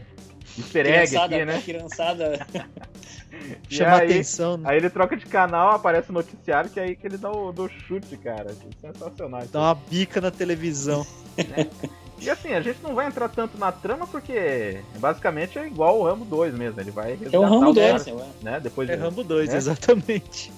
easter 0.58 0.86
egg 0.86 1.16
aqui, 1.16 1.44
né? 1.44 1.62
criançada. 1.64 2.46
Chama 3.68 3.96
aí- 3.98 4.06
atenção, 4.10 4.56
né? 4.56 4.70
Aí 4.70 4.76
ele 4.78 4.90
troca 4.90 5.16
de 5.16 5.26
canal, 5.26 5.70
aparece 5.72 6.10
o 6.10 6.12
noticiário, 6.14 6.70
que 6.70 6.80
é 6.80 6.84
aí 6.84 6.96
que 6.96 7.06
ele 7.06 7.16
dá 7.18 7.30
o 7.30 7.52
do 7.52 7.68
chute, 7.68 8.16
cara. 8.16 8.54
Sensacional. 8.80 9.40
isso 9.42 9.52
Dá 9.52 9.60
uma 9.60 9.74
bica 9.74 10.20
na 10.20 10.30
televisão. 10.30 11.06
E 12.20 12.28
assim, 12.28 12.52
a 12.52 12.60
gente 12.60 12.82
não 12.82 12.94
vai 12.94 13.06
entrar 13.06 13.28
tanto 13.28 13.56
na 13.56 13.70
trama 13.70 14.06
porque 14.06 14.80
basicamente 14.98 15.58
é 15.58 15.66
igual 15.66 15.98
o 16.00 16.04
Rambo 16.04 16.24
2 16.24 16.52
mesmo. 16.54 16.80
Ele 16.80 16.90
vai 16.90 17.12
É 17.12 17.14
o 17.14 17.18
resgatar 17.18 17.48
Rambo 17.48 17.74
cara, 17.74 17.92
2, 17.98 18.06
ué. 18.08 18.26
né? 18.42 18.60
Depois 18.60 18.88
É 18.88 18.96
de- 18.96 19.02
Rambo 19.02 19.22
2, 19.24 19.48
né? 19.50 19.56
exatamente. 19.56 20.52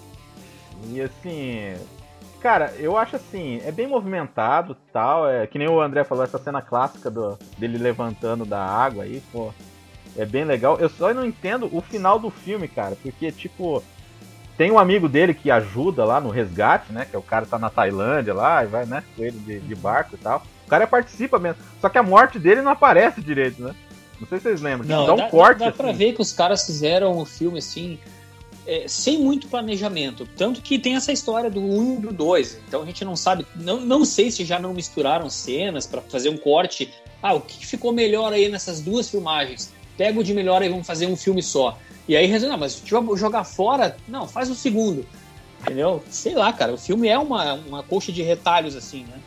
E 0.89 1.01
assim, 1.03 1.75
cara, 2.41 2.73
eu 2.79 2.97
acho 2.97 3.17
assim, 3.17 3.61
é 3.65 3.71
bem 3.71 3.87
movimentado 3.87 4.75
tal. 4.93 5.29
É, 5.29 5.47
que 5.47 5.59
nem 5.59 5.69
o 5.69 5.81
André 5.81 6.03
falou, 6.05 6.25
essa 6.25 6.39
cena 6.39 6.63
clássica 6.63 7.11
do, 7.11 7.39
dele 7.59 7.77
levantando 7.77 8.45
da 8.47 8.65
água 8.65 9.05
aí, 9.05 9.23
pô. 9.31 9.53
É 10.17 10.25
bem 10.25 10.45
legal. 10.45 10.79
Eu 10.81 10.89
só 10.89 11.13
não 11.15 11.25
entendo 11.25 11.69
o 11.71 11.81
final 11.81 12.19
do 12.19 12.31
filme, 12.31 12.67
cara, 12.67 12.97
porque, 13.01 13.31
tipo, 13.31 13.83
tem 14.57 14.71
um 14.73 14.79
amigo 14.79 15.09
dele 15.09 15.33
que 15.35 15.51
ajuda 15.51 16.05
lá 16.05 16.21
no 16.21 16.31
resgate, 16.31 16.91
né? 16.93 17.05
Que 17.09 17.15
é 17.15 17.19
o 17.19 17.23
cara 17.23 17.45
que 17.45 17.51
tá 17.51 17.59
na 17.59 17.71
Tailândia 17.71 18.35
lá 18.35 18.65
e 18.65 18.67
vai, 18.67 18.87
né, 18.87 19.05
com 19.15 19.23
ele 19.23 19.39
de, 19.39 19.61
de 19.61 19.75
barco 19.77 20.17
e 20.17 20.19
tal. 20.19 20.43
O 20.71 20.77
cara 20.79 20.87
participa 20.87 21.37
mesmo. 21.37 21.61
Só 21.81 21.89
que 21.89 21.99
a 21.99 22.03
morte 22.03 22.39
dele 22.39 22.62
não 22.62 22.71
aparece 22.71 23.21
direito, 23.21 23.61
né? 23.61 23.75
Não 24.21 24.29
sei 24.29 24.39
se 24.39 24.45
vocês 24.45 24.61
lembram. 24.61 24.87
Não, 24.87 25.05
dá 25.05 25.14
um 25.14 25.16
dá, 25.16 25.29
corte 25.29 25.59
dá, 25.59 25.64
dá 25.64 25.73
pra 25.73 25.89
assim. 25.89 25.99
ver 25.99 26.12
que 26.12 26.23
os 26.23 26.33
caras 26.33 26.64
fizeram 26.64 27.18
o 27.18 27.25
filme 27.25 27.59
assim, 27.59 27.99
é, 28.64 28.87
sem 28.87 29.18
muito 29.18 29.49
planejamento. 29.49 30.29
Tanto 30.37 30.62
que 30.62 30.79
tem 30.79 30.95
essa 30.95 31.11
história 31.11 31.51
do 31.51 31.61
1 31.61 31.95
e 31.95 31.97
do 32.03 32.12
2. 32.12 32.61
Então 32.68 32.83
a 32.83 32.87
gente 32.87 33.05
não 33.05 33.16
sabe. 33.16 33.45
Não, 33.57 33.81
não 33.81 34.05
sei 34.05 34.31
se 34.31 34.45
já 34.45 34.61
não 34.61 34.73
misturaram 34.73 35.29
cenas 35.29 35.89
pra 35.89 36.03
fazer 36.03 36.29
um 36.29 36.37
corte. 36.37 36.95
Ah, 37.21 37.35
o 37.35 37.41
que 37.41 37.66
ficou 37.66 37.93
melhor 37.93 38.33
aí 38.33 38.49
nessas 38.49 38.81
duas 38.81 39.11
filmagens? 39.11 39.73
Pega 39.97 40.21
o 40.21 40.23
de 40.23 40.33
melhor 40.33 40.62
e 40.62 40.68
vamos 40.68 40.87
fazer 40.87 41.09
um 41.09 41.16
filme 41.16 41.43
só. 41.43 41.77
E 42.07 42.16
aí 42.16 42.27
resolve, 42.27 42.53
não, 42.53 42.61
mas 42.61 42.75
se 42.75 42.83
tiver 42.83 43.03
jogar 43.16 43.43
fora, 43.43 43.97
não, 44.07 44.29
faz 44.29 44.49
o 44.49 44.55
segundo. 44.55 45.05
Entendeu? 45.62 46.01
Sei 46.09 46.37
lá, 46.37 46.53
cara. 46.53 46.73
O 46.73 46.79
filme 46.79 47.09
é 47.09 47.18
uma, 47.18 47.55
uma 47.55 47.83
coxa 47.83 48.12
de 48.12 48.23
retalhos, 48.23 48.77
assim, 48.77 49.03
né? 49.03 49.21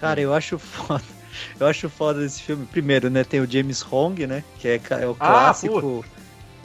Cara, 0.00 0.20
eu 0.20 0.32
acho 0.34 0.58
foda. 0.58 1.02
Eu 1.60 1.66
acho 1.66 1.90
foda 1.90 2.20
desse 2.20 2.40
filme. 2.42 2.64
Primeiro, 2.64 3.10
né, 3.10 3.22
tem 3.22 3.40
o 3.40 3.50
James 3.50 3.84
Hong, 3.92 4.26
né? 4.26 4.42
Que 4.58 4.68
é, 4.68 4.80
é 5.02 5.06
o 5.06 5.14
Ah, 5.20 5.26
clássico. 5.26 6.02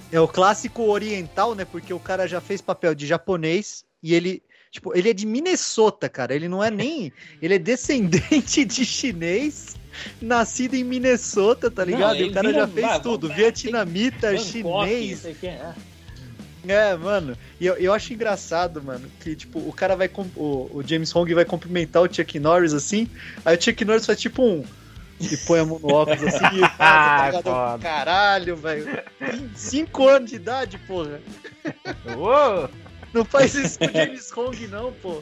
é 0.09 0.17
o 0.19 0.27
clássico 0.29 0.83
oriental, 0.83 1.53
né? 1.55 1.65
Porque 1.65 1.93
o 1.93 1.99
cara 1.99 2.25
já 2.25 2.39
fez 2.39 2.61
papel 2.61 2.95
de 2.95 3.05
japonês 3.05 3.83
e 4.01 4.13
ele. 4.13 4.41
Tipo, 4.71 4.95
ele 4.97 5.09
é 5.09 5.13
de 5.13 5.25
Minnesota, 5.27 6.07
cara. 6.07 6.33
Ele 6.33 6.47
não 6.47 6.63
é 6.63 6.71
nem. 6.71 7.11
Ele 7.41 7.55
é 7.55 7.59
descendente 7.59 8.63
de 8.63 8.85
chinês, 8.85 9.75
nascido 10.21 10.75
em 10.75 10.83
Minnesota, 10.85 11.69
tá 11.69 11.83
ligado? 11.83 12.15
Não, 12.15 12.21
e 12.21 12.29
o 12.29 12.31
cara 12.33 12.47
vira- 12.47 12.59
já 12.61 12.67
fez 12.69 12.87
vai, 12.87 13.01
tudo. 13.01 13.27
vai, 13.27 13.35
Vietnamita, 13.35 14.31
Bangkok, 14.31 14.41
chinês. 14.49 15.11
não 15.11 15.17
sei 15.17 15.31
o 15.33 15.35
que, 15.35 15.47
é. 15.47 15.73
É, 16.67 16.95
mano. 16.95 17.35
E 17.59 17.65
eu, 17.65 17.75
eu 17.75 17.93
acho 17.93 18.13
engraçado, 18.13 18.83
mano, 18.83 19.09
que, 19.19 19.35
tipo, 19.35 19.59
o 19.59 19.73
cara 19.73 19.95
vai. 19.95 20.09
O, 20.35 20.69
o 20.71 20.83
James 20.85 21.15
Hong 21.15 21.33
vai 21.33 21.43
cumprimentar 21.45 22.03
o 22.03 22.13
Chuck 22.13 22.39
Norris 22.39 22.73
assim. 22.73 23.07
Aí 23.43 23.57
o 23.57 23.61
Chuck 23.61 23.83
Norris 23.83 24.05
faz 24.05 24.19
tipo 24.19 24.43
um. 24.43 24.63
E 25.19 25.37
põe 25.37 25.59
a 25.59 25.65
mão 25.65 25.77
no 25.79 25.93
óculos 25.93 26.23
assim 26.23 26.57
e 26.57 26.69
fala, 26.77 27.31
tá 27.33 27.41
foda. 27.43 27.83
Caralho, 27.83 28.55
velho. 28.55 28.85
Cinco 29.55 30.07
anos 30.07 30.29
de 30.31 30.35
idade, 30.37 30.77
porra. 30.79 31.19
Uou! 32.17 32.69
Não 33.13 33.23
faz 33.25 33.53
isso 33.53 33.77
com 33.77 33.85
o 33.85 33.91
James 33.93 34.31
Hong, 34.35 34.67
não, 34.67 34.91
pô. 34.93 35.21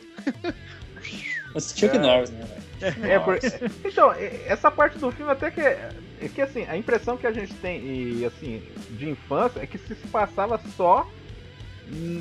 Mas 1.53 1.73
Chuck 1.75 1.95
É. 1.95 1.99
Norris, 1.99 2.29
né? 2.31 2.45
velho? 2.81 3.11
É, 3.11 3.19
por- 3.19 3.39
Então, 3.83 4.13
essa 4.45 4.71
parte 4.71 4.97
do 4.97 5.11
filme 5.11 5.31
até 5.31 5.51
que 5.51 5.59
é, 5.59 5.89
é 6.21 6.27
que 6.29 6.41
assim, 6.41 6.65
a 6.67 6.77
impressão 6.77 7.17
que 7.17 7.27
a 7.27 7.31
gente 7.31 7.53
tem 7.55 7.81
e 7.83 8.25
assim, 8.25 8.61
de 8.91 9.09
infância 9.09 9.59
é 9.59 9.65
que 9.67 9.77
se, 9.77 9.95
se 9.95 10.07
passava 10.07 10.59
só 10.77 11.05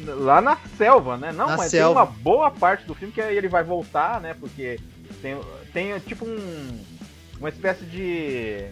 lá 0.07 0.41
na 0.41 0.57
selva, 0.77 1.17
né? 1.17 1.33
Não, 1.33 1.47
Na 1.49 1.57
mas 1.57 1.71
selva. 1.71 1.95
tem 1.95 2.03
uma 2.03 2.07
boa 2.23 2.51
parte 2.51 2.85
do 2.87 2.95
filme 2.95 3.13
que 3.13 3.21
aí 3.21 3.37
ele 3.37 3.49
vai 3.49 3.63
voltar, 3.63 4.21
né? 4.21 4.35
Porque 4.39 4.79
tem, 5.23 5.39
tem 5.73 5.99
tipo 6.01 6.25
um 6.25 6.81
uma 7.39 7.49
espécie 7.49 7.85
de 7.85 8.67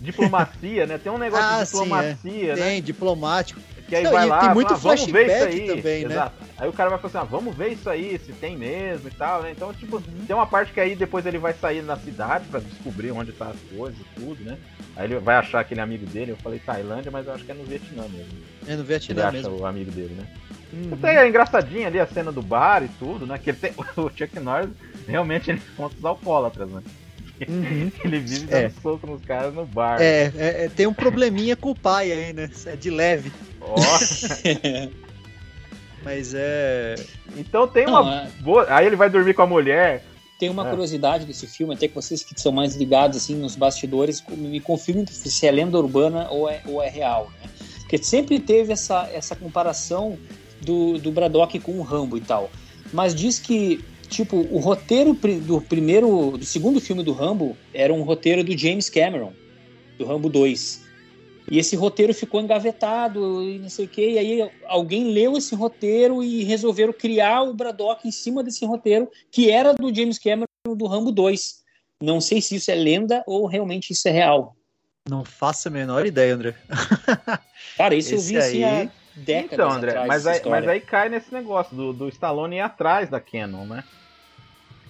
diplomacia, 0.00 0.86
né? 0.86 0.98
Tem 0.98 1.10
um 1.10 1.18
negócio 1.18 1.44
Ah, 1.46 1.62
de 1.62 1.68
sim, 1.68 1.76
é. 1.76 1.82
diplomacia, 1.82 2.56
né? 2.56 2.62
Tem, 2.62 2.82
diplomático. 2.82 3.60
Que 3.88 3.94
aí 3.94 4.02
Não, 4.02 4.10
vai 4.12 4.26
lá, 4.26 4.40
tem 4.40 4.54
muito 4.54 4.72
"Ah, 4.74 4.76
vamos 4.76 5.06
ver 5.06 5.26
isso 5.26 5.44
aí. 5.44 5.66
também, 5.68 6.04
né? 6.06 6.30
Aí 6.58 6.68
o 6.68 6.72
cara 6.72 6.90
vai 6.90 6.98
falar 6.98 7.08
assim, 7.08 7.18
ah, 7.18 7.30
vamos 7.30 7.54
ver 7.56 7.68
isso 7.72 7.88
aí, 7.88 8.18
se 8.24 8.32
tem 8.32 8.56
mesmo 8.56 9.06
e 9.08 9.10
tal, 9.12 9.42
né? 9.42 9.52
Então, 9.52 9.72
tipo, 9.72 9.96
Uhum. 9.96 10.24
tem 10.26 10.34
uma 10.34 10.46
parte 10.46 10.72
que 10.72 10.80
aí 10.80 10.96
depois 10.96 11.24
ele 11.24 11.38
vai 11.38 11.52
sair 11.54 11.82
na 11.82 11.96
cidade 11.96 12.46
pra 12.48 12.58
descobrir 12.58 13.12
onde 13.12 13.30
tá 13.32 13.46
as 13.50 13.76
coisas 13.76 13.98
e 14.00 14.20
tudo, 14.20 14.42
né? 14.44 14.56
Aí 14.96 15.04
ele 15.06 15.18
vai 15.20 15.36
achar 15.36 15.60
aquele 15.60 15.80
amigo 15.80 16.04
dele, 16.06 16.32
eu 16.32 16.36
falei 16.38 16.58
Tailândia, 16.58 17.10
mas 17.12 17.26
eu 17.26 17.34
acho 17.34 17.44
que 17.44 17.52
é 17.52 17.54
no 17.54 17.62
Vietnã 17.64 18.02
mesmo. 18.08 18.32
É 18.66 18.72
no 18.74 18.80
Ele 18.80 18.82
Vietnã 18.82 19.22
acha 19.28 19.32
mesmo. 19.36 19.56
o 19.60 19.66
amigo 19.66 19.90
dele, 19.92 20.16
né? 20.18 20.26
Uhum. 20.72 20.90
Então 20.92 21.08
é 21.08 21.28
engraçadinha 21.28 21.86
ali 21.86 22.00
a 22.00 22.06
cena 22.08 22.32
do 22.32 22.42
bar 22.42 22.82
e 22.82 22.88
tudo, 22.98 23.24
né? 23.24 23.38
Que 23.38 23.50
ele 23.50 23.58
tem, 23.58 23.72
o 23.96 24.10
Chuck 24.10 24.40
Norris 24.40 24.70
realmente 25.06 25.50
ele 25.50 25.62
conta 25.76 25.94
os 25.96 26.04
alcoólatras, 26.04 26.68
né? 26.70 26.82
Uhum. 27.46 27.92
Ele 28.02 28.18
vive 28.18 28.46
dando 28.46 28.64
É. 28.64 28.70
soco 28.82 29.06
nos 29.06 29.22
caras 29.22 29.52
no 29.52 29.66
bar. 29.66 30.00
É, 30.00 30.32
é, 30.34 30.64
é, 30.64 30.68
tem 30.74 30.86
um 30.86 30.94
probleminha 30.94 31.54
com 31.54 31.70
o 31.70 31.74
pai 31.74 32.10
aí, 32.10 32.32
né? 32.32 32.48
É 32.64 32.74
de 32.76 32.88
leve. 32.88 33.30
Ó, 33.66 33.76
Mas 36.02 36.34
é. 36.34 36.94
então 37.36 37.66
tem 37.66 37.86
Não, 37.86 38.02
uma 38.02 38.22
é. 38.22 38.28
boa. 38.40 38.66
Aí 38.68 38.86
ele 38.86 38.96
vai 38.96 39.10
dormir 39.10 39.34
com 39.34 39.42
a 39.42 39.46
mulher. 39.46 40.04
Tem 40.38 40.48
uma 40.50 40.66
É. 40.66 40.70
curiosidade 40.70 41.24
desse 41.24 41.46
filme, 41.46 41.74
até 41.74 41.88
que 41.88 41.94
vocês 41.94 42.22
que 42.22 42.38
são 42.40 42.52
mais 42.52 42.76
ligados 42.76 43.16
assim 43.16 43.34
nos 43.34 43.56
bastidores, 43.56 44.22
me 44.28 44.60
confirmem 44.60 45.06
se 45.06 45.46
é 45.46 45.50
lenda 45.50 45.78
urbana 45.78 46.28
ou 46.30 46.48
é, 46.48 46.60
ou 46.66 46.82
é 46.82 46.88
real, 46.88 47.32
né? 47.42 47.48
Porque 47.80 47.98
sempre 47.98 48.38
teve 48.38 48.72
essa, 48.72 49.08
essa 49.12 49.34
comparação 49.34 50.18
do, 50.60 50.98
do 50.98 51.10
Braddock 51.10 51.58
com 51.60 51.72
o 51.78 51.82
Rambo 51.82 52.16
e 52.16 52.20
tal. 52.20 52.50
Mas 52.92 53.14
diz 53.14 53.38
que, 53.38 53.82
tipo, 54.08 54.36
o 54.50 54.58
roteiro 54.58 55.14
do 55.14 55.60
primeiro, 55.60 56.36
do 56.36 56.44
segundo 56.44 56.80
filme 56.80 57.02
do 57.02 57.12
Rambo 57.12 57.56
era 57.72 57.92
um 57.92 58.02
roteiro 58.02 58.44
do 58.44 58.56
James 58.56 58.90
Cameron, 58.90 59.32
do 59.98 60.04
Rambo 60.04 60.28
2. 60.28 60.85
E 61.50 61.58
esse 61.58 61.76
roteiro 61.76 62.12
ficou 62.12 62.40
engavetado 62.40 63.42
e 63.42 63.58
não 63.58 63.68
sei 63.68 63.84
o 63.84 63.88
quê. 63.88 64.10
E 64.12 64.18
aí 64.18 64.50
alguém 64.66 65.12
leu 65.12 65.36
esse 65.36 65.54
roteiro 65.54 66.22
e 66.22 66.42
resolveram 66.44 66.92
criar 66.92 67.42
o 67.42 67.54
Braddock 67.54 68.06
em 68.06 68.10
cima 68.10 68.42
desse 68.42 68.64
roteiro, 68.66 69.08
que 69.30 69.50
era 69.50 69.72
do 69.72 69.94
James 69.94 70.18
Cameron 70.18 70.46
do 70.76 70.86
Rambo 70.86 71.12
2. 71.12 71.64
Não 72.02 72.20
sei 72.20 72.40
se 72.42 72.56
isso 72.56 72.70
é 72.70 72.74
lenda 72.74 73.22
ou 73.26 73.46
realmente 73.46 73.92
isso 73.92 74.08
é 74.08 74.10
real. 74.10 74.56
Não 75.08 75.24
faço 75.24 75.68
a 75.68 75.70
menor 75.70 76.04
ideia, 76.04 76.34
André. 76.34 76.54
Cara, 77.78 77.94
isso 77.94 78.14
eu 78.14 78.20
vi 78.20 78.36
assim 78.36 78.64
aí- 78.64 78.86
há 78.86 78.90
décadas 79.14 79.52
Então, 79.52 79.70
André, 79.70 79.90
atrás. 79.90 80.08
mas 80.08 80.26
aí, 80.26 80.40
mas 80.44 80.68
aí 80.68 80.80
cai 80.80 81.08
nesse 81.08 81.32
negócio 81.32 81.76
do, 81.76 81.92
do 81.92 82.08
Stallone 82.08 82.56
ir 82.56 82.60
atrás 82.60 83.08
da 83.08 83.20
Canon, 83.20 83.64
né? 83.66 83.84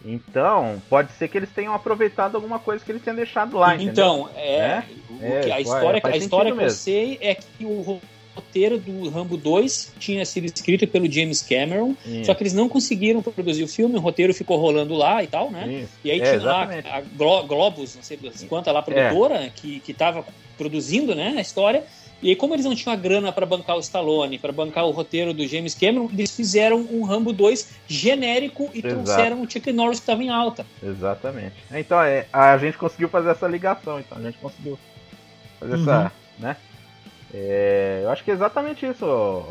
Então, 0.05 0.81
pode 0.89 1.13
ser 1.13 1.29
que 1.29 1.37
eles 1.37 1.51
tenham 1.51 1.75
aproveitado 1.75 2.37
alguma 2.37 2.59
coisa 2.59 2.85
que 2.85 2.93
ele 2.93 3.01
tinha 3.01 3.15
deixado 3.15 3.57
lá, 3.57 3.75
entendeu? 3.75 3.93
Então, 3.93 4.31
é, 4.37 4.57
É? 4.59 4.85
o 5.11 5.23
É, 5.25 5.41
que- 5.41 5.51
a 5.53 5.61
história, 5.61 6.01
faz 6.01 6.15
a 6.15 6.19
história 6.19 6.53
que 6.53 6.59
eu 6.59 6.63
mesmo. 6.63 6.79
sei 6.79 7.19
é 7.21 7.35
que 7.35 7.65
o 7.65 8.01
roteiro 8.37 8.79
do 8.79 9.09
Rambo 9.09 9.37
2 9.37 9.93
tinha 9.99 10.25
sido 10.25 10.45
escrito 10.45 10.87
pelo 10.87 11.11
James 11.11 11.43
Cameron, 11.43 11.95
só 12.25 12.35
que 12.35 12.43
eles 12.43 12.53
não 12.53 12.69
conseguiram 12.69 13.23
produzir 13.23 13.65
o 13.65 13.69
filme, 13.69 13.97
o 13.97 14.01
roteiro 14.01 14.33
ficou 14.35 14.59
rolando 14.59 14.95
lá 14.95 15.23
e 15.25 15.27
tal, 15.27 15.51
né? 15.51 15.67
isso. 15.83 15.93
E 16.05 16.11
aí 16.11 16.21
É, 16.21 16.23
tinha 16.23 16.35
exatamente. 16.37 16.87
lá 16.87 16.97
a 16.97 17.01
Glo- 17.01 17.47
Globus, 17.47 17.97
não 17.97 18.03
sei 18.03 18.17
das 18.19 18.43
quantas 18.45 18.73
lá, 18.73 18.81
a 18.81 18.83
produtora, 18.83 19.51
que, 19.57 19.81
que 19.81 19.93
tava 19.95 20.25
produzindo 20.57 21.15
né, 21.15 21.35
a 21.37 21.41
história. 21.41 21.83
E 22.23 22.31
aí, 22.31 22.37
como 22.37 22.55
eles 22.55 22.65
não 22.65 22.75
tinham 22.75 22.93
a 22.93 22.97
grana 22.97 23.31
para 23.31 23.45
bancar 23.45 23.77
o 23.77 23.81
Stallone, 23.81 24.39
para 24.39 24.53
bancar 24.53 24.87
o 24.87 24.91
roteiro 24.91 25.35
do 25.35 25.47
James 25.47 25.75
Cameron, 25.75 26.09
eles 26.13 26.35
fizeram 26.35 26.79
um 26.91 27.05
Rambo 27.05 27.33
2 27.33 27.69
genérico 27.87 28.71
e 28.73 28.79
Exato. 28.79 28.95
trouxeram 28.95 29.43
o 29.43 29.51
Chuck 29.51 29.73
Norris 29.73 29.99
que 29.99 30.05
estava 30.05 30.23
em 30.23 30.31
alta. 30.31 30.65
Exatamente. 30.83 31.55
Então, 31.71 32.01
é, 32.01 32.27
a 32.33 32.57
gente 32.57 32.79
conseguiu 32.79 33.09
fazer 33.09 33.31
essa 33.31 33.47
ligação, 33.47 34.01
então 34.01 34.17
a 34.19 34.23
gente 34.23 34.39
conseguiu 34.39 34.79
fazer 35.61 35.75
essa, 35.75 36.13
né? 36.39 36.57
É, 37.35 38.01
eu 38.03 38.11
acho 38.11 38.25
que 38.25 38.31
é 38.31 38.35
exatamente 38.35 38.87
isso, 38.87 39.05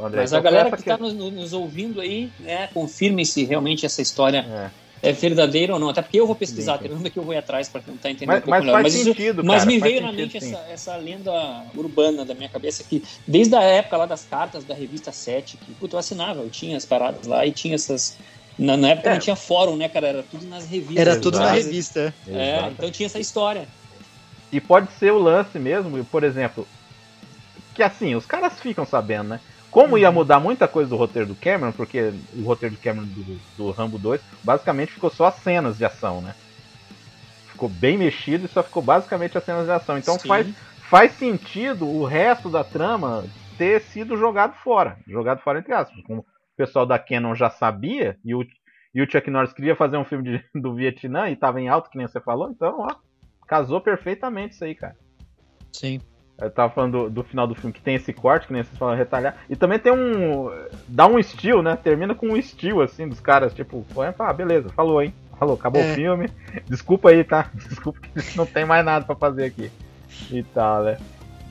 André. 0.03 0.21
Mas 0.21 0.31
Então, 0.31 0.39
a 0.39 0.41
galera 0.41 0.71
que 0.71 0.77
está 0.77 0.97
nos, 0.97 1.13
nos 1.13 1.53
ouvindo 1.53 2.01
aí, 2.01 2.31
né, 2.39 2.67
confirme 2.73 3.25
se 3.25 3.43
realmente 3.43 3.85
essa 3.85 4.01
história 4.01 4.39
É. 4.39 4.84
é 5.09 5.11
verdadeira 5.11 5.73
ou 5.73 5.79
não. 5.79 5.89
Até 5.89 6.01
porque 6.01 6.19
eu 6.19 6.25
vou 6.27 6.35
pesquisar, 6.35 6.77
tem 6.77 6.89
que 7.09 7.17
eu 7.19 7.23
vou 7.23 7.33
ir 7.33 7.37
atrás 7.37 7.69
para 7.69 7.81
tentar 7.81 8.09
entender 8.09 8.25
Mas- 8.27 8.37
um 8.37 8.41
pouco 8.41 8.49
mas 8.51 8.63
melhor. 8.65 8.81
faz 8.81 8.95
isso- 8.95 9.03
sentido, 9.05 9.43
mas 9.43 9.63
cara, 9.63 9.65
me 9.71 9.79
faz 9.79 9.91
veio 9.91 10.01
na 10.01 10.09
sentido, 10.11 10.21
mente 10.33 10.41
sim. 10.43 10.53
essa, 10.53 10.65
essa 10.71 10.95
lenda 10.97 11.65
urbana 11.75 12.25
da 12.25 12.33
minha 12.33 12.49
cabeça 12.49 12.83
que, 12.83 13.03
desde 13.27 13.55
a 13.55 13.61
época 13.61 13.97
lá 13.97 14.05
das 14.05 14.25
cartas 14.25 14.63
da 14.63 14.73
revista 14.73 15.11
7, 15.11 15.57
que 15.57 15.73
puta, 15.75 15.95
eu 15.95 15.99
assinava, 15.99 16.41
eu 16.41 16.49
tinha 16.49 16.75
as 16.77 16.85
paradas 16.85 17.25
lá 17.27 17.45
e 17.45 17.51
tinha 17.51 17.75
essas. 17.75 18.17
Na, 18.57 18.77
na 18.77 18.89
época 18.89 19.09
É. 19.09 19.13
não 19.13 19.19
tinha 19.19 19.35
fórum, 19.35 19.75
né, 19.75 19.89
cara? 19.89 20.07
Era 20.07 20.23
tudo 20.23 20.45
nas 20.47 20.65
revistas. 20.65 20.97
Era 20.97 21.19
tudo 21.19 21.37
na 21.39 21.51
revista. 21.51 22.13
É, 22.27 22.57
Exato. 22.57 22.71
então 22.77 22.91
tinha 22.91 23.05
essa 23.07 23.19
história. 23.19 23.67
E 24.51 24.61
pode 24.61 24.91
ser 24.93 25.11
o 25.11 25.19
lance 25.19 25.59
mesmo, 25.59 26.05
por 26.05 26.23
exemplo, 26.23 26.65
que 27.73 27.83
assim, 27.83 28.15
os 28.15 28.25
caras 28.25 28.57
ficam 28.59 28.85
sabendo, 28.85 29.29
né? 29.29 29.39
Como 29.75 29.97
ia 29.97 30.09
mudar 30.09 30.39
muita 30.39 30.69
coisa 30.69 30.89
do 30.89 30.95
roteiro 30.95 31.27
do 31.27 31.35
Cameron, 31.35 31.73
porque 31.73 32.13
o 32.31 32.43
roteiro 32.43 32.75
do 32.75 32.81
Cameron 32.81 33.07
do, 33.07 33.41
do 33.57 33.71
Rambo 33.71 33.99
2 33.99 34.21
basicamente 34.41 34.93
ficou 34.93 35.09
só 35.09 35.25
as 35.25 35.35
cenas 35.35 35.77
de 35.77 35.83
ação, 35.83 36.21
né? 36.21 36.33
Ficou 37.51 37.67
bem 37.67 37.97
mexido 37.97 38.45
e 38.45 38.47
só 38.47 38.63
ficou 38.63 38.81
basicamente 38.81 39.37
as 39.37 39.43
cenas 39.43 39.65
de 39.65 39.73
ação. 39.73 39.97
Então 39.97 40.17
Sim. 40.17 40.29
faz, 40.29 40.47
faz 40.89 41.11
sentido 41.11 41.89
o 41.89 42.05
resto 42.05 42.49
da 42.49 42.63
trama 42.63 43.29
ter 43.57 43.81
sido 43.81 44.15
jogado 44.15 44.53
fora. 44.53 44.97
Jogado 45.05 45.41
fora 45.41 45.59
entre 45.59 45.73
aspas. 45.73 46.01
Como 46.03 46.21
o 46.21 46.25
pessoal 46.55 46.85
da 46.85 46.97
Canon 46.97 47.35
já 47.35 47.49
sabia 47.49 48.17
e 48.23 48.33
o, 48.33 48.45
e 48.93 49.01
o 49.01 49.11
Chuck 49.11 49.29
Norris 49.29 49.51
queria 49.51 49.75
fazer 49.75 49.97
um 49.97 50.05
filme 50.05 50.23
de- 50.23 50.45
do 50.57 50.73
Vietnã 50.73 51.29
e 51.29 51.35
tava 51.35 51.59
em 51.59 51.67
alto, 51.67 51.89
que 51.89 51.97
nem 51.97 52.07
você 52.07 52.21
falou, 52.21 52.49
então, 52.49 52.79
ó, 52.79 52.95
casou 53.45 53.81
perfeitamente 53.81 54.53
isso 54.53 54.63
aí, 54.63 54.73
cara. 54.73 54.95
Sim. 55.73 55.99
Eu 56.37 56.51
tava 56.51 56.71
falando 56.73 57.03
do, 57.03 57.09
do 57.09 57.23
final 57.23 57.47
do 57.47 57.55
filme 57.55 57.71
que 57.71 57.81
tem 57.81 57.95
esse 57.95 58.11
corte, 58.11 58.47
que 58.47 58.53
nem 58.53 58.61
vocês 58.61 58.77
falaram, 58.77 58.97
retalhar. 58.97 59.37
E 59.49 59.55
também 59.55 59.79
tem 59.79 59.91
um. 59.93 60.51
dá 60.87 61.07
um 61.07 61.17
estilo, 61.17 61.61
né? 61.61 61.77
Termina 61.81 62.13
com 62.13 62.27
um 62.27 62.37
estilo, 62.37 62.81
assim, 62.81 63.07
dos 63.07 63.21
caras, 63.21 63.53
tipo, 63.53 63.85
ah, 64.19 64.33
beleza, 64.33 64.67
falou, 64.69 65.01
hein? 65.01 65.13
Falou, 65.39 65.55
acabou 65.55 65.81
É. 65.81 65.91
o 65.91 65.95
filme. 65.95 66.29
Desculpa 66.67 67.09
aí, 67.09 67.23
tá? 67.23 67.49
Desculpa 67.55 67.99
que 68.01 68.37
não 68.37 68.45
tem 68.45 68.65
mais 68.65 68.83
nada 68.85 69.05
pra 69.05 69.15
fazer 69.15 69.45
aqui. 69.45 69.71
E 70.29 70.43
tal, 70.43 70.83
né? 70.83 70.97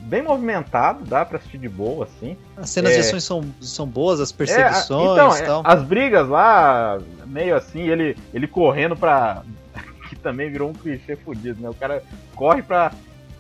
Bem 0.01 0.23
movimentado, 0.23 1.03
dá 1.07 1.25
pra 1.25 1.39
assistir 1.39 1.57
de 1.57 1.69
boa, 1.69 2.05
assim. 2.05 2.37
As 2.57 2.69
cenas 2.69 2.93
É. 2.93 2.95
de 2.97 3.01
ações 3.01 3.25
são, 3.25 3.43
são 3.63 3.87
boas, 3.87 4.21
as 4.21 4.31
É, 4.33 4.37
perseguições 4.37 5.13
então, 5.13 5.35
e 5.35 5.41
é, 5.41 5.47
tal. 5.47 5.63
as 5.65 5.83
brigas 5.83 6.29
lá, 6.29 6.99
meio 7.27 7.57
assim, 7.57 7.89
ele, 7.89 8.15
ele 8.35 8.47
correndo 8.47 8.95
pra. 8.95 9.43
que 10.11 10.17
também 10.17 10.51
virou 10.51 10.69
um 10.69 10.75
clichê 10.75 11.17
fudido, 11.17 11.63
né? 11.63 11.71
O 11.71 11.75
cara 11.75 12.03
corre 12.35 12.63
pra 12.63 12.93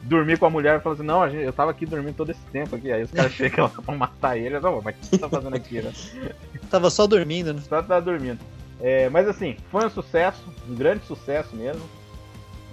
dormir 0.04 0.38
com 0.38 0.46
a 0.46 0.50
mulher 0.50 0.78
e 0.78 0.82
fala 0.82 0.94
assim: 0.94 1.04
Não, 1.04 1.22
a 1.22 1.28
gente- 1.28 1.42
eu 1.44 1.52
tava 1.52 1.70
aqui 1.70 1.84
dormindo 1.86 2.14
todo 2.16 2.30
esse 2.30 2.40
tempo 2.52 2.76
aqui. 2.76 2.92
Aí 2.92 3.02
os 3.02 3.10
caras 3.10 3.32
chegam 3.32 3.64
lá 3.64 3.70
pra 3.84 3.94
matar 3.94 4.36
ele. 4.38 4.58
Não, 4.60 4.80
mas 4.82 4.94
o 4.94 4.98
que 4.98 5.06
você 5.06 5.18
tá 5.18 5.28
fazendo 5.28 5.54
aqui, 5.56 5.82
né? 5.82 5.92
Tava 6.70 6.90
só 6.90 7.06
dormindo, 7.06 7.52
né? 7.54 7.60
Só 7.68 7.82
tá 7.82 8.00
dormindo. 8.00 8.38
É, 8.80 9.08
mas 9.08 9.28
assim, 9.28 9.56
foi 9.70 9.86
um 9.86 9.90
sucesso, 9.90 10.42
um 10.68 10.74
grande 10.74 11.04
sucesso 11.06 11.54
mesmo. 11.54 11.82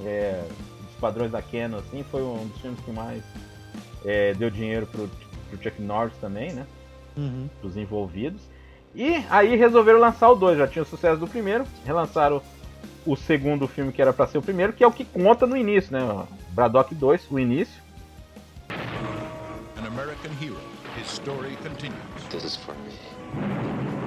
É, 0.06 0.42
dos 0.82 0.96
padrões 1.00 1.32
da 1.32 1.42
Canon, 1.42 1.78
assim, 1.78 2.04
foi 2.10 2.22
um 2.24 2.48
dos 2.48 2.60
filmes 2.62 2.80
que 2.82 2.92
mais 2.92 3.22
é, 4.04 4.34
deu 4.34 4.50
dinheiro 4.50 4.88
pro, 4.88 5.08
pro 5.50 5.62
Chuck 5.64 5.82
Norris 5.82 6.14
também, 6.20 6.52
né? 6.54 6.66
Uhum. 7.18 7.50
dos 7.62 7.76
envolvidos. 7.76 8.42
E 8.96 9.24
aí 9.30 9.56
resolveram 9.56 10.00
lançar 10.00 10.30
o 10.30 10.36
2, 10.36 10.58
já 10.58 10.68
tinha 10.68 10.82
o 10.84 10.86
sucesso 10.86 11.20
do 11.20 11.28
primeiro, 11.28 11.66
relançaram 11.86 12.42
o 13.06 13.16
segundo 13.16 13.68
filme 13.68 13.92
que 13.92 14.02
era 14.02 14.14
pra 14.14 14.28
ser 14.28 14.38
o 14.38 14.42
primeiro, 14.42 14.74
que 14.74 14.84
é 14.84 14.88
o 14.88 14.92
que 14.92 15.06
conta 15.06 15.46
no 15.46 15.56
início, 15.58 15.92
né? 15.94 16.26
Braddock 16.54 16.94
2, 16.94 17.28
o 17.32 17.40
início. 17.40 17.82
An 19.78 19.86
American 19.88 20.32
hero. 20.42 20.60
His 21.00 21.08
story 21.10 21.56
continues. 21.64 21.96
This 22.30 22.44
is 22.44 22.56
for 22.58 22.74
me. 22.76 24.02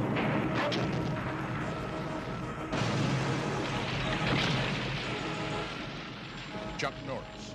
Chuck 6.79 6.93
Norris. 7.07 7.55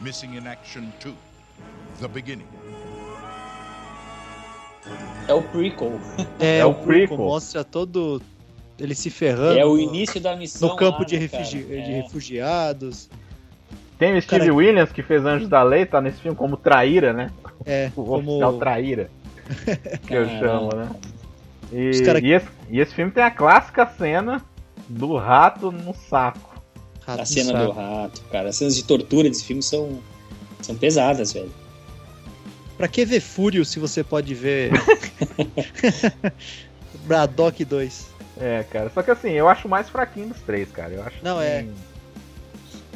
Missing 0.00 0.34
in 0.34 0.46
Action 0.46 0.92
2. 1.00 1.14
The 2.00 2.08
Beginning. 2.08 2.46
É 5.28 5.32
o 5.34 5.42
prequel. 5.42 5.98
É, 6.38 6.58
É 6.58 6.66
o 6.66 6.70
o 6.70 6.74
prequel. 6.74 7.08
prequel. 7.08 7.16
Mostra 7.18 7.64
todo 7.64 8.20
ele 8.78 8.94
se 8.94 9.08
ferrando 9.08 9.58
É 9.58 9.64
o 9.64 9.74
no- 9.74 9.78
início 9.80 10.20
da 10.20 10.36
missão. 10.36 10.68
no 10.70 10.76
campo 10.76 10.98
lá, 11.00 11.04
de, 11.04 11.14
né, 11.14 11.20
refugi- 11.22 11.62
cara? 11.62 11.82
de 11.82 11.90
É. 11.92 12.02
refugiados. 12.02 13.08
Tem 13.98 14.16
o 14.16 14.22
Steve 14.22 14.40
Cara- 14.46 14.54
Williams, 14.54 14.92
que 14.92 15.02
fez 15.02 15.24
Anjos 15.24 15.48
da 15.48 15.62
Lei, 15.62 15.86
tá 15.86 16.00
nesse 16.00 16.20
filme 16.20 16.36
como 16.36 16.56
traíra, 16.56 17.12
né? 17.12 17.30
É, 17.64 17.90
O 17.96 18.04
como 18.04 18.30
oficial 18.30 18.58
traíra, 18.58 19.10
que 20.06 20.14
eu 20.14 20.28
chamo, 20.28 20.70
né? 20.74 20.88
E, 21.72 22.02
cara- 22.04 22.20
e 22.20 22.32
esse, 22.32 22.46
e 22.70 22.80
esse 22.80 22.94
filme 22.94 23.10
tem 23.12 23.22
a 23.22 23.30
clássica 23.30 23.86
cena 23.86 24.42
do 24.88 25.16
rato 25.16 25.70
no 25.72 25.94
saco. 25.94 26.60
rato 27.06 27.22
A 27.22 27.24
cena 27.24 27.52
saco. 27.52 27.64
do 27.66 27.70
rato, 27.72 28.20
cara. 28.30 28.48
As 28.50 28.56
cenas 28.56 28.76
de 28.76 28.84
tortura 28.84 29.28
desse 29.28 29.44
filme 29.44 29.62
são, 29.62 29.98
são 30.60 30.74
pesadas, 30.74 31.32
velho. 31.32 31.50
Pra 32.76 32.88
que 32.88 33.04
ver 33.04 33.20
Fúrio 33.20 33.64
se 33.64 33.78
você 33.78 34.02
pode 34.02 34.34
ver 34.34 34.72
Braddock 37.06 37.64
2? 37.64 38.06
É, 38.40 38.64
cara. 38.70 38.90
Só 38.90 39.02
que 39.02 39.10
assim, 39.10 39.30
eu 39.30 39.48
acho 39.48 39.68
o 39.68 39.70
mais 39.70 39.88
fraquinho 39.88 40.28
dos 40.28 40.40
três, 40.40 40.70
cara. 40.70 40.92
Eu 40.92 41.02
acho 41.04 41.16
Não, 41.22 41.38
que- 41.38 41.44
é. 41.44 41.66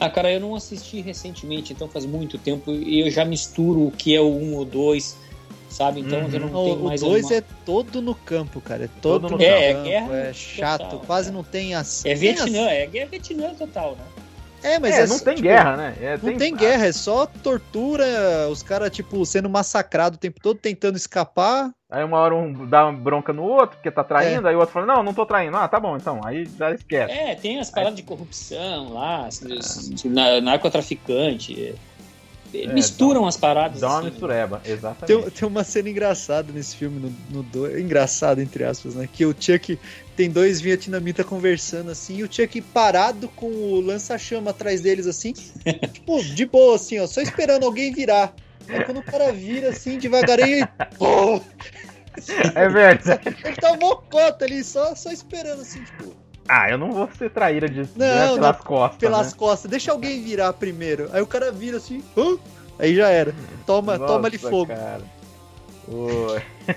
Ah, 0.01 0.09
cara, 0.09 0.31
eu 0.33 0.41
não 0.41 0.55
assisti 0.55 1.01
recentemente, 1.01 1.73
então 1.73 1.89
faz 1.89 2.07
muito 2.07 2.39
tempo 2.39 2.73
e 2.73 3.01
eu 3.01 3.11
já 3.11 3.25
misturo 3.25 3.87
o 3.87 3.91
que 3.91 4.15
é 4.15 4.21
o 4.21 4.29
1 4.29 4.55
ou 4.57 4.65
2, 4.65 5.17
sabe? 5.69 6.01
Então 6.01 6.21
eu 6.31 6.41
não 6.41 6.49
Não, 6.51 6.65
tenho 6.65 6.77
o 6.81 6.85
mais 6.85 7.01
2 7.01 7.25
uma- 7.27 7.35
é 7.35 7.41
todo 7.65 8.01
no 8.01 8.15
campo, 8.15 8.61
cara. 8.61 8.85
É 8.85 8.89
todo, 9.01 9.23
Todo 9.23 9.23
no 9.23 9.31
no 9.31 9.39
campo. 9.39 9.51
campo. 9.51 9.61
É, 9.61 9.71
É, 9.71 9.83
guerra 9.83 10.33
chato. 10.33 10.83
total, 10.83 11.01
quase 11.07 11.29
cara. 11.31 11.37
não 11.37 11.45
tem 11.45 11.75
as. 11.75 12.05
É 12.05 12.15
Vietnã, 12.15 12.69
é 12.69 12.87
guerra 12.87 13.09
Vietnã 13.11 13.55
total, 13.55 13.97
né? 13.97 14.05
É, 14.63 14.79
mas 14.79 14.95
é, 14.95 15.03
é, 15.03 15.07
não 15.07 15.19
tem 15.19 15.35
tipo, 15.37 15.47
guerra, 15.49 15.77
né? 15.77 15.95
É, 16.01 16.19
Não 16.21 16.37
tem 16.37 16.55
guerra, 16.57 16.87
é 16.87 16.93
só 16.93 17.27
tortura, 17.27 18.49
os 18.51 18.63
caras, 18.63 18.91
tipo, 18.91 19.25
sendo 19.25 19.49
massacrados 19.49 20.17
o 20.17 20.21
tempo 20.21 20.41
todo, 20.41 20.59
tentando 20.59 20.97
escapar. 20.97 21.71
Aí 21.91 22.03
uma 22.05 22.19
hora 22.19 22.35
um 22.35 22.67
dá 22.67 22.87
uma 22.87 22.93
bronca 22.99 23.33
no 23.33 23.43
outro, 23.45 23.77
porque 23.77 23.91
tá 23.91 24.03
traindo, 24.05 24.47
É. 24.47 24.51
aí 24.51 24.57
o 24.57 24.59
outro 24.59 24.73
fala, 24.75 24.85
não, 24.87 25.03
não 25.03 25.15
tô 25.15 25.25
traindo. 25.25 25.57
Ah, 25.57 25.69
tá 25.69 25.79
bom, 25.79 25.97
então. 25.97 26.21
Aí 26.25 26.47
já 26.59 26.73
esquece. 26.73 27.13
É, 27.13 27.35
tem 27.35 27.61
as 27.61 27.71
paradas 27.71 27.95
de 27.97 28.03
corrupção 28.03 28.93
lá, 28.93 29.27
assim, 29.27 29.49
na- 30.09 30.41
narcotraficante. 30.41 31.75
é, 32.55 32.67
Misturam 32.73 33.27
as 33.27 33.37
paradas. 33.37 33.81
Dá 33.81 33.89
uma 33.89 33.99
assim. 34.01 34.11
mistureba, 34.11 34.61
exatamente. 34.65 35.07
Tem, 35.23 35.31
tem 35.31 35.49
uma 35.49 35.63
cena 35.65 35.89
engraçada 35.91 36.51
nesse 36.53 36.75
filme, 36.77 36.99
no, 36.99 37.37
no 37.37 37.43
do- 37.43 37.79
engraçada, 37.79 38.43
entre 38.43 38.65
aspas, 38.65 38.95
né? 38.95 39.09
Que 39.13 39.25
o 39.27 39.35
Chuck 39.39 39.79
tem 40.19 40.29
dois 40.29 40.61
vietnamitas 40.61 41.25
conversando 41.25 41.93
assim, 41.93 42.17
e 42.17 42.23
o 42.25 42.29
Chuck 42.29 42.61
parado 42.61 43.29
com 43.29 43.47
o 43.47 43.81
lança-chama 43.81 44.51
atrás 44.51 44.81
deles, 44.81 45.07
assim, 45.07 45.33
tipo, 45.93 46.21
de 46.25 46.45
boa, 46.45 46.75
assim, 46.75 46.99
ó, 46.99 47.07
só 47.07 47.21
esperando 47.21 47.63
alguém 47.65 47.93
virar. 47.93 48.35
Aí 48.69 48.83
quando 48.83 48.99
o 48.99 49.03
cara 49.03 49.31
vira 49.31 49.69
assim, 49.69 49.97
devagarinho, 49.97 50.57
ele. 50.57 50.69
Pô! 50.99 51.41
É 52.53 52.69
verdade. 52.69 53.37
Ele 53.45 53.55
tá 53.55 53.77
mocota 53.77 54.45
ali, 54.45 54.65
só, 54.65 54.93
só 54.97 55.13
esperando, 55.13 55.63
assim, 55.63 55.85
tipo, 55.85 56.13
Ah, 56.49 56.69
eu 56.69 56.77
não 56.77 56.91
vou 56.91 57.09
ser 57.17 57.31
traíra 57.31 57.69
de, 57.69 57.89
Não, 57.95 58.07
né, 58.07 58.35
pelas 58.35 58.57
não, 58.57 58.65
costas. 58.65 58.99
pelas 58.99 59.27
né? 59.29 59.39
costas. 59.39 59.71
Deixa 59.71 59.93
alguém 59.93 60.21
virar 60.21 60.53
primeiro. 60.53 61.09
Aí 61.13 61.23
o 61.23 61.27
cara 61.29 61.53
vira 61.53 61.77
assim, 61.77 62.03
Hã? 62.17 62.37
aí 62.77 62.97
já 62.97 63.09
era. 63.09 63.33
Toma, 63.65 63.97
Nossa, 63.97 64.13
toma 64.15 64.27
ali 64.27 64.37
fogo. 64.37 64.67
Cara. 64.67 65.18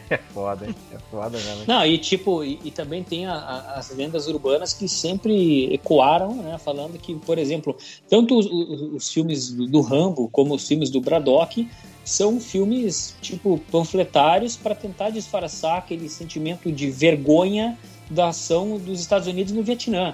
É 0.09 0.17
foda? 0.17 0.73
É 0.91 0.97
foda 1.11 1.37
mesmo. 1.37 1.63
Não, 1.67 1.85
e 1.85 1.97
tipo, 1.97 2.43
e, 2.43 2.59
e 2.63 2.71
também 2.71 3.03
tem 3.03 3.25
a- 3.25 3.33
a- 3.33 3.73
as 3.79 3.89
lendas 3.95 4.27
urbanas 4.27 4.73
que 4.73 4.87
sempre 4.87 5.73
ecoaram, 5.73 6.35
né? 6.35 6.57
Falando 6.57 6.97
que, 6.97 7.15
por 7.15 7.37
exemplo, 7.37 7.75
tanto 8.09 8.37
os, 8.39 8.45
os- 8.45 8.81
os 8.93 9.09
filmes 9.11 9.51
do, 9.51 9.67
do 9.67 9.81
Rambo 9.81 10.29
como 10.31 10.53
os 10.55 10.65
filmes 10.67 10.89
do 10.89 11.01
Braddock 11.01 11.67
são 12.05 12.39
filmes, 12.39 13.15
tipo, 13.21 13.59
panfletários 13.71 14.55
para 14.55 14.73
tentar 14.73 15.09
disfarçar 15.09 15.77
aquele 15.77 16.07
sentimento 16.09 16.71
de 16.71 16.89
vergonha 16.89 17.77
da 18.09 18.29
ação 18.29 18.77
dos 18.77 18.99
Estados 18.99 19.27
Unidos 19.27 19.51
no 19.53 19.61
Vietnã. 19.61 20.13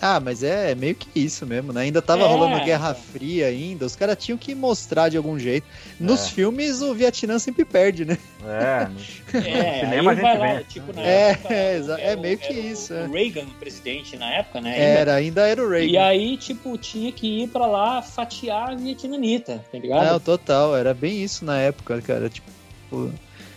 Ah, 0.00 0.20
mas 0.20 0.42
é 0.42 0.74
meio 0.74 0.94
que 0.94 1.08
isso 1.18 1.46
mesmo, 1.46 1.72
né? 1.72 1.80
Ainda 1.82 2.02
tava 2.02 2.24
É, 2.24 2.26
rolando 2.28 2.56
a 2.56 2.58
Guerra 2.58 2.90
então. 2.90 3.02
Fria 3.12 3.46
ainda, 3.46 3.86
os 3.86 3.96
caras 3.96 4.16
tinham 4.22 4.36
que 4.36 4.54
mostrar 4.54 5.08
de 5.08 5.16
algum 5.16 5.38
jeito. 5.38 5.66
Nos 5.98 6.26
É. 6.26 6.30
filmes 6.32 6.82
o 6.82 6.92
Vietnã 6.94 7.38
sempre 7.38 7.64
perde, 7.64 8.04
né? 8.04 8.18
É, 8.44 8.88
no, 9.32 9.40
É, 9.46 9.80
cinema 9.80 10.10
a 10.10 10.14
gente 10.14 10.22
vai 10.22 10.38
lá, 10.38 10.62
tipo, 10.64 10.92
na 10.92 11.02
É, 11.02 11.30
época, 11.30 11.54
é, 11.54 12.12
é 12.12 12.16
o- 12.16 12.20
meio 12.20 12.36
que 12.38 12.44
era 12.52 12.54
o- 12.54 12.72
isso, 12.72 12.92
é. 12.92 13.04
O 13.06 13.12
Reagan, 13.12 13.46
presidente 13.58 14.16
na 14.16 14.30
época, 14.34 14.60
né? 14.60 14.70
ainda. 14.70 14.82
Era, 14.82 15.14
ainda 15.14 15.46
era 15.48 15.62
o 15.64 15.68
Reagan. 15.70 15.86
E 15.90 15.96
aí, 15.96 16.36
tipo, 16.36 16.76
tinha 16.76 17.10
que 17.10 17.44
ir 17.44 17.48
pra 17.48 17.66
lá 17.66 18.02
fatiar 18.02 18.72
a 18.72 18.74
vietnamita, 18.76 19.64
tá 19.72 19.78
ligado? 19.78 20.04
Não, 20.12 20.20
total, 20.20 20.76
era 20.76 20.92
bem 20.92 21.22
isso 21.22 21.44
na 21.44 21.58
época, 21.58 22.00
cara. 22.02 22.28
Tipo. 22.28 22.50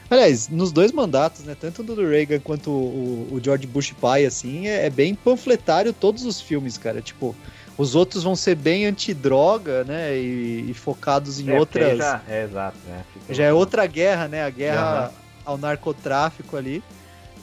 Aliás, 0.09 0.47
nos 0.49 0.71
dois 0.71 0.91
mandatos, 0.91 1.45
né? 1.45 1.55
Tanto 1.55 1.83
do 1.83 1.95
Reagan 2.07 2.39
quanto 2.39 2.71
o, 2.71 3.27
o 3.33 3.39
George 3.43 3.67
Bush 3.67 3.93
pai, 3.93 4.25
assim, 4.25 4.67
é, 4.67 4.87
é 4.87 4.89
bem 4.89 5.13
panfletário 5.13 5.93
todos 5.93 6.25
os 6.25 6.41
filmes, 6.41 6.77
cara. 6.77 7.01
Tipo, 7.01 7.35
Os 7.77 7.93
outros 7.95 8.23
vão 8.23 8.35
ser 8.35 8.55
bem 8.55 8.85
antidroga, 8.87 9.83
né? 9.83 10.17
E, 10.17 10.71
e 10.71 10.73
focados 10.73 11.39
em 11.39 11.49
É, 11.51 11.59
outras. 11.59 11.97
Já, 11.99 12.23
é, 12.27 12.43
exato, 12.43 12.77
né? 12.87 13.05
Fica- 13.13 13.33
Já 13.33 13.43
é 13.45 13.53
outra 13.53 13.85
guerra, 13.85 14.27
né? 14.27 14.43
A 14.43 14.49
guerra 14.49 15.05
Aham. 15.05 15.11
ao 15.45 15.57
narcotráfico 15.57 16.57
ali. 16.57 16.83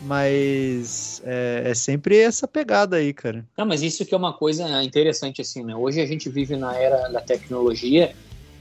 Mas 0.02 1.22
é, 1.24 1.62
é 1.70 1.74
sempre 1.74 2.18
essa 2.18 2.46
pegada 2.46 2.96
aí, 2.96 3.12
cara. 3.14 3.44
Não, 3.56 3.64
mas 3.64 3.82
isso 3.82 4.04
que 4.04 4.14
é 4.14 4.18
uma 4.18 4.32
coisa 4.32 4.82
interessante, 4.82 5.40
assim, 5.40 5.64
né? 5.64 5.74
Hoje 5.74 6.00
a 6.00 6.06
gente 6.06 6.28
vive 6.28 6.54
na 6.56 6.76
era 6.76 7.08
da 7.08 7.20
tecnologia 7.20 8.14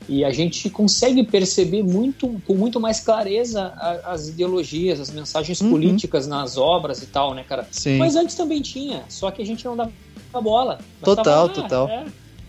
e 0.07 0.23
a 0.23 0.31
gente 0.31 0.69
consegue 0.69 1.23
perceber 1.23 1.81
muito, 1.83 2.39
com 2.45 2.53
muito 2.55 2.79
mais 2.79 2.99
clareza 2.99 3.73
a- 3.77 4.11
as 4.13 4.27
ideologias, 4.27 4.99
as 4.99 5.09
mensagens 5.11 5.59
Uhum. 5.61 5.69
políticas 5.71 6.27
nas 6.27 6.57
obras 6.57 7.01
e 7.01 7.07
tal, 7.07 7.33
né, 7.33 7.43
cara? 7.43 7.67
Sim. 7.71 7.97
Mas 7.97 8.15
antes 8.15 8.35
também 8.35 8.61
tinha, 8.61 9.03
só 9.09 9.31
que 9.31 9.41
a 9.41 9.45
gente 9.45 9.65
não 9.65 9.75
dava 9.75 9.91
bola. 10.41 10.77
Nós 11.01 11.15
Total, 11.15 11.23
tava 11.49 11.61
lá, 11.61 11.67
total. 11.67 11.89
é. 11.89 12.05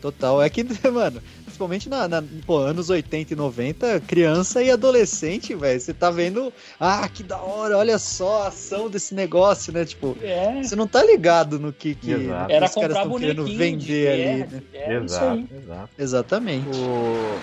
Total. 0.06 0.40
É 0.40 0.48
que, 0.48 0.62
mano, 0.88 1.20
principalmente 1.44 1.88
na, 1.88 2.06
na 2.06 2.22
pô, 2.46 2.58
anos 2.58 2.90
80 2.90 3.32
e 3.32 3.36
90, 3.36 4.00
criança 4.06 4.62
e 4.62 4.70
adolescente, 4.70 5.54
velho, 5.54 5.80
você 5.80 5.92
tá 5.92 6.10
vendo, 6.12 6.52
ah, 6.78 7.08
que 7.08 7.24
da 7.24 7.38
hora, 7.38 7.76
olha 7.76 7.98
só 7.98 8.44
a 8.44 8.48
ação 8.48 8.88
desse 8.88 9.14
negócio, 9.14 9.72
né? 9.72 9.84
Tipo, 9.84 10.16
É. 10.22 10.62
você 10.62 10.76
não 10.76 10.86
tá 10.86 11.02
ligado 11.02 11.58
no 11.58 11.72
que, 11.72 11.96
que 11.96 12.12
Exato. 12.12 12.52
Era 12.52 12.66
os 12.66 12.74
caras 12.74 12.96
comprar 12.98 13.02
estão 13.02 13.18
querendo 13.18 13.44
vender 13.46 14.08
ali, 14.08 14.22
guerra, 14.22 14.46
né? 14.52 14.62
é 14.72 14.94
exato, 14.94 15.48
exato. 15.52 15.90
Exatamente. 15.98 16.68
O... 16.68 17.38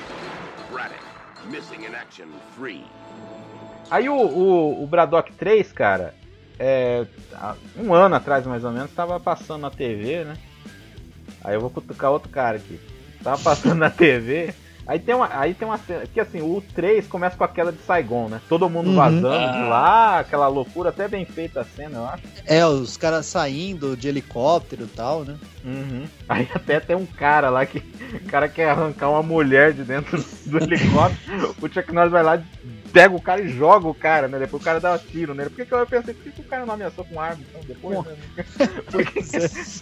Braddock, 0.71 1.03
missing 1.49 1.85
in 1.85 1.95
action 1.95 2.27
three. 2.55 2.85
Aí 3.91 4.07
o, 4.07 4.15
o, 4.15 4.83
o 4.83 4.87
Braddock 4.87 5.33
3, 5.33 5.71
cara, 5.73 6.15
é, 6.57 7.05
um 7.77 7.93
ano 7.93 8.15
atrás 8.15 8.47
mais 8.47 8.63
ou 8.63 8.71
menos, 8.71 8.89
tava 8.91 9.19
passando 9.19 9.61
na 9.63 9.69
TV, 9.69 10.23
né? 10.23 10.37
Aí 11.43 11.55
eu 11.55 11.61
vou 11.61 11.69
cutucar 11.69 12.11
outro 12.11 12.29
cara 12.29 12.57
aqui. 12.57 12.79
Tava 13.23 13.37
passando 13.41 13.75
na 13.79 13.89
TV. 13.89 14.53
Aí 14.85 14.99
tem 14.99 15.15
uma, 15.15 15.29
aí 15.39 15.53
tem 15.53 15.65
uma 15.65 15.77
cena. 15.77 16.03
Que 16.05 16.19
assim, 16.19 16.41
o 16.41 16.61
3 16.75 17.07
começa 17.07 17.37
com 17.37 17.43
a 17.45 17.47
queda 17.47 17.71
de 17.71 17.79
Saigon, 17.83 18.27
né? 18.27 18.41
Todo 18.49 18.69
mundo 18.69 18.89
Uhum. 18.89 18.95
vazando 18.97 19.29
Ah. 19.29 19.51
de 19.51 19.59
lá, 19.69 20.19
aquela 20.19 20.47
loucura, 20.49 20.89
até 20.89 21.07
bem 21.07 21.23
feita 21.25 21.61
a 21.61 21.63
cena, 21.63 21.99
eu 21.99 22.05
acho. 22.05 22.23
É, 22.45 22.65
os 22.65 22.97
caras 22.97 23.25
saindo 23.25 23.95
de 23.95 24.09
helicóptero 24.09 24.83
e 24.83 24.87
tal, 24.87 25.23
né? 25.23 25.37
Uhum. 25.63 26.03
Aí 26.27 26.49
até 26.53 26.81
tem 26.81 26.97
um 26.97 27.05
cara 27.05 27.49
lá 27.49 27.65
que. 27.65 27.77
O 28.13 28.25
cara 28.29 28.49
quer 28.49 28.69
arrancar 28.71 29.09
uma 29.09 29.23
mulher 29.23 29.71
de 29.71 29.83
dentro 29.85 30.21
do 30.45 30.57
helicóptero. 30.57 31.55
o 31.61 31.67
Chuck 31.69 31.91
Norris 31.93 32.11
vai 32.11 32.23
lá, 32.23 32.43
pega 32.93 33.15
o 33.15 33.19
cara 33.21 33.41
e 33.41 33.49
joga 33.49 33.87
o 33.87 33.93
cara, 33.93 34.27
né? 34.27 34.37
Depois 34.37 34.61
o 34.61 34.65
cara 34.65 34.79
dá 34.79 34.93
um 34.93 34.97
tiro 34.99 35.33
nele. 35.33 35.49
Por 35.49 35.57
que, 35.57 35.65
que 35.65 35.73
eu 35.73 35.85
pensei, 35.87 36.13
por 36.13 36.23
que, 36.23 36.31
que 36.31 36.41
o 36.41 36.45
cara 36.45 36.63
não 36.65 36.75
ameaçou 36.75 37.03
com 37.03 37.19
arma 37.19 37.41
então 37.49 37.59
depois? 37.67 37.99
Né? 38.05 38.15
Porque, 38.91 39.19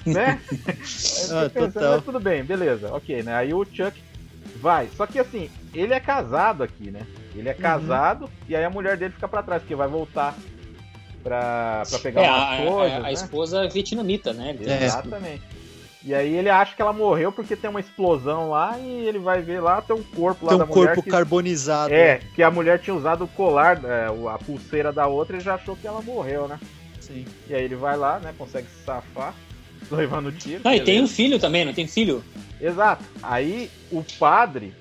né? 0.05 0.41
Aí 0.49 0.57
eu 0.69 0.73
fiquei 0.73 1.37
Ah, 1.37 1.49
pensando, 1.53 1.73
total. 1.73 1.91
mas 1.95 2.05
tudo 2.05 2.19
bem, 2.21 2.43
beleza, 2.43 2.89
ok, 2.93 3.21
né? 3.21 3.35
Aí 3.35 3.53
o 3.53 3.65
Chuck 3.65 4.01
vai. 4.55 4.87
Só 4.95 5.05
que 5.05 5.19
assim, 5.19 5.49
ele 5.73 5.93
é 5.93 5.99
casado 5.99 6.63
aqui, 6.63 6.89
né? 6.89 7.01
Ele 7.35 7.43
Uhum. 7.43 7.47
é 7.49 7.53
casado 7.53 8.29
e 8.47 8.55
aí 8.55 8.63
a 8.63 8.69
mulher 8.69 8.95
dele 8.97 9.13
fica 9.13 9.27
pra 9.27 9.43
trás, 9.43 9.61
porque 9.61 9.75
vai 9.75 9.87
voltar 9.89 10.33
pra, 11.21 11.83
pra 11.89 11.99
pegar 11.99 12.21
É, 12.23 12.29
umas 12.29 12.43
a, 12.43 12.57
coisas. 12.73 12.93
a- 12.93 12.97
a 12.97 13.01
né? 13.03 13.13
esposa 13.13 13.67
vietnamita, 13.67 14.33
né? 14.33 14.55
É. 14.65 14.87
E 16.03 16.15
aí 16.15 16.33
ele 16.35 16.49
acha 16.49 16.75
que 16.75 16.81
ela 16.81 16.91
morreu 16.93 17.31
porque 17.31 17.55
tem 17.55 17.69
uma 17.69 17.79
explosão 17.79 18.49
lá 18.49 18.77
e 18.79 19.05
ele 19.07 19.19
vai 19.19 19.41
ver 19.41 19.59
lá, 19.59 19.81
tem 19.81 19.95
um 19.95 20.01
corpo 20.01 20.45
lá 20.45 20.49
Tem 20.51 20.57
da 20.59 20.65
um 20.65 20.67
mulher 20.67 20.87
corpo 20.95 21.03
que... 21.03 21.09
carbonizado. 21.11 21.93
É, 21.93 22.19
que 22.33 22.41
a 22.41 22.49
mulher 22.49 22.79
tinha 22.79 22.95
usado 22.95 23.25
o 23.25 23.27
colar, 23.27 23.79
é, 23.85 24.09
o- 24.09 24.27
a 24.27 24.37
pulseira 24.39 24.91
da 24.91 25.05
outra 25.05 25.37
e 25.37 25.41
já 25.41 25.55
achou 25.55 25.75
que 25.75 25.85
ela 25.85 26.01
morreu, 26.01 26.47
né? 26.47 26.59
Sim. 26.99 27.25
E 27.47 27.53
aí 27.53 27.63
ele 27.63 27.75
vai 27.75 27.95
lá, 27.97 28.19
né, 28.19 28.33
consegue 28.35 28.67
se 28.67 28.83
safar, 28.83 29.35
levando 29.91 30.31
tiro. 30.31 30.61
Não, 30.63 30.73
e 30.73 30.81
tem 30.83 31.01
um 31.03 31.07
filho 31.07 31.39
também, 31.39 31.63
não 31.65 31.73
tem 31.73 31.87
filho? 31.87 32.23
Exato. 32.59 33.03
Aí 33.21 33.69
o 33.91 34.03
padre, 34.19 34.73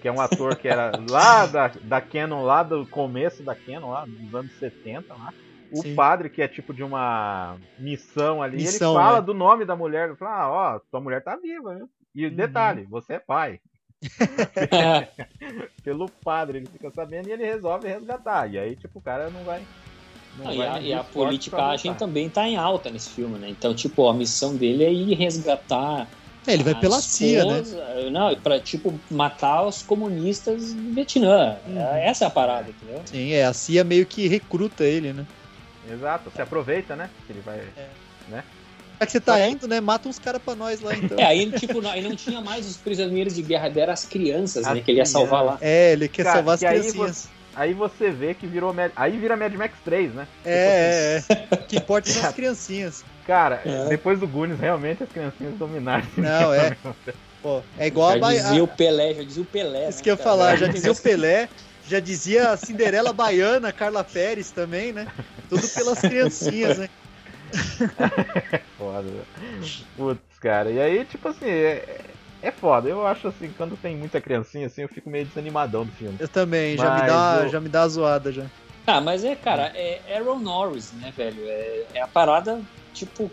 que 0.00 0.06
é 0.06 0.12
um 0.12 0.20
ator 0.20 0.54
que 0.56 0.68
era 0.68 0.92
lá 1.10 1.46
da, 1.46 1.72
da 1.82 2.00
Canon, 2.00 2.44
lá 2.44 2.62
do 2.62 2.86
começo 2.86 3.42
da 3.42 3.54
Canon, 3.56 3.90
lá 3.90 4.04
dos 4.06 4.32
anos 4.34 4.52
70, 4.60 5.12
lá. 5.12 5.32
O 5.70 5.82
Sim. 5.82 5.94
padre, 5.94 6.30
que 6.30 6.40
é 6.42 6.48
tipo 6.48 6.72
de 6.72 6.82
uma 6.82 7.56
missão 7.78 8.42
ali, 8.42 8.58
Missão, 8.58 8.90
ele 8.92 8.98
fala 9.04 9.20
né? 9.20 9.26
do 9.26 9.34
nome 9.34 9.64
da 9.64 9.74
mulher. 9.76 10.08
Ele 10.08 10.16
fala, 10.16 10.36
ah, 10.42 10.50
ó, 10.50 10.78
tua 10.90 11.00
mulher 11.00 11.22
tá 11.22 11.36
viva, 11.36 11.74
viu? 11.74 11.88
E 12.14 12.26
Uhum. 12.26 12.34
detalhe, 12.34 12.84
você 12.84 13.14
é 13.14 13.18
pai. 13.18 13.60
Pelo 15.82 16.08
padre, 16.24 16.58
ele 16.58 16.66
fica 16.66 16.90
sabendo 16.90 17.28
e 17.28 17.32
ele 17.32 17.44
resolve 17.44 17.88
resgatar. 17.88 18.50
E 18.50 18.58
aí, 18.58 18.76
tipo, 18.76 18.98
o 18.98 19.02
cara 19.02 19.30
não 19.30 19.44
vai. 19.44 19.66
Não 20.38 20.52
e 20.52 20.62
a, 20.62 20.80
e 20.80 20.92
a 20.92 21.02
politicagem 21.02 21.94
também 21.94 22.28
tá 22.28 22.46
em 22.46 22.56
alta 22.56 22.90
nesse 22.90 23.10
filme, 23.10 23.38
né? 23.38 23.48
Então, 23.48 23.74
tipo, 23.74 24.08
a 24.08 24.14
missão 24.14 24.54
dele 24.56 24.84
é 24.84 24.92
ir 24.92 25.14
resgatar. 25.14 26.08
É, 26.46 26.52
ele 26.52 26.62
vai 26.62 26.74
pela 26.74 27.00
CIA, 27.00 27.44
né? 27.44 27.60
esposa- 27.60 28.10
Não, 28.10 28.34
pra, 28.36 28.60
tipo, 28.60 29.00
matar 29.10 29.64
os 29.64 29.82
comunistas 29.82 30.74
do 30.74 30.92
Vietnã. 30.92 31.58
Uhum. 31.66 31.78
Essa 31.96 32.24
é 32.24 32.28
a 32.28 32.30
parada, 32.30 32.70
entendeu? 32.70 33.02
Sim, 33.04 33.32
é, 33.32 33.44
a 33.44 33.52
CIA 33.52 33.82
meio 33.82 34.06
que 34.06 34.28
recruta 34.28 34.84
ele, 34.84 35.12
né? 35.12 35.26
Exato, 35.90 36.30
você 36.30 36.42
aproveita, 36.42 36.96
né? 36.96 37.08
Que 37.26 37.32
ele 37.32 37.40
vai. 37.40 37.60
Já 38.98 39.04
que 39.06 39.12
você 39.12 39.20
tá 39.20 39.46
indo, 39.46 39.68
né? 39.68 39.80
Mata 39.80 40.08
uns 40.08 40.18
caras 40.18 40.40
pra 40.42 40.54
nós 40.54 40.80
lá, 40.80 40.94
então. 40.96 41.18
É, 41.20 41.24
aí, 41.24 41.50
tipo, 41.52 41.80
não, 41.82 41.90
aí 41.90 42.02
não 42.02 42.16
tinha 42.16 42.40
mais 42.40 42.66
os 42.66 42.76
prisioneiros 42.76 43.34
de 43.34 43.42
guerra, 43.42 43.68
deram 43.68 43.92
as 43.92 44.04
crianças, 44.04 44.66
As 44.66 44.74
né? 44.74 44.80
Que 44.82 44.90
ele 44.90 44.98
ia 44.98 45.06
salvar 45.06 45.44
lá. 45.44 45.58
É, 45.60 45.92
ele 45.92 46.08
quer 46.08 46.24
Cara, 46.24 46.36
salvar 46.36 46.54
as 46.54 46.62
aí 46.62 46.80
criancinhas. 46.80 47.28
Aí 47.54 47.72
você 47.72 48.10
vê 48.10 48.34
que 48.34 48.46
virou. 48.46 48.72
Mad- 48.74 48.92
Aí 48.96 49.16
vira 49.18 49.36
Mad 49.36 49.52
Max 49.54 49.74
3, 49.84 50.12
né? 50.14 50.26
É, 50.44 51.22
é, 51.30 51.34
é. 51.34 51.54
O 51.54 51.66
que 51.66 51.76
importa 51.76 52.10
são 52.10 52.26
as 52.26 52.34
criancinhas. 52.34 53.04
Cara, 53.26 53.60
É. 53.64 53.88
depois 53.88 54.18
do 54.20 54.26
Goonies, 54.26 54.60
realmente 54.60 55.02
as 55.02 55.08
criancinhas 55.10 55.54
dominaram. 55.54 56.06
Não, 56.16 56.52
é. 56.54 56.76
Pô, 57.42 57.62
é 57.78 57.86
igual 57.86 58.10
a, 58.10 58.12
Já 58.14 58.18
ba... 58.18 58.32
dizia 58.34 58.60
a... 58.60 58.64
o 58.64 58.68
Pelé, 58.68 59.14
já 59.14 59.22
dizia 59.22 59.42
o 59.42 59.46
Pelé. 59.46 59.88
Isso 59.88 59.98
né, 59.98 60.02
que 60.04 60.10
eu 60.10 60.16
ia 60.16 60.22
falar, 60.22 60.56
já 60.56 60.66
dizia 60.66 60.92
o 60.92 60.96
Pelé, 61.00 61.48
já 61.86 62.00
dizia 62.00 62.50
a 62.50 62.56
Cinderela 62.56 63.12
Baiana, 63.12 63.72
Carla 63.72 64.02
Pérez 64.04 64.50
também, 64.50 64.92
né? 64.92 65.06
Tudo 65.48 65.68
pelas 65.68 66.00
criancinhas, 66.00 66.78
né? 66.78 66.88
Foda. 68.76 69.26
Putz, 69.96 70.38
cara. 70.40 70.70
E 70.70 70.80
aí, 70.80 71.04
tipo 71.04 71.28
assim, 71.28 71.46
é, 71.46 72.14
é 72.42 72.50
foda. 72.50 72.88
Eu 72.88 73.06
acho 73.06 73.28
assim, 73.28 73.52
quando 73.52 73.76
tem 73.76 73.96
muita 73.96 74.20
criancinha, 74.20 74.66
assim, 74.66 74.82
eu 74.82 74.88
fico 74.88 75.08
meio 75.08 75.24
desanimadão 75.26 75.84
do 75.84 75.92
filme. 75.92 76.16
Eu 76.20 76.28
também, 76.28 76.76
já 76.76 76.90
me, 76.90 77.06
dá, 77.06 77.40
eu- 77.42 77.48
já 77.48 77.60
me 77.60 77.68
dá 77.68 77.82
a 77.82 77.88
zoada 77.88 78.32
já. 78.32 78.50
Ah, 78.86 79.00
mas 79.00 79.24
é, 79.24 79.34
cara, 79.34 79.72
é 79.74 80.16
Aaron 80.16 80.38
Norris, 80.38 80.92
né, 80.92 81.12
velho? 81.16 81.42
É, 81.44 81.86
é 81.94 82.02
a 82.02 82.06
parada, 82.06 82.62
tipo, 82.92 83.32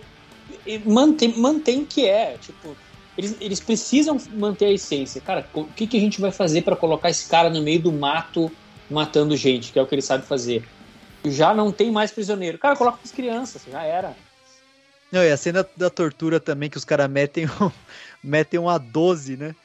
mantém, 0.86 1.38
mantém 1.38 1.86
que 1.86 2.08
é, 2.08 2.38
tipo, 2.38 2.76
eles, 3.18 3.38
eles 3.40 3.60
precisam 3.60 4.18
manter 4.32 4.66
a 4.66 4.72
essência. 4.72 5.22
Cara, 5.22 5.48
o 5.54 5.66
que, 5.66 5.88
que 5.88 5.98
a 5.98 6.00
gente 6.00 6.20
vai 6.20 6.32
fazer 6.32 6.64
pra 6.64 6.76
colocar 6.76 7.10
esse 7.10 7.30
cara 7.30 7.50
no 7.50 7.62
meio 7.62 7.82
do 7.82 7.92
mato 7.92 8.52
matando 8.90 9.36
gente, 9.36 9.72
que 9.72 9.80
é 9.80 9.82
o 9.82 9.88
que 9.88 9.96
ele 9.96 10.02
sabe 10.02 10.26
fazer? 10.26 10.64
Já 11.26 11.54
não 11.54 11.72
tem 11.72 11.92
mais 11.92 12.12
prisioneiro. 12.12 12.58
Cara, 12.58 12.76
coloca 12.76 13.00
as 13.04 13.12
crianças, 13.12 13.62
já 13.70 13.84
era. 13.84 14.16
Não, 15.12 15.24
e 15.24 15.32
a 15.32 15.38
cena 15.38 15.66
da 15.78 15.90
tortura 15.90 16.40
também, 16.40 16.70
que 16.70 16.78
os 16.78 16.84
caras 16.84 17.10
metem, 17.10 17.46
um, 17.46 17.72
metem 18.24 18.60
um 18.60 18.66
A12, 18.66 19.38
né? 19.38 19.56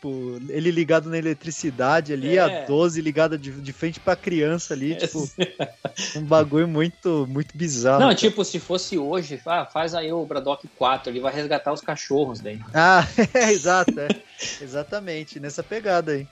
Tipo, 0.00 0.40
ele 0.48 0.70
ligado 0.70 1.10
na 1.10 1.18
eletricidade 1.18 2.14
ali, 2.14 2.38
É. 2.38 2.40
a 2.40 2.64
12 2.64 3.02
ligada 3.02 3.36
de, 3.36 3.50
de 3.50 3.70
frente 3.70 4.00
pra 4.00 4.16
criança 4.16 4.72
ali, 4.72 4.94
tipo, 4.96 5.30
um 6.16 6.22
bagulho 6.24 6.66
muito, 6.66 7.26
muito 7.28 7.54
bizarro. 7.54 8.00
Não, 8.00 8.06
cara. 8.06 8.14
tipo, 8.18 8.42
se 8.42 8.58
fosse 8.58 8.96
hoje, 8.96 9.38
ah, 9.44 9.66
faz 9.66 9.94
aí 9.94 10.10
o 10.10 10.24
Braddock 10.24 10.66
4, 10.78 11.10
ele 11.12 11.20
vai 11.20 11.34
resgatar 11.34 11.70
os 11.70 11.82
cachorros 11.82 12.40
daí. 12.40 12.58
Ah, 12.72 13.06
é, 13.34 13.52
exato, 13.52 13.92
é. 14.00 14.08
Exatamente, 14.62 15.38
nessa 15.38 15.62
pegada 15.62 16.12
aí. 16.12 16.26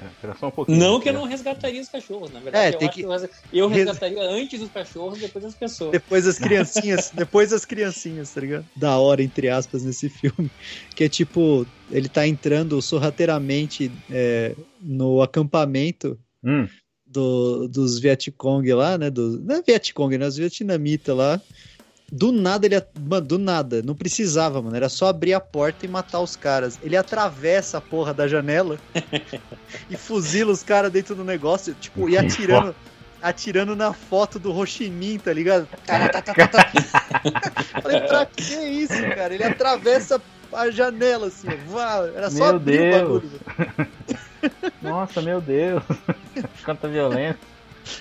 É, 0.00 0.46
um 0.46 0.50
pouquinho. 0.50 0.78
Não 0.78 1.00
que 1.00 1.08
eu 1.08 1.12
não 1.12 1.24
resgataria 1.24 1.80
os 1.80 1.88
cachorros, 1.88 2.30
na 2.30 2.40
verdade. 2.40 2.74
É, 2.74 2.76
eu 2.76 2.78
que- 2.90 3.00
que 3.00 3.02
eu 3.02 3.10
res- 3.10 3.28
eu 3.52 3.68
res- 3.68 3.78
resgataria 3.86 4.22
antes 4.22 4.60
os 4.62 4.70
cachorros, 4.70 5.18
depois 5.18 5.44
as 5.44 5.54
pessoas. 5.56 5.92
Depois 5.92 6.26
as 6.26 6.38
criancinhas, 6.38 7.10
depois 7.14 7.52
as 7.52 7.64
criancinhas, 7.64 8.32
tá 8.32 8.40
ligado? 8.40 8.66
Da 8.76 8.96
hora, 8.98 9.22
entre 9.22 9.48
aspas, 9.48 9.82
nesse 9.82 10.08
filme. 10.20 10.50
Que 10.94 11.04
é 11.04 11.08
tipo, 11.08 11.66
ele 11.90 12.08
tá 12.08 12.26
entrando 12.26 12.80
sorrateiramente 12.80 13.90
é, 14.10 14.54
no 14.80 15.20
acampamento 15.22 16.18
Hum, 16.44 16.68
do, 17.04 17.66
dos 17.66 17.98
Vietcong 17.98 18.72
lá, 18.74 18.96
né? 18.96 19.10
Do, 19.10 19.40
não 19.40 19.56
é 19.56 19.62
Vietcong, 19.62 20.16
né? 20.16 20.26
Os 20.26 20.36
vietnamitas 20.36 21.16
lá. 21.16 21.40
Do 22.10 22.32
nada 22.32 22.66
ele. 22.66 22.82
Mano, 22.98 23.26
do 23.26 23.38
nada. 23.38 23.82
Não 23.82 23.94
precisava, 23.94 24.62
mano. 24.62 24.74
Era 24.74 24.88
só 24.88 25.08
abrir 25.08 25.34
a 25.34 25.40
porta 25.40 25.84
e 25.84 25.88
matar 25.88 26.20
os 26.20 26.36
caras. 26.36 26.78
Ele 26.82 26.96
atravessa 26.96 27.78
a 27.78 27.80
porra 27.80 28.14
da 28.14 28.26
janela 28.26 28.78
e 29.90 29.96
fuzila 29.96 30.50
os 30.52 30.62
caras 30.62 30.90
dentro 30.90 31.14
do 31.14 31.22
negócio, 31.22 31.74
tipo, 31.74 32.08
e 32.08 32.16
atirando. 32.16 32.74
Atirando 33.20 33.74
na 33.74 33.92
foto 33.92 34.38
do 34.38 34.54
Minh, 34.92 35.18
tá 35.18 35.32
ligado? 35.32 35.66
Tá, 35.84 36.08
tá, 36.08 36.22
tá, 36.22 36.34
tá, 36.34 36.46
tá. 36.46 36.72
Falei, 37.82 38.00
pra 38.02 38.24
que 38.26 38.54
isso, 38.54 38.94
cara? 39.16 39.34
Ele 39.34 39.42
atravessa 39.42 40.22
a 40.52 40.70
janela 40.70 41.26
assim, 41.26 41.48
ó. 41.48 41.56
Vá, 41.72 42.08
Era 42.14 42.30
só 42.30 42.46
Meu 42.46 42.56
abrir 42.56 42.78
Deus. 42.78 43.02
o 43.02 43.02
bagulho. 43.02 43.88
Nossa, 44.80 45.20
meu 45.20 45.40
Deus. 45.40 45.82
Quanta 46.64 46.86
violência. 46.86 47.40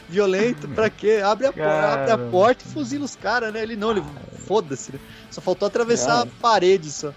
Violento, 0.10 0.68
pra 0.70 0.90
quê? 0.90 1.22
Abre 1.24 1.48
a, 1.48 1.54
por- 1.54 1.60
Cara. 1.64 1.94
abre 1.94 2.12
a 2.12 2.18
porta 2.18 2.64
e 2.66 2.72
fuzila 2.72 3.06
os 3.06 3.16
caras, 3.16 3.54
né? 3.54 3.62
Ele 3.62 3.76
não, 3.76 3.92
ele 3.92 4.04
foda-se. 4.46 4.92
né? 4.94 5.00
Só 5.32 5.42
faltou 5.42 5.68
atravessar 5.68 6.20
Ah. 6.20 6.22
a 6.24 6.28
parede 6.42 6.92
só. 6.92 7.12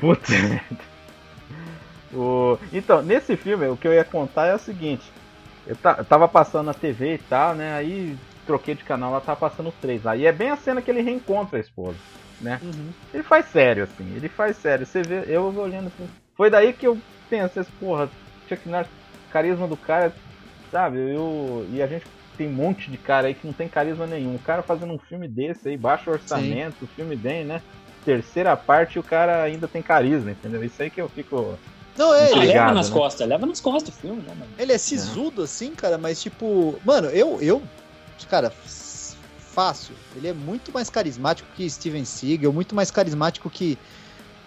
Putz. 0.00 0.30
o... 2.12 2.58
Então, 2.72 3.02
nesse 3.02 3.36
filme, 3.36 3.66
o 3.68 3.76
que 3.76 3.86
eu 3.88 3.92
ia 3.92 4.04
contar 4.04 4.46
é 4.46 4.54
o 4.54 4.58
seguinte. 4.58 5.04
Eu, 5.66 5.76
eu 5.98 6.04
tava 6.04 6.28
passando 6.28 6.66
na 6.66 6.74
TV 6.74 7.14
e 7.14 7.18
tal, 7.18 7.54
né? 7.54 7.74
Aí 7.74 8.16
troquei 8.46 8.74
de 8.74 8.82
canal, 8.84 9.12
lá 9.12 9.20
tava 9.20 9.38
passando 9.38 9.72
3 9.80 10.02
lá. 10.02 10.16
E 10.16 10.26
é 10.26 10.32
bem 10.32 10.50
a 10.50 10.56
cena 10.56 10.82
que 10.82 10.90
ele 10.90 11.00
reencontra 11.00 11.58
a 11.58 11.60
esposa, 11.60 11.96
né? 12.40 12.60
Ele 13.14 13.22
faz 13.22 13.46
sério, 13.46 13.84
assim, 13.84 14.12
ele 14.16 14.28
faz 14.28 14.56
sério. 14.56 14.84
Você 14.84 15.02
vê, 15.02 15.24
eu 15.28 15.44
olhando 15.56 15.86
assim. 15.88 16.08
Foi 16.36 16.50
daí 16.50 16.72
que 16.72 16.86
eu 16.86 16.98
pensei, 17.30 17.62
assim, 17.62 17.70
porra, 17.78 18.10
Chuck 18.48 18.68
Norris, 18.68 18.88
carisma 19.30 19.68
do 19.68 19.76
cara, 19.76 20.12
sabe? 20.72 20.98
Eu, 20.98 21.66
e 21.70 21.82
a 21.82 21.86
gente 21.86 22.06
tem 22.36 22.48
um 22.48 22.52
monte 22.52 22.90
de 22.90 22.96
cara 22.96 23.28
aí 23.28 23.34
que 23.34 23.46
não 23.46 23.52
tem 23.52 23.68
carisma 23.68 24.06
nenhum. 24.06 24.34
O 24.34 24.38
cara 24.38 24.62
fazendo 24.62 24.92
um 24.92 24.98
filme 24.98 25.28
desse 25.28 25.68
aí, 25.68 25.76
baixo 25.76 26.10
orçamento, 26.10 26.84
o 26.84 26.88
filme 26.88 27.14
bem, 27.14 27.44
né? 27.44 27.60
Terceira 28.04 28.56
parte 28.56 28.98
o 28.98 29.02
cara 29.02 29.42
ainda 29.42 29.68
tem 29.68 29.82
carisma, 29.82 30.32
entendeu? 30.32 30.64
Isso 30.64 30.82
aí 30.82 30.90
que 30.90 31.00
eu 31.00 31.08
fico. 31.08 31.56
Não, 31.96 32.12
é, 32.14 32.24
ele, 32.24 32.34
Obrigado, 32.34 32.64
leva 32.64 32.74
nas 32.74 32.90
né? 32.90 32.96
costas, 32.96 33.28
leva 33.28 33.46
nas 33.46 33.60
costas 33.60 33.94
o 33.94 33.98
filme, 34.00 34.22
né, 34.22 34.34
mano? 34.34 34.50
ele 34.58 34.72
é 34.72 34.78
sisudo 34.78 35.42
assim, 35.42 35.72
cara, 35.74 35.98
mas 35.98 36.20
tipo. 36.20 36.80
Mano, 36.84 37.08
eu. 37.10 37.40
eu 37.40 37.62
cara, 38.28 38.50
fácil. 39.52 39.94
Ele 40.16 40.28
é 40.28 40.32
muito 40.32 40.72
mais 40.72 40.88
carismático 40.88 41.48
que 41.54 41.68
Steven 41.68 42.04
Seagal, 42.04 42.52
muito 42.52 42.74
mais 42.74 42.90
carismático 42.90 43.50
que. 43.50 43.78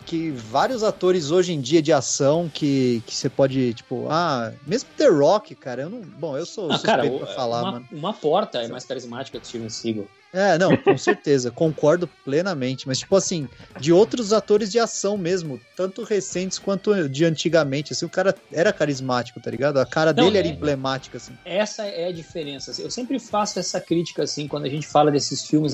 Que 0.05 0.31
vários 0.31 0.83
atores 0.83 1.31
hoje 1.31 1.51
em 1.51 1.59
dia 1.59 1.81
de 1.81 1.91
ação 1.91 2.47
que, 2.53 3.01
que 3.07 3.15
você 3.15 3.27
pode, 3.29 3.73
tipo, 3.73 4.07
ah, 4.09 4.53
mesmo 4.67 4.89
The 4.95 5.07
Rock, 5.07 5.55
cara, 5.55 5.83
eu 5.83 5.89
não. 5.89 6.01
Bom, 6.01 6.37
eu 6.37 6.45
sou 6.45 6.69
Ah, 6.71 6.77
suspeito 6.77 6.97
cara, 6.97 7.09
pra 7.09 7.27
falar, 7.27 7.61
uma, 7.63 7.71
mano. 7.71 7.87
uma 7.91 8.13
porta 8.13 8.59
é 8.59 8.67
mais 8.67 8.85
carismática 8.85 9.39
que 9.39 9.47
Steven 9.47 9.69
Seagal. 9.69 10.05
É, 10.31 10.57
não, 10.57 10.75
com 10.75 10.97
certeza, 10.97 11.49
concordo 11.55 12.07
plenamente. 12.23 12.87
Mas, 12.87 12.99
tipo 12.99 13.15
assim, 13.15 13.47
de 13.79 13.91
outros 13.91 14.31
atores 14.33 14.71
de 14.71 14.77
ação 14.77 15.17
mesmo, 15.17 15.59
tanto 15.75 16.03
recentes 16.03 16.59
quanto 16.59 17.09
de 17.09 17.25
antigamente, 17.25 17.93
assim, 17.93 18.05
o 18.05 18.09
cara 18.09 18.35
era 18.51 18.71
carismático, 18.71 19.39
tá 19.41 19.49
ligado? 19.49 19.79
A 19.79 19.85
cara 19.85 20.13
Não, 20.13 20.25
dele 20.25 20.37
era 20.37 20.47
é- 20.47 20.51
emblemática, 20.51 21.17
assim. 21.17 21.33
Essa 21.45 21.85
é 21.85 22.07
a 22.07 22.11
diferença. 22.11 22.79
Eu 22.79 22.91
sempre 22.91 23.17
faço 23.17 23.57
essa 23.59 23.79
crítica, 23.79 24.23
assim, 24.23 24.47
quando 24.47 24.65
a 24.65 24.69
gente 24.69 24.87
fala 24.87 25.09
desses 25.09 25.47
filmes 25.47 25.71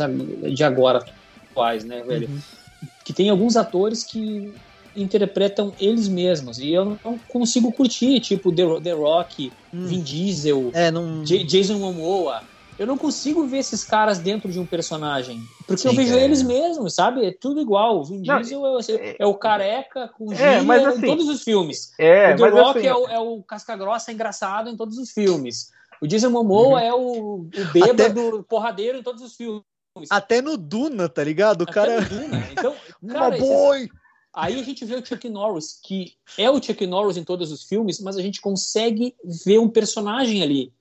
de 0.54 0.64
agora, 0.64 1.04
atuais, 1.52 1.84
né, 1.84 2.02
velho? 2.04 2.30
Uhum. 2.30 2.40
Que 3.04 3.14
tem 3.14 3.30
alguns 3.30 3.56
atores 3.56 4.04
que 4.04 4.56
interpretam 4.96 5.74
eles 5.80 6.08
mesmos. 6.08 6.60
E 6.60 6.72
eu 6.72 6.98
não 7.04 7.20
consigo 7.28 7.72
curtir, 7.72 8.20
tipo 8.20 8.52
The, 8.54 8.82
The 8.82 8.92
Rock, 8.94 9.54
Hum. 9.74 9.86
Vin 9.86 10.04
Diesel, 10.04 10.70
É, 10.74 10.92
não. 10.92 11.24
Jason 11.24 11.78
Momoa. 11.80 12.42
Eu 12.78 12.88
não 12.88 12.98
consigo 12.98 13.48
ver 13.48 13.60
esses 13.60 13.84
caras 13.86 14.18
dentro 14.20 14.52
de 14.52 14.60
um 14.60 14.66
personagem. 14.66 15.48
Porque 15.68 15.88
eu 15.88 15.92
Sim, 15.92 15.98
vejo 15.98 16.16
é. 16.16 16.24
eles 16.26 16.42
mesmos, 16.42 16.96
sabe? 16.96 17.24
É 17.24 17.32
tudo 17.32 17.62
igual. 17.62 18.00
O 18.00 18.04
Vin 18.04 18.22
Não, 18.26 18.38
Diesel 18.42 18.64
é, 18.80 19.16
é 19.20 19.26
o 19.26 19.36
careca 19.36 20.08
com 20.18 20.34
É, 20.34 20.60
gíria 20.60 20.78
em 20.82 20.86
assim- 20.88 21.06
todos 21.06 21.30
os 21.30 21.44
filmes. 21.44 21.92
É, 22.00 22.34
o 22.34 22.38
The 22.38 22.50
Rock 22.50 22.80
assim, 22.80 22.88
é, 22.88 22.96
o, 22.96 23.08
é 23.08 23.20
o 23.20 23.44
casca-grossa 23.44 24.12
engraçado 24.12 24.70
em 24.70 24.76
todos 24.76 24.98
os 24.98 25.12
filmes. 25.12 25.70
O 26.02 26.08
Jason 26.08 26.32
Momoa 26.32 26.80
Uhum. 26.82 26.86
é 26.88 26.94
o, 26.94 27.48
o 27.56 27.72
bêbado 27.72 28.44
porradeiro 28.50 28.98
em 28.98 29.04
todos 29.04 29.22
os 29.22 29.36
filmes. 29.36 29.62
Até 30.10 30.42
no 30.42 30.58
Duna, 30.58 31.10
tá 31.10 31.24
ligado? 31.24 31.62
O 31.62 31.64
Até 31.64 31.74
cara. 31.74 31.98
Então, 32.52 32.76
Uma 33.02 33.14
cara, 33.14 33.36
esses- 33.38 33.48
boy! 33.48 33.90
aí 34.34 34.60
a 34.60 34.64
gente 34.64 34.86
vê 34.86 34.96
o 34.96 35.06
Chuck 35.06 35.28
Norris, 35.30 35.80
que 35.84 36.14
é 36.38 36.50
o 36.50 36.62
Chuck 36.62 36.86
Norris 36.88 37.18
em 37.18 37.24
todos 37.24 37.52
os 37.52 37.64
filmes, 37.64 38.00
mas 38.00 38.16
a 38.18 38.22
gente 38.22 38.40
consegue 38.40 39.14
ver 39.24 39.60
um 39.60 39.68
personagem 39.68 40.42
ali. 40.42 40.72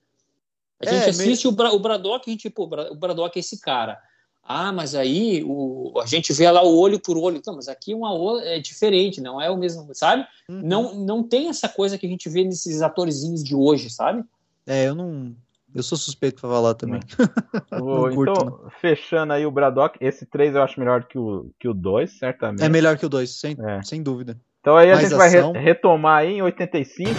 A 0.79 0.85
É, 0.85 0.89
gente 0.89 1.17
meio- 1.17 1.31
assiste 1.31 1.47
o, 1.47 1.51
Bra 1.51 1.71
o 1.73 1.79
Braddock, 1.79 2.29
a 2.29 2.31
gente, 2.31 2.49
pô, 2.49 2.63
o 2.63 2.67
Bra- 2.67 2.91
o 2.91 2.95
Braddock 2.95 3.37
é 3.37 3.39
esse 3.41 3.59
cara. 3.59 4.01
Ah, 4.43 4.71
mas 4.71 4.95
aí 4.95 5.43
o, 5.45 5.93
a 6.01 6.05
gente 6.07 6.33
vê 6.33 6.49
lá 6.49 6.63
o 6.63 6.75
olho 6.75 6.99
por 6.99 7.15
olho. 7.17 7.37
Então, 7.37 7.55
mas 7.55 7.67
aqui 7.67 7.93
uma 7.93 8.09
é 8.43 8.59
diferente, 8.59 9.21
não 9.21 9.39
é 9.39 9.51
o 9.51 9.57
mesmo, 9.57 9.87
sabe? 9.93 10.25
Uhum. 10.49 10.61
Não, 10.63 10.95
não 10.95 11.23
tem 11.23 11.47
essa 11.49 11.69
coisa 11.69 11.97
que 11.97 12.05
a 12.07 12.09
gente 12.09 12.27
vê 12.27 12.43
nesses 12.43 12.81
atorzinhos 12.81 13.43
de 13.43 13.53
hoje, 13.55 13.89
sabe? 13.91 14.23
É, 14.65 14.87
eu 14.87 14.95
não. 14.95 15.35
Eu 15.73 15.83
sou 15.83 15.97
suspeito 15.97 16.41
pra 16.41 16.49
falar 16.49 16.73
também. 16.73 16.99
o- 17.71 17.77
não 18.07 18.15
curto, 18.15 18.31
então, 18.31 18.69
fechando 18.81 19.33
aí 19.33 19.45
o 19.45 19.51
Braddock, 19.51 19.97
esse 20.01 20.25
3 20.25 20.55
eu 20.55 20.61
acho 20.63 20.79
melhor 20.79 21.05
que 21.05 21.17
o, 21.17 21.51
que 21.59 21.67
o 21.67 21.73
2, 21.73 22.17
certamente. 22.17 22.63
É 22.63 22.69
melhor 22.69 22.97
que 22.97 23.05
o 23.05 23.09
2, 23.09 23.39
sem, 23.39 23.55
É. 23.59 23.81
sem 23.83 24.01
dúvida. 24.03 24.37
Então 24.59 24.75
aí 24.77 24.91
a 24.91 24.95
Mais 24.95 25.07
gente 25.09 25.17
vai 25.17 25.29
re- 25.29 25.59
retomar 25.59 26.19
aí 26.19 26.33
em 26.33 26.41
85. 26.41 27.09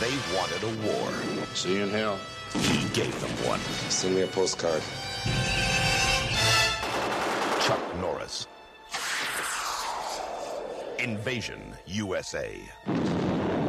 They 0.00 0.10
wanted 0.36 0.64
a 0.64 0.86
war. 0.86 1.12
See 1.54 1.74
you 1.74 1.86
in 1.86 1.90
hell. 1.94 2.16
He 2.54 2.88
gave 2.94 3.12
them 3.20 3.50
one. 3.50 3.60
Send 3.90 4.14
me 4.14 4.22
a 4.22 4.26
postcard. 4.28 4.82
Chuck 7.60 7.80
Norris. 8.00 8.46
Invasion, 10.98 11.58
USA. 11.86 12.48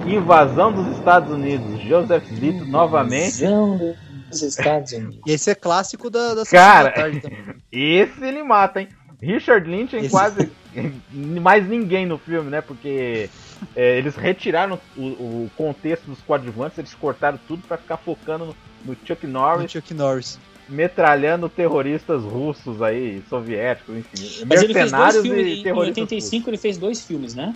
Invasão 0.06 0.72
dos 0.72 0.88
Estados 0.98 1.32
Unidos. 1.32 1.82
Joseph 1.82 2.26
Zito 2.34 2.66
novamente. 2.66 3.32
Visão 3.32 3.96
dos 4.30 4.42
Estados 4.42 4.92
Unidos. 4.92 5.20
E 5.26 5.32
esse 5.32 5.50
é 5.50 5.56
clássico 5.56 6.10
da, 6.10 6.34
da 6.36 6.46
Cara. 6.46 6.94
Esse 7.72 8.24
ele 8.24 8.44
mata, 8.44 8.82
hein? 8.82 8.90
Richard 9.22 9.70
Lynch 9.70 9.96
em 9.96 10.00
Esse- 10.00 10.10
quase 10.10 10.50
mais 11.12 11.68
ninguém 11.68 12.06
no 12.06 12.18
filme, 12.18 12.50
né? 12.50 12.62
Porque 12.62 13.30
é, 13.76 13.98
eles 13.98 14.16
retiraram 14.16 14.80
o, 14.96 15.02
o 15.02 15.52
contexto 15.58 16.06
dos 16.06 16.20
coadjuvantes, 16.22 16.78
eles 16.78 16.94
cortaram 16.94 17.38
tudo 17.48 17.62
pra 17.68 17.78
ficar 17.78 17.98
focando 17.98 18.46
no, 18.46 18.56
no 18.86 18.96
Chuck 19.06 19.28
Norris, 19.28 19.72
Chuck 19.72 19.94
Norris. 19.94 20.40
metralhando 20.70 21.50
terroristas 21.50 22.24
russos 22.24 22.82
aí, 22.82 23.22
soviéticos, 23.30 23.98
enfim. 23.98 24.46
Mas 24.48 24.64
ele 24.64 24.74
fez 24.74 24.90
dois 24.92 25.16
mercenários 25.16 25.22
filmes. 25.22 25.46
e 25.46 25.50
Em, 25.50 25.60
em 25.60 25.64
terroristas 25.64 25.98
85 25.98 26.50
ele 26.50 26.58
fez 26.58 26.78
dois 26.78 27.06
filmes, 27.06 27.36
né? 27.36 27.54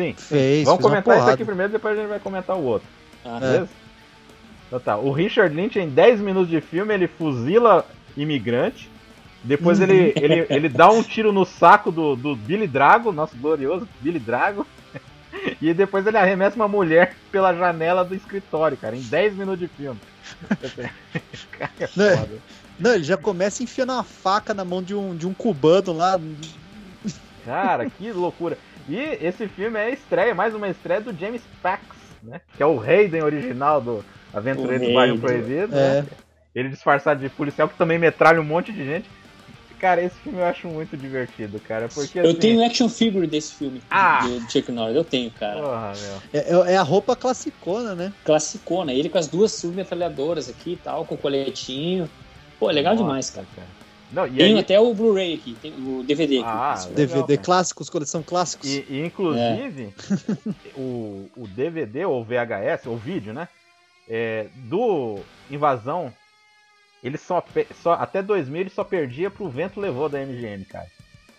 Sim. 0.00 0.14
Fez, 0.16 0.64
Vamos 0.64 0.78
fez 0.80 0.90
comentar 0.90 1.14
isso 1.14 1.20
porrada. 1.22 1.34
aqui 1.34 1.44
primeiro, 1.44 1.72
depois 1.72 1.96
a 1.96 2.00
gente 2.00 2.08
vai 2.10 2.18
comentar 2.20 2.56
o 2.56 2.62
outro. 2.64 2.88
Ah, 3.24 3.38
Beleza? 3.40 3.68
Então 4.68 4.80
tá. 4.80 4.96
O 4.96 5.10
Richard 5.12 5.54
Lynch, 5.54 5.78
em 5.78 5.88
10 5.88 6.20
minutos 6.20 6.48
de 6.48 6.60
filme, 6.60 6.94
ele 6.94 7.06
fuzila 7.08 7.84
imigrante. 8.16 8.88
Depois 9.42 9.80
ele, 9.80 10.12
ele, 10.16 10.46
ele 10.50 10.68
dá 10.68 10.90
um 10.90 11.02
tiro 11.02 11.32
no 11.32 11.44
saco 11.46 11.90
do, 11.90 12.14
do 12.14 12.36
Billy 12.36 12.66
Drago, 12.66 13.10
nosso 13.10 13.36
glorioso 13.36 13.88
Billy 14.00 14.18
Drago. 14.18 14.66
E 15.62 15.72
depois 15.72 16.04
ele 16.06 16.16
arremessa 16.18 16.56
uma 16.56 16.66
mulher 16.66 17.14
pela 17.30 17.54
janela 17.54 18.04
do 18.04 18.16
escritório, 18.16 18.76
cara, 18.76 18.96
em 18.96 19.00
10 19.00 19.34
minutos 19.36 19.60
de 19.60 19.68
filme. 19.68 19.98
Cara, 21.52 21.70
é 21.78 21.88
Né? 21.94 22.16
foda. 22.16 22.38
Não, 22.78 22.94
ele 22.94 23.04
já 23.04 23.16
começa 23.16 23.62
enfiando 23.62 23.92
uma 23.92 24.02
faca 24.02 24.52
na 24.52 24.64
mão 24.64 24.82
de 24.82 24.92
um, 24.94 25.14
de 25.14 25.28
um 25.28 25.32
cubano 25.32 25.92
lá. 25.92 26.18
Cara, 27.44 27.88
que 27.88 28.10
loucura. 28.10 28.58
E 28.90 29.24
esse 29.24 29.46
filme 29.46 29.78
é 29.78 29.84
a 29.84 29.90
estreia, 29.90 30.34
mais 30.34 30.52
uma 30.52 30.68
estreia 30.68 31.00
do 31.00 31.16
James 31.16 31.42
Pax, 31.62 31.82
né? 32.22 32.40
Que 32.56 32.62
é 32.62 32.66
o 32.66 32.80
Hayden 32.80 33.22
original 33.22 33.80
do 33.80 34.04
Aventureiro 34.34 34.84
do 34.86 34.92
Bairro. 34.92 35.18
Proibido, 35.18 35.76
É. 35.78 36.02
né? 36.02 36.06
Ele 36.52 36.68
disfarçado 36.70 37.20
de 37.20 37.28
policial 37.28 37.68
que 37.68 37.78
também 37.78 38.00
metralha 38.00 38.40
um 38.40 38.44
monte 38.44 38.72
de 38.72 38.84
gente. 38.84 39.08
Cara, 39.78 40.02
esse 40.02 40.16
filme 40.16 40.38
eu 40.40 40.44
acho 40.44 40.66
muito 40.66 40.96
divertido, 40.96 41.60
cara. 41.60 41.88
Porque 41.88 42.18
Eu 42.18 42.24
assim, 42.30 42.34
tenho 42.34 42.66
action 42.66 42.88
figure 42.88 43.26
desse 43.28 43.54
filme. 43.54 43.80
Ah! 43.88 44.18
Do 44.26 44.50
Chuck 44.50 44.70
Norris, 44.72 44.96
eu 44.96 45.04
tenho, 45.04 45.30
cara. 45.30 45.60
Porra, 45.62 45.92
meu. 46.02 46.40
É, 46.40 46.70
é- 46.70 46.74
é 46.74 46.76
a 46.76 46.82
roupa 46.82 47.14
classicona, 47.16 47.94
né? 47.94 48.12
Classicona. 48.24 48.92
Ele 48.92 49.08
com 49.08 49.16
as 49.16 49.28
duas 49.28 49.52
submetralhadoras 49.52 50.50
aqui 50.50 50.72
e 50.72 50.76
tal, 50.76 51.06
com 51.06 51.14
o 51.14 51.18
coletinho. 51.18 52.10
Pô, 52.58 52.68
é 52.68 52.72
legal 52.74 52.92
Nossa, 52.94 53.04
demais, 53.06 53.30
cara. 53.30 53.46
Não, 54.12 54.26
e 54.26 54.36
Tenho 54.36 54.56
aí, 54.56 54.60
até 54.60 54.80
o 54.80 54.92
Blu-ray 54.92 55.34
aqui, 55.34 55.56
tem 55.62 55.72
o 55.72 56.02
DVD 56.02 56.38
aqui. 56.38 56.46
Ah, 56.46 56.74
legal, 56.74 56.94
DVD 56.94 57.36
cara. 57.36 57.44
clássicos, 57.44 57.88
coleção 57.88 58.22
clássicos. 58.22 58.68
e, 58.68 58.84
e, 58.88 59.04
inclusive, 59.04 59.94
o, 60.76 61.28
o 61.36 61.46
DVD 61.46 62.04
ou 62.04 62.24
VHS, 62.24 62.86
ou 62.86 62.96
vídeo, 62.96 63.32
né? 63.32 63.48
é, 64.10 64.48
do 64.56 65.20
Invasão, 65.48 66.12
ele 67.02 67.16
só, 67.16 67.42
só. 67.80 67.92
Até 67.92 68.20
2000 68.20 68.62
ele 68.62 68.70
só 68.70 68.82
perdia 68.82 69.30
pro 69.30 69.48
Vento 69.48 69.80
Levou 69.80 70.08
da 70.08 70.18
MGM, 70.18 70.64
cara. 70.64 70.88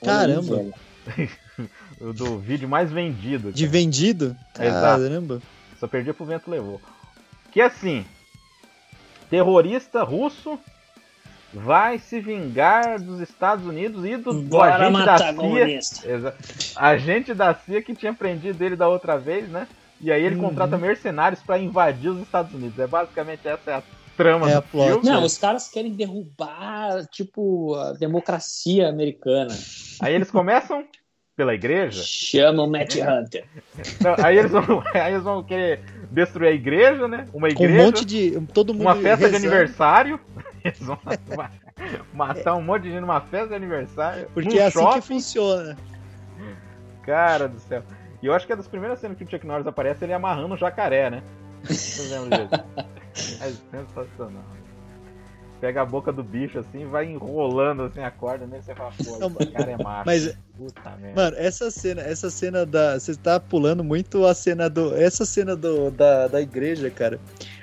Caramba. 0.04 0.66
Do 2.16 2.40
vídeo 2.40 2.68
mais 2.68 2.92
vendido. 2.92 3.52
De 3.52 3.66
cara. 3.66 3.72
vendido? 3.78 4.38
Exato. 4.58 5.04
Caramba. 5.04 5.42
Só 5.80 5.88
perdia 5.88 6.14
pro 6.14 6.26
vento 6.26 6.50
levou. 6.50 6.80
Que 7.52 7.60
assim, 7.60 8.06
terrorista 9.30 10.04
russo 10.04 10.58
vai 11.54 12.00
se 12.00 12.20
vingar 12.20 13.00
dos 13.00 13.20
Estados 13.20 13.66
Unidos 13.66 14.06
e 14.06 14.16
do, 14.18 14.42
do 14.42 14.62
agente 14.62 15.06
da 15.06 15.18
CIA. 15.18 15.80
Exa- 16.06 16.36
Agente 16.76 17.34
da 17.34 17.54
CIA 17.54 17.82
que 17.82 17.94
tinha 17.96 18.14
prendido 18.14 18.62
ele 18.64 18.76
da 18.76 18.88
outra 18.88 19.18
vez, 19.18 19.48
né? 19.50 19.68
E 20.00 20.12
aí 20.12 20.24
ele 20.24 20.36
Uhum. 20.36 20.42
contrata 20.50 20.78
mercenários 20.78 21.42
pra 21.42 21.60
invadir 21.60 22.10
os 22.10 22.22
Estados 22.22 22.54
Unidos. 22.54 22.80
É 22.80 22.88
basicamente 22.88 23.48
essa 23.48 23.70
é 23.72 23.74
a 23.76 23.84
trama 24.18 24.50
É 24.50 24.54
do 24.54 24.58
a 24.60 24.62
plot. 24.62 24.92
filme. 24.94 25.10
Não, 25.10 25.24
os 25.24 25.38
caras 25.38 25.68
querem 25.68 25.94
derrubar, 25.94 27.06
tipo, 27.12 27.76
a 27.76 27.94
democracia 27.94 28.90
americana. 28.90 29.54
Aí 30.00 30.14
eles 30.16 30.32
começam 30.32 30.86
pela 31.36 31.54
igreja. 31.54 32.02
Chama 32.04 32.64
o 32.64 32.68
Matt 32.70 32.96
Hunter. 32.96 33.46
Não, 34.02 34.16
aí, 34.26 34.38
eles 34.38 34.52
vão, 34.52 34.84
aí 34.94 35.14
eles 35.14 35.24
vão 35.24 35.44
querer 35.44 35.80
destruir 36.12 36.48
a 36.50 36.52
igreja, 36.52 37.08
né? 37.08 37.28
Uma 37.34 37.50
Com 37.54 37.64
um 37.64 37.66
igreja. 37.68 37.84
monte 37.84 38.06
de. 38.06 38.40
Todo 38.54 38.74
mundo. 38.74 38.82
uma 38.84 38.96
festa 38.96 39.28
de 39.28 39.34
rezando. 39.34 39.48
aniversário. 39.48 40.20
Eles 40.66 40.80
vão, 40.80 41.00
Matar 42.14 42.56
um 42.56 42.62
monte 42.62 42.84
de 42.84 42.92
gente 42.92 43.02
numa 43.02 43.22
festa 43.22 43.50
de 43.50 43.56
aniversário. 43.56 44.28
Porque 44.34 44.58
é 44.60 44.66
assim 44.66 44.80
shopping. 44.80 45.02
que 45.02 45.08
funciona. 45.08 45.78
Cara 47.04 47.48
do 47.48 47.60
céu. 47.60 47.84
E 48.22 48.28
eu 48.28 48.34
acho 48.34 48.46
que 48.46 48.54
é 48.54 48.56
das 48.56 48.68
primeiras 48.68 49.00
cenas 49.00 49.18
que 49.18 49.24
o 49.24 49.30
Chuck 49.30 49.46
Norris 49.46 49.66
aparece 49.66 50.06
ele 50.06 50.14
amarrando 50.14 50.54
um 50.54 50.58
jacaré, 50.58 51.10
né? 51.10 51.24
Disso? 51.64 52.04
É 53.42 53.52
sensacional. 53.70 54.44
Pega 55.60 55.82
a 55.82 55.86
boca 55.86 56.14
do 56.14 56.24
bicho 56.24 56.58
assim, 56.58 56.88
vai 56.88 57.06
enrolando 57.06 57.84
assim 57.84 58.00
a 58.02 58.10
corda 58.10 58.48
nele, 58.48 58.64
você 58.64 58.74
fala, 58.74 58.92
pô, 58.98 59.20
Não, 59.20 59.28
esse 59.40 59.52
cara 59.52 59.72
é 59.72 59.78
macho. 59.78 60.04
mas- 60.06 60.38
Puta 60.58 60.90
merda. 60.98 61.22
Mano, 61.22 61.38
essa 61.38 61.70
cena, 61.70 62.02
essa 62.02 62.30
cena 62.30 62.66
da. 62.66 62.98
Você 63.00 63.16
tá 63.16 63.40
pulando 63.40 63.84
muito 63.84 64.26
a 64.26 64.34
cena 64.34 64.70
do. 64.70 64.96
Essa 64.96 65.26
cena 65.26 65.56
do, 65.56 65.92
da, 65.92 66.28
da 66.28 66.42
igreja, 66.42 66.90
cara. 66.90 67.20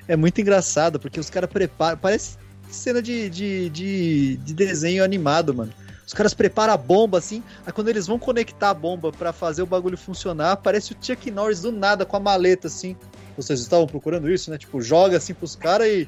É 0.06 0.16
muito 0.16 0.40
engraçado, 0.40 1.00
porque 1.00 1.18
os 1.18 1.30
caras 1.30 1.48
preparam. 1.48 1.96
Parece 1.96 2.36
cena 2.70 3.02
de, 3.02 3.28
de, 3.30 3.70
de, 3.70 4.36
de 4.36 4.54
desenho 4.54 5.02
animado, 5.04 5.54
mano. 5.54 5.72
Os 6.06 6.14
caras 6.14 6.32
preparam 6.32 6.72
a 6.72 6.76
bomba 6.76 7.18
assim, 7.18 7.42
aí 7.66 7.72
quando 7.72 7.88
eles 7.88 8.06
vão 8.06 8.18
conectar 8.18 8.70
a 8.70 8.74
bomba 8.74 9.12
pra 9.12 9.30
fazer 9.30 9.60
o 9.60 9.66
bagulho 9.66 9.98
funcionar, 9.98 10.52
aparece 10.52 10.94
o 10.94 10.96
Chuck 10.98 11.30
Norris 11.30 11.60
do 11.60 11.70
nada 11.70 12.06
com 12.06 12.16
a 12.16 12.20
maleta 12.20 12.66
assim. 12.66 12.96
Vocês 13.36 13.60
estavam 13.60 13.86
procurando 13.86 14.28
isso, 14.28 14.50
né? 14.50 14.58
Tipo, 14.58 14.80
joga 14.80 15.18
assim 15.18 15.32
pros 15.32 15.54
caras 15.54 15.86
e. 15.86 16.06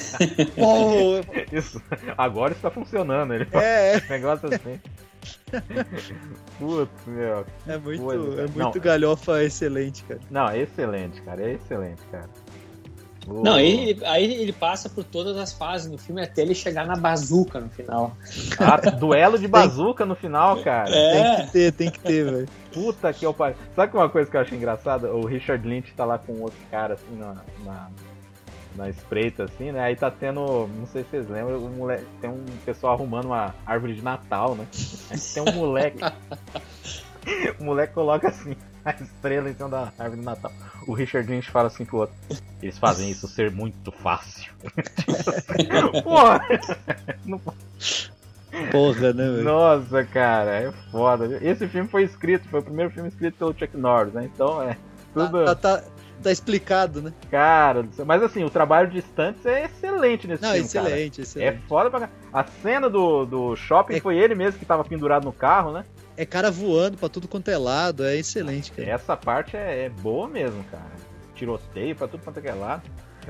Pô, 0.56 1.20
Isso. 1.54 1.82
Agora 2.16 2.54
está 2.54 2.70
funcionando. 2.70 3.34
Ele 3.34 3.46
é, 3.52 3.96
é, 3.96 4.02
um 4.06 4.08
negócio 4.08 4.48
assim. 4.48 4.80
Putz, 6.58 7.06
meu. 7.06 7.44
é 7.66 7.76
muito, 7.76 8.02
Coisa, 8.02 8.42
é 8.42 8.46
muito 8.46 8.58
Não. 8.58 8.72
galhofa 8.72 9.44
excelente, 9.44 10.02
cara. 10.04 10.20
Não, 10.30 10.48
é 10.48 10.60
excelente, 10.60 11.20
cara. 11.22 11.42
É 11.42 11.52
excelente, 11.52 12.02
cara. 12.10 12.30
Não, 13.26 13.54
aí, 13.54 13.98
aí 14.04 14.34
ele 14.34 14.52
passa 14.52 14.88
por 14.88 15.04
todas 15.04 15.36
as 15.36 15.52
fases 15.52 15.90
no 15.90 15.96
filme 15.96 16.22
até 16.22 16.42
ele 16.42 16.54
chegar 16.54 16.86
na 16.86 16.96
bazuca 16.96 17.60
no 17.60 17.68
final. 17.68 18.16
Ah, 18.58 18.76
duelo 18.90 19.38
de 19.38 19.46
bazuca 19.48 20.04
no 20.04 20.14
final, 20.14 20.60
cara. 20.62 20.90
Tem 20.90 21.24
É, 21.24 21.36
que 21.42 21.52
ter, 21.52 21.72
tem 21.72 21.90
que 21.90 22.00
ter, 22.00 22.24
velho. 22.24 22.48
Puta 22.72 23.12
que 23.12 23.24
eu 23.24 23.32
pariu. 23.32 23.56
Sabe 23.76 23.96
uma 23.96 24.08
coisa 24.08 24.30
que 24.30 24.36
eu 24.36 24.40
achei 24.40 24.56
engraçada? 24.58 25.12
O 25.12 25.24
Richard 25.26 25.66
Lynch 25.66 25.92
tá 25.94 26.04
lá 26.04 26.18
com 26.18 26.32
outro 26.40 26.58
cara, 26.70 26.94
assim, 26.94 27.16
na, 27.16 27.36
na, 27.64 27.88
na 28.74 28.88
espreita, 28.88 29.44
assim, 29.44 29.70
né? 29.70 29.80
Aí 29.80 29.94
tá 29.94 30.10
tendo, 30.10 30.68
não 30.78 30.86
sei 30.86 31.04
se 31.04 31.10
vocês 31.10 31.28
lembram, 31.28 31.58
um 31.58 31.70
moleque, 31.70 32.06
tem 32.20 32.30
um 32.30 32.44
pessoal 32.64 32.94
arrumando 32.94 33.26
uma 33.26 33.54
árvore 33.66 33.94
de 33.94 34.02
Natal, 34.02 34.54
né? 34.54 34.66
Aí 35.10 35.18
tem 35.18 35.42
um 35.42 35.52
moleque. 35.54 35.98
o 37.60 37.64
moleque 37.64 37.92
coloca 37.94 38.28
assim, 38.28 38.56
a 38.84 38.90
estrela 38.90 39.50
em 39.50 39.54
cima 39.54 39.68
da 39.68 39.92
árvore 39.98 40.20
de 40.20 40.26
Natal. 40.26 40.52
O 40.86 40.92
Richard 40.94 41.30
Lynch 41.30 41.50
fala 41.50 41.68
assim 41.68 41.84
pro 41.84 41.98
outro. 41.98 42.14
Eles 42.62 42.78
fazem 42.78 43.10
isso 43.10 43.28
ser 43.28 43.50
muito 43.50 43.90
fácil. 43.92 44.52
Porra! 46.02 46.40
Não 47.24 47.40
Porra, 48.70 49.12
né, 49.14 49.24
velho? 49.30 49.44
Nossa, 49.44 50.04
cara, 50.04 50.50
é 50.50 50.72
foda. 50.90 51.38
Esse 51.40 51.66
filme 51.66 51.88
foi 51.88 52.02
escrito, 52.04 52.48
foi 52.48 52.60
o 52.60 52.62
primeiro 52.62 52.90
filme 52.90 53.08
escrito 53.08 53.36
pelo 53.38 53.54
Chuck 53.58 53.76
Norris, 53.76 54.12
né? 54.12 54.28
Então 54.32 54.62
é 54.62 54.76
tudo. 55.14 55.44
Tá, 55.46 55.54
tá, 55.54 55.82
tá 56.22 56.30
explicado, 56.30 57.00
né? 57.00 57.12
Cara, 57.30 57.82
do 57.82 58.04
mas 58.04 58.22
assim, 58.22 58.44
o 58.44 58.50
trabalho 58.50 58.90
de 58.90 58.98
stunts 59.00 59.46
é 59.46 59.64
excelente 59.64 60.28
nesse 60.28 60.42
Não, 60.42 60.50
filme. 60.50 60.66
excelente, 60.66 61.10
cara. 61.12 61.22
excelente. 61.22 61.56
É 61.56 61.68
foda 61.68 61.90
pra 61.90 62.00
caralho. 62.00 62.18
A 62.32 62.44
cena 62.44 62.90
do, 62.90 63.24
do 63.24 63.56
shopping 63.56 63.94
É- 63.96 64.00
foi 64.00 64.18
ele 64.18 64.34
mesmo 64.34 64.58
que 64.58 64.66
tava 64.66 64.84
pendurado 64.84 65.24
no 65.24 65.32
carro, 65.32 65.72
né? 65.72 65.84
É 66.16 66.26
cara 66.26 66.50
voando 66.50 66.96
pra 66.98 67.08
tudo 67.08 67.26
quanto 67.26 67.48
é 67.50 67.56
lado, 67.56 68.04
é 68.04 68.16
excelente, 68.16 68.70
cara. 68.72 68.88
Essa 68.90 69.16
parte 69.16 69.56
é, 69.56 69.86
é 69.86 69.88
boa 69.88 70.28
mesmo, 70.28 70.62
cara. 70.64 70.90
Tiroteio 71.34 71.96
pra 71.96 72.06
tudo 72.08 72.22
quanto 72.22 72.38
é 72.40 72.48
é 72.48 72.52
lado. 72.54 72.82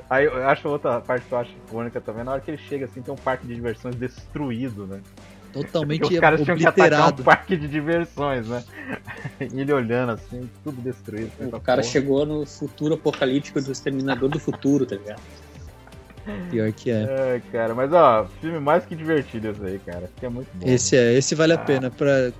Aí 0.09 0.25
eu 0.25 0.49
acho 0.49 0.69
outra 0.69 1.01
parte 1.01 1.27
que 1.27 1.33
eu 1.33 1.39
acho 1.39 1.51
icônica 1.69 2.01
também, 2.01 2.25
na 2.25 2.33
hora 2.33 2.41
que 2.41 2.51
ele 2.51 2.59
chega 2.59 2.87
assim, 2.87 3.03
tem 3.03 3.13
um 3.13 3.17
parque 3.17 3.47
de 3.47 3.55
diversões 3.55 3.95
destruído, 3.95 4.87
né? 4.87 5.01
Totalmente 5.53 6.01
Porque 6.01 6.15
os 6.17 6.21
caras 6.21 6.43
tinham 6.43 6.57
que 6.57 6.67
atacar 6.67 7.13
um 7.13 7.17
parque 7.23 7.57
de 7.59 7.69
diversões, 7.69 8.49
né? 8.49 8.65
E 9.41 9.45
ele 9.61 9.73
olhando 9.73 10.13
assim, 10.13 10.49
tudo 10.65 10.81
destruído. 10.81 11.31
o 11.39 11.45
Essa 11.45 11.61
cara 11.61 11.83
porra. 11.83 11.93
chegou 11.93 12.25
no 12.25 12.47
futuro 12.47 12.95
apocalíptico 12.95 13.61
do 13.61 13.71
Exterminador 13.71 14.31
do 14.31 14.41
Futuro, 14.41 14.87
tá 14.87 14.97
ligado? 14.97 15.21
Pior 16.51 16.73
que 16.73 16.91
é. 16.91 17.03
É, 17.03 17.43
cara, 17.51 17.75
mas 17.75 17.93
ó, 17.93 18.27
filme 18.41 18.61
mais 18.61 18.87
que 18.87 18.95
divertido 18.95 19.49
esse 19.51 19.65
aí, 19.65 19.79
cara. 19.81 20.09
Que 20.19 20.25
é 20.27 20.29
muito 20.29 20.49
bom. 20.55 20.67
Esse 20.67 20.97
é, 20.97 21.13
esse 21.15 21.35
vale 21.35 21.53
a 21.53 21.57
Ah. 21.57 21.59
pena 21.59 21.91
pra 21.91 22.33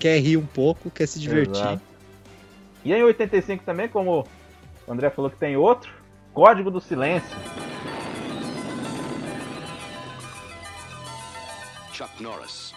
quer 0.00 0.18
rir 0.18 0.38
um 0.38 0.46
pouco, 0.46 0.90
quer 0.90 1.06
se 1.06 1.20
divertir. 1.20 1.60
Exato. 1.60 1.82
E 2.84 2.92
em 2.92 3.02
85 3.02 3.62
também, 3.62 3.86
como 3.86 4.26
o 4.86 4.92
André 4.92 5.10
falou 5.10 5.30
que 5.30 5.36
tem 5.36 5.56
outro, 5.56 5.92
Código 6.32 6.70
do 6.70 6.80
Silêncio. 6.80 7.36
Chuck 11.92 12.22
Norris. 12.22 12.72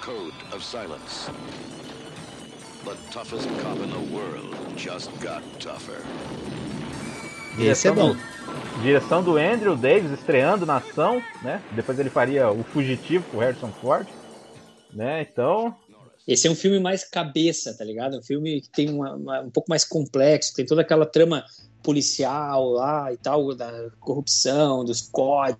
Code 0.00 0.34
of 0.54 0.64
Silence. 0.64 1.30
The 2.84 2.94
toughest 3.10 3.48
cop 3.60 3.78
in 3.78 3.90
the 3.90 4.14
world 4.14 4.56
just 4.76 5.10
got 5.20 5.42
tougher. 5.60 6.02
Esse 7.58 7.88
é 7.88 7.92
bom. 7.92 8.12
Do, 8.14 8.82
direção 8.82 9.22
do 9.22 9.36
Andrew 9.36 9.76
Davis, 9.76 10.10
estreando 10.10 10.64
na 10.64 10.76
ação, 10.76 11.22
né? 11.42 11.62
Depois 11.72 11.98
ele 11.98 12.10
faria 12.10 12.50
o 12.50 12.62
Fugitivo 12.64 13.24
com 13.30 13.36
o 13.36 13.40
Harrison 13.40 13.68
Ford. 13.80 14.06
Né? 14.92 15.22
Então, 15.22 15.74
Esse 16.26 16.46
é 16.46 16.50
um 16.50 16.54
filme 16.54 16.78
mais 16.78 17.02
cabeça, 17.02 17.76
tá 17.76 17.84
ligado? 17.84 18.18
Um 18.18 18.22
filme 18.22 18.60
que 18.60 18.68
tem 18.70 18.88
uma- 18.90 19.14
uma- 19.14 19.40
um 19.40 19.50
pouco 19.50 19.68
mais 19.68 19.84
complexo, 19.84 20.54
tem 20.54 20.64
toda 20.64 20.80
aquela 20.82 21.04
trama 21.04 21.44
policial 21.82 22.70
lá 22.70 23.12
e 23.12 23.16
tal, 23.16 23.54
da 23.54 23.90
corrupção, 23.98 24.84
dos 24.84 25.02
códigos, 25.02 25.58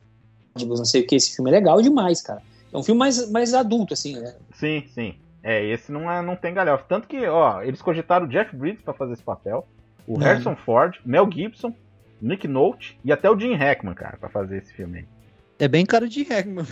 não 0.56 0.84
sei 0.84 1.02
o 1.02 1.06
que. 1.06 1.16
Esse 1.16 1.34
filme 1.34 1.50
é 1.50 1.54
legal 1.54 1.82
demais, 1.82 2.22
cara. 2.22 2.42
É 2.72 2.76
um 2.76 2.82
filme 2.82 2.98
mais, 2.98 3.30
mais 3.30 3.54
adulto, 3.54 3.92
assim, 3.92 4.18
né? 4.18 4.34
sim, 4.54 4.84
sim. 4.94 5.14
É, 5.42 5.64
esse 5.66 5.90
não, 5.90 6.08
é, 6.08 6.22
não 6.22 6.36
tem 6.36 6.54
galhofa. 6.54 6.84
Tanto 6.88 7.08
que, 7.08 7.26
ó, 7.26 7.60
eles 7.62 7.82
cogitaram 7.82 8.26
o 8.26 8.28
Jeff 8.28 8.54
Bridges 8.54 8.82
pra 8.82 8.94
fazer 8.94 9.14
esse 9.14 9.22
papel, 9.22 9.66
o. 10.06 10.18
Harrison 10.18 10.56
Ford, 10.56 10.96
Mel 11.04 11.28
Gibson, 11.30 11.74
Nick 12.20 12.46
Nolte 12.48 12.98
e 13.04 13.12
até 13.12 13.30
o 13.30 13.38
Jim 13.38 13.54
Hackman, 13.54 13.94
cara, 13.94 14.16
pra 14.16 14.28
fazer 14.28 14.58
esse 14.58 14.72
filme 14.72 14.98
aí. 15.00 15.04
É 15.58 15.68
bem 15.68 15.86
cara 15.86 16.08
de 16.08 16.24
Hackman. 16.24 16.66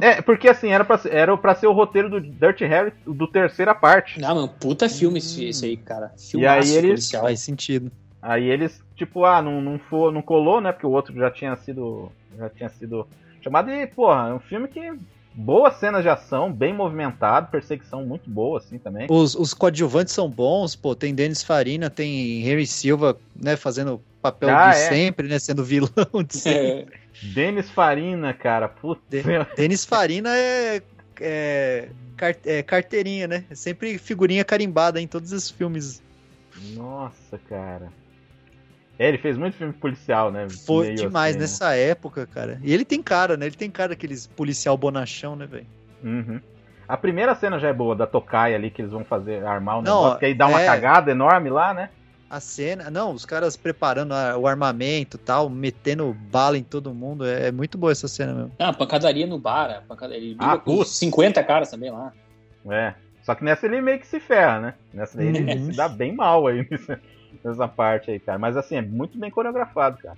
É, 0.00 0.20
porque 0.20 0.48
assim, 0.48 0.68
era 0.70 0.84
pra, 0.84 0.98
ser- 0.98 1.14
era 1.14 1.36
pra 1.36 1.54
ser 1.54 1.66
o 1.68 1.72
roteiro 1.72 2.10
do 2.10 2.20
Dirty 2.20 2.64
Harry 2.64 2.92
do 3.06 3.26
terceira 3.28 3.74
parte. 3.74 4.20
Não, 4.20 4.34
mano, 4.34 4.48
puta 4.48 4.88
filme 4.88 5.18
esse, 5.18 5.44
esse 5.44 5.64
aí, 5.64 5.76
cara. 5.76 6.12
E 6.16 6.30
Filmaço 6.32 6.70
aí 6.72 6.76
eles- 6.76 6.90
policial. 6.90 7.22
Faz 7.22 7.40
sentido. 7.40 7.92
Aí 8.20 8.44
eles, 8.48 8.82
tipo, 8.96 9.24
ah, 9.24 9.40
não, 9.42 9.60
não, 9.60 9.78
for, 9.78 10.10
não 10.12 10.22
colou, 10.22 10.60
né? 10.60 10.72
Porque 10.72 10.86
o 10.86 10.90
outro 10.90 11.14
já 11.14 11.30
tinha 11.30 11.54
sido. 11.56 12.10
Já 12.36 12.48
tinha 12.48 12.68
sido 12.70 13.06
chamado 13.42 13.70
e, 13.70 13.86
porra, 13.86 14.30
é 14.30 14.34
um 14.34 14.40
filme 14.40 14.66
que. 14.66 14.80
Boas 15.36 15.74
cenas 15.80 16.02
de 16.02 16.08
ação, 16.08 16.52
bem 16.52 16.72
movimentado, 16.72 17.48
perseguição 17.50 18.06
muito 18.06 18.30
boa, 18.30 18.58
assim, 18.58 18.78
também. 18.78 19.08
Os, 19.10 19.34
os 19.34 19.52
coadjuvantes 19.52 20.14
são 20.14 20.30
bons, 20.30 20.76
pô. 20.76 20.94
Tem 20.94 21.12
Denis 21.12 21.42
Farina, 21.42 21.90
tem 21.90 22.46
Henry 22.48 22.66
Silva, 22.66 23.18
né, 23.34 23.56
fazendo 23.56 24.00
papel 24.22 24.48
Ah, 24.48 24.70
de 24.70 24.76
é. 24.76 24.88
sempre, 24.88 25.26
né, 25.28 25.38
sendo 25.40 25.64
vilão 25.64 25.90
de 26.26 26.36
sempre. 26.36 26.68
É, 26.68 26.86
Denis 27.34 27.68
Farina, 27.68 28.32
cara, 28.32 28.68
puta. 28.68 29.02
De- 29.10 29.22
Denis 29.56 29.84
Farina 29.84 30.30
é, 30.36 30.80
é, 31.20 31.88
car- 32.16 32.36
é 32.46 32.62
carteirinha, 32.62 33.26
né? 33.26 33.44
É 33.50 33.54
sempre 33.56 33.98
figurinha 33.98 34.44
carimbada 34.44 35.00
em 35.00 35.06
todos 35.08 35.32
os 35.32 35.50
filmes. 35.50 36.00
Nossa, 36.74 37.38
cara. 37.48 37.92
É, 38.98 39.08
ele 39.08 39.18
fez 39.18 39.36
muito 39.36 39.56
filme 39.56 39.72
policial, 39.72 40.30
né? 40.30 40.46
Foi 40.66 40.86
Meio 40.86 40.96
demais 40.96 41.30
assim, 41.30 41.38
né? 41.38 41.42
nessa 41.42 41.74
época, 41.74 42.26
cara. 42.26 42.60
E 42.62 42.72
ele 42.72 42.84
tem 42.84 43.02
cara, 43.02 43.36
né? 43.36 43.46
Ele 43.46 43.56
tem 43.56 43.70
cara 43.70 43.88
daqueles 43.90 44.26
policial 44.26 44.76
bonachão, 44.76 45.34
né, 45.34 45.46
velho? 45.46 45.66
Uhum. 46.02 46.40
A 46.86 46.96
primeira 46.96 47.34
cena 47.34 47.58
já 47.58 47.68
é 47.68 47.72
boa, 47.72 47.96
da 47.96 48.06
Tokai 48.06 48.54
ali, 48.54 48.70
que 48.70 48.82
eles 48.82 48.92
vão 48.92 49.04
fazer, 49.04 49.44
armar 49.44 49.78
o 49.78 49.82
Não, 49.82 49.96
negócio, 49.96 50.18
que 50.20 50.26
aí 50.26 50.34
dá 50.34 50.46
uma 50.46 50.60
é. 50.60 50.66
cagada 50.66 51.10
enorme 51.10 51.50
lá, 51.50 51.72
né? 51.74 51.90
A 52.30 52.40
cena, 52.40 52.90
não, 52.90 53.12
os 53.12 53.24
caras 53.24 53.56
preparando 53.56 54.12
a- 54.12 54.36
o 54.36 54.46
armamento 54.46 55.16
tal, 55.18 55.48
metendo 55.48 56.12
bala 56.30 56.58
em 56.58 56.62
todo 56.62 56.92
mundo. 56.94 57.24
É, 57.26 57.48
é 57.48 57.52
muito 57.52 57.76
boa 57.78 57.92
essa 57.92 58.06
cena 58.08 58.32
mesmo. 58.34 58.52
Ah, 58.58 58.72
pancadaria 58.72 59.26
no 59.26 59.38
bar. 59.38 59.70
a 59.70 59.80
Pancadaria, 59.82 60.30
ele 60.30 60.36
Ah, 60.38 60.56
putz. 60.58 60.90
50 60.90 61.42
caras 61.42 61.70
também 61.70 61.90
lá. 61.90 62.12
É. 62.70 62.94
Só 63.22 63.34
que 63.34 63.44
nessa 63.44 63.66
ele 63.66 63.80
meio 63.80 63.98
que 63.98 64.06
se 64.06 64.20
ferra, 64.20 64.60
né? 64.60 64.74
Nessa 64.92 65.16
daí 65.16 65.28
ele 65.28 65.54
Uhum. 65.58 65.66
se 65.66 65.72
dá 65.72 65.88
bem 65.88 66.14
mal 66.14 66.46
aí 66.46 66.66
nessa, 67.34 67.48
nessa 67.48 67.68
parte 67.68 68.10
aí, 68.10 68.18
cara. 68.20 68.38
Mas 68.38 68.56
assim, 68.56 68.76
é 68.76 68.82
muito 68.82 69.18
bem 69.18 69.30
coreografado, 69.30 69.98
cara. 69.98 70.16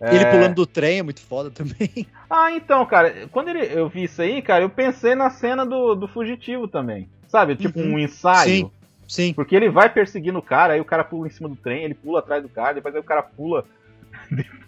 É, 0.00 0.14
Ele 0.14 0.26
pulando 0.26 0.54
do 0.54 0.66
trem 0.66 0.98
é 0.98 1.02
muito 1.02 1.20
foda 1.22 1.50
também. 1.50 1.90
Ah, 2.28 2.50
então, 2.50 2.84
cara, 2.84 3.28
quando 3.30 3.48
ele, 3.48 3.60
eu 3.72 3.88
vi 3.88 4.02
isso 4.02 4.20
aí, 4.20 4.42
cara, 4.42 4.64
eu 4.64 4.68
pensei 4.68 5.14
na 5.14 5.30
cena 5.30 5.64
do, 5.64 5.94
do 5.94 6.08
fugitivo 6.08 6.66
também. 6.66 7.08
Sabe? 7.28 7.54
Tipo 7.54 7.78
Uhum. 7.78 7.94
um 7.94 7.98
ensaio. 8.00 8.50
Sim. 8.66 8.70
Sim. 9.08 9.32
Porque 9.32 9.54
ele 9.54 9.70
vai 9.70 9.88
perseguindo 9.88 10.36
o 10.38 10.42
cara, 10.42 10.72
aí 10.74 10.80
o 10.80 10.84
cara 10.84 11.04
pula 11.04 11.28
em 11.28 11.30
cima 11.30 11.48
do 11.48 11.54
trem, 11.54 11.84
ele 11.84 11.94
pula 11.94 12.18
atrás 12.18 12.42
do 12.42 12.48
cara, 12.48 12.74
depois 12.74 12.92
aí 12.92 13.00
o 13.00 13.04
cara 13.04 13.22
pula 13.22 13.64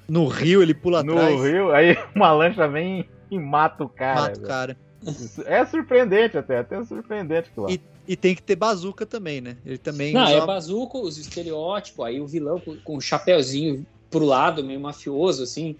No 0.08 0.28
rio 0.28 0.62
ele 0.62 0.72
pula 0.74 1.02
no 1.02 1.12
atrás, 1.12 1.42
rio, 1.42 1.72
aí 1.72 1.98
uma 2.14 2.32
lancha 2.32 2.68
vem 2.68 3.08
e 3.30 3.38
mata 3.38 3.82
o 3.84 3.88
cara. 3.88 4.20
mata 4.20 4.38
o 4.38 4.42
cara. 4.42 4.76
É 5.46 5.64
surpreendente 5.64 6.36
até, 6.38 6.58
até 6.58 6.82
surpreendente 6.84 7.48
aquilo 7.50 7.66
lá. 7.66 7.72
E, 7.72 7.80
e 8.06 8.16
tem 8.16 8.34
que 8.34 8.42
ter 8.42 8.56
bazuca 8.56 9.04
também, 9.06 9.40
né? 9.40 9.56
Ele 9.64 9.78
também. 9.78 10.12
Não, 10.12 10.24
usa 10.24 10.32
é 10.32 10.46
bazuca, 10.46 10.98
os 10.98 11.18
estereótipos, 11.18 12.04
aí 12.04 12.20
o 12.20 12.26
vilão 12.26 12.58
com, 12.60 12.76
com 12.76 12.96
um 12.96 13.00
chapéuzinho 13.00 13.86
pro 14.10 14.24
lado, 14.24 14.64
meio 14.64 14.80
mafioso, 14.80 15.42
assim. 15.42 15.76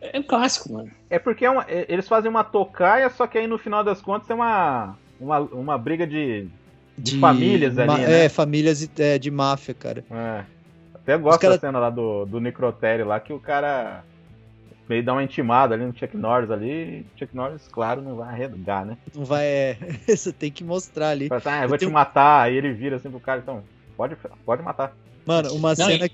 É 0.00 0.18
um 0.18 0.22
clássico, 0.22 0.72
mano. 0.72 0.90
É 1.08 1.18
porque 1.18 1.44
é 1.44 1.50
uma- 1.50 1.64
é- 1.68 1.86
eles 1.88 2.08
fazem 2.08 2.30
uma 2.30 2.42
tocaia, 2.44 3.08
só 3.10 3.26
que 3.26 3.36
aí 3.38 3.46
no 3.46 3.58
final 3.58 3.84
das 3.84 4.00
contas 4.00 4.26
tem 4.26 4.34
uma, 4.36 4.96
uma, 5.20 5.38
uma 5.40 5.78
briga 5.78 6.06
de, 6.06 6.46
de, 6.96 7.18
famílias 7.18 7.76
ali, 7.78 7.86
ma- 7.86 7.98
né? 7.98 8.24
É, 8.24 8.28
famílias 8.28 8.82
e- 8.82 8.90
é, 8.98 9.18
de 9.18 9.30
máfia, 9.30 9.74
cara. 9.74 10.04
É. 10.10 10.44
Até 10.94 11.16
gosto 11.18 11.40
cara- 11.40 11.54
da 11.54 11.60
cena 11.60 11.78
lá 11.78 11.90
do, 11.90 12.24
do 12.26 12.40
necrotério 12.40 13.06
lá, 13.06 13.18
que 13.20 13.32
o 13.32 13.38
cara 13.40 14.04
meio 14.90 15.04
dá 15.04 15.12
uma 15.12 15.22
intimada 15.22 15.74
ali 15.74 15.84
no 15.86 15.96
Chuck 15.96 16.16
Norris 16.16 16.50
ali. 16.50 17.06
Chuck 17.16 17.34
Norris, 17.34 17.62
claro, 17.70 18.02
não 18.02 18.16
vai 18.16 18.28
arregar, 18.28 18.84
né? 18.84 18.98
Não 19.14 19.24
vai. 19.24 19.46
É, 19.46 19.78
você 20.06 20.32
tem 20.32 20.50
que 20.50 20.62
mostrar 20.64 21.10
ali. 21.10 21.28
Fala 21.28 21.38
assim, 21.38 21.48
ah, 21.48 21.62
eu 21.62 21.68
vou 21.68 21.74
Eu 21.74 21.78
te 21.78 21.80
tenho- 21.80 21.92
matar. 21.92 22.42
Aí 22.42 22.56
ele 22.56 22.72
vira 22.72 22.96
assim 22.96 23.08
pro 23.10 23.20
cara, 23.20 23.40
então, 23.40 23.62
pode, 23.96 24.16
pode 24.44 24.62
matar. 24.62 24.94
Mano, 25.24 25.54
uma 25.54 25.70
Não, 25.70 25.86
cena. 25.86 26.06
e- 26.06 26.10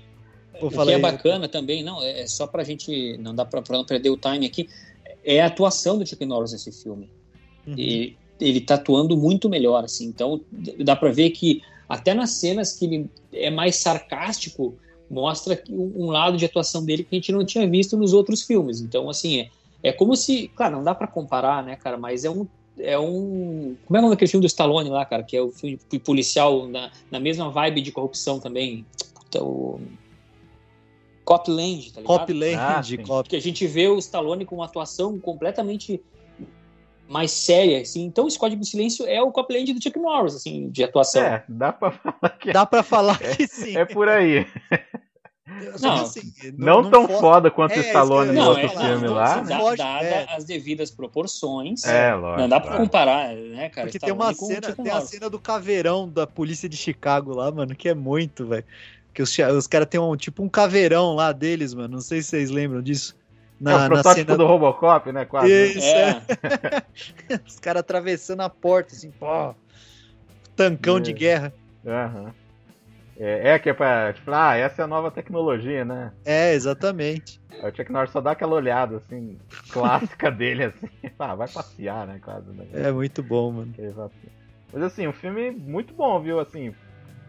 Vou 0.59 0.69
O 0.69 0.71
que 0.71 0.91
é 0.91 0.95
aí. 0.95 1.01
bacana 1.01 1.47
também, 1.47 1.83
não, 1.83 2.01
é 2.01 2.21
é 2.21 2.27
só 2.27 2.47
pra 2.47 2.63
gente, 2.63 3.15
não 3.19 3.35
dá 3.35 3.45
pra, 3.45 3.61
pra 3.61 3.77
não 3.77 3.85
perder 3.85 4.09
o 4.09 4.17
time 4.17 4.45
aqui, 4.47 4.67
é 5.23 5.39
a 5.41 5.45
atuação 5.45 5.99
do 5.99 6.07
Chuck 6.07 6.25
Norris 6.25 6.51
nesse 6.51 6.71
filme. 6.71 7.09
Uhum. 7.67 7.75
E 7.77 8.15
ele 8.41 8.61
tá 8.61 8.73
atuando 8.73 9.15
muito 9.15 9.47
melhor, 9.49 9.83
assim, 9.83 10.05
então 10.07 10.41
dá 10.83 10.95
pra 10.95 11.11
ver 11.11 11.29
que 11.29 11.61
até 11.87 12.13
nas 12.15 12.31
cenas 12.31 12.73
que 12.73 12.85
ele 12.85 13.09
é 13.31 13.51
mais 13.51 13.75
sarcástico, 13.75 14.75
mostra 15.09 15.55
que 15.55 15.71
um 15.73 16.07
lado 16.07 16.37
de 16.37 16.45
atuação 16.45 16.83
dele 16.83 17.03
que 17.03 17.15
a 17.15 17.17
gente 17.17 17.31
não 17.31 17.45
tinha 17.45 17.67
visto 17.69 17.95
nos 17.97 18.13
outros 18.13 18.41
filmes. 18.43 18.81
Então, 18.81 19.09
assim, 19.09 19.41
é, 19.41 19.49
é 19.83 19.91
como 19.91 20.15
se, 20.15 20.49
claro, 20.55 20.77
não 20.77 20.83
dá 20.83 20.93
pra 20.93 21.07
comparar, 21.07 21.63
né, 21.63 21.75
cara, 21.75 21.97
mas 21.97 22.25
é 22.25 22.29
um 22.29 22.47
é 22.79 22.97
um. 22.97 23.75
Como 23.85 23.97
é 23.97 23.99
o 23.99 24.01
nome 24.03 24.15
daquele 24.15 24.29
filme 24.29 24.43
do 24.45 24.47
Stallone 24.47 24.89
lá, 24.89 25.05
cara? 25.05 25.23
Que 25.23 25.35
é 25.35 25.41
o 25.41 25.51
filme 25.51 25.79
policial 26.03 26.67
na, 26.67 26.91
na 27.09 27.19
mesma 27.19 27.49
vibe 27.49 27.81
de 27.81 27.91
corrupção 27.91 28.39
também. 28.39 28.85
Puta, 29.15 29.43
o. 29.43 29.81
Copland, 31.25 31.91
tá 31.91 32.01
ligado? 32.01 32.19
Copland, 32.19 32.55
Ah. 32.55 32.81
Cop. 33.05 33.27
que 33.29 33.35
a 33.35 33.41
gente 33.41 33.67
vê 33.67 33.87
o 33.87 33.97
Stallone 33.97 34.45
com 34.45 34.55
uma 34.55 34.65
atuação 34.65 35.19
completamente 35.19 36.01
mais 37.09 37.31
séria, 37.31 37.81
assim. 37.81 38.03
Então, 38.03 38.27
esse 38.27 38.37
Código 38.37 38.59
do 38.61 38.65
Silêncio 38.65 39.05
é 39.07 39.21
o 39.21 39.31
Copland 39.31 39.73
do 39.73 39.81
Chuck 39.81 39.97
Norris, 39.99 40.35
assim, 40.35 40.69
de 40.69 40.83
atuação. 40.83 41.21
É, 41.23 41.43
dá 41.47 41.71
pra 41.73 41.91
falar 41.91 42.29
que 42.39 42.49
é, 42.49 42.53
Dá 42.53 42.65
pra 42.65 42.83
falar 42.83 43.17
que 43.19 43.47
sim. 43.47 43.77
é 43.77 43.85
por 43.85 44.07
aí. 44.09 44.45
Não. 45.81 45.93
assim, 46.01 46.33
Não, 46.57 46.89
tão 46.91 47.07
fo- 47.07 47.19
foda 47.19 47.49
quanto 47.49 47.71
É, 47.73 47.77
o 47.77 47.81
Stallone 47.81 48.31
no 48.33 48.49
outro 48.49 48.67
falar. 48.69 48.85
filme 48.89 49.07
Não, 49.07 49.13
lá. 49.13 49.35
não 49.37 49.43
Da, 49.45 49.57
foge- 49.59 49.77
dada 49.77 50.05
é. 50.05 50.35
as 50.35 50.43
devidas 50.43 50.91
proporções. 50.91 51.85
É, 51.85 52.13
lógico. 52.13 52.41
Não 52.41 52.49
dá 52.49 52.59
pra 52.59 52.75
comparar, 52.77 53.33
né, 53.33 53.69
cara? 53.69 53.87
Porque 53.87 53.97
tem 53.97 54.11
uma 54.13 54.31
o 54.31 54.35
cena, 54.35 54.73
tem 54.75 54.91
a 54.91 54.99
cena 55.01 55.29
do 55.29 55.39
caveirão 55.39 56.07
da 56.07 56.27
polícia 56.27 56.67
de 56.67 56.75
Chicago 56.75 57.33
lá, 57.33 57.49
mano, 57.49 57.73
que 57.75 57.87
é 57.87 57.93
muito, 57.95 58.45
velho. 58.45 58.65
Que 59.13 59.21
os, 59.21 59.35
os 59.55 59.67
caras 59.67 59.87
têm 59.87 59.99
um 59.99 60.15
tipo 60.17 60.43
um 60.43 60.49
caveirão 60.49 61.15
lá 61.15 61.31
deles, 61.31 61.73
mano. 61.73 61.93
Não 61.95 62.01
sei 62.01 62.21
se 62.21 62.29
vocês 62.29 62.49
lembram 62.51 62.81
disso. 62.81 63.15
É 63.65 63.75
o 63.75 63.87
protótipo 63.87 64.37
do 64.37 64.45
Robocop, 64.45 65.11
né? 65.11 65.25
Quase. 65.25 65.49
né? 65.53 65.63
Isso, 65.65 65.87
É, 65.87 66.21
Os 67.47 67.59
caras 67.59 67.79
atravessando 67.81 68.41
a 68.41 68.49
porta, 68.49 68.95
assim, 68.95 69.11
pô. 69.11 69.53
Tancão 70.55 70.97
É. 70.97 71.01
de 71.01 71.13
guerra. 71.13 71.53
Aham. 71.85 72.33
É, 73.19 73.49
é 73.51 73.59
que 73.59 73.69
é 73.69 73.73
pra. 73.73 74.13
Tipo, 74.13 74.31
ah, 74.31 74.55
essa 74.55 74.81
é 74.81 74.85
a 74.85 74.87
nova 74.87 75.09
tecnologia, 75.09 75.83
né? 75.83 76.11
É, 76.25 76.53
exatamente. 76.53 77.39
Aí 77.63 77.71
O 77.71 77.75
Chuck 77.75 77.91
Norris 77.91 78.11
só 78.11 78.21
dá 78.21 78.31
aquela 78.31 78.53
olhada, 78.53 78.97
assim, 78.97 79.37
clássica 79.71 80.29
dele, 80.31 80.65
assim. 80.65 80.87
Ah, 81.17 81.33
vai 81.33 81.47
passear, 81.47 82.05
né? 82.05 82.19
Quase, 82.23 82.51
né? 82.51 82.65
É 82.73 82.91
muito 82.91 83.23
bom, 83.23 83.51
mano. 83.51 83.73
Mas 84.71 84.83
assim, 84.83 85.07
um 85.07 85.13
filme 85.13 85.49
muito 85.49 85.95
bom, 85.95 86.21
viu? 86.21 86.39
Assim, 86.39 86.71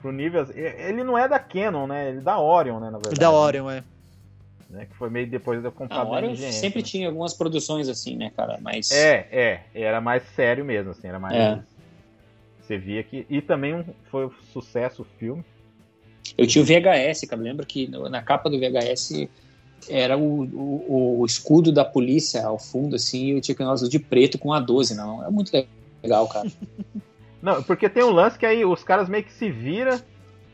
pro 0.02 0.12
nível. 0.12 0.42
assim, 0.42 0.58
Ele 0.58 1.02
não 1.02 1.16
é 1.16 1.26
da 1.26 1.38
Canon, 1.38 1.86
né? 1.86 2.10
Ele 2.10 2.18
é 2.18 2.22
da 2.22 2.38
Orion, 2.38 2.80
né? 2.80 2.90
Na 2.90 2.98
verdade. 2.98 3.18
Da 3.18 3.30
Orion, 3.30 3.70
é. 3.70 3.82
Né? 4.68 4.86
Que 4.86 4.94
foi 4.96 5.08
meio 5.08 5.28
depois 5.28 5.64
eu 5.64 5.70
da 5.70 6.04
hora 6.04 6.26
MGM, 6.26 6.52
sempre 6.52 6.80
né? 6.80 6.86
tinha 6.86 7.06
algumas 7.08 7.32
produções 7.32 7.88
assim, 7.88 8.16
né, 8.16 8.30
cara? 8.36 8.58
Mas. 8.60 8.90
É, 8.90 9.26
é. 9.32 9.60
Era 9.74 10.00
mais 10.00 10.22
sério 10.34 10.64
mesmo, 10.64 10.90
assim. 10.90 11.08
Era 11.08 11.18
mais. 11.18 11.34
É. 11.34 11.62
Você 12.60 12.76
via 12.76 13.02
que. 13.02 13.24
E 13.30 13.40
também 13.40 13.74
um- 13.74 13.84
foi 14.10 14.26
um 14.26 14.30
sucesso 14.52 15.02
o 15.02 15.06
filme. 15.18 15.42
Eu 16.36 16.46
tinha 16.46 16.62
o 16.62 16.66
VHS, 16.66 17.26
cara. 17.26 17.40
Lembra 17.40 17.64
que 17.64 17.88
na 17.88 18.20
capa 18.20 18.50
do 18.50 18.58
VHS 18.58 19.26
era 19.88 20.18
o, 20.18 20.44
o, 20.44 21.20
o 21.20 21.24
escudo 21.26 21.72
da 21.72 21.84
polícia 21.84 22.44
ao 22.44 22.58
fundo, 22.58 22.96
assim, 22.96 23.28
e 23.28 23.34
o 23.34 23.44
Chuck 23.44 23.62
Norris 23.62 23.88
de 23.88 23.98
preto 23.98 24.38
com 24.38 24.52
a 24.52 24.60
12, 24.60 24.94
não. 24.94 25.24
É 25.24 25.30
muito 25.30 25.50
legal, 26.02 26.28
cara. 26.28 26.50
Não, 27.40 27.62
porque 27.62 27.88
tem 27.88 28.02
um 28.02 28.10
lance 28.10 28.36
que 28.36 28.44
aí 28.44 28.64
os 28.64 28.82
caras 28.82 29.08
meio 29.08 29.22
que 29.22 29.32
se 29.32 29.48
viram 29.48 30.00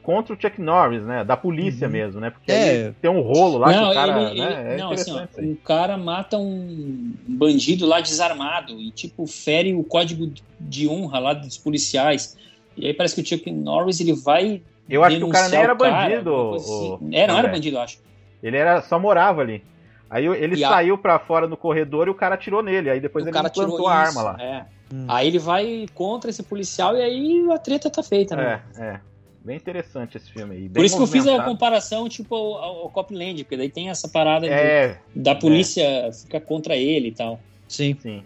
contra 0.04 0.34
o 0.34 0.40
Chuck 0.40 0.60
Norris, 0.60 1.02
né? 1.02 1.24
Da 1.24 1.36
polícia 1.36 1.86
Uhum. 1.86 1.92
mesmo, 1.92 2.20
né? 2.20 2.30
Porque 2.30 2.52
É. 2.52 2.86
aí 2.86 2.92
tem 3.00 3.10
um 3.10 3.20
rolo 3.22 3.58
lá 3.58 3.72
não, 3.72 3.84
que 3.86 3.90
o 3.90 3.94
cara. 3.94 4.22
ele, 4.30 4.40
né? 4.40 4.50
ele- 4.50 4.72
é 4.72 4.76
não, 4.76 4.90
assim, 4.92 5.10
ó, 5.12 5.24
o 5.42 5.56
cara 5.56 5.96
mata 5.96 6.36
um 6.38 7.12
bandido 7.26 7.86
lá 7.86 8.00
desarmado 8.00 8.78
e, 8.78 8.90
tipo, 8.90 9.26
fere 9.26 9.74
o 9.74 9.82
código 9.82 10.30
de 10.60 10.86
honra 10.88 11.18
lá 11.18 11.32
dos 11.34 11.56
policiais. 11.58 12.36
E 12.76 12.86
aí 12.86 12.94
parece 12.94 13.14
que 13.14 13.22
o 13.22 13.26
Chuck 13.26 13.50
Norris, 13.50 13.98
ele 14.00 14.12
vai 14.12 14.62
Eu 14.88 15.02
acho 15.02 15.16
que 15.16 15.24
o 15.24 15.28
cara 15.30 15.48
nem 15.48 15.58
era 15.60 15.72
o 15.74 15.78
cara, 15.78 16.08
bandido. 16.08 16.30
coisa 16.30 16.70
o- 16.70 16.94
assim. 16.96 17.08
É, 17.12 17.26
não 17.26 17.38
era 17.38 17.48
bandido, 17.48 17.76
eu 17.76 17.80
acho. 17.80 17.98
Ele 18.42 18.56
era, 18.56 18.82
só 18.82 18.98
morava 18.98 19.40
ali. 19.40 19.64
Aí 20.10 20.26
ele 20.26 20.56
E 20.56 20.64
a- 20.64 20.68
saiu 20.68 20.98
pra 20.98 21.18
fora 21.18 21.48
no 21.48 21.56
corredor 21.56 22.06
e 22.06 22.10
o 22.10 22.14
cara 22.14 22.34
atirou 22.34 22.62
nele. 22.62 22.90
Aí 22.90 23.00
depois 23.00 23.24
o 23.24 23.28
ele 23.28 23.50
tirou 23.50 23.88
a 23.88 24.02
isso, 24.04 24.18
arma 24.18 24.22
lá. 24.22 24.36
é. 24.38 24.64
Hum. 24.92 25.06
Aí 25.08 25.26
ele 25.28 25.38
vai 25.38 25.86
contra 25.94 26.28
esse 26.30 26.42
policial 26.42 26.94
e 26.96 27.00
aí 27.02 27.46
a 27.50 27.58
treta 27.58 27.88
tá 27.90 28.02
feita, 28.02 28.36
né? 28.36 28.60
É, 28.76 28.82
é. 28.82 29.00
Bem 29.44 29.56
interessante 29.58 30.16
esse 30.16 30.32
filme 30.32 30.54
aí. 30.54 30.60
bem 30.62 30.70
Por 30.72 30.84
isso 30.86 30.96
que 30.96 31.02
eu 31.02 31.06
fiz 31.06 31.26
a 31.26 31.44
comparação, 31.44 32.08
tipo, 32.08 32.34
ao, 32.34 32.54
ao 32.84 32.90
Copland, 32.90 33.44
porque 33.44 33.58
daí 33.58 33.68
tem 33.68 33.90
essa 33.90 34.08
parada 34.08 34.46
de- 34.46 34.52
É, 34.54 34.98
da 35.14 35.34
polícia 35.34 36.10
ficar 36.12 36.40
contra 36.40 36.74
ele 36.74 37.08
e 37.08 37.12
tal. 37.12 37.38
Sim. 37.68 37.94
sim. 38.00 38.22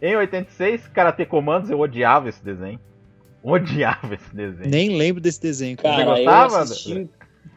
Em 0.00 0.16
86, 0.16 0.86
Karate 0.88 1.26
Commandos, 1.26 1.68
eu 1.68 1.80
odiava 1.80 2.28
esse 2.28 2.44
desenho. 2.44 2.78
Odiava 3.42 4.14
esse 4.14 4.34
desenho. 4.34 4.70
Nem 4.70 4.96
lembro 4.96 5.20
desse 5.20 5.40
desenho, 5.42 5.76
cara. 5.76 5.96
Cara, 6.04 6.16
gostava, 6.16 6.54
eu 6.54 6.60
assisti 6.60 7.08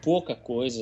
pouca 0.02 0.34
coisa. 0.34 0.80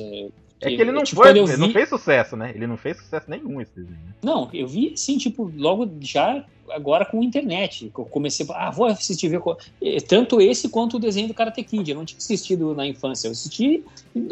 É 0.65 0.75
que 0.75 0.81
ele 0.81 0.91
não 0.91 1.03
tipo, 1.03 1.21
foi, 1.21 1.31
eu 1.31 1.43
ele 1.47 1.57
não 1.57 1.67
vi- 1.67 1.73
fez 1.73 1.89
sucesso, 1.89 2.35
né? 2.35 2.51
Ele 2.53 2.67
não 2.67 2.77
fez 2.77 2.97
sucesso 2.97 3.29
nenhum 3.29 3.61
esse 3.61 3.73
desenho. 3.75 3.95
né? 4.05 4.13
Não, 4.23 4.49
eu 4.53 4.67
vi 4.67 4.93
assim, 4.93 5.17
tipo, 5.17 5.51
logo 5.55 5.89
já 6.01 6.43
agora 6.69 7.05
com 7.05 7.21
internet. 7.23 7.91
Eu 7.95 8.05
comecei 8.05 8.45
a 8.49 8.67
ah, 8.67 8.71
vou 8.71 8.87
assistir 8.87 9.29
ver 9.29 9.41
eh, 9.81 9.97
tanto 9.97 10.41
esse 10.41 10.69
quanto 10.69 10.97
o 10.97 10.99
desenho 10.99 11.27
do 11.27 11.33
Karate 11.33 11.63
Kid. 11.63 11.89
Eu 11.89 11.97
não 11.97 12.05
tinha 12.05 12.17
assistido 12.17 12.73
na 12.73 12.85
infância, 12.87 13.27
eu 13.27 13.31
assisti 13.31 13.83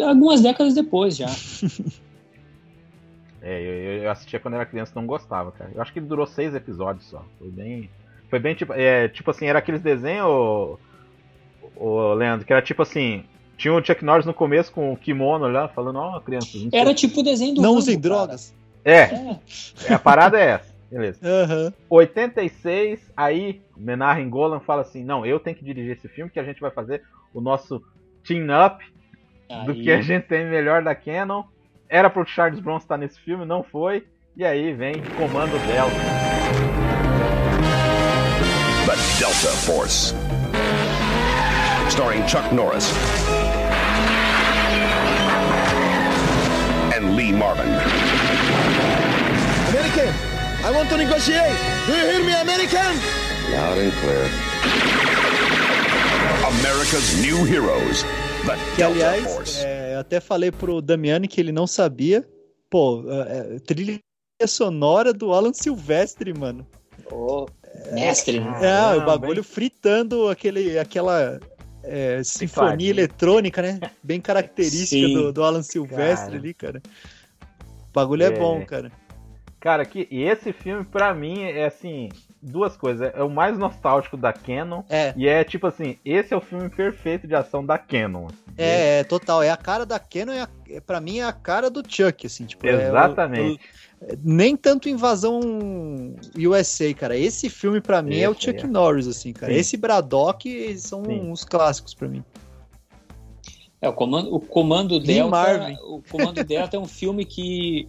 algumas 0.01 0.41
décadas 0.41 0.73
depois 0.73 1.15
já. 1.15 1.27
É, 3.45 3.61
eu, 3.61 4.03
eu 4.03 4.09
assistia 4.11 4.39
quando 4.39 4.53
era 4.53 4.65
criança 4.65 4.93
e 4.93 4.95
não 4.95 5.05
gostava, 5.05 5.51
cara. 5.51 5.69
Eu 5.75 5.81
acho 5.81 5.91
que 5.91 5.99
durou 5.99 6.25
seis 6.25 6.55
episódios 6.55 7.05
só. 7.07 7.25
Foi 7.37 7.49
bem. 7.49 7.89
Foi 8.29 8.39
bem 8.39 8.55
tipo. 8.55 8.71
É, 8.73 9.09
tipo 9.09 9.29
assim, 9.29 9.47
era 9.47 9.59
aqueles 9.59 9.81
desenhos, 9.81 10.25
ô, 10.27 10.79
ô, 11.75 12.13
Leandro, 12.13 12.45
que 12.47 12.53
era 12.53 12.61
tipo 12.61 12.81
assim. 12.81 13.25
Tinha 13.63 13.73
o 13.73 13.81
Chuck 13.81 14.03
Norris 14.03 14.25
no 14.25 14.33
começo 14.33 14.73
com 14.73 14.91
o 14.91 14.97
kimono 14.97 15.47
lá, 15.47 15.69
falando, 15.69 15.95
ó, 15.97 16.19
crianças. 16.19 16.61
não 16.63 16.69
sei 16.69 16.77
Era 16.81 16.89
quê." 16.89 16.95
tipo 16.95 17.21
o 17.21 17.23
desenho 17.23 17.55
do 17.55 17.61
Não 17.61 17.75
usem 17.75 17.97
drogas. 17.97 18.53
É, 18.83 19.03
É. 19.03 19.39
é, 19.87 19.93
a 19.93 19.99
parada 19.99 20.37
é 20.37 20.49
essa. 20.49 20.73
Beleza. 20.91 21.19
Aham. 21.25 21.73
86, 21.89 22.99
aí 23.15 23.61
Menachem 23.77 24.29
Golan 24.29 24.59
fala 24.59 24.81
assim: 24.81 25.01
não, 25.01 25.25
eu 25.25 25.39
tenho 25.39 25.55
que 25.55 25.63
dirigir 25.63 25.93
esse 25.93 26.09
filme 26.09 26.29
que 26.29 26.41
a 26.41 26.43
gente 26.43 26.59
vai 26.59 26.71
fazer 26.71 27.03
o 27.33 27.39
nosso 27.39 27.81
team 28.27 28.47
up 28.65 28.83
do 29.65 29.73
que 29.73 29.89
a 29.89 30.01
gente 30.01 30.23
tem 30.27 30.45
melhor 30.45 30.83
da 30.83 30.93
Canon. 30.93 31.43
Era 31.87 32.09
pro 32.09 32.25
Charles 32.25 32.59
Bronson 32.59 32.83
estar 32.83 32.97
nesse 32.97 33.17
filme, 33.21 33.45
não 33.45 33.63
foi. 33.63 34.05
E 34.35 34.43
aí 34.43 34.73
vem 34.73 34.95
Comando 35.17 35.57
Delta. 35.65 35.95
The 38.85 38.95
Delta 39.19 39.55
Force. 39.65 40.13
Starring 41.87 42.27
Chuck 42.27 42.53
Norris. 42.53 42.91
Marvin. 47.37 47.67
American, 49.69 50.13
I 50.63 50.71
want 50.75 50.89
to 50.89 50.97
negotiate. 50.97 51.57
Do 51.87 51.93
you 51.93 52.05
hear 52.05 52.23
me, 52.23 52.33
American? 52.33 52.93
Loud 53.51 53.77
and 53.77 53.91
clear. 54.01 54.29
America's 56.47 57.21
new 57.21 57.43
heroes. 57.45 58.03
The 58.45 58.55
Que, 58.75 58.77
Delta 58.77 58.93
aliás, 58.93 59.23
Force. 59.33 59.63
é, 59.65 59.95
até 59.95 60.19
falei 60.19 60.51
pro 60.51 60.81
Damiani 60.81 61.27
que 61.27 61.39
ele 61.39 61.51
não 61.51 61.65
sabia. 61.65 62.27
Pô, 62.69 63.03
é, 63.07 63.55
é, 63.55 63.59
trilha 63.59 63.99
sonora 64.47 65.13
do 65.13 65.33
Alan 65.33 65.53
Silvestre, 65.53 66.33
mano. 66.33 66.67
Ô, 67.11 67.47
mestre. 67.93 68.39
né? 68.39 68.59
É, 68.61 68.97
o 68.97 69.05
bagulho 69.05 69.43
fritando 69.43 70.27
aquele, 70.29 70.77
aquela 70.77 71.39
é, 71.83 72.21
sinfonia 72.23 72.89
eletrônica, 72.89 73.61
né? 73.61 73.79
Bem 74.01 74.19
característica 74.19 75.07
do, 75.07 75.31
do 75.31 75.43
Alan 75.43 75.63
Silvestre 75.63 76.25
Cara. 76.27 76.37
ali, 76.37 76.53
cara. 76.53 76.81
O 77.93 77.99
bagulho 77.99 78.23
é, 78.23 78.27
É. 78.27 78.31
bom, 78.31 78.65
cara. 78.65 78.91
Cara, 79.59 79.85
que, 79.85 80.07
e 80.11 80.23
esse 80.23 80.51
filme, 80.51 80.83
pra 80.83 81.13
mim, 81.13 81.43
é 81.43 81.65
assim: 81.65 82.09
duas 82.41 82.75
coisas. 82.75 83.11
É 83.15 83.23
o 83.23 83.29
mais 83.29 83.57
nostálgico 83.57 84.17
da 84.17 84.33
Canon. 84.33 84.83
É. 84.89 85.13
E 85.15 85.27
é 85.27 85.43
tipo 85.43 85.67
assim: 85.67 85.97
esse 86.03 86.33
é 86.33 86.37
o 86.37 86.41
filme 86.41 86.69
perfeito 86.69 87.25
de 87.27 87.33
ação 87.35 87.65
da 87.65 87.77
Canon. 87.77 88.25
assim. 88.25 88.37
É, 88.57 88.99
é, 88.99 89.03
total. 89.05 89.41
É 89.41 89.49
a 89.51 89.55
cara 89.55 89.85
da 89.85 89.99
Canon, 89.99 90.33
é 90.33 90.41
a, 90.41 90.49
é, 90.69 90.81
pra 90.81 90.99
mim 90.99 91.19
é 91.19 91.23
a 91.23 91.31
cara 91.31 91.69
do 91.69 91.81
Chuck, 91.87 92.25
assim, 92.27 92.45
tipo. 92.45 92.67
é 92.67 92.75
o- 92.75 92.81
Exatamente. 92.81 93.59
o- 94.01 94.17
nem 94.21 94.57
tanto 94.57 94.89
invasão 94.89 95.39
USA, 96.35 96.93
cara. 96.93 97.15
Esse 97.17 97.49
filme 97.49 97.79
pra 97.79 98.01
mim 98.01 98.19
é 98.19 98.27
o 98.27 98.33
Esse 98.33 98.41
Chuck 98.41 98.65
é. 98.65 98.67
Norris, 98.67 99.07
assim, 99.07 99.31
cara. 99.31 99.53
Sim. 99.53 99.59
Esse 99.59 99.77
Braddock 99.77 100.77
são 100.77 101.05
Sim. 101.05 101.21
uns 101.31 101.45
clássicos 101.45 101.93
pra 101.93 102.09
mim. 102.09 102.21
É, 103.83 103.89
o 103.89 103.93
comando, 103.93 104.33
o 104.33 104.39
comando 104.39 104.97
Delta. 104.97 105.29
Marvin. 105.29 105.77
O 105.83 106.01
comando 106.09 106.41
Delta 106.41 106.77
é 106.77 106.79
um 106.79 106.87
filme 106.87 107.25
que 107.25 107.85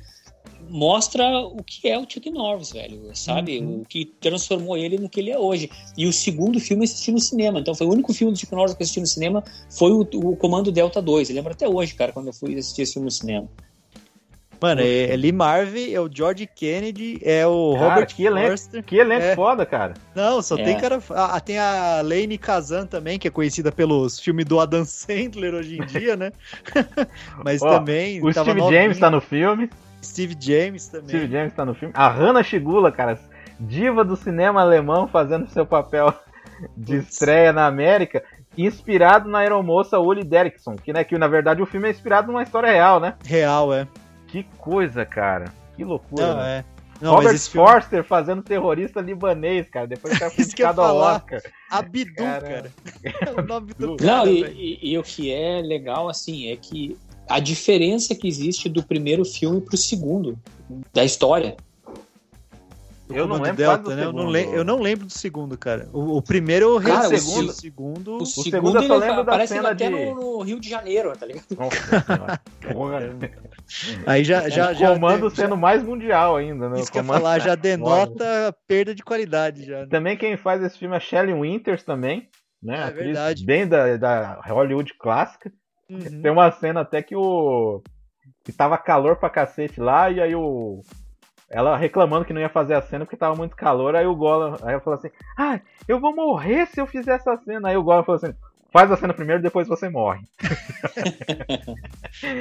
mostra 0.68 1.38
o 1.38 1.62
que 1.62 1.88
é 1.88 1.96
o 1.96 2.04
Chuck 2.08 2.28
Norris, 2.30 2.72
velho, 2.72 3.10
sabe? 3.14 3.60
Uhum. 3.60 3.82
O 3.82 3.84
que 3.84 4.04
transformou 4.04 4.76
ele 4.76 4.98
no 4.98 5.08
que 5.08 5.20
ele 5.20 5.30
é 5.30 5.38
hoje. 5.38 5.70
E 5.96 6.04
o 6.04 6.12
segundo 6.12 6.58
filme 6.58 6.82
assisti 6.82 7.12
no 7.12 7.20
cinema. 7.20 7.60
Então 7.60 7.76
foi 7.76 7.86
o 7.86 7.92
único 7.92 8.12
filme 8.12 8.32
do 8.32 8.38
Chuck 8.38 8.52
Norris 8.52 8.74
que 8.74 8.82
eu 8.82 8.84
assisti 8.84 8.98
no 8.98 9.06
cinema 9.06 9.44
foi 9.70 9.92
o, 9.92 10.00
o 10.00 10.36
Comando 10.36 10.72
Delta 10.72 11.00
2. 11.00 11.30
Eu 11.30 11.36
lembro 11.36 11.52
até 11.52 11.68
hoje, 11.68 11.94
cara, 11.94 12.10
quando 12.10 12.26
eu 12.26 12.32
fui 12.32 12.58
assistir 12.58 12.82
esse 12.82 12.94
filme 12.94 13.04
no 13.04 13.12
cinema. 13.12 13.48
Mano, 14.65 14.81
é, 14.81 15.12
é 15.12 15.16
Lee 15.16 15.32
Marvin, 15.32 15.93
é 15.93 16.01
o 16.01 16.09
George 16.12 16.47
Kennedy, 16.47 17.20
é 17.23 17.47
o 17.47 17.74
Cara, 17.74 17.89
Robert 17.91 18.07
que 18.07 18.24
elenco, 18.24 18.49
Forster. 18.49 18.82
que 18.82 18.97
elenco 18.97 19.24
É. 19.24 19.35
foda, 19.35 19.66
cara. 19.66 19.95
Não, 20.15 20.41
só 20.41 20.57
É. 20.57 20.65
tem 20.65 20.78
cara. 20.78 20.99
Ah, 21.11 21.39
tem 21.41 21.59
a 21.59 22.01
Lane 22.03 22.39
Kazan 22.39 22.86
também, 22.86 23.19
que 23.19 23.28
é 23.28 23.31
conhecida 23.31 23.70
pelos 23.70 24.19
filmes 24.19 24.45
do 24.47 24.59
Adam 24.59 24.85
Sandler 24.85 25.55
hoje 25.55 25.78
em 25.78 25.85
dia, 25.86 26.16
né? 26.16 26.32
Mas 27.45 27.61
Ó, 27.62 27.69
também. 27.78 28.20
O 28.23 28.32
tava 28.32 28.47
Steve 28.51 28.61
novinho. 28.61 28.81
James 28.82 28.99
tá 28.99 29.11
no 29.11 29.20
filme. 29.20 29.70
Steve 30.03 30.36
James 30.39 30.89
também. 30.89 31.09
Steve 31.09 31.31
James 31.32 31.53
tá 31.53 31.65
no 31.65 31.74
filme. 31.74 31.93
A 31.97 32.09
Hannah 32.09 32.43
Shigula, 32.43 32.91
cara, 32.93 33.19
diva 33.61 34.05
do 34.05 34.16
cinema 34.16 34.61
alemão, 34.61 35.07
fazendo 35.09 35.49
seu 35.49 35.65
papel 35.66 36.12
de 36.77 36.99
Putz. 36.99 37.12
estreia 37.15 37.53
na 37.53 37.66
América, 37.66 38.23
inspirado 38.57 39.28
na 39.28 39.39
aeromoça 39.39 39.99
Uli 39.99 40.23
Derrickson, 40.23 40.77
que, 40.77 40.93
né, 40.93 41.03
que 41.05 41.19
na 41.19 41.27
verdade 41.27 41.61
o 41.62 41.66
filme 41.66 41.89
é 41.89 41.91
inspirado 41.91 42.28
numa 42.31 42.43
história 42.43 42.70
real, 42.70 43.01
né? 43.01 43.15
Real, 43.24 43.73
é. 43.74 43.86
Que 44.35 44.43
coisa, 44.59 45.06
cara. 45.06 45.44
Que 45.77 45.85
loucura. 45.85 46.27
Não, 46.27 46.36
né? 46.39 46.59
é. 46.59 46.74
Não, 47.01 47.11
Robert 47.12 47.24
mas 47.27 47.35
esse 47.36 47.51
filme. 47.51 47.69
Forster 47.69 48.02
fazendo 48.02 48.43
terrorista 48.43 49.01
libanês, 49.01 49.69
cara. 49.69 49.86
Depois 49.86 50.12
ia 50.20 50.27
indicado 50.27 50.81
ao. 50.81 50.97
Oscar. 50.97 51.40
Abdu, 51.70 52.15
Cara. 52.16 52.40
cara. 52.40 52.73
É 53.36 53.40
o 53.40 53.44
nome 53.47 53.73
do 53.74 53.86
Não, 53.89 53.97
cara. 53.97 54.24
Não, 54.24 54.27
e, 54.27 54.78
e- 54.82 54.93
e 54.93 54.98
o 54.98 55.05
que 55.05 55.31
é 55.32 55.61
legal, 55.62 56.09
assim, 56.09 56.48
é 56.51 56.56
que 56.56 56.97
a 57.28 57.39
diferença 57.39 58.12
que 58.12 58.27
existe 58.27 58.69
do 58.69 58.82
primeiro 58.82 59.24
filme 59.24 59.61
pro 59.61 59.77
segundo, 59.77 60.36
da 60.93 61.05
história. 61.05 61.56
Eu 63.10 63.26
não 63.26 63.36
lembro 63.36 63.56
Delta, 63.56 63.94
né? 63.94 64.02
Eu 64.05 64.12
não, 64.12 64.18
segundo. 64.20 64.31
lem- 64.31 64.51
eu 64.55 64.64
não 64.64 64.81
lembro 64.81 65.06
do 65.06 65.12
segundo, 65.12 65.59
cara. 65.59 65.89
O, 65.93 66.16
o 66.16 66.22
primeiro 66.22 66.66
eu 66.76 66.81
Cara, 66.81 67.09
reassisti, 67.09 67.39
o 67.40 67.44
o 67.44 67.52
segundo. 67.52 68.16
O, 68.22 68.26
segundo 68.26 68.51
segundo, 68.51 68.76
eu 68.76 68.82
só 68.89 68.94
ele 68.94 69.05
lembro 69.06 69.16
da 69.16 69.32
aparece 69.32 69.55
cena 69.55 69.70
até 69.70 69.89
de- 69.89 69.94
no, 69.94 70.14
no 70.14 70.43
Rio 70.43 70.59
de 70.59 70.68
Janeiro, 70.70 71.12
tá 71.16 71.26
ligado? 71.26 71.44
Nossa. 71.56 72.40
Porra. 72.72 73.01
Aí 74.06 74.24
já, 74.24 74.48
já, 74.48 74.72
já. 74.74 74.90
o 74.90 74.94
comando 74.94 75.28
já- 75.31 75.36
sendo 75.36 75.56
mais 75.56 75.82
mundial 75.82 76.36
ainda, 76.36 76.68
né? 76.68 76.81
Isso 76.81 76.89
O 76.89 76.93
que 76.93 76.98
eu 76.98 77.05
falar, 77.05 77.39
já 77.40 77.55
denota 77.55 78.55
perda 78.66 78.94
de 78.94 79.02
qualidade 79.02 79.64
já. 79.66 79.81
né? 79.81 79.86
Também 79.90 80.16
quem 80.16 80.36
faz 80.36 80.62
esse 80.62 80.78
filme 80.78 80.97
é 80.97 81.01
Shelley 81.01 81.35
Winters 81.35 81.82
também, 81.82 82.28
né? 82.62 82.76
É 82.78 82.82
Atriz 82.85 83.05
verdade. 83.05 83.44
Bem 83.44 83.66
da, 83.68 83.97
da 83.97 84.40
Hollywood 84.47 84.94
clássica. 84.98 85.52
Uhum. 85.90 86.22
Tem 86.22 86.31
uma 86.31 86.51
cena 86.52 86.81
até 86.81 87.02
que 87.02 87.14
o. 87.14 87.82
que 88.44 88.52
tava 88.52 88.78
calor 88.78 89.16
pra 89.16 89.28
cacete 89.28 89.78
lá, 89.78 90.10
e 90.10 90.20
aí 90.22 90.35
o. 90.35 90.81
Ela 91.50 91.76
reclamando 91.76 92.24
que 92.24 92.32
não 92.32 92.40
ia 92.40 92.48
fazer 92.48 92.74
a 92.74 92.82
cena 92.82 93.04
porque 93.04 93.16
tava 93.16 93.36
muito 93.36 93.54
calor, 93.56 93.94
aí 93.94 94.06
o 94.06 94.14
Golan. 94.16 94.56
Aí 94.62 94.72
ela 94.72 94.80
falou 94.80 94.98
assim: 94.98 95.10
Ah, 95.38 95.60
eu 95.86 96.00
vou 96.00 96.14
morrer 96.14 96.66
se 96.66 96.80
eu 96.80 96.86
fizer 96.86 97.14
essa 97.16 97.36
cena. 97.38 97.68
Aí 97.68 97.76
o 97.76 97.82
Golan 97.82 98.02
falou 98.02 98.16
assim: 98.22 98.34
Faz 98.72 98.90
a 98.90 98.96
cena 98.96 99.14
primeiro, 99.14 99.42
depois 99.42 99.68
você 99.68 99.88
morre. 99.88 100.22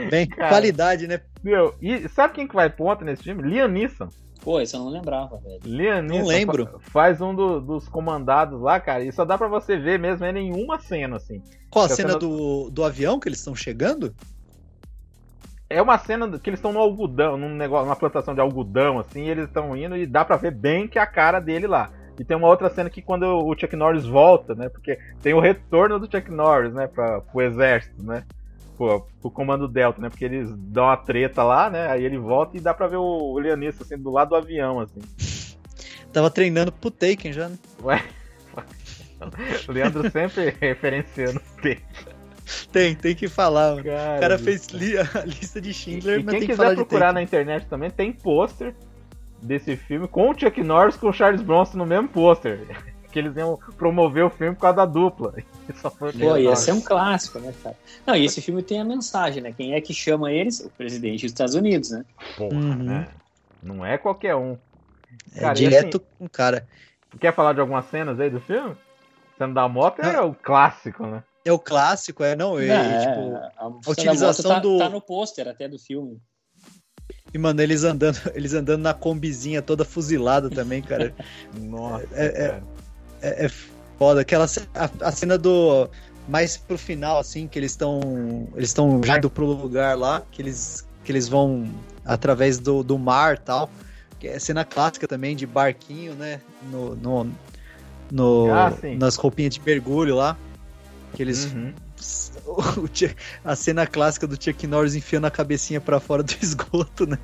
Bem, 0.10 0.28
Cara. 0.28 0.50
qualidade, 0.50 1.08
né? 1.08 1.22
Meu, 1.44 1.76
e 1.82 2.08
sabe 2.10 2.34
quem 2.34 2.48
que 2.48 2.56
vai 2.56 2.70
ponta 2.70 3.04
nesse 3.06 3.24
filme? 3.24 3.44
Liam 3.44 3.68
Neeson. 3.68 4.08
Pô, 4.44 4.60
isso 4.60 4.76
eu 4.76 4.82
não 4.82 4.90
lembrava, 4.90 5.38
velho. 5.38 5.60
Liam 5.64 6.02
Neeson 6.02 6.28
lembro. 6.28 6.66
fa- 6.66 6.80
faz 6.92 7.22
um 7.22 7.34
do- 7.34 7.62
dos 7.62 7.88
comandados 7.88 8.60
lá, 8.62 8.80
cara, 8.80 9.04
e 9.04 9.12
só 9.12 9.24
dá 9.24 9.38
pra 9.38 9.48
você 9.48 9.78
ver 9.78 9.98
mesmo 10.00 10.26
ele 10.26 10.40
em 10.40 10.54
uma 10.54 10.80
cena, 10.80 11.16
assim. 11.18 11.42
Qual 11.70 11.84
a 11.84 11.86
Essa 11.86 11.96
cena 11.96 12.10
cena- 12.10 12.20
do, 12.20 12.70
do 12.70 12.84
avião 12.84 13.20
que 13.20 13.30
eles 13.30 13.40
estão 13.40 13.56
chegando? 13.56 14.14
É 15.74 15.82
uma 15.82 15.98
cena 15.98 16.28
que 16.38 16.50
eles 16.50 16.60
estão 16.60 16.72
no 16.72 16.80
algodão, 16.80 17.36
num 17.36 17.50
negócio, 17.56 17.86
numa 17.86 17.96
plantação 17.96 18.36
de 18.36 18.40
algodão, 18.40 19.00
assim, 19.00 19.24
e 19.24 19.30
eles 19.30 19.46
estão 19.46 19.76
indo 19.76 19.98
e 19.98 20.06
dá 20.06 20.24
pra 20.24 20.38
ver 20.38 20.52
bem 20.52 20.88
que 20.88 21.00
é 21.00 21.02
a 21.02 21.08
cara 21.08 21.40
dele 21.40 21.66
lá. 21.66 21.90
E 22.20 22.24
tem 22.24 22.38
uma 22.38 22.48
outra 22.48 22.70
cena 22.70 22.90
que 22.90 23.02
quando 23.02 23.24
o 23.24 23.58
Chuck 23.58 23.76
Norris 23.76 24.06
volta, 24.06 24.54
né? 24.54 24.70
Porque 24.70 25.00
tem 25.22 25.34
o 25.34 25.40
retorno 25.40 25.98
do 25.98 26.06
Chuck 26.06 26.30
Norris, 26.32 26.74
né? 26.74 26.86
Pra, 26.88 27.22
pro 27.22 27.42
exército, 27.42 28.04
né? 28.04 28.24
Pô, 28.78 29.02
pro 29.20 29.32
comando 29.32 29.68
Delta, 29.68 30.00
né? 30.00 30.10
Porque 30.10 30.26
eles 30.26 30.54
dão 30.56 30.86
uma 30.86 30.98
treta 30.98 31.44
lá, 31.44 31.70
né? 31.70 31.88
Aí 31.88 32.06
ele 32.06 32.18
volta 32.18 32.56
e 32.56 32.60
dá 32.60 32.74
pra 32.74 32.88
ver 32.88 32.98
o, 32.98 33.40
Leonistas, 33.40 33.88
assim, 33.88 34.02
do 34.02 34.12
lado 34.12 34.30
do 34.30 34.36
avião, 34.36 34.80
assim. 34.80 35.02
Tava 36.12 36.30
treinando 36.30 36.72
pro 36.72 36.92
Taken 36.92 37.34
já, 37.34 37.50
né? 37.50 37.58
Ué. 37.82 38.04
O 39.70 39.72
Leandro 39.72 40.12
sempre 40.12 40.54
referenciando 40.60 41.40
o 41.40 41.62
tempo. 41.62 41.82
Tem, 42.72 42.96
tem 42.96 43.16
que 43.16 43.28
falar. 43.28 43.72
mano. 43.72 43.84
Cara, 43.84 44.18
O 44.18 44.20
cara 44.20 44.38
fez 44.40 44.68
li- 44.68 44.96
a 44.98 45.26
lista 45.26 45.62
de 45.62 45.74
Schindler, 45.74 46.20
E 46.20 46.24
mas 46.24 46.32
quem 46.32 46.40
tem 46.40 46.50
que 46.50 46.56
quiser 46.56 46.76
procurar 46.76 47.14
na 47.14 47.22
internet 47.22 47.66
também, 47.68 47.90
tem 47.90 48.12
pôster 48.12 48.74
desse 49.42 49.76
filme 49.76 50.08
com 50.08 50.30
o 50.30 50.38
Chuck 50.40 50.62
Norris 50.64 50.96
com 50.98 51.10
o 51.10 51.14
Charles 51.14 51.42
Bronson 51.42 51.78
no 51.78 51.86
mesmo 51.86 52.08
pôster. 52.08 52.60
Que 53.14 53.20
eles 53.20 53.36
iam 53.38 53.60
promover 53.78 54.26
o 54.26 54.30
filme 54.32 54.56
por 54.56 54.62
causa 54.62 54.78
da 54.78 54.86
dupla. 54.88 55.36
Só 55.76 55.92
foi 55.92 56.12
Pô, 56.14 56.36
ia 56.36 56.56
ser 56.56 56.72
um 56.72 56.82
clássico, 56.82 57.38
né, 57.38 57.54
cara? 57.62 57.76
Não, 58.08 58.16
e 58.16 58.26
esse 58.26 58.42
filme 58.42 58.64
tem 58.64 58.82
a 58.82 58.84
mensagem, 58.84 59.40
né? 59.44 59.54
Quem 59.56 59.76
é 59.76 59.82
que 59.82 59.94
chama 59.94 60.32
eles? 60.32 60.62
O 60.62 60.70
presidente 60.72 61.22
dos 61.22 61.32
Estados 61.32 61.54
Unidos, 61.54 61.92
né? 61.92 62.04
Porra, 62.36 62.56
Uhum. 62.56 62.74
né? 62.74 63.08
Não 63.62 63.86
é 63.86 64.00
qualquer 64.00 64.36
um. 64.36 64.58
É 65.36 65.42
Cara, 65.42 65.54
e 65.54 65.56
direto 65.62 65.98
assim- 65.98 66.06
com 66.18 66.26
o 66.26 66.30
cara. 66.30 66.68
Quer 67.20 67.36
falar 67.36 67.54
de 67.54 67.60
algumas 67.60 67.86
cenas 67.86 68.20
aí 68.20 68.32
do 68.32 68.40
filme? 68.42 68.76
Cena 69.38 69.54
da 69.54 69.70
moto 69.70 70.00
é 70.02 70.20
o 70.20 70.34
clássico, 70.34 71.06
né? 71.06 71.22
É 71.46 71.52
o 71.52 71.60
clássico, 71.60 72.24
é, 72.24 72.36
não? 72.36 72.58
É, 72.58 72.68
É, 72.70 73.00
tipo, 73.00 73.36
a, 73.36 73.52
a 73.58 73.68
utilização 73.92 74.52
tá, 74.52 74.60
do- 74.60 74.78
tá 74.78 74.90
no 74.90 75.02
pôster 75.02 75.48
até 75.48 75.68
do 75.68 75.78
filme. 75.78 76.22
E, 77.34 77.38
mano, 77.38 77.62
eles 77.62 77.84
andando, 77.84 78.18
eles 78.34 78.54
andando 78.54 78.82
na 78.82 78.94
combizinha 78.94 79.62
toda 79.62 79.84
fuzilada 79.84 80.50
também, 80.50 80.82
cara. 80.82 81.14
Nossa, 81.54 82.08
É- 82.14 82.26
é- 82.26 82.48
cara. 82.50 82.64
É, 83.22 83.46
é 83.46 83.50
foda. 83.98 84.22
Aquela 84.22 84.46
a, 84.76 85.08
a 85.08 85.12
cena 85.12 85.38
do. 85.38 85.90
Mais 86.28 86.56
pro 86.56 86.78
final, 86.78 87.20
assim, 87.20 87.48
que 87.48 87.60
eles 87.60 87.72
estão. 87.72 88.48
Eles 88.56 88.70
estão 88.70 89.02
já 89.04 89.18
indo 89.18 89.30
pro 89.30 89.46
lugar 89.46 89.98
lá, 89.98 90.22
que 90.32 90.42
eles, 90.42 90.88
que 91.04 91.12
eles 91.12 91.28
vão 91.28 91.70
através 92.06 92.60
do, 92.60 92.84
do 92.84 92.98
mar 92.98 93.38
tal. 93.38 93.70
Que 94.20 94.28
é 94.30 94.40
cena 94.40 94.64
clássica 94.64 95.06
também 95.08 95.36
de 95.36 95.46
barquinho, 95.46 96.14
né? 96.14 96.40
No, 96.72 96.96
no, 96.96 97.32
no- 98.10 98.50
Ah, 98.54 98.72
nas 98.98 99.16
roupinhas 99.18 99.54
de 99.56 99.62
mergulho 99.62 100.16
lá. 100.16 100.38
Que 101.16 101.22
eles. 101.22 101.54
Uhum. 101.54 101.74
a 103.46 103.56
cena 103.56 103.88
clássica 103.88 104.28
do 104.28 104.42
Chuck 104.42 104.68
Norris 104.68 104.96
enfiando 104.96 105.26
a 105.26 105.32
cabecinha 105.32 105.80
pra 105.80 106.00
fora 106.00 106.24
do 106.24 106.34
esgoto, 106.42 107.06
né? 107.06 107.18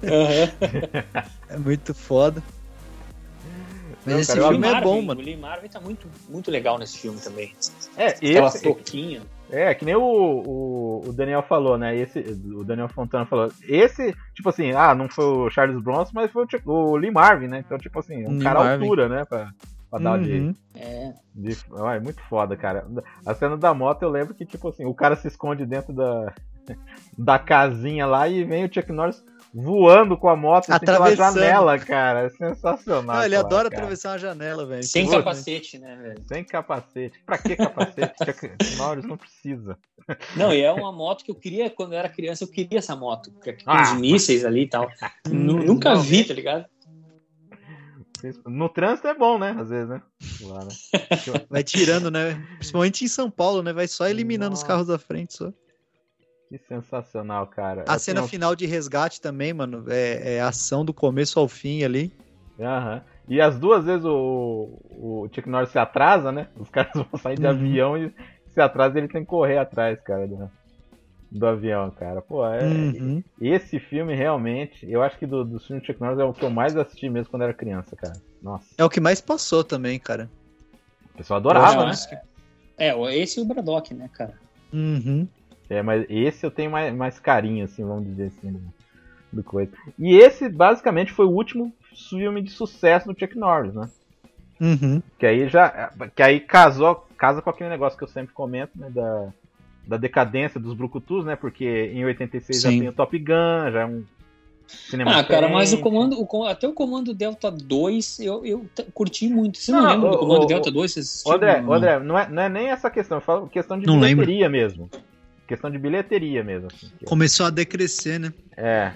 É 1.49 1.57
muito 1.57 1.93
foda. 1.93 2.41
Mas 4.05 4.13
Não, 4.13 4.19
esse 4.21 4.33
cara, 4.33 4.47
filme 4.49 4.67
é 4.67 4.71
Marvin, 4.71 4.87
bom, 4.87 5.01
mano. 5.01 5.19
O 5.19 5.23
Lee 5.23 5.37
Marvin 5.37 5.67
tá 5.67 5.79
muito, 5.79 6.07
muito 6.29 6.49
legal 6.49 6.77
nesse 6.77 6.97
filme 6.97 7.19
também. 7.19 7.53
É, 7.97 8.07
Aquela 8.07 8.47
esse, 8.47 8.63
toquinha. 8.63 9.21
É, 9.51 9.73
que 9.73 9.83
nem 9.83 9.95
o, 9.95 10.01
o, 10.01 11.03
o 11.07 11.13
Daniel 11.13 11.43
falou, 11.43 11.77
né? 11.77 11.97
Esse, 11.97 12.19
o 12.19 12.63
Daniel 12.63 12.87
Fontana 12.87 13.25
falou. 13.25 13.51
Esse, 13.67 14.15
tipo 14.33 14.49
assim, 14.49 14.71
ah, 14.71 14.95
não 14.95 15.09
foi 15.09 15.25
o 15.25 15.49
Charles 15.49 15.81
Bronson, 15.81 16.11
mas 16.13 16.31
foi 16.31 16.45
o, 16.65 16.71
o 16.71 16.95
Lee 16.95 17.11
Marvin, 17.11 17.47
né? 17.47 17.63
Então, 17.65 17.77
tipo 17.77 17.99
assim, 17.99 18.25
um 18.25 18.33
Lee 18.33 18.43
cara 18.43 18.59
à 18.59 18.63
Marvin. 18.63 18.83
altura, 18.83 19.09
né? 19.09 19.25
Pra, 19.25 19.51
pra 19.89 19.99
dar 19.99 20.19
de, 20.19 20.31
Uhum. 20.31 20.55
É. 20.75 21.13
de. 21.35 21.57
Ah, 21.77 21.95
é 21.95 21.99
muito 21.99 22.21
foda, 22.23 22.55
cara. 22.55 22.85
A 23.25 23.33
cena 23.33 23.57
da 23.57 23.73
moto 23.73 24.03
eu 24.03 24.09
lembro 24.09 24.33
que, 24.33 24.45
tipo 24.45 24.69
assim, 24.69 24.85
o 24.85 24.93
cara 24.93 25.15
se 25.15 25.27
esconde 25.27 25.65
dentro 25.65 25.93
da, 25.93 26.33
da 27.17 27.39
casinha 27.39 28.05
lá 28.05 28.27
e 28.27 28.43
vem 28.43 28.65
o 28.65 28.73
Chuck 28.73 28.91
Norris 28.91 29.23
voando 29.51 30.15
com 30.15 30.29
a 30.29 30.35
moto 30.35 30.69
assim, 30.71 30.85
pela 30.85 31.15
janela, 31.15 31.79
cara. 31.79 32.25
É 32.25 32.29
sensacional. 32.29 33.15
Não, 33.17 33.23
ele 33.25 33.35
adora 33.35 33.67
cara. 33.67 33.81
atravessar 33.81 34.11
uma 34.11 34.19
janela, 34.19 34.63
velho. 34.63 34.83
Sem 34.83 35.05
louco, 35.05 35.17
capacete, 35.19 35.79
né, 35.79 35.95
velho? 35.99 36.23
Sem 36.27 36.43
capacete. 36.43 37.19
Pra 37.25 37.37
que 37.39 37.55
capacete? 37.55 38.13
Chuck 38.23 38.77
Norris 38.77 39.05
não 39.05 39.17
precisa. 39.17 39.75
Não, 40.35 40.53
e 40.53 40.61
é 40.61 40.71
uma 40.71 40.91
moto 40.91 41.23
que 41.25 41.31
eu 41.31 41.35
queria, 41.35 41.67
quando 41.69 41.93
eu 41.93 41.99
era 41.99 42.09
criança, 42.09 42.43
eu 42.43 42.47
queria 42.47 42.77
essa 42.77 42.95
moto. 42.95 43.31
Com 43.31 43.51
Ah. 43.65 43.81
os 43.81 43.93
mísseis 43.99 44.45
ali 44.45 44.61
e 44.63 44.69
tal. 44.69 44.87
Nu- 45.27 45.63
Nunca 45.65 45.95
vi, 45.95 46.23
tá 46.23 46.33
ligado? 46.35 46.65
No 48.45 48.67
trânsito 48.69 49.07
é 49.07 49.13
bom, 49.13 49.37
né? 49.39 49.55
Às 49.59 49.69
vezes, 49.69 49.89
né? 49.89 50.01
Lá, 50.41 50.65
né? 50.65 50.69
Vai 51.49 51.63
tirando, 51.63 52.09
né? 52.11 52.35
Principalmente 52.57 53.05
em 53.05 53.07
São 53.07 53.29
Paulo, 53.29 53.61
né? 53.63 53.71
Vai 53.73 53.87
só 53.87 54.07
eliminando 54.07 54.53
os 54.53 54.59
Nossa. 54.61 54.67
carros 54.67 54.87
da 54.87 54.97
frente 54.99 55.33
só. 55.35 55.51
Que 56.49 56.57
sensacional, 56.67 57.45
cara. 57.47 57.85
A 57.87 57.93
Assim, 57.93 58.05
cena 58.05 58.21
eu- 58.21 58.27
final 58.27 58.55
de 58.55 58.65
resgate 58.65 59.21
também, 59.21 59.53
mano, 59.53 59.85
é, 59.87 60.35
é 60.37 60.41
ação 60.41 60.83
do 60.83 60.93
começo 60.93 61.39
ao 61.39 61.47
fim 61.47 61.83
ali. 61.83 62.11
Aham. 62.59 63.01
E 63.27 63.39
as 63.39 63.59
duas 63.59 63.85
vezes 63.85 64.03
o, 64.05 64.81
o 64.89 65.29
Chuck 65.31 65.47
Norris 65.47 65.69
se 65.69 65.77
atrasa, 65.77 66.31
né? 66.31 66.47
Os 66.57 66.69
caras 66.69 66.91
vão 66.93 67.19
sair 67.21 67.37
de 67.37 67.43
Uhum. 67.45 67.49
avião 67.51 67.97
e 67.97 68.13
se 68.47 68.59
atrasa 68.59 68.97
ele 68.97 69.07
tem 69.07 69.21
que 69.21 69.27
correr 69.29 69.59
atrás, 69.59 70.01
cara. 70.01 70.25
né? 70.25 70.49
Do 71.31 71.45
avião, 71.45 71.91
cara. 71.91 72.21
Pô, 72.21 72.45
é, 72.45 72.63
Uhum. 72.63 73.23
esse 73.39 73.79
filme 73.79 74.15
realmente, 74.15 74.89
eu 74.89 75.01
acho 75.03 75.17
que 75.17 75.25
do, 75.27 75.43
do 75.45 75.59
filme 75.59 75.81
do 75.81 75.85
Chuck 75.85 75.99
Norris 76.01 76.19
é 76.19 76.23
o 76.23 76.33
que 76.33 76.43
eu 76.43 76.49
mais 76.49 76.75
assisti 76.75 77.09
mesmo 77.09 77.29
quando 77.29 77.43
era 77.43 77.53
criança, 77.53 77.95
cara. 77.95 78.15
Nossa, 78.41 78.65
É 78.77 78.83
o 78.83 78.89
que 78.89 78.99
mais 78.99 79.21
passou 79.21 79.63
também, 79.63 79.99
cara. 79.99 80.29
o 81.13 81.17
pessoal 81.17 81.39
adorava, 81.39 81.85
né? 81.85 81.93
que- 82.07 82.17
É, 82.77 82.93
esse 83.15 83.39
e 83.39 83.43
o 83.43 83.45
Braddock, 83.45 83.93
né, 83.93 84.09
cara? 84.13 84.33
Uhum. 84.73 85.27
É, 85.69 85.81
mas 85.83 86.05
esse 86.09 86.45
eu 86.45 86.49
tenho 86.51 86.71
mais, 86.71 86.93
mais 86.95 87.19
carinho, 87.19 87.65
assim, 87.65 87.83
vamos 87.85 88.05
dizer 88.05 88.27
assim, 88.27 88.51
do, 88.51 88.73
do 89.33 89.43
coisa. 89.43 89.71
E 89.99 90.15
esse, 90.15 90.49
basicamente, 90.49 91.11
foi 91.11 91.25
o 91.25 91.31
último 91.31 91.71
filme 92.09 92.41
de 92.41 92.49
sucesso 92.49 93.07
do 93.11 93.19
Chuck 93.19 93.37
Norris, 93.37 93.73
né? 93.75 93.89
Uhum. 94.59 95.01
Que 95.19 95.25
aí 95.25 95.47
já. 95.47 95.91
Que 96.15 96.23
aí 96.23 96.39
casou, 96.39 96.95
casa 97.17 97.41
com 97.41 97.49
aquele 97.49 97.69
negócio 97.69 97.97
que 97.97 98.03
eu 98.03 98.07
sempre 98.07 98.33
comento, 98.33 98.71
né? 98.75 98.89
Da, 98.89 99.31
da 99.89 99.97
decadência 99.97 100.59
dos 100.59 100.73
Brucutus, 100.75 101.25
né? 101.25 101.35
Porque 101.35 101.91
em 101.93 102.05
86 102.05 102.61
já 102.61 102.69
Sim. 102.69 102.79
tem 102.79 102.87
o 102.89 102.93
Top 102.93 103.17
Gun, 103.17 103.71
já 103.73 103.81
é 103.81 103.85
um 103.85 104.03
cinema 104.67 105.17
Ah, 105.17 105.23
cara, 105.23 105.49
mas 105.49 105.73
o 105.73 105.77
diferente. 105.77 105.83
comando, 105.83 106.21
o 106.21 106.45
até 106.45 106.67
o 106.67 106.73
comando 106.73 107.13
Delta 107.13 107.49
2 107.49 108.19
eu, 108.19 108.45
eu 108.45 108.65
curti 108.93 109.27
muito. 109.27 109.57
Você 109.57 109.71
não, 109.71 109.81
Não, 109.81 109.89
lembra 109.91 110.07
ô, 110.09 110.11
do 110.11 110.17
comando 110.19 110.43
ô, 110.43 110.45
Delta 110.45 110.69
ô, 110.69 110.71
2? 110.71 110.91
Você 110.93 110.99
assistiu? 110.99 111.33
André, 111.33 111.61
Não, 111.61 111.73
André 111.73 111.99
não, 111.99 112.17
é, 112.19 112.29
não 112.29 112.43
é 112.43 112.49
nem 112.49 112.67
essa 112.69 112.89
questão, 112.89 113.17
eu 113.17 113.21
falo 113.21 113.47
questão 113.47 113.79
de 113.79 113.87
Não 113.87 113.99
lembro. 113.99 114.25
bilheteria 114.25 114.47
mesmo. 114.49 114.89
Questão 115.47 115.71
de 115.71 115.79
bilheteria 115.79 116.43
mesmo. 116.43 116.67
Assim, 116.71 116.91
que- 116.99 117.05
Começou 117.05 117.47
a 117.47 117.49
decrescer, 117.49 118.19
né? 118.19 118.31
É. 118.55 118.91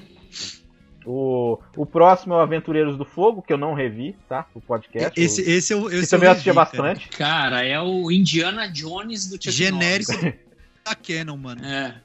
O, 1.05 1.57
o 1.75 1.85
próximo 1.85 2.33
é 2.33 2.37
o 2.37 2.39
Aventureiros 2.39 2.95
do 2.95 3.03
Fogo, 3.03 3.41
que 3.41 3.51
eu 3.51 3.57
não 3.57 3.73
revi, 3.73 4.15
tá? 4.29 4.45
O 4.55 4.61
podcast. 4.61 5.19
Esse, 5.19 5.41
o, 5.41 5.49
esse 5.49 5.73
eu, 5.73 5.91
esse 5.91 6.09
também 6.11 6.27
eu 6.27 6.29
eu 6.29 6.31
assistia 6.33 6.53
revi, 6.53 6.71
cara. 6.71 6.83
bastante. 6.83 7.09
Cara, 7.09 7.65
é 7.65 7.77
o 7.81 8.09
Indiana 8.09 8.67
Jones 8.69 9.27
do 9.27 9.33
Chuck 9.35 9.51
Genérico 9.51 10.13
Norris. 10.13 10.35
da 10.83 10.95
Canon, 10.95 11.37
mano. 11.37 11.65
É. 11.65 11.95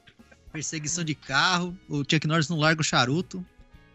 Perseguição 0.51 1.03
de 1.03 1.13
carro, 1.13 1.77
o 1.87 1.99
Chuck 1.99 2.25
Norris 2.27 2.49
não 2.49 2.57
larga 2.57 2.81
o 2.81 2.83
charuto. 2.83 3.45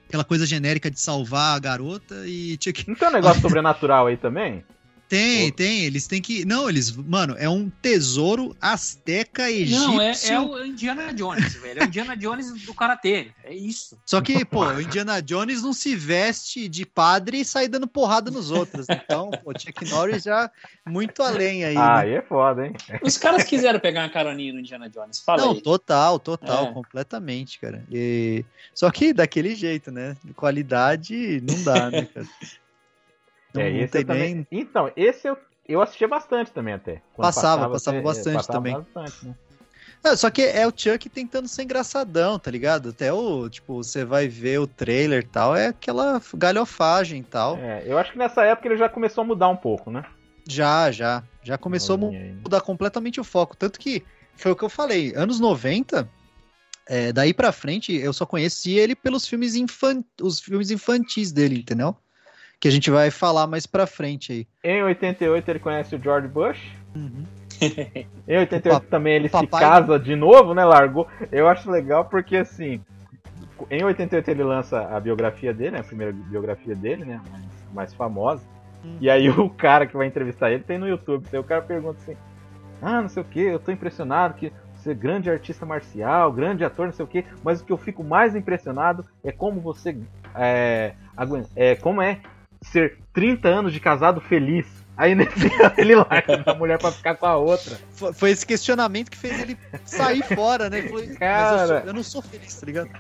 Aquela 0.06 0.24
coisa 0.24 0.46
genérica 0.46 0.90
de 0.90 1.00
salvar 1.00 1.56
a 1.56 1.58
garota 1.58 2.26
e 2.26 2.56
Chuck... 2.62 2.86
Não 2.86 2.94
tem 2.94 3.08
um 3.08 3.12
negócio 3.12 3.40
sobrenatural 3.42 4.06
aí 4.06 4.16
também? 4.16 4.64
Tem, 5.14 5.52
tem, 5.52 5.84
eles 5.84 6.06
têm 6.06 6.20
que... 6.20 6.44
Não, 6.44 6.68
eles... 6.68 6.90
Mano, 6.90 7.36
é 7.38 7.48
um 7.48 7.70
tesouro 7.70 8.56
asteca 8.60 9.50
egípcio. 9.50 9.88
Não, 9.88 10.00
é, 10.00 10.12
é 10.28 10.40
o 10.40 10.64
Indiana 10.64 11.14
Jones, 11.14 11.54
velho. 11.54 11.80
É 11.80 11.84
o 11.84 11.86
Indiana 11.86 12.16
Jones 12.16 12.62
do 12.62 12.74
Karatê. 12.74 13.28
É 13.44 13.54
isso. 13.54 13.96
Só 14.04 14.20
que, 14.20 14.44
pô, 14.44 14.64
o 14.64 14.80
Indiana 14.80 15.22
Jones 15.22 15.62
não 15.62 15.72
se 15.72 15.94
veste 15.94 16.68
de 16.68 16.84
padre 16.84 17.40
e 17.40 17.44
sai 17.44 17.68
dando 17.68 17.86
porrada 17.86 18.30
nos 18.30 18.50
outros. 18.50 18.86
Então, 18.88 19.30
pô, 19.30 19.52
Chuck 19.56 19.84
Norris 19.88 20.24
já 20.24 20.50
muito 20.86 21.22
além 21.22 21.64
aí. 21.64 21.76
Ah, 21.76 21.96
né? 21.96 22.02
aí 22.02 22.12
é 22.14 22.22
foda, 22.22 22.66
hein? 22.66 22.72
Os 23.02 23.16
caras 23.16 23.44
quiseram 23.44 23.78
pegar 23.78 24.02
uma 24.02 24.08
caroninha 24.08 24.52
no 24.52 24.60
Indiana 24.60 24.88
Jones. 24.88 25.20
Fala 25.20 25.42
Não, 25.42 25.52
aí. 25.52 25.60
total, 25.60 26.18
total, 26.18 26.66
É. 26.66 26.72
completamente, 26.72 27.60
cara. 27.60 27.84
E... 27.90 28.44
Só 28.74 28.90
que 28.90 29.12
daquele 29.12 29.54
jeito, 29.54 29.90
né? 29.90 30.16
Qualidade 30.34 31.42
não 31.48 31.62
dá, 31.62 31.90
né, 31.90 32.08
cara? 32.12 32.26
Não, 33.54 33.62
É, 33.62 33.70
não 33.70 33.88
tem 33.88 34.04
também... 34.04 34.34
nem. 34.34 34.46
Então, 34.50 34.90
esse 34.96 35.28
eu, 35.28 35.36
eu 35.68 35.80
assistia 35.80 36.08
bastante 36.08 36.50
também 36.50 36.74
até. 36.74 37.00
Quando 37.14 37.26
Passava, 37.26 37.70
passava 37.70 37.98
é, 37.98 38.02
bastante 38.02 38.34
passava 38.34 38.58
também. 38.58 38.74
bastante, 38.74 39.26
né? 39.26 39.34
É, 40.04 40.14
só 40.16 40.28
que 40.30 40.42
é 40.42 40.66
o 40.66 40.72
Chuck 40.76 41.08
tentando 41.08 41.48
ser 41.48 41.62
engraçadão, 41.62 42.38
tá 42.38 42.50
ligado? 42.50 42.90
Até 42.90 43.10
o, 43.10 43.48
tipo, 43.48 43.82
você 43.82 44.04
vai 44.04 44.28
ver 44.28 44.60
o 44.60 44.66
trailer 44.66 45.22
e 45.22 45.26
tal, 45.26 45.56
é 45.56 45.68
aquela 45.68 46.20
galhofagem 46.34 47.20
e 47.20 47.24
tal. 47.24 47.56
É, 47.56 47.84
eu 47.86 47.96
acho 47.96 48.12
que 48.12 48.18
nessa 48.18 48.44
época 48.44 48.68
ele 48.68 48.76
já 48.76 48.86
começou 48.86 49.22
a 49.22 49.26
mudar 49.26 49.48
um 49.48 49.56
pouco, 49.56 49.90
né? 49.90 50.04
Já, 50.46 50.90
já. 50.90 51.22
Já 51.42 51.56
começou 51.56 51.96
a 51.96 52.06
Olha 52.06 52.18
aí. 52.18 52.32
mudar 52.34 52.60
completamente 52.60 53.18
o 53.18 53.24
foco. 53.24 53.56
Tanto 53.56 53.78
que 53.80 54.04
foi 54.36 54.52
o 54.52 54.56
que 54.56 54.62
eu 54.62 54.68
falei, 54.68 55.14
anos 55.16 55.40
90, 55.40 56.06
é, 56.86 57.10
daí 57.10 57.32
pra 57.32 57.50
frente, 57.50 57.94
eu 57.94 58.12
só 58.12 58.26
conheci 58.26 58.72
ele 58.72 58.94
pelos 58.94 59.26
filmes, 59.26 59.54
infan... 59.54 60.04
os 60.20 60.38
filmes 60.38 60.70
infantis 60.70 61.32
dele, 61.32 61.60
entendeu? 61.60 61.96
Que 62.64 62.68
a 62.68 62.70
gente 62.70 62.90
vai 62.90 63.10
falar 63.10 63.46
mais 63.46 63.66
pra 63.66 63.86
frente 63.86 64.32
aí. 64.32 64.46
Em 64.64 64.82
88 64.82 65.50
ele 65.50 65.58
conhece 65.58 65.94
o 65.94 66.02
George 66.02 66.28
Bush. 66.28 66.58
Uhum. 66.96 67.22
Em 68.26 68.38
88 68.38 68.66
O 68.74 68.80
pa- 68.80 68.86
também 68.88 69.12
ele 69.16 69.26
o 69.26 69.28
se 69.28 69.32
papai- 69.32 69.60
casa 69.60 69.98
de 69.98 70.16
novo, 70.16 70.54
né? 70.54 70.64
Largou. 70.64 71.06
Eu 71.30 71.46
acho 71.46 71.70
legal 71.70 72.06
porque 72.06 72.38
assim. 72.38 72.80
Em 73.70 73.84
88 73.84 74.30
ele 74.30 74.42
lança 74.42 74.80
a 74.80 74.98
biografia 74.98 75.52
dele, 75.52 75.72
né? 75.72 75.80
A 75.80 75.84
primeira 75.84 76.10
biografia 76.14 76.74
dele, 76.74 77.04
né? 77.04 77.20
Mais, 77.30 77.44
mais 77.74 77.94
famosa. 77.94 78.42
Hum. 78.82 78.96
E 78.98 79.10
aí 79.10 79.28
o 79.28 79.50
cara 79.50 79.86
que 79.86 79.94
vai 79.94 80.06
entrevistar 80.06 80.50
ele 80.50 80.62
tem 80.64 80.78
no 80.78 80.88
YouTube. 80.88 81.26
Aí 81.30 81.38
o 81.38 81.44
cara 81.44 81.60
pergunta 81.60 81.98
assim: 82.00 82.16
Ah, 82.80 83.02
não 83.02 83.10
sei 83.10 83.22
o 83.22 83.26
que, 83.26 83.40
eu 83.40 83.58
tô 83.58 83.72
impressionado 83.72 84.32
que 84.32 84.50
você 84.74 84.92
é 84.92 84.94
grande 84.94 85.28
artista 85.30 85.66
marcial, 85.66 86.32
grande 86.32 86.64
ator, 86.64 86.86
não 86.86 86.94
sei 86.94 87.04
o 87.04 87.08
que, 87.08 87.26
mas 87.42 87.60
o 87.60 87.64
que 87.66 87.72
eu 87.74 87.76
fico 87.78 88.02
mais 88.02 88.34
impressionado 88.34 89.04
é 89.22 89.30
como 89.30 89.60
você 89.60 89.94
é, 90.34 90.94
é 91.54 91.74
como 91.76 92.00
é 92.00 92.20
ser 92.70 92.98
30 93.12 93.48
anos 93.48 93.72
de 93.72 93.80
casado 93.80 94.20
feliz. 94.20 94.66
Aí 94.96 95.14
nesse 95.14 95.46
ano 95.60 95.74
ele 95.76 95.94
larga 95.96 96.42
a 96.46 96.54
mulher 96.54 96.78
pra 96.78 96.92
ficar 96.92 97.16
com 97.16 97.26
a 97.26 97.36
outra. 97.36 97.76
Foi, 98.12 98.30
esse 98.30 98.46
questionamento 98.46 99.10
que 99.10 99.16
fez 99.16 99.40
ele 99.40 99.58
sair 99.84 100.22
fora, 100.34 100.70
né? 100.70 100.78
Ele 100.78 100.88
falou, 100.88 101.02
Mas 101.02 101.10
eu, 101.14 101.18
Cara. 101.18 101.66
sou- 101.66 101.88
eu 101.88 101.92
não 101.94 102.02
sou 102.02 102.22
feliz, 102.22 102.54
tá 102.60 102.66
ligado? 102.66 102.90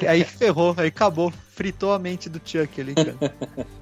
É 0.00 0.08
Aí 0.08 0.24
ferrou, 0.24 0.74
aí 0.78 0.88
acabou. 0.88 1.30
Fritou 1.54 1.92
a 1.92 1.98
mente 1.98 2.28
do 2.30 2.40
Chuck 2.42 2.80
ali, 2.80 2.94
cara. 2.94 3.14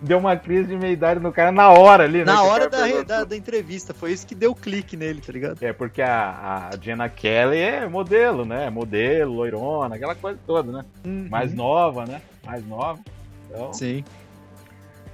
Deu 0.00 0.18
uma 0.18 0.36
crise 0.36 0.68
de 0.68 0.76
meia-idade 0.76 1.18
no 1.18 1.32
cara 1.32 1.50
na 1.50 1.70
hora 1.70 2.04
ali, 2.04 2.18
né? 2.18 2.24
Na 2.26 2.36
que 2.36 2.40
o 2.42 2.44
hora 2.46 2.70
cara 2.70 2.88
da, 2.92 3.02
da, 3.02 3.24
da 3.24 3.36
entrevista, 3.36 3.92
foi 3.92 4.12
isso 4.12 4.26
que 4.26 4.34
deu 4.34 4.54
clique 4.54 4.96
nele, 4.96 5.20
tá 5.20 5.32
ligado? 5.32 5.60
É 5.62 5.72
porque 5.72 6.00
a, 6.02 6.70
a 6.72 6.76
Jenna 6.80 7.08
Kelly 7.08 7.58
é 7.58 7.86
modelo, 7.88 8.44
né? 8.44 8.70
Modelo, 8.70 9.34
loirona, 9.34 9.96
aquela 9.96 10.14
coisa 10.14 10.38
toda, 10.46 10.70
né? 10.72 10.84
Mais 11.30 11.52
nova, 11.52 12.04
né? 12.06 12.20
Mais 12.44 12.64
nova. 12.66 13.00
Então, 13.48 13.72
Sim. 13.72 14.04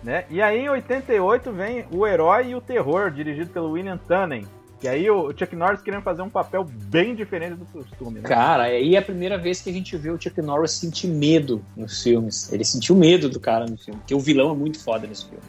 Né? 0.02 0.24
E 0.30 0.40
aí 0.42 0.60
em 0.64 0.68
88 0.68 1.52
vem 1.52 1.84
O 1.90 2.06
Herói 2.06 2.48
e 2.50 2.54
o 2.54 2.60
Terror, 2.60 3.10
dirigido 3.10 3.50
pelo 3.50 3.70
William 3.72 3.96
Tannen. 3.98 4.46
Que 4.80 4.88
aí 4.88 5.08
o 5.08 5.30
Chuck 5.30 5.54
Norris 5.54 5.80
querendo 5.80 6.02
fazer 6.02 6.22
um 6.22 6.28
papel 6.28 6.64
bem 6.64 7.14
diferente 7.14 7.54
do 7.54 7.64
costume, 7.66 8.18
né? 8.18 8.28
Cara, 8.28 8.64
aí 8.64 8.96
é 8.96 8.98
a 8.98 9.02
primeira 9.02 9.38
vez 9.38 9.60
que 9.60 9.70
a 9.70 9.72
gente 9.72 9.96
vê 9.96 10.10
o 10.10 10.20
Chuck 10.20 10.42
Norris 10.42 10.72
sentir 10.72 11.06
medo 11.06 11.64
nos 11.76 12.02
filmes. 12.02 12.52
Ele 12.52 12.64
sentiu 12.64 12.96
medo 12.96 13.28
do 13.30 13.38
cara 13.38 13.64
no 13.64 13.76
filme, 13.78 14.00
porque 14.00 14.12
o 14.14 14.18
vilão 14.18 14.50
é 14.50 14.54
muito 14.56 14.82
foda 14.82 15.06
nesse 15.06 15.24
filme. 15.26 15.44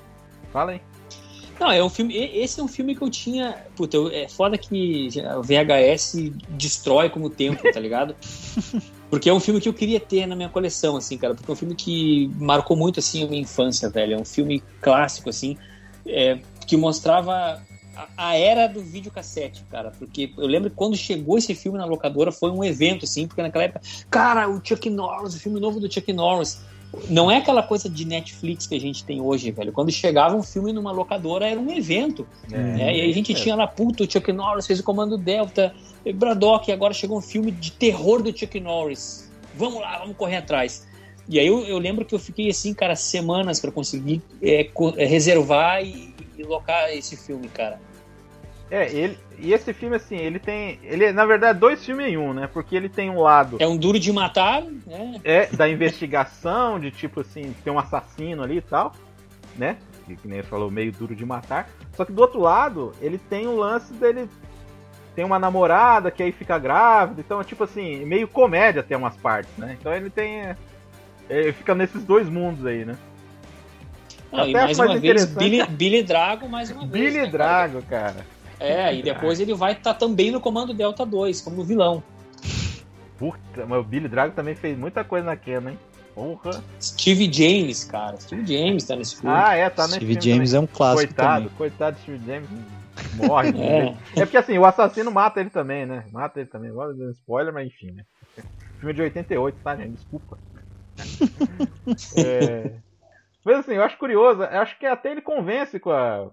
Fala 0.52 0.74
aí. 0.74 0.82
Não, 1.60 1.72
é 1.72 1.84
um 1.84 1.90
filme. 1.90 2.14
e- 2.16 2.44
Esse 2.44 2.60
é 2.60 2.64
um 2.64 2.68
filme 2.68 2.96
que 2.96 3.02
eu 3.02 3.10
tinha. 3.10 3.58
Puta, 3.76 3.98
é 4.12 4.28
foda 4.30 4.56
que 4.56 5.08
o 5.38 5.42
VHS 5.42 6.32
destrói 6.50 7.10
com 7.10 7.22
o 7.24 7.30
tempo, 7.30 7.64
tá 7.72 7.80
ligado? 7.80 8.16
Porque 9.14 9.30
é 9.30 9.34
um 9.34 9.40
filme 9.40 9.62
que 9.62 9.70
eu 9.70 9.74
queria 9.76 10.00
ter 10.00 10.26
na 10.26 10.36
minha 10.36 10.50
coleção, 10.50 10.98
assim, 10.98 11.20
cara. 11.20 11.36
Porque 11.36 11.52
é 11.52 11.54
um 11.54 11.56
filme 11.56 11.76
que 11.76 12.32
marcou 12.36 12.76
muito, 12.76 13.00
assim, 13.00 13.24
a 13.24 13.28
minha 13.28 13.44
infância, 13.44 13.88
velho. 13.88 14.16
É 14.16 14.18
um 14.18 14.26
filme 14.26 14.64
clássico, 14.82 15.30
assim, 15.30 15.56
é, 16.04 16.40
que 16.66 16.76
mostrava 16.76 17.62
a, 17.96 18.08
a 18.18 18.36
era 18.36 18.66
do 18.66 18.82
videocassete, 18.82 19.64
cara. 19.70 19.92
Porque 19.92 20.34
eu 20.36 20.48
lembro 20.48 20.72
que 20.72 20.76
quando 20.76 20.98
chegou 20.98 21.38
esse 21.38 21.54
filme 21.54 21.78
na 21.78 21.86
locadora 21.86 22.32
foi 22.32 22.50
um 22.50 22.64
evento, 22.64 23.06
assim, 23.06 23.28
porque 23.28 23.44
naquela 23.44 23.66
época, 23.66 23.82
cara, 24.10 24.50
o 24.50 24.60
Chuck 24.66 24.90
Norris, 24.90 25.36
o 25.36 25.40
filme 25.40 25.60
novo 25.60 25.80
do 25.80 25.94
Chuck 25.94 26.12
Norris. 26.12 26.60
Não 27.10 27.30
é 27.30 27.38
aquela 27.38 27.64
coisa 27.64 27.90
de 27.90 28.06
Netflix 28.06 28.68
que 28.68 28.76
a 28.76 28.80
gente 28.80 29.04
tem 29.04 29.20
hoje, 29.20 29.52
velho. 29.52 29.72
Quando 29.72 29.92
chegava 29.92 30.36
um 30.36 30.44
filme 30.44 30.72
numa 30.72 30.92
locadora, 30.92 31.48
era 31.48 31.60
um 31.60 31.72
evento. 31.72 32.28
né? 32.50 32.78
E 32.78 33.02
aí 33.02 33.10
a 33.10 33.14
gente 33.14 33.34
tinha 33.34 33.56
lá, 33.56 33.68
puto, 33.68 34.04
o 34.04 34.12
Chuck 34.12 34.32
Norris 34.32 34.68
fez 34.68 34.80
o 34.80 34.84
Comando 34.84 35.18
Delta, 35.18 35.74
e 36.06 36.14
Braddock, 36.14 36.70
e 36.70 36.74
agora 36.74 36.94
chegou 36.94 37.18
um 37.18 37.22
filme 37.22 37.52
de 37.52 37.72
terror 37.72 38.22
do 38.22 38.38
Chuck 38.38 38.60
Norris. 38.60 39.32
Vamos 39.56 39.82
lá, 39.82 40.00
vamos 40.00 40.16
correr 40.18 40.38
atrás. 40.38 40.86
E 41.28 41.40
aí 41.40 41.48
eu, 41.48 41.66
eu 41.66 41.78
lembro 41.78 42.04
que 42.06 42.14
eu 42.14 42.20
fiquei 42.20 42.50
assim, 42.50 42.74
cara, 42.74 42.96
semanas 42.96 43.60
para 43.60 43.72
conseguir 43.72 44.22
é, 44.42 44.70
é, 44.98 45.06
reservar 45.06 45.84
e, 45.84 46.14
e 46.38 46.44
locar 46.44 46.92
esse 46.92 47.16
filme, 47.16 47.48
cara. 47.48 47.80
É, 48.70 48.92
ele. 48.92 49.18
E 49.44 49.52
esse 49.52 49.74
filme, 49.74 49.98
assim, 49.98 50.16
ele 50.16 50.40
tem. 50.40 50.80
Ele 50.84 51.04
é, 51.04 51.12
na 51.12 51.26
verdade, 51.26 51.60
dois 51.60 51.86
filmes 51.86 52.08
em 52.08 52.18
um, 52.18 52.34
né? 52.34 52.48
Porque 52.48 52.74
ele 52.78 52.88
tem 52.88 53.10
um 53.10 53.20
lado. 53.20 53.58
É 53.60 53.68
um 53.68 53.76
duro 53.76 54.00
de 54.00 54.12
matar, 54.14 54.62
né? 54.62 55.20
É, 55.22 55.48
da 55.48 55.68
investigação, 55.68 56.80
de 56.80 56.90
tipo 56.90 57.20
assim, 57.20 57.54
tem 57.62 57.74
um 57.74 57.78
assassino 57.78 58.42
ali 58.42 58.60
e 58.60 58.62
tal, 58.62 58.94
né? 59.58 59.76
Que, 60.06 60.16
que 60.16 60.28
nem 60.30 60.42
você 60.42 60.48
falou, 60.48 60.72
meio 60.72 60.94
duro 60.94 61.14
de 61.14 61.26
matar. 61.26 61.70
Só 61.92 62.06
que 62.06 62.14
do 62.14 62.22
outro 62.22 62.40
lado, 62.40 62.94
ele 63.02 63.18
tem 63.18 63.46
o 63.46 63.58
lance 63.58 63.94
dele. 63.94 64.30
Tem 65.14 65.26
uma 65.26 65.38
namorada 65.38 66.10
que 66.10 66.24
aí 66.24 66.32
fica 66.32 66.58
grávida, 66.58 67.20
então 67.20 67.42
é 67.42 67.44
tipo 67.44 67.66
assim, 67.66 68.06
meio 68.06 68.30
comédia 68.30 68.80
até 68.80 68.96
umas 68.96 69.18
partes, 69.18 69.52
né? 69.58 69.76
Então 69.78 69.94
ele 69.94 70.10
tem. 70.10 70.40
é, 70.40 70.56
Ele 71.30 71.52
fica 71.52 71.76
nesses 71.76 72.06
dois 72.06 72.30
mundos 72.30 72.66
aí, 72.66 72.86
né? 72.86 72.96
Não, 74.32 74.48
e 74.48 74.52
Até 74.52 74.66
mais 74.66 74.78
mais 74.78 74.92
uma 74.92 75.00
vez. 75.00 75.26
Billy, 75.26 75.68
Billy 75.68 76.02
Drago, 76.02 76.48
mais 76.48 76.72
uma 76.72 76.88
vez. 76.88 77.14
Billy 77.14 77.26
né? 77.26 77.30
Drago, 77.30 77.82
cara. 77.84 78.26
É, 78.60 78.94
e 78.96 79.02
depois 79.04 79.40
ele 79.40 79.54
vai 79.54 79.74
estar 79.74 79.94
também 79.94 80.32
no 80.32 80.40
Comando 80.40 80.74
Delta 80.74 81.06
2, 81.06 81.42
como 81.42 81.64
vilão. 81.64 82.04
Puta, 83.18 83.66
mas 83.68 83.80
o 83.80 83.84
Billy 83.84 84.08
Drago 84.08 84.34
também 84.36 84.56
fez 84.56 84.78
muita 84.78 85.04
coisa 85.04 85.26
na 85.26 85.36
Canon, 85.38 85.70
hein? 85.72 85.80
Porra. 86.14 86.64
Steve 86.82 87.32
James, 87.32 87.84
cara. 87.86 88.20
Steve 88.20 88.46
James 88.46 88.84
tá 88.86 88.96
nesse 88.96 89.16
filme. 89.16 89.36
Ah, 89.36 89.56
é, 89.56 89.70
tá 89.70 89.84
nesse 89.84 89.96
Steve 89.96 90.14
filme 90.14 90.30
James 90.30 90.52
também. 90.52 90.62
é 90.62 90.64
um 90.64 90.76
clássico 90.76 91.08
Coitado, 91.08 91.44
também. 91.46 91.58
coitado 91.58 91.96
de 91.96 92.02
Steve 92.04 92.26
James. 92.26 92.50
Morre. 93.16 93.50
É. 93.50 93.96
É. 94.16 94.20
é 94.22 94.26
porque 94.26 94.38
assim, 94.38 94.58
o 94.58 94.66
assassino 94.66 95.10
mata 95.12 95.40
ele 95.40 95.50
também, 95.50 95.86
né? 95.86 96.06
Mata 96.12 96.40
ele 96.40 96.50
também. 96.50 96.70
Agora 96.70 96.94
dando 96.94 97.12
spoiler, 97.12 97.54
mas 97.54 97.68
enfim, 97.68 97.92
né? 97.92 98.04
O 98.38 98.80
filme 98.80 98.92
é 98.92 98.94
de 98.94 99.02
88, 99.02 99.58
tá, 99.64 99.76
gente? 99.76 99.92
Desculpa. 99.94 100.38
É... 102.18 102.72
Mas 103.44 103.60
assim, 103.60 103.74
eu 103.74 103.84
acho 103.84 103.98
curioso. 103.98 104.44
Eu 104.44 104.62
acho 104.62 104.78
que 104.78 104.86
até 104.86 105.12
ele 105.12 105.22
convence 105.22 105.80
com 105.80 105.92
a. 105.92 106.30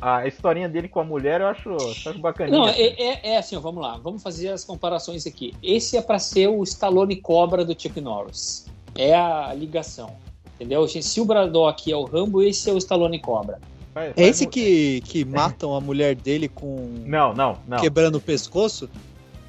A 0.00 0.26
historinha 0.26 0.68
dele 0.68 0.88
com 0.88 0.98
a 0.98 1.04
mulher, 1.04 1.40
eu 1.40 1.46
acho, 1.46 1.68
eu 1.68 1.76
acho 1.76 2.18
bacaninha. 2.18 2.58
Não, 2.58 2.68
é, 2.68 2.80
é, 2.80 3.30
é 3.34 3.36
assim, 3.38 3.54
ó, 3.54 3.60
vamos 3.60 3.80
lá, 3.80 3.96
vamos 4.02 4.22
fazer 4.22 4.48
as 4.48 4.64
comparações 4.64 5.24
aqui. 5.24 5.54
Esse 5.62 5.96
é 5.96 6.02
pra 6.02 6.18
ser 6.18 6.48
o 6.48 6.64
Stallone 6.64 7.14
Cobra 7.16 7.64
do 7.64 7.80
Chuck 7.80 8.00
Norris. 8.00 8.66
É 8.96 9.14
a 9.14 9.54
ligação. 9.54 10.16
Entendeu? 10.56 10.88
Se 10.88 11.20
o 11.20 11.24
Braddock 11.24 11.92
é 11.92 11.96
o 11.96 12.04
Rambo, 12.04 12.42
esse 12.42 12.68
é 12.68 12.72
o 12.72 12.78
Stallone 12.78 13.20
Cobra. 13.20 13.60
É 13.94 14.12
esse 14.16 14.46
que, 14.46 15.00
que 15.02 15.24
matam 15.24 15.74
a 15.74 15.80
mulher 15.80 16.14
dele 16.14 16.48
com. 16.48 16.92
Não, 17.04 17.32
não, 17.32 17.58
não. 17.66 17.78
quebrando 17.78 18.16
o 18.16 18.20
pescoço? 18.20 18.88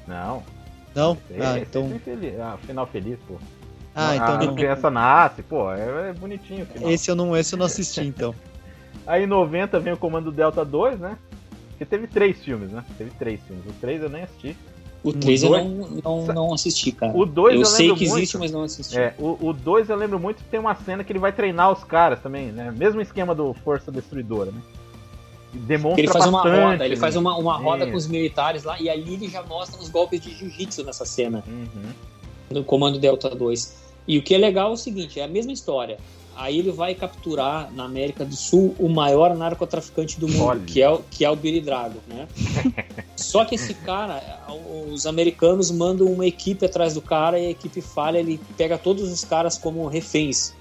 Não. 0.06 0.42
Não? 0.94 1.16
Esse, 1.30 1.42
Ah, 1.42 1.58
então. 1.58 1.92
é 1.94 1.98
feliz. 1.98 2.40
Ah, 2.40 2.58
final 2.64 2.86
feliz, 2.86 3.18
pô. 3.26 3.34
Ah, 3.94 4.14
então 4.14 4.34
a 4.34 4.44
não. 4.44 4.54
criança 4.54 4.90
nasce, 4.90 5.42
pô, 5.42 5.72
é, 5.72 6.10
é 6.10 6.12
bonitinho. 6.12 6.62
o 6.62 6.66
final. 6.66 6.90
Esse 6.90 7.10
eu 7.10 7.16
não, 7.16 7.36
esse 7.36 7.54
eu 7.54 7.58
não 7.58 7.66
assisti, 7.66 8.02
então. 8.02 8.34
Aí 9.10 9.24
em 9.24 9.26
90 9.26 9.80
vem 9.80 9.92
o 9.92 9.96
Comando 9.96 10.30
Delta 10.30 10.64
2, 10.64 11.00
né? 11.00 11.18
Que 11.78 11.84
teve 11.84 12.06
três 12.06 12.38
filmes, 12.44 12.70
né? 12.70 12.84
Teve 12.96 13.10
três 13.18 13.40
filmes. 13.42 13.64
O 13.66 13.72
3 13.80 14.02
eu 14.02 14.08
nem 14.08 14.22
assisti. 14.22 14.56
O 15.02 15.12
3 15.12 15.42
eu 15.42 15.48
dois- 15.48 15.64
não, 15.64 15.88
não, 16.04 16.26
não 16.26 16.54
assisti, 16.54 16.92
cara. 16.92 17.16
O 17.16 17.24
2 17.24 17.54
eu, 17.54 17.60
eu 17.62 17.66
sei 17.66 17.86
lembro 17.86 17.98
que 17.98 18.04
muito. 18.06 18.18
existe, 18.18 18.38
mas 18.38 18.52
não 18.52 18.62
assisti. 18.62 18.98
É, 18.98 19.14
o 19.18 19.52
2 19.52 19.88
eu 19.88 19.96
lembro 19.96 20.20
muito 20.20 20.38
que 20.38 20.44
tem 20.50 20.60
uma 20.60 20.74
cena 20.74 21.02
que 21.02 21.10
ele 21.10 21.18
vai 21.18 21.32
treinar 21.32 21.72
os 21.72 21.82
caras 21.82 22.20
também, 22.20 22.52
né? 22.52 22.72
Mesmo 22.76 23.00
esquema 23.00 23.34
do 23.34 23.52
Força 23.54 23.90
Destruidora, 23.90 24.50
né? 24.52 24.60
Demonstra 25.52 25.88
Porque 25.88 26.00
ele 26.02 26.08
faz 26.12 26.26
uma 26.26 26.42
bastante, 26.44 26.62
roda, 26.64 26.84
ele 26.84 26.94
né? 26.94 27.00
faz 27.00 27.16
uma, 27.16 27.36
uma 27.36 27.56
roda 27.56 27.86
com 27.86 27.96
os 27.96 28.06
militares 28.06 28.62
lá, 28.62 28.80
e 28.80 28.88
ali 28.88 29.14
ele 29.14 29.28
já 29.28 29.42
mostra 29.42 29.80
os 29.80 29.88
golpes 29.88 30.20
de 30.20 30.32
jiu-jitsu 30.32 30.84
nessa 30.84 31.04
cena, 31.04 31.42
Uhum. 31.48 31.90
no 32.50 32.62
Comando 32.62 32.98
Delta 33.00 33.30
2. 33.30 33.74
E 34.06 34.16
o 34.18 34.22
que 34.22 34.34
é 34.34 34.38
legal 34.38 34.70
é 34.70 34.74
o 34.74 34.76
seguinte, 34.76 35.18
é 35.18 35.24
a 35.24 35.28
mesma 35.28 35.50
história. 35.52 35.98
Aí 36.40 36.58
ele 36.58 36.72
vai 36.72 36.94
capturar 36.94 37.70
na 37.72 37.84
América 37.84 38.24
do 38.24 38.34
Sul 38.34 38.74
o 38.78 38.88
maior 38.88 39.36
narcotraficante 39.36 40.18
do 40.18 40.26
mundo, 40.26 40.44
Olha. 40.44 40.60
que 40.60 40.80
é, 40.80 40.88
o- 40.88 41.02
que 41.10 41.22
é 41.22 41.30
o 41.30 41.36
Billy 41.36 41.60
Drago, 41.60 42.00
né? 42.08 42.26
Só 43.14 43.44
que 43.44 43.56
esse 43.56 43.74
cara, 43.74 44.22
os 44.90 45.04
americanos 45.06 45.70
mandam 45.70 46.06
uma 46.06 46.26
equipe 46.26 46.64
atrás 46.64 46.94
do 46.94 47.02
cara 47.02 47.38
e 47.38 47.46
a 47.46 47.50
equipe 47.50 47.82
falha, 47.82 48.18
ele 48.18 48.40
pega 48.56 48.78
todos 48.78 49.12
os 49.12 49.22
caras 49.22 49.58
como 49.58 49.86
reféns. 49.86 50.54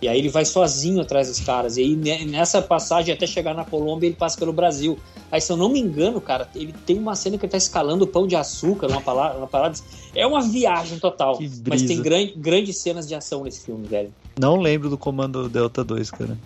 E 0.00 0.08
aí 0.08 0.18
ele 0.18 0.28
vai 0.28 0.44
sozinho 0.44 1.00
atrás 1.00 1.28
dos 1.28 1.40
caras. 1.40 1.76
E 1.76 1.80
aí 1.82 1.96
ne- 1.96 2.24
nessa 2.26 2.60
passagem 2.60 3.14
até 3.14 3.26
chegar 3.26 3.54
na 3.54 3.64
Colômbia, 3.64 4.06
ele 4.08 4.16
passa 4.16 4.38
pelo 4.38 4.52
Brasil. 4.52 4.98
Aí, 5.32 5.40
se 5.40 5.50
eu 5.50 5.56
não 5.56 5.68
me 5.70 5.80
engano, 5.80 6.20
cara, 6.20 6.48
ele 6.54 6.72
tem 6.84 6.98
uma 6.98 7.14
cena 7.16 7.36
que 7.38 7.44
ele 7.46 7.50
tá 7.50 7.56
escalando 7.58 8.06
pão 8.06 8.26
de 8.26 8.36
açúcar, 8.36 8.88
uma 8.88 9.00
palavra, 9.00 9.38
uma 9.38 9.46
parada. 9.46 9.76
É 10.14 10.26
uma 10.26 10.42
viagem 10.42 10.98
total. 10.98 11.38
Mas 11.68 11.82
tem 11.82 12.00
gran- 12.02 12.28
grandes 12.36 12.76
cenas 12.76 13.08
de 13.08 13.14
ação 13.14 13.42
nesse 13.44 13.64
filme, 13.64 13.86
velho. 13.86 14.12
Não 14.38 14.56
lembro 14.60 14.88
do 14.90 14.98
Comando 14.98 15.48
Delta 15.48 15.82
2, 15.82 16.10
cara. 16.10 16.36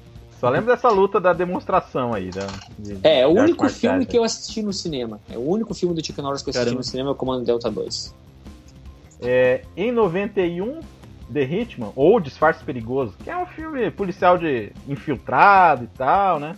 Só 0.40 0.48
lembro 0.48 0.72
dessa 0.74 0.88
luta 0.88 1.20
da 1.20 1.32
demonstração 1.34 2.14
aí. 2.14 2.30
Da, 2.30 2.46
de- 2.78 2.96
É, 3.02 3.20
é 3.20 3.26
o 3.26 3.30
único 3.30 3.68
filme 3.68 3.96
marciais, 3.96 4.06
que 4.06 4.16
eu 4.16 4.24
assisti 4.24 4.62
no 4.62 4.72
cinema. 4.72 5.20
É 5.28 5.36
o 5.36 5.46
único 5.46 5.74
filme 5.74 5.94
do 5.94 6.02
Chuck 6.06 6.22
Norris 6.22 6.40
que 6.40 6.48
eu 6.48 6.52
assisti 6.52 6.64
Caramba. 6.64 6.78
no 6.78 6.84
cinema 6.84 7.08
é 7.10 7.12
o 7.12 7.14
Comando 7.16 7.44
Delta 7.44 7.70
2. 7.70 8.14
É, 9.20 9.62
em 9.76 9.92
91, 9.92 10.80
The 11.32 11.42
Hitman, 11.42 11.92
ou 11.94 12.18
Disfarce 12.20 12.62
Perigoso, 12.64 13.14
que 13.22 13.30
é 13.30 13.36
um 13.36 13.46
filme 13.46 13.90
policial 13.90 14.36
de 14.38 14.72
infiltrado 14.88 15.84
e 15.84 15.88
tal, 15.96 16.38
né? 16.40 16.54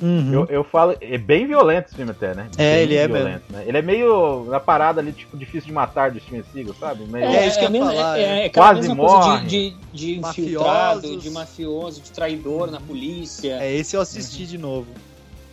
Uhum. 0.00 0.32
Eu, 0.32 0.46
eu 0.46 0.64
falo, 0.64 0.96
é 1.00 1.18
bem 1.18 1.46
violento 1.46 1.86
esse 1.88 1.94
filme 1.94 2.10
até, 2.10 2.34
né? 2.34 2.48
É, 2.56 2.74
Bem 2.74 2.82
ele 2.82 2.94
é 2.96 3.06
violento, 3.06 3.44
né? 3.50 3.62
Ele 3.66 3.76
é 3.78 3.82
meio 3.82 4.44
na 4.46 4.58
parada 4.58 5.00
ali, 5.00 5.12
tipo, 5.12 5.36
difícil 5.36 5.68
de 5.68 5.72
matar 5.72 6.10
de 6.10 6.18
Steven 6.20 6.42
Seagal, 6.52 6.74
sabe? 6.74 7.04
Meio... 7.04 7.24
É, 7.26 7.46
isso 7.46 7.58
que 7.58 7.64
eu 7.64 7.68
ia 7.68 7.70
mesmo- 7.70 7.86
falar, 7.86 8.18
é, 8.18 8.22
é. 8.22 8.26
é 8.42 8.46
aquela 8.46 8.66
Quase 8.66 8.80
mesma 8.80 8.94
morre. 8.94 9.30
coisa 9.30 9.46
de, 9.46 9.70
de, 9.70 9.76
de 9.92 10.18
infiltrado, 10.18 10.94
Mafiosos. 10.96 11.22
de 11.22 11.30
mafioso, 11.30 12.00
de 12.02 12.10
traidor 12.10 12.70
na 12.70 12.80
polícia. 12.80 13.58
É, 13.62 13.72
esse 13.74 13.94
eu 13.96 14.00
assisti 14.00 14.46
de 14.46 14.58
novo. 14.58 14.86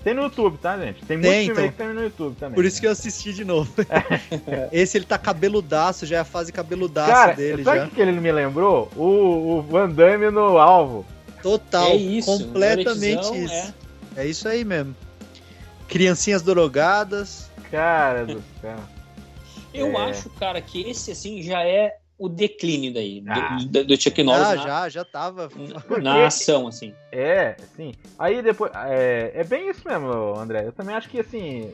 Tem 0.03 0.13
no 0.13 0.23
YouTube, 0.23 0.57
tá, 0.59 0.77
gente? 0.77 1.03
Tem 1.05 1.17
muito 1.17 1.30
Tem, 1.30 1.45
filme 1.47 1.51
então. 1.51 1.63
aí 1.65 1.71
que 1.71 1.77
tem 1.77 1.88
no 1.93 2.01
YouTube 2.03 2.35
também. 2.39 2.55
Por 2.55 2.63
isso 2.65 2.80
que 2.80 2.88
eu 2.88 2.91
assisti 2.91 3.34
de 3.34 3.43
novo. 3.43 3.71
Esse 4.71 4.97
ele 4.97 5.05
tá 5.05 5.17
cabeludaço, 5.17 6.05
já 6.05 6.17
é 6.17 6.19
a 6.19 6.26
fase 6.26 6.51
cabeludaço 6.53 7.11
Cara, 7.11 7.34
dele 7.34 7.63
sabe 7.63 7.77
já. 7.80 7.85
o 7.88 7.89
que 7.89 8.01
ele 8.01 8.11
me 8.13 8.31
lembrou? 8.31 8.89
O, 8.95 9.57
o 9.57 9.61
Van 9.61 9.89
Damme 9.89 10.30
no 10.31 10.57
alvo. 10.57 11.05
Total, 11.43 11.88
É 11.91 11.95
isso, 11.95 12.26
completamente 12.47 13.38
isso. 13.38 13.73
É. 14.15 14.26
isso 14.26 14.47
aí 14.47 14.63
mesmo. 14.65 14.95
Criancinhas 15.88 16.41
drogadas. 16.41 17.49
Cara 17.71 18.26
do 18.26 18.41
céu. 18.61 18.76
Eu 19.73 19.88
É. 19.97 20.09
acho, 20.09 20.30
cara, 20.31 20.61
que 20.61 20.81
esse 20.89 21.11
assim 21.11 21.41
já 21.43 21.61
é 21.63 21.95
o 22.19 22.27
declínio 22.29 22.93
daí, 22.93 23.21
do- 23.21 23.31
Ah. 23.31 23.57
do, 23.65 23.85
do 23.85 24.01
Chuck 24.01 24.21
Norris 24.21 24.45
Ah, 24.47 24.55
na, 24.55 24.61
já, 24.63 24.89
já 24.89 25.05
tava. 25.05 25.49
na 26.03 26.25
ação, 26.27 26.67
assim. 26.67 26.93
É, 27.11 27.55
sim. 27.75 27.93
Aí 28.19 28.41
depois. 28.41 28.71
É, 28.75 29.31
é 29.35 29.43
bem 29.43 29.69
isso 29.69 29.81
mesmo, 29.87 30.35
André. 30.37 30.65
Eu 30.67 30.71
também 30.73 30.93
acho 30.95 31.07
que 31.09 31.19
assim. 31.19 31.71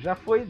Já 0.00 0.14
foi 0.16 0.46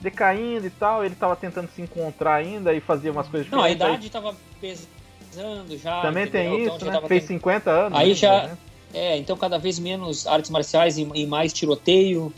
decaindo 0.00 0.66
e 0.66 0.70
tal. 0.70 1.04
Ele 1.04 1.14
tava 1.14 1.36
tentando 1.36 1.68
se 1.74 1.80
encontrar 1.80 2.34
ainda 2.34 2.74
e 2.74 2.80
fazia 2.80 3.10
umas 3.12 3.28
coisas 3.28 3.50
Não, 3.50 3.62
a 3.62 3.68
diferentes. 3.68 4.06
idade 4.06 4.10
tava 4.10 4.36
pesando 4.60 5.78
já. 5.78 5.96
Aí 5.96 6.02
também 6.02 6.24
entendeu? 6.26 6.50
tem 6.52 6.62
Então 6.64 6.76
isso, 6.76 6.84
já 6.86 6.92
né? 7.00 7.08
Fez 7.08 7.22
tendo- 7.22 7.38
50 7.38 7.70
anos. 7.70 7.98
Aí 7.98 8.08
né? 8.08 8.14
já- 8.14 8.50
É, 8.92 9.16
então 9.16 9.36
cada 9.36 9.58
vez 9.58 9.78
menos 9.78 10.26
artes 10.26 10.50
marciais 10.50 10.98
e, 10.98 11.02
e 11.14 11.26
mais 11.26 11.52
tiroteio. 11.52 12.32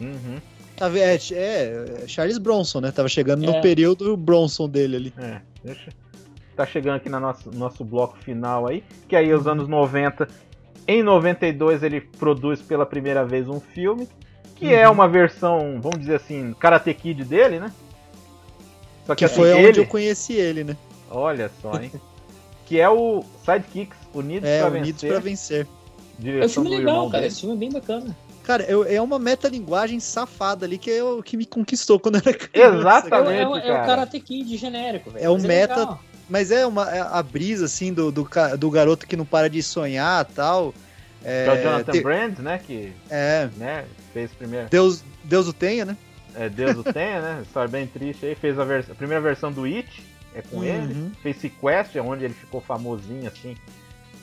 Uhum. 0.00 0.40
Tá, 0.76 0.90
é, 0.98 1.16
é, 1.32 2.04
Charles 2.08 2.38
Bronson, 2.38 2.80
né? 2.80 2.90
Tava 2.90 3.08
chegando 3.08 3.44
É. 3.44 3.46
no 3.46 3.60
período 3.60 4.16
Bronson 4.16 4.68
dele 4.68 4.96
ali. 4.96 5.14
É. 5.18 5.40
Tá 6.56 6.66
chegando 6.66 6.96
aqui 6.96 7.08
no 7.08 7.18
nosso, 7.18 7.50
nosso 7.50 7.84
bloco 7.84 8.18
final 8.18 8.66
aí, 8.66 8.84
que 9.08 9.16
aí 9.16 9.32
os 9.32 9.46
anos 9.46 9.66
90. 9.68 10.28
Em 10.86 11.02
92 11.02 11.82
ele 11.82 12.00
produz 12.00 12.60
pela 12.60 12.84
primeira 12.84 13.24
vez 13.24 13.48
um 13.48 13.60
filme, 13.60 14.08
que 14.56 14.74
é 14.74 14.86
Uhum. 14.86 14.94
uma 14.94 15.08
versão, 15.08 15.80
vamos 15.80 16.00
dizer 16.00 16.16
assim, 16.16 16.52
Karate 16.58 16.92
Kid 16.92 17.24
dele, 17.24 17.58
né? 17.60 17.72
Só 19.06 19.14
que, 19.14 19.20
Que 19.20 19.24
assim, 19.24 19.36
foi 19.36 19.48
ele, 19.56 19.68
onde 19.68 19.80
eu 19.80 19.86
conheci 19.86 20.34
ele, 20.34 20.62
né? 20.64 20.76
olha 21.10 21.50
só, 21.60 21.80
hein? 21.80 21.90
que 22.66 22.80
é 22.80 22.88
o 22.88 23.24
Sidekicks, 23.44 23.98
Unidos 24.14 24.48
É, 24.48 24.58
pra 24.60 24.68
Unidos 24.68 25.02
Vencer, 25.02 25.08
pra 25.10 25.20
Vencer. 25.20 25.66
É 25.66 26.18
um 26.20 26.22
direção 26.22 26.62
filme 26.64 26.70
do 26.70 26.76
legal, 26.86 27.06
cara. 27.06 27.20
dele. 27.22 27.26
Esse 27.26 27.40
filme 27.40 27.54
é 27.54 27.58
bem 27.58 27.70
bacana. 27.72 28.16
Cara, 28.42 28.64
eu- 28.64 28.84
é 28.84 29.00
uma 29.00 29.18
metalinguagem 29.18 30.00
safada 30.00 30.66
ali 30.66 30.76
que, 30.78 30.90
é 30.90 31.02
o 31.02 31.22
que 31.22 31.36
me 31.36 31.46
conquistou 31.46 31.98
quando 32.00 32.16
era 32.16 32.32
criança. 32.34 32.76
Exatamente. 32.78 33.40
É, 33.40 33.46
o- 33.48 33.56
é, 33.56 33.58
é 33.58 33.62
cara. 33.68 33.82
o 33.82 33.86
Karate 33.86 34.20
Kid 34.20 34.56
genérico, 34.56 35.10
velho. 35.10 35.24
É 35.24 35.28
o 35.30 35.34
Mas 35.34 35.44
meta- 35.44 35.76
legal. 35.80 36.02
Mas 36.28 36.50
é 36.50 36.66
uma 36.66 36.90
é 36.90 37.00
a 37.00 37.22
brisa, 37.22 37.66
assim, 37.66 37.92
do, 37.92 38.10
do, 38.10 38.28
do 38.58 38.70
garoto 38.70 39.06
que 39.06 39.16
não 39.16 39.24
para 39.26 39.50
de 39.50 39.62
sonhar 39.62 40.24
tal. 40.24 40.72
É, 41.24 41.44
Que 41.44 41.50
é 41.50 41.52
o 41.52 41.62
Jonathan 41.62 41.92
te- 41.92 42.00
Brand, 42.00 42.38
né? 42.38 42.58
Que 42.64 42.92
é, 43.10 43.48
né, 43.56 43.84
fez 44.12 44.30
primeiro. 44.32 44.68
Deus, 44.70 45.04
Deus 45.22 45.46
o 45.48 45.52
tenha, 45.52 45.84
né? 45.84 45.96
É, 46.34 46.48
Deus 46.48 46.76
o 46.78 46.82
tenha, 46.84 47.20
né? 47.20 47.42
História 47.42 47.68
bem 47.68 47.86
triste 47.86 48.24
aí. 48.24 48.34
Fez 48.34 48.58
a, 48.58 48.64
vers- 48.64 48.90
a 48.90 48.94
primeira 48.94 49.20
versão 49.20 49.52
do 49.52 49.64
It, 49.64 50.02
é 50.34 50.40
com 50.42 50.56
Uhum. 50.58 50.64
ele. 50.64 51.12
Fez 51.22 51.36
Sequest, 51.36 51.94
é 51.96 52.00
onde 52.02 52.24
ele 52.24 52.34
ficou 52.34 52.60
famosinho 52.60 53.28
assim, 53.28 53.54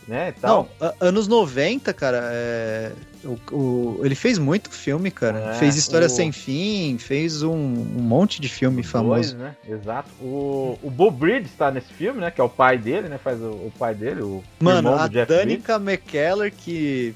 né? 0.09 0.33
Não, 0.41 0.67
a- 0.81 0.93
anos 0.99 1.27
90, 1.27 1.93
cara, 1.93 2.19
é, 2.33 2.91
o, 3.23 3.37
o- 3.55 4.01
ele 4.03 4.15
fez 4.15 4.37
muito 4.37 4.69
filme, 4.71 5.11
cara. 5.11 5.51
É, 5.51 5.53
fez 5.53 5.75
História 5.75 6.07
o- 6.07 6.09
Sem 6.09 6.31
Fim, 6.31 6.97
fez 6.97 7.43
um, 7.43 7.51
um 7.53 8.01
monte 8.01 8.41
de 8.41 8.49
filme 8.49 8.77
Dois, 8.77 8.89
famoso. 8.91 9.37
né? 9.37 9.55
Exato. 9.67 10.09
O, 10.19 10.77
o 10.81 10.89
Bo 10.89 11.11
Bridges 11.11 11.51
tá 11.57 11.69
nesse 11.71 11.93
filme, 11.93 12.19
né? 12.19 12.31
Que 12.31 12.41
é 12.41 12.43
o 12.43 12.49
pai 12.49 12.77
dele, 12.77 13.07
né? 13.07 13.17
Faz 13.17 13.39
o, 13.39 13.71
pai 13.77 13.93
dele, 13.93 14.21
o 14.21 14.43
Mano, 14.59 14.79
irmão 14.89 14.95
a 14.95 15.07
do 15.07 15.13
Jeff 15.13 15.27
Bridges. 15.27 15.45
Danica 15.63 15.75
McKellar, 15.75 16.51
que, 16.51 17.13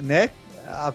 né, 0.00 0.24
a- 0.24 0.30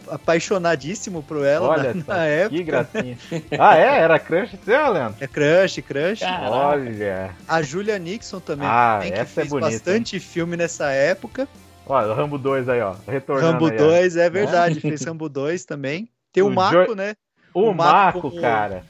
apaixonadíssimo 0.09 1.23
por 1.23 1.45
ela 1.45 1.67
Olha 1.69 1.93
na, 1.93 2.03
só, 2.03 2.13
na 2.13 2.25
época. 2.25 2.55
que 2.57 2.63
gracinha. 2.63 3.17
ah, 3.59 3.77
é? 3.77 3.99
Era 3.99 4.19
crush 4.19 4.51
seu, 4.63 4.91
Leandro? 4.91 5.15
É 5.19 5.27
crush, 5.27 5.81
crush. 5.81 6.19
Caraca. 6.19 6.49
Olha. 6.51 7.29
A 7.47 7.61
Julia 7.61 7.97
Nixon 7.99 8.39
também, 8.39 8.67
Ah, 8.69 8.99
que 9.01 9.09
essa 9.13 9.21
é 9.21 9.25
fez 9.25 9.49
bonita, 9.49 9.69
bastante 9.71 10.19
filme 10.19 10.57
nessa 10.57 10.91
época. 10.91 11.47
Olha, 11.85 12.07
o 12.09 12.13
Rambo 12.13 12.37
2 12.37 12.67
aí, 12.69 12.81
ó. 12.81 12.95
Retornando 13.07 13.51
Rambo 13.53 13.67
aí, 13.67 13.75
ó. 13.75 13.77
2, 13.77 14.17
é 14.17 14.29
verdade, 14.29 14.79
fez 14.81 15.01
Rambo 15.05 15.29
2 15.29 15.63
também. 15.65 16.09
Tem 16.33 16.43
o, 16.43 16.47
O 16.47 16.51
Mako, 16.53 16.85
Jo- 16.87 16.95
né? 16.95 17.15
O, 17.53 17.69
o 17.69 17.73
Mako 17.73 17.93
Mako, 18.17 18.21
como- 18.31 18.41
cara. 18.41 18.83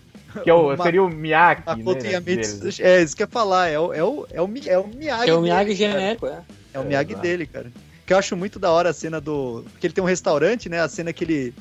Que 0.43 0.49
é 0.49 0.53
o, 0.53 0.73
o 0.73 0.77
seria 0.83 1.03
o 1.03 1.09
Miyake, 1.09 1.63
Makoto 1.65 2.03
né? 2.03 2.11
Yamitsu. 2.11 2.59
deles. 2.59 2.79
É, 2.79 3.01
isso 3.01 3.15
que 3.15 3.23
eu 3.23 3.27
ia 3.27 3.31
falar, 3.31 3.69
é 3.69 3.79
o, 3.79 3.93
é 3.93 4.03
o, 4.03 4.27
é 4.31 4.41
o, 4.41 4.49
é 4.65 4.77
o 4.79 4.87
Miyagi. 4.87 5.29
É 5.29 5.33
o 5.33 5.41
Miyagi 5.41 5.75
genérico, 5.75 6.25
é. 6.27 6.39
É 6.73 6.79
o 6.79 6.83
Miyagi 6.83 7.11
Exato. 7.11 7.21
dele, 7.21 7.45
cara. 7.47 7.71
Que 8.07 8.13
eu 8.13 8.17
acho 8.17 8.35
muito 8.37 8.57
da 8.57 8.71
hora 8.71 8.89
a 8.89 8.93
cena 8.93 9.19
do. 9.21 9.63
Porque 9.71 9.85
ele 9.85 9.93
tem 9.93 10.03
um 10.03 10.07
restaurante, 10.07 10.69
né? 10.69 10.79
A 10.81 10.87
cena 10.87 11.11
que 11.11 11.23
ele, 11.25 11.53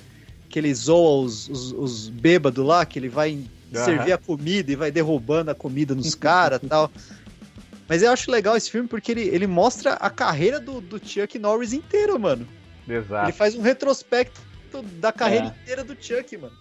que 0.48 0.58
ele 0.60 0.72
zoa 0.72 1.24
os, 1.24 1.48
os, 1.48 1.72
os 1.72 2.08
bêbados 2.08 2.64
lá, 2.64 2.86
que 2.86 2.98
ele 3.00 3.08
vai 3.08 3.36
Aham. 3.74 3.84
servir 3.84 4.12
a 4.12 4.16
comida 4.18 4.70
e 4.70 4.76
vai 4.76 4.92
derrubando 4.92 5.50
a 5.50 5.54
comida 5.56 5.92
nos 5.92 6.14
caras 6.14 6.60
e 6.62 6.68
tal. 6.68 6.90
Mas 7.88 8.00
eu 8.02 8.12
acho 8.12 8.30
legal 8.30 8.56
esse 8.56 8.70
filme 8.70 8.88
porque 8.88 9.10
ele, 9.10 9.22
ele 9.22 9.46
mostra 9.48 9.94
a 9.94 10.08
carreira 10.08 10.60
do, 10.60 10.80
do 10.80 10.98
Chuck 11.04 11.36
Norris 11.38 11.72
inteiro, 11.72 12.18
mano. 12.18 12.46
Exato. 12.88 13.26
Ele 13.26 13.32
faz 13.32 13.56
um 13.56 13.60
retrospecto 13.60 14.40
da 15.00 15.10
carreira 15.12 15.46
É. 15.46 15.48
inteira 15.48 15.82
do 15.82 15.96
Chuck, 16.00 16.36
mano. 16.36 16.52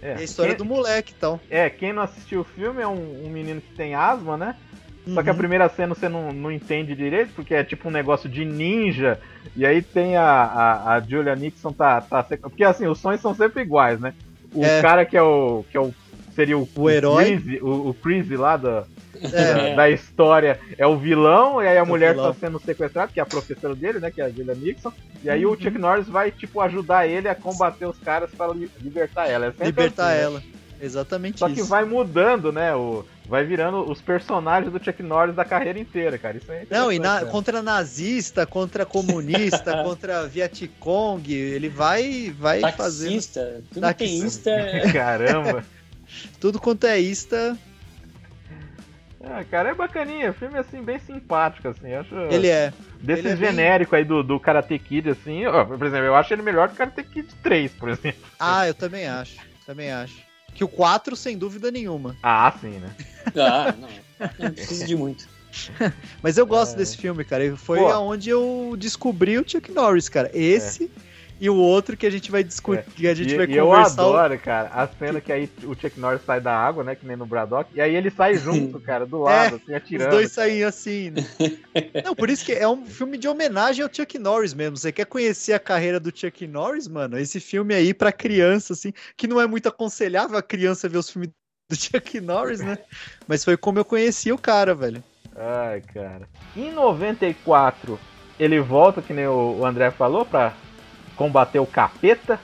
É, 0.00 0.10
É 0.12 0.16
a 0.18 0.22
história 0.22 0.54
quem- 0.54 0.58
do 0.58 0.64
moleque 0.64 1.12
e 1.12 1.16
tal. 1.16 1.40
É, 1.50 1.68
quem 1.68 1.92
não 1.92 2.02
assistiu 2.02 2.42
o 2.42 2.44
filme 2.44 2.80
é 2.82 2.86
um, 2.86 3.24
um 3.26 3.30
menino 3.30 3.60
que 3.60 3.74
tem 3.74 3.94
asma, 3.96 4.36
né? 4.36 4.54
Só 5.06 5.22
que 5.22 5.28
a 5.28 5.32
Uhum. 5.32 5.38
primeira 5.38 5.68
cena 5.68 5.94
você 5.94 6.08
não, 6.08 6.32
não 6.32 6.50
entende 6.50 6.94
direito, 6.94 7.32
porque 7.34 7.54
é 7.54 7.62
tipo 7.62 7.88
um 7.88 7.92
negócio 7.92 8.28
de 8.28 8.44
ninja, 8.44 9.18
e 9.54 9.66
aí 9.66 9.82
tem 9.82 10.16
a, 10.16 10.24
a, 10.24 10.94
a 10.94 11.00
Julia 11.00 11.36
Nixon 11.36 11.72
tá, 11.72 12.00
tá. 12.00 12.22
Porque 12.40 12.64
assim, 12.64 12.86
os 12.86 12.98
sonhos 12.98 13.20
são 13.20 13.34
sempre 13.34 13.62
iguais, 13.62 14.00
né? 14.00 14.14
O 14.54 14.64
É. 14.64 14.80
cara 14.80 15.04
que 15.04 15.16
é 15.16 15.22
o. 15.22 15.64
que 15.70 15.76
é 15.76 15.80
o. 15.80 15.92
seria 16.34 16.56
o, 16.56 16.66
O 16.74 16.88
herói. 16.88 17.24
Creasy, 17.38 17.58
o, 17.62 17.90
o 17.90 17.94
Creasy 17.94 18.36
lá 18.36 18.56
da, 18.56 18.84
É. 19.20 19.28
da, 19.70 19.74
da 19.76 19.90
história 19.90 20.58
é 20.78 20.86
o 20.86 20.96
vilão, 20.96 21.62
e 21.62 21.66
aí 21.68 21.76
a 21.76 21.82
o 21.82 21.86
mulher 21.86 22.14
vilão. 22.14 22.32
tá 22.32 22.38
sendo 22.40 22.58
sequestrada, 22.58 23.10
que 23.12 23.20
é 23.20 23.22
a 23.22 23.26
professora 23.26 23.74
dele, 23.74 23.98
né? 23.98 24.10
Que 24.10 24.22
é 24.22 24.24
a 24.24 24.30
Julia 24.30 24.54
Nixon. 24.54 24.92
E 25.22 25.28
aí 25.28 25.44
Uhum. 25.44 25.52
o 25.52 25.60
Chuck 25.60 25.76
Norris 25.78 26.08
vai, 26.08 26.30
tipo, 26.30 26.60
ajudar 26.62 27.06
ele 27.06 27.28
a 27.28 27.34
combater 27.34 27.84
os 27.86 27.98
caras 27.98 28.30
pra 28.30 28.46
li- 28.48 28.70
libertar 28.80 29.26
ela. 29.28 29.54
É 29.60 29.66
Libertar 29.66 30.12
assim, 30.12 30.34
né? 30.34 30.42
Exatamente 30.84 31.38
Só 31.38 31.46
isso. 31.48 31.56
que 31.56 31.62
vai 31.68 31.84
mudando, 31.84 32.52
né? 32.52 32.74
O, 32.74 33.04
vai 33.26 33.44
virando 33.44 33.90
os 33.90 34.00
personagens 34.02 34.70
do 34.72 34.82
Chuck 34.84 35.02
Norris 35.02 35.34
da 35.34 35.44
carreira 35.44 35.78
inteira, 35.78 36.18
cara. 36.18 36.36
Isso 36.36 36.50
é 36.52 36.66
Não, 36.70 36.92
e 36.92 36.98
na- 36.98 37.22
né? 37.22 37.30
contra 37.30 37.62
nazista, 37.62 38.44
contra 38.46 38.84
comunista, 38.84 39.80
contra 39.84 40.26
Vietcong, 40.26 41.32
ele 41.32 41.68
vai, 41.68 42.34
vai 42.38 42.60
fazendo. 42.72 43.12
Taxista, 43.14 43.62
tudo 43.72 43.80
Taxista. 43.80 44.50
teísta. 44.50 44.92
Caramba. 44.92 45.64
Tudo 46.38 46.60
quanto 46.60 46.86
é 46.86 47.00
ista, 47.00 47.58
Ah, 49.24 49.42
cara, 49.50 49.70
é 49.70 49.74
bacaninha. 49.74 50.32
Filme, 50.32 50.58
assim, 50.58 50.82
bem 50.82 50.98
simpático, 50.98 51.66
assim. 51.68 51.88
eu 51.88 52.00
Acho... 52.00 52.14
ele 52.30 52.46
é. 52.48 52.72
Desse 53.00 53.20
ele 53.22 53.28
é 53.30 53.36
bem- 53.36 53.48
genérico 53.50 53.96
aí 53.96 54.04
do, 54.04 54.22
do 54.22 54.38
Karate 54.38 54.78
Kid, 54.78 55.08
assim, 55.10 55.46
ó, 55.46 55.64
por 55.64 55.84
exemplo, 55.86 56.06
eu 56.06 56.14
acho 56.14 56.32
ele 56.32 56.42
melhor 56.42 56.68
que 56.68 56.74
o 56.74 56.76
Karate 56.76 57.02
Kid 57.02 57.28
3, 57.42 57.72
por 57.72 57.88
exemplo. 57.88 58.20
Ah, 58.38 58.68
eu 58.68 58.74
também 58.74 59.08
acho. 59.08 59.38
Também 59.66 59.90
acho. 59.90 60.14
Que 60.54 60.62
o 60.64 60.68
4, 60.68 61.16
sem 61.16 61.36
dúvida 61.36 61.70
nenhuma. 61.70 62.16
Ah, 62.22 62.52
sim, 62.60 62.78
né? 62.78 62.94
Ah, 63.36 63.74
não. 63.76 63.88
Não 64.38 64.52
precisa 64.52 64.86
de 64.86 64.94
muito. 64.94 65.26
Mas 66.22 66.36
eu 66.38 66.46
gosto 66.46 66.76
desse 66.76 66.96
filme, 66.96 67.24
cara. 67.24 67.56
Foi 67.56 67.78
É. 67.78 67.82
Pô. 67.82 67.88
aonde 67.90 68.30
eu 68.30 68.74
descobri 68.78 69.38
o 69.38 69.44
Chuck 69.48 69.70
Norris, 69.72 70.08
cara. 70.08 70.30
Esse 70.34 70.90
e 71.40 71.50
o 71.50 71.56
outro 71.56 71.96
que 71.96 72.06
a 72.06 72.10
gente 72.10 72.30
vai 72.30 72.42
discutir, 72.44 72.84
que 72.94 73.08
a 73.08 73.14
gente 73.14 73.30
É. 73.30 73.34
e, 73.34 73.36
vai 73.38 73.46
e 73.46 73.56
eu 73.56 73.66
conversar. 73.66 74.02
o- 74.06 74.16
adoro, 74.16 74.38
cara, 74.38 74.68
a 74.72 74.86
cena 74.86 75.20
que 75.20 75.32
aí 75.32 75.48
o 75.64 75.74
Chuck 75.74 75.98
Norris 75.98 76.22
sai 76.24 76.40
da 76.40 76.56
água, 76.56 76.84
né, 76.84 76.94
que 76.94 77.06
nem 77.06 77.16
no 77.16 77.26
Braddock, 77.26 77.70
e 77.74 77.80
aí 77.80 77.94
ele 77.94 78.10
sai 78.10 78.34
junto, 78.36 78.78
cara, 78.80 79.04
do 79.06 79.18
lado, 79.20 79.56
assim, 79.56 79.70
Os 79.72 79.76
atirando. 79.76 80.10
dois 80.10 80.30
saem 80.32 80.62
assim, 80.64 81.10
né? 81.10 81.22
Não, 82.04 82.14
por 82.14 82.28
isso 82.30 82.44
que 82.44 82.52
é 82.52 82.68
um 82.68 82.84
filme 82.86 83.16
de 83.18 83.28
homenagem 83.28 83.82
ao 83.84 83.90
Chuck 83.92 84.18
Norris 84.18 84.54
mesmo. 84.54 84.76
Você 84.76 84.92
quer 84.92 85.06
conhecer 85.06 85.52
a 85.52 85.58
carreira 85.58 85.98
do 86.00 86.16
Chuck 86.16 86.46
Norris, 86.46 86.86
mano? 86.88 87.18
Esse 87.18 87.40
filme 87.40 87.74
aí 87.74 87.92
pra 87.94 88.12
criança, 88.12 88.72
assim, 88.72 88.92
que 89.16 89.26
não 89.26 89.40
é 89.40 89.46
muito 89.46 89.68
aconselhável 89.68 90.36
a 90.38 90.42
criança 90.42 90.88
ver 90.88 90.98
os 90.98 91.08
filmes 91.10 91.30
do 91.70 91.76
Chuck 91.76 92.20
Norris, 92.20 92.60
né? 92.60 92.78
Mas 93.26 93.44
foi 93.44 93.56
como 93.56 93.78
eu 93.78 93.84
conheci 93.84 94.30
o 94.32 94.38
cara, 94.38 94.74
velho. 94.74 95.02
Ai, 95.36 95.80
cara. 95.92 96.28
Em 96.56 96.70
94, 96.72 97.98
ele 98.38 98.60
volta, 98.60 99.00
que 99.02 99.12
nem 99.12 99.26
o 99.26 99.56
o 99.60 99.64
André 99.66 99.90
falou, 99.90 100.24
pra 100.24 100.52
combater 101.16 101.58
o 101.58 101.66
capeta. 101.66 102.40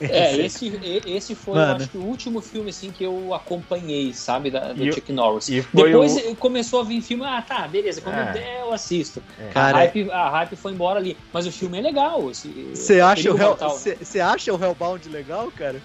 É, 0.00 0.34
esse, 0.36 0.66
e- 0.68 1.02
esse 1.16 1.34
foi, 1.34 1.58
Mano. 1.58 1.72
eu 1.72 1.76
acho 1.76 1.90
que 1.90 1.98
o 1.98 2.02
último 2.02 2.40
filme 2.40 2.70
assim 2.70 2.90
que 2.90 3.04
eu 3.04 3.32
acompanhei, 3.34 4.12
sabe, 4.14 4.50
da, 4.50 4.72
do 4.72 4.84
E 4.84 4.92
Chuck 4.92 5.12
Norris. 5.12 5.48
e 5.48 5.60
Depois 5.72 6.16
o- 6.26 6.34
começou 6.36 6.80
a 6.80 6.84
vir 6.84 7.02
filme, 7.02 7.24
ah, 7.24 7.42
tá, 7.42 7.68
beleza, 7.68 8.00
quando 8.00 8.16
É. 8.18 8.32
der 8.32 8.60
eu 8.60 8.72
assisto. 8.72 9.22
Cara, 9.52 9.76
a, 9.76 9.80
hype, 9.80 10.10
a 10.10 10.30
hype 10.30 10.56
foi 10.56 10.72
embora 10.72 10.98
ali, 10.98 11.16
mas 11.32 11.46
o 11.46 11.52
filme 11.52 11.78
é 11.78 11.82
legal. 11.82 12.30
esse- 12.30 12.70
Você 12.74 13.00
acha, 13.00 13.30
o 13.32 13.36
Hell- 13.38 13.56
né? 13.60 13.68
cê- 13.70 13.98
cê 14.02 14.20
acha 14.20 14.52
o 14.54 14.62
Hellbound 14.62 15.08
legal, 15.08 15.50
cara? 15.50 15.80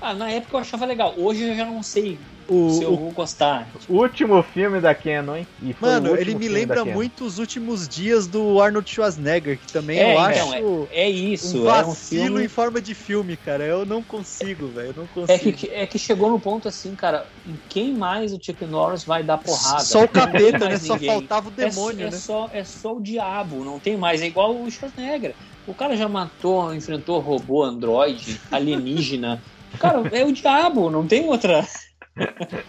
Ah, 0.00 0.12
na 0.14 0.30
época 0.30 0.56
eu 0.56 0.60
achava 0.60 0.84
legal, 0.84 1.14
hoje 1.16 1.42
eu 1.48 1.54
já 1.56 1.64
não 1.64 1.82
sei 1.82 2.18
O, 2.48 2.56
se 2.66 2.82
eu 2.84 2.94
o- 2.94 2.98
vou 2.98 3.12
gostar. 3.12 3.72
Último 3.88 4.42
filme 4.42 4.80
da 4.80 4.94
Canon, 4.94 5.36
hein? 5.36 5.48
E 5.60 5.72
Mano, 5.80 6.16
ele 6.16 6.34
me 6.34 6.48
lembra 6.48 6.84
muito 6.84 7.24
os 7.24 7.38
últimos 7.38 7.88
dias 7.88 8.28
do 8.28 8.60
Arnold 8.60 8.88
Schwarzenegger, 8.90 9.58
que 9.60 9.68
também 9.68 9.98
É, 9.98 10.02
eu 10.02 10.18
então, 10.18 10.52
acho 10.52 10.88
É 10.90 11.08
isso, 11.10 11.56
um 11.56 11.62
é 11.68 11.84
um 11.84 11.94
vacilo 11.94 11.94
filme. 11.94 12.40
em 12.40 12.48
forma 12.48 12.80
de 12.80 12.94
filme, 12.94 13.36
cara. 13.36 13.64
Eu 13.66 13.84
não 13.86 14.04
consigo, 14.04 14.72
velho. 14.72 14.90
Eu 14.90 14.94
não 14.94 15.08
consigo. 15.08 15.50
É 15.50 15.52
que, 15.52 15.66
é 15.70 15.86
que 15.86 15.98
chegou 15.98 16.30
no 16.30 16.40
ponto 16.40 16.68
assim, 16.68 16.94
cara, 16.96 17.30
em 17.44 17.56
quem 17.68 17.96
mais 17.96 18.32
o 18.32 18.38
Chuck 18.42 18.66
Norris 18.66 19.04
vai 19.04 19.24
dar 19.24 19.38
porrada? 19.38 19.84
Só 19.86 20.04
o 20.04 20.08
capeta, 20.08 20.68
né? 20.68 20.78
Só 20.78 20.98
faltava 20.98 21.48
o 21.48 21.50
É 21.58 21.70
demônio, 21.70 21.98
só- 22.00 22.06
é, 22.06 22.10
né? 22.10 22.16
Só, 22.18 22.48
é 22.52 22.64
só 22.64 22.96
o 22.96 23.00
diabo, 23.00 23.64
não 23.64 23.80
tem 23.80 23.96
mais. 23.96 24.20
É 24.20 24.26
igual 24.26 24.60
o 24.60 24.70
Schwarzenegger. 24.70 25.36
O 25.64 25.74
cara 25.74 25.96
já 25.96 26.08
matou, 26.08 26.74
enfrentou 26.74 27.20
robô, 27.20 27.62
androide, 27.62 28.44
alienígena. 28.50 29.42
Cara, 29.78 30.08
é 30.12 30.24
o 30.24 30.32
diabo, 30.32 30.90
não 30.90 31.06
tem 31.06 31.28
outra. 31.28 31.66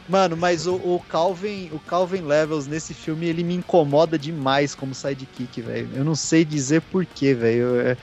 Mano, 0.08 0.38
mas 0.38 0.68
o, 0.68 0.76
o 0.76 1.04
Calvin, 1.10 1.70
o 1.74 1.80
Calvin 1.80 2.22
Levels 2.22 2.68
nesse 2.68 2.94
filme, 2.94 3.28
ele 3.28 3.44
me 3.44 3.56
incomoda 3.56 4.18
demais 4.18 4.74
como 4.74 4.96
sidekick, 4.96 5.62
velho. 5.62 5.90
Eu 5.94 6.06
não 6.06 6.16
sei 6.16 6.46
dizer 6.46 6.82
porquê, 6.82 7.34
velho. 7.34 7.80
É, 7.80 7.98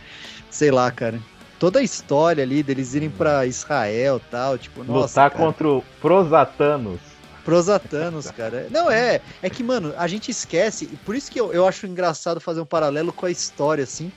Sei 0.51 0.71
lá, 0.71 0.91
cara. 0.91 1.21
Toda 1.59 1.79
a 1.79 1.83
história 1.83 2.43
ali 2.43 2.63
deles 2.63 2.95
irem 2.95 3.11
pra 3.11 3.47
Israel 3.47 4.17
e 4.17 4.31
tal, 4.31 4.59
tipo, 4.59 4.83
nossa. 4.83 5.23
Lutar 5.23 5.31
contra 5.31 5.69
o 5.69 5.85
Prosatanos. 6.01 7.01
Prosatanos, 7.45 8.31
cara. 8.31 8.67
Não, 8.71 8.91
é. 8.91 9.21
É 9.43 9.51
que, 9.51 9.63
mano, 9.63 9.95
a 9.97 10.07
gente 10.07 10.31
esquece. 10.31 10.87
e 10.91 10.97
Por 10.97 11.15
isso 11.15 11.31
que 11.31 11.39
eu, 11.41 11.53
eu 11.53 11.67
acho 11.67 11.87
engraçado 11.87 12.41
fazer 12.41 12.61
um 12.61 12.67
paralelo 12.67 13.13
com 13.13 13.27
a 13.27 13.31
história, 13.31 13.85
assim. 13.85 14.11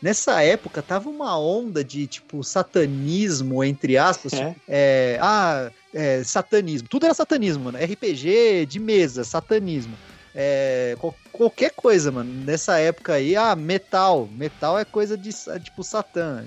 Nessa 0.00 0.42
época 0.42 0.80
tava 0.80 1.08
uma 1.08 1.38
onda 1.38 1.82
de, 1.82 2.06
tipo, 2.06 2.44
satanismo, 2.44 3.64
entre 3.64 3.98
aspas. 3.98 4.32
É. 4.32 4.54
é, 4.68 5.18
ah, 5.20 5.70
é, 5.92 6.22
satanismo. 6.22 6.88
Tudo 6.88 7.04
era 7.06 7.14
satanismo, 7.14 7.64
mano. 7.64 7.78
RPG 7.78 8.66
de 8.66 8.78
mesa, 8.78 9.24
satanismo. 9.24 9.96
É, 10.34 10.94
qual- 11.00 11.14
qualquer 11.32 11.72
coisa, 11.74 12.12
mano. 12.12 12.32
Nessa 12.44 12.78
época 12.78 13.14
aí, 13.14 13.34
ah, 13.34 13.56
metal. 13.56 14.28
Metal 14.32 14.78
é 14.78 14.84
coisa 14.84 15.16
de, 15.16 15.30
tipo, 15.62 15.82
satã. 15.82 16.44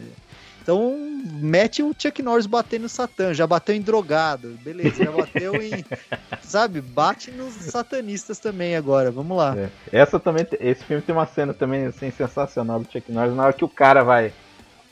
Então, 0.62 0.96
mete 1.42 1.82
o 1.82 1.94
Chuck 1.98 2.22
Norris 2.22 2.46
batendo 2.46 2.84
no 2.84 2.90
Satã. 2.90 3.34
Já 3.34 3.48
bateu 3.48 3.76
em 3.76 3.82
drogado, 3.82 4.50
beleza. 4.64 5.04
Já 5.04 5.12
bateu 5.12 5.56
em. 5.56 5.84
sabe? 6.44 6.82
Bate 6.82 7.32
nos 7.32 7.54
satanistas 7.54 8.40
também 8.40 8.76
agora. 8.76 9.10
Vamos 9.10 9.36
lá. 9.36 9.56
É. 9.58 9.70
Essa 9.92 10.20
também, 10.20 10.46
esse 10.60 10.84
filme 10.84 11.02
tem 11.02 11.16
uma 11.16 11.26
cena 11.26 11.54
também 11.54 11.86
assim 11.86 12.12
sensacional 12.12 12.80
do 12.80 12.92
Chuck 12.92 13.12
Norris. 13.12 13.36
Na 13.36 13.46
hora 13.46 13.54
que 13.54 13.66
o 13.66 13.70
cara 13.70 14.04
vai, 14.04 14.32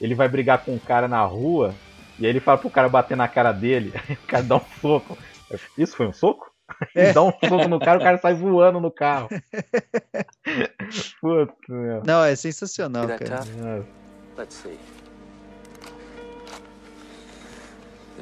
ele 0.01 0.15
vai 0.15 0.27
brigar 0.27 0.63
com 0.63 0.73
um 0.73 0.79
cara 0.79 1.07
na 1.07 1.23
rua 1.23 1.75
e 2.19 2.25
aí 2.25 2.31
ele 2.31 2.41
fala 2.41 2.57
pro 2.57 2.69
cara 2.69 2.89
bater 2.89 3.15
na 3.15 3.27
cara 3.27 3.51
dele, 3.51 3.93
aí 4.07 4.15
o 4.15 4.27
cara 4.27 4.43
dá 4.43 4.57
um 4.57 4.65
soco. 4.81 5.17
Isso 5.77 5.95
foi 5.95 6.07
um 6.07 6.13
soco? 6.13 6.51
Ele 6.93 7.13
dá 7.13 7.23
um 7.23 7.31
soco 7.31 7.67
no 7.67 7.79
cara, 7.79 7.97
o 7.97 8.03
cara 8.03 8.17
sai 8.17 8.33
voando 8.33 8.79
no 8.79 8.91
carro. 8.91 9.29
Putz, 11.21 11.55
meu. 11.67 12.03
Não, 12.05 12.23
é 12.23 12.35
sensacional, 12.35 13.07
cara. 13.07 13.41
É. 13.45 13.81
Let's 14.37 14.55
see. 14.55 14.98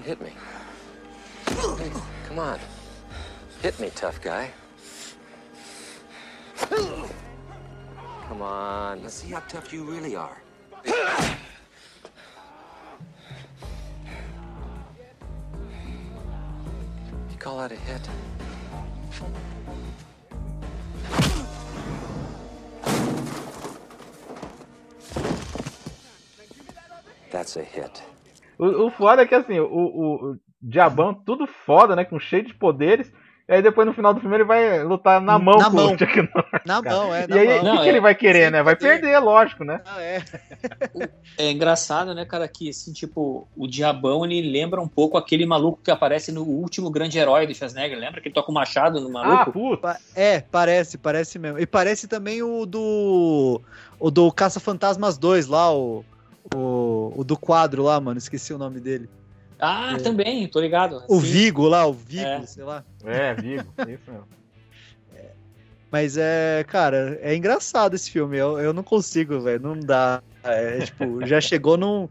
Hit 0.07 0.21
me. 0.21 0.31
Hey, 1.77 1.91
come 2.29 2.39
on. 2.39 2.57
Hit 3.61 3.77
me, 3.77 3.91
tough 3.93 4.21
guy. 4.21 4.49
Come 6.69 8.41
on. 8.41 9.01
Let's 9.01 9.15
see 9.15 9.31
how 9.31 9.41
tough 9.49 9.73
you 9.73 9.83
really 9.83 10.15
are. 10.15 10.41
You 10.85 10.93
call 17.37 17.57
that 17.57 17.73
a 17.73 17.75
hit? 17.75 18.09
That's 27.29 27.57
a 27.57 27.63
hit. 27.63 28.01
O, 28.57 28.87
o 28.87 28.91
foda 28.91 29.21
é 29.21 29.25
que 29.27 29.35
assim, 29.35 29.59
o, 29.59 29.65
o, 29.65 30.31
o 30.31 30.37
Diabão, 30.61 31.13
tudo 31.13 31.47
foda, 31.65 31.95
né? 31.95 32.03
Com 32.03 32.19
cheio 32.19 32.43
de 32.43 32.53
poderes. 32.53 33.11
E 33.49 33.53
aí 33.53 33.61
depois 33.61 33.87
no 33.87 33.93
final 33.93 34.13
do 34.13 34.19
filme 34.19 34.35
ele 34.35 34.43
vai 34.43 34.83
lutar 34.83 35.21
na 35.21 35.39
mão 35.39 35.57
Na 35.57 35.69
com 35.69 35.75
mão. 35.77 35.93
o 35.93 35.97
Chuck 35.97 36.17
Norris. 36.17 36.61
Na 36.65 36.81
cara. 36.81 36.95
mão, 36.97 37.15
é, 37.15 37.23
E 37.23 37.27
na 37.29 37.35
aí, 37.37 37.47
mão. 37.47 37.55
o 37.55 37.59
que, 37.59 37.65
Não, 37.65 37.77
que 37.77 37.83
é- 37.85 37.89
ele 37.89 38.01
vai 38.01 38.13
querer, 38.15 38.51
né? 38.51 38.61
Vai 38.61 38.75
poder. 38.75 38.99
perder, 38.99 39.19
lógico, 39.19 39.63
né? 39.63 39.81
Ah, 39.85 40.01
é. 40.01 40.21
É 41.37 41.51
engraçado, 41.51 42.13
né, 42.13 42.25
cara, 42.25 42.47
que 42.47 42.69
assim, 42.69 42.91
tipo, 42.91 43.47
o 43.55 43.67
Diabão 43.67 44.25
ele 44.25 44.41
lembra 44.51 44.81
um 44.81 44.87
pouco 44.87 45.17
aquele 45.17 45.45
maluco 45.45 45.79
que 45.81 45.91
aparece 45.91 46.31
no 46.31 46.43
último 46.43 46.89
grande 46.89 47.17
herói 47.19 47.45
do 47.47 47.53
Schwarzenegger. 47.53 47.97
Lembra 47.97 48.19
que 48.19 48.27
ele 48.27 48.35
toca 48.35 48.51
o 48.51 48.53
machado 48.53 48.99
no 48.99 49.07
Ah, 49.17 49.23
maluco? 49.23 49.51
puta. 49.53 49.81
Pa- 49.81 49.97
É, 50.15 50.41
parece, 50.41 50.97
parece 50.97 51.39
mesmo. 51.39 51.57
E 51.59 51.65
parece 51.65 52.07
também 52.07 52.41
o 52.43 52.65
do. 52.65 53.61
O 53.99 54.11
do 54.11 54.29
Caça-Fantasmas 54.31 55.17
2 55.17 55.47
lá, 55.47 55.73
o, 55.73 56.03
o. 56.53 57.13
O 57.15 57.23
do 57.23 57.37
quadro 57.37 57.83
lá, 57.83 57.99
mano. 57.99 58.17
Esqueci 58.17 58.53
o 58.53 58.57
nome 58.57 58.79
dele. 58.79 59.09
Ah, 59.59 59.93
É. 59.95 59.97
também, 60.01 60.47
tô 60.47 60.59
ligado. 60.59 61.03
O 61.07 61.19
Sim. 61.19 61.27
Vigo 61.27 61.67
lá, 61.67 61.85
o 61.87 61.93
Vigo, 61.93 62.21
É. 62.27 62.45
sei 62.45 62.63
lá. 62.63 62.83
É, 63.03 63.33
Vigo, 63.33 63.63
isso 63.87 63.87
mesmo. 64.11 64.23
Mas 65.89 66.17
é, 66.17 66.65
cara, 66.67 67.17
é 67.21 67.33
engraçado 67.35 67.95
esse 67.95 68.11
filme. 68.11 68.37
Eu, 68.37 68.59
eu 68.59 68.73
não 68.73 68.83
consigo, 68.83 69.39
velho. 69.39 69.61
Não 69.61 69.79
dá. 69.79 70.21
É, 70.43 70.79
tipo, 70.79 71.25
já 71.25 71.39
chegou 71.39 71.77
num. 71.77 72.09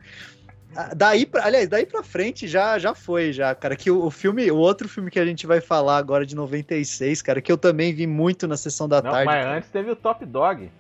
Daí 0.95 1.25
pra, 1.25 1.45
aliás, 1.47 1.69
daí 1.69 1.87
pra 1.87 2.03
frente 2.03 2.47
já, 2.49 2.79
já 2.79 2.95
foi, 2.95 3.33
já, 3.33 3.55
cara. 3.55 3.77
Que 3.77 3.91
o, 3.91 4.05
o 4.05 4.11
filme, 4.11 4.51
o 4.51 4.57
outro 4.57 4.89
filme 4.89 5.11
que 5.11 5.19
a 5.21 5.25
gente 5.25 5.47
vai 5.47 5.61
falar 5.61 5.97
agora 5.99 6.25
de 6.27 6.35
96, 6.35 7.23
cara, 7.23 7.41
que 7.41 7.51
eu 7.53 7.57
também 7.57 7.95
vi 7.95 8.07
muito 8.07 8.47
na 8.49 8.57
sessão 8.57 8.89
da 8.89 9.01
Não, 9.01 9.11
tarde. 9.11 9.27
mas 9.27 9.45
cara. 9.45 9.57
antes 9.59 9.71
teve 9.71 9.91
o 9.91 9.97
Top 9.97 10.25
Dog. 10.27 10.71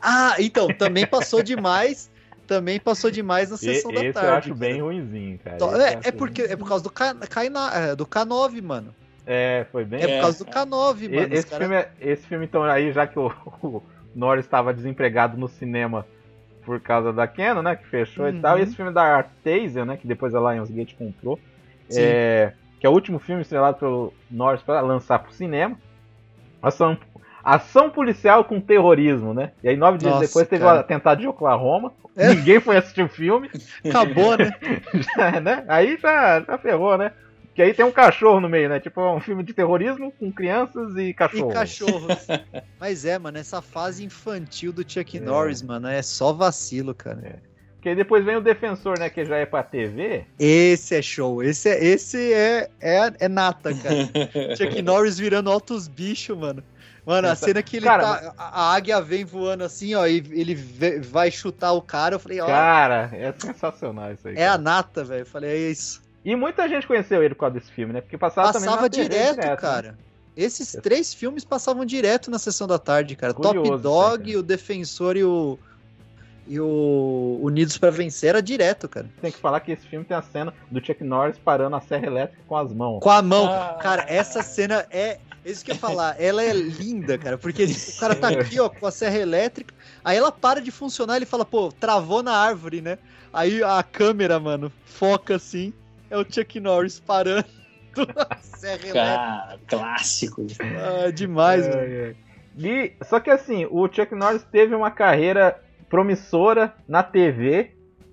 Ah, 0.00 0.34
então, 0.38 0.68
também 0.68 1.06
passou 1.06 1.42
demais. 1.42 2.10
Também 2.46 2.78
passou 2.80 3.10
demais 3.10 3.50
na 3.50 3.56
E- 3.56 3.58
sessão 3.58 3.92
da 3.92 4.00
esse 4.04 4.12
tarde. 4.12 4.28
eu 4.28 4.34
acho 4.34 4.54
bem 4.54 4.80
ruimzinho, 4.80 5.38
cara. 5.38 5.56
Então, 5.56 5.80
É, 5.80 5.98
é 6.04 6.12
porque 6.12 6.42
é 6.42 6.56
por 6.56 6.68
causa 6.68 6.84
do, 6.84 6.90
K, 6.90 7.14
K- 7.14 7.44
é, 7.44 7.96
do 7.96 8.06
K9, 8.06 8.62
mano. 8.62 8.94
É, 9.26 9.66
foi 9.72 9.84
bem. 9.84 10.02
É 10.02 10.16
por 10.16 10.20
causa 10.22 10.44
do 10.44 10.50
K9, 10.50 11.02
E- 11.04 11.08
mano. 11.08 11.34
Esse, 11.34 11.46
cara- 11.46 11.60
filme, 11.60 11.76
é- 11.76 11.90
esse 12.00 12.26
filme, 12.26 12.44
então, 12.44 12.62
aí, 12.64 12.92
já 12.92 13.06
que 13.06 13.18
o, 13.18 13.32
o 13.62 13.82
Norris 14.14 14.44
estava 14.44 14.72
desempregado 14.74 15.36
no 15.38 15.48
cinema 15.48 16.06
por 16.64 16.80
causa 16.80 17.12
da 17.12 17.26
Canon, 17.26 17.62
né? 17.62 17.76
Que 17.76 17.86
fechou 17.86 18.26
Uhum. 18.26 18.36
e 18.36 18.40
tal. 18.40 18.58
E 18.58 18.62
esse 18.62 18.74
filme 18.76 18.92
da 18.92 19.02
Artesia, 19.02 19.84
né? 19.84 19.96
Que 19.96 20.06
depois 20.06 20.34
a 20.34 20.40
Lionsgate 20.52 20.94
comprou. 20.94 21.38
É, 21.90 22.52
que 22.80 22.86
é 22.86 22.88
o 22.90 22.92
último 22.92 23.18
filme 23.18 23.42
estrelado 23.42 23.78
pelo 23.78 24.12
Norris 24.30 24.62
para 24.62 24.80
lançar 24.80 25.18
pro 25.18 25.32
cinema. 25.32 25.78
Ação, 26.62 26.96
ação 27.42 27.90
policial 27.90 28.44
com 28.44 28.58
terrorismo, 28.60 29.34
né? 29.34 29.52
E 29.62 29.68
aí, 29.68 29.76
nove 29.76 29.98
dias 29.98 30.12
Nossa, 30.14 30.26
depois, 30.26 30.48
teve 30.48 30.64
cara. 30.64 30.78
o 30.78 30.80
atentado 30.80 31.20
de 31.20 31.26
Oklahoma. 31.28 31.92
É. 32.16 32.34
Ninguém 32.34 32.60
foi 32.60 32.76
assistir 32.76 33.02
o 33.02 33.08
filme. 33.08 33.50
Acabou, 33.84 34.36
né? 34.38 34.52
Já, 35.16 35.40
né? 35.40 35.64
Aí 35.68 35.98
já, 36.00 36.40
já 36.40 36.58
ferrou, 36.58 36.96
né? 36.96 37.10
Que 37.54 37.62
aí 37.62 37.72
tem 37.72 37.84
um 37.84 37.92
cachorro 37.92 38.40
no 38.40 38.48
meio, 38.48 38.68
né? 38.68 38.80
Tipo, 38.80 39.00
é 39.00 39.12
um 39.12 39.20
filme 39.20 39.42
de 39.44 39.52
terrorismo 39.52 40.12
com 40.18 40.30
crianças 40.32 40.96
e 40.96 41.02
E 41.10 41.14
cachorros. 41.14 41.54
cachorros. 41.54 42.26
Mas 42.80 43.04
é, 43.04 43.16
mano, 43.18 43.38
essa 43.38 43.62
fase 43.62 44.04
infantil 44.04 44.72
do 44.72 44.88
Chuck 44.88 45.20
Norris, 45.20 45.62
mano, 45.62 45.86
é 45.86 46.02
só 46.02 46.32
vacilo, 46.32 46.94
cara. 46.94 47.40
Porque 47.76 47.90
aí 47.90 47.94
depois 47.96 48.24
vem 48.24 48.36
o 48.36 48.40
Defensor, 48.40 48.98
né? 48.98 49.08
Que 49.10 49.24
já 49.24 49.36
é 49.36 49.46
pra 49.46 49.62
TV. 49.62 50.24
Esse 50.38 50.96
é 50.96 51.02
show. 51.02 51.42
Esse 51.42 51.68
é, 51.68 51.84
esse 51.84 52.32
é, 52.32 52.68
é, 52.80 53.12
é 53.20 53.28
nata, 53.28 53.72
cara. 53.74 54.08
Chuck 54.56 54.82
Norris 54.82 55.18
virando 55.18 55.50
altos 55.50 55.86
bichos, 55.86 56.36
mano. 56.36 56.62
Mano, 57.06 57.28
a 57.28 57.34
cena 57.34 57.62
que 57.62 57.76
ele 57.76 57.86
Cara, 57.86 58.02
tá. 58.02 58.34
A, 58.38 58.62
a 58.62 58.74
águia 58.74 59.00
vem 59.00 59.24
voando 59.24 59.62
assim, 59.62 59.94
ó, 59.94 60.06
e 60.06 60.16
ele 60.16 60.54
vai 61.02 61.30
chutar 61.30 61.72
o 61.72 61.82
cara. 61.82 62.14
Eu 62.14 62.18
falei, 62.18 62.40
ó. 62.40 62.46
Cara, 62.46 63.10
é 63.12 63.32
sensacional 63.38 64.12
isso 64.12 64.26
aí. 64.28 64.36
é 64.36 64.48
a 64.48 64.56
nata, 64.56 65.04
velho. 65.04 65.22
Eu 65.22 65.26
falei, 65.26 65.50
é 65.50 65.70
isso. 65.70 66.02
E 66.24 66.34
muita 66.34 66.66
gente 66.68 66.86
conheceu 66.86 67.22
ele 67.22 67.34
por 67.34 67.40
causa 67.40 67.58
desse 67.58 67.70
filme, 67.70 67.92
né? 67.92 68.00
Porque 68.00 68.16
passava, 68.16 68.52
também 68.52 68.66
Passava 68.66 68.82
na 68.82 68.88
TV 68.88 69.08
direto, 69.08 69.36
né? 69.36 69.56
cara. 69.56 69.98
Esses 70.36 70.76
três 70.82 71.12
filmes 71.12 71.44
passavam 71.44 71.84
direto 71.84 72.30
na 72.30 72.38
sessão 72.38 72.66
da 72.66 72.78
tarde, 72.78 73.14
cara. 73.14 73.34
Curioso 73.34 73.70
Top 73.70 73.82
Dog, 73.82 74.36
o 74.36 74.42
Defensor 74.42 75.16
e 75.16 75.24
o. 75.24 75.58
E 76.46 76.60
o 76.60 77.40
Unidos 77.42 77.78
pra 77.78 77.90
Vencer 77.90 78.30
era 78.30 78.42
direto, 78.42 78.86
cara. 78.86 79.06
Tem 79.22 79.32
que 79.32 79.38
falar 79.38 79.60
que 79.60 79.72
esse 79.72 79.86
filme 79.86 80.04
tem 80.04 80.14
a 80.14 80.20
cena 80.20 80.52
do 80.70 80.84
Chuck 80.84 81.02
Norris 81.02 81.38
parando 81.38 81.74
a 81.74 81.80
serra 81.80 82.06
elétrica 82.06 82.42
com 82.46 82.56
as 82.56 82.70
mãos. 82.70 83.00
Com 83.00 83.10
a 83.10 83.22
mão. 83.22 83.46
Ah. 83.46 83.78
Cara, 83.80 84.04
essa 84.08 84.42
cena 84.42 84.86
é. 84.90 85.18
Isso 85.44 85.64
que 85.64 85.70
eu 85.70 85.74
ia 85.74 85.80
falar, 85.80 86.16
ela 86.20 86.42
é 86.42 86.52
linda, 86.52 87.18
cara, 87.18 87.36
porque 87.36 87.64
o 87.66 88.00
cara 88.00 88.14
tá 88.14 88.28
aqui, 88.28 88.58
ó, 88.58 88.68
com 88.68 88.86
a 88.86 88.90
serra 88.90 89.18
elétrica, 89.18 89.74
aí 90.04 90.16
ela 90.16 90.32
para 90.32 90.60
de 90.60 90.70
funcionar, 90.70 91.16
ele 91.16 91.26
fala, 91.26 91.44
pô, 91.44 91.70
travou 91.72 92.22
na 92.22 92.36
árvore, 92.36 92.80
né? 92.80 92.98
Aí 93.32 93.62
a 93.62 93.82
câmera, 93.82 94.38
mano, 94.40 94.72
foca 94.86 95.36
assim, 95.36 95.72
é 96.10 96.16
o 96.16 96.24
Chuck 96.24 96.58
Norris 96.60 97.00
parando 97.00 97.44
a 98.16 98.36
serra 98.38 98.74
elétrica. 98.74 98.92
Cara, 98.94 99.58
clássico. 99.66 100.46
Ah, 100.60 101.10
demais, 101.10 101.66
mano. 101.68 101.80
É, 101.80 102.10
é. 102.10 102.14
E, 102.56 102.92
só 103.04 103.18
que 103.18 103.30
assim, 103.30 103.66
o 103.68 103.88
Chuck 103.92 104.14
Norris 104.14 104.44
teve 104.44 104.74
uma 104.74 104.90
carreira 104.90 105.60
promissora 105.90 106.72
na 106.88 107.02
TV. 107.02 107.72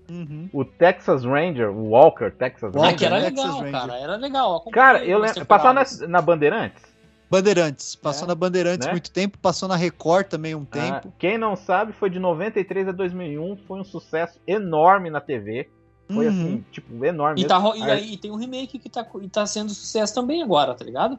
Uhum. 0.10 0.50
O 0.52 0.66
Texas 0.66 1.24
Ranger, 1.24 1.70
o 1.70 1.90
Walker 1.90 2.32
Texas 2.32 2.76
Ah, 2.76 2.80
Ranger. 2.82 2.98
que 2.98 3.06
era 3.06 3.22
Texas 3.22 3.38
legal, 3.38 3.58
Ranger. 3.60 3.72
cara. 3.72 3.96
Era 3.98 4.16
legal. 4.18 4.66
Cara, 4.72 5.06
eu 5.06 5.20
lembro. 5.20 5.46
Passar 5.46 5.74
na, 5.74 5.84
na 6.08 6.22
Bandeirantes? 6.22 6.91
Bandeirantes, 7.32 7.96
passou 7.96 8.28
na 8.28 8.36
Bandeirantes 8.36 8.86
Né? 8.86 8.92
muito 8.92 9.10
tempo, 9.10 9.38
passou 9.38 9.70
na 9.70 9.78
Record 9.78 10.28
também 10.28 10.54
um 10.54 10.68
Ah, 10.70 11.00
tempo. 11.00 11.14
quem 11.18 11.38
não 11.38 11.56
sabe, 11.56 11.94
foi 11.94 12.10
de 12.10 12.20
93 12.20 12.90
a 12.90 12.92
2001. 12.92 13.56
Foi 13.66 13.80
um 13.80 13.86
sucesso 13.86 14.38
enorme 14.46 15.10
na 15.10 15.22
TV. 15.22 15.70
Foi 16.12 16.28
Uhum. 16.28 16.30
assim, 16.30 16.66
tipo, 16.74 17.06
enorme 17.06 17.40
E, 17.42 17.46
tá, 17.46 17.58
e 17.78 17.84
aí 17.90 18.18
tem 18.18 18.30
um 18.32 18.36
remake 18.36 18.78
que 18.78 18.90
tá, 18.90 19.08
e 19.22 19.30
tá 19.30 19.46
sendo 19.46 19.74
sucesso 19.74 20.14
também 20.14 20.44
agora, 20.44 20.76
tá 20.76 20.84
ligado? 20.84 21.18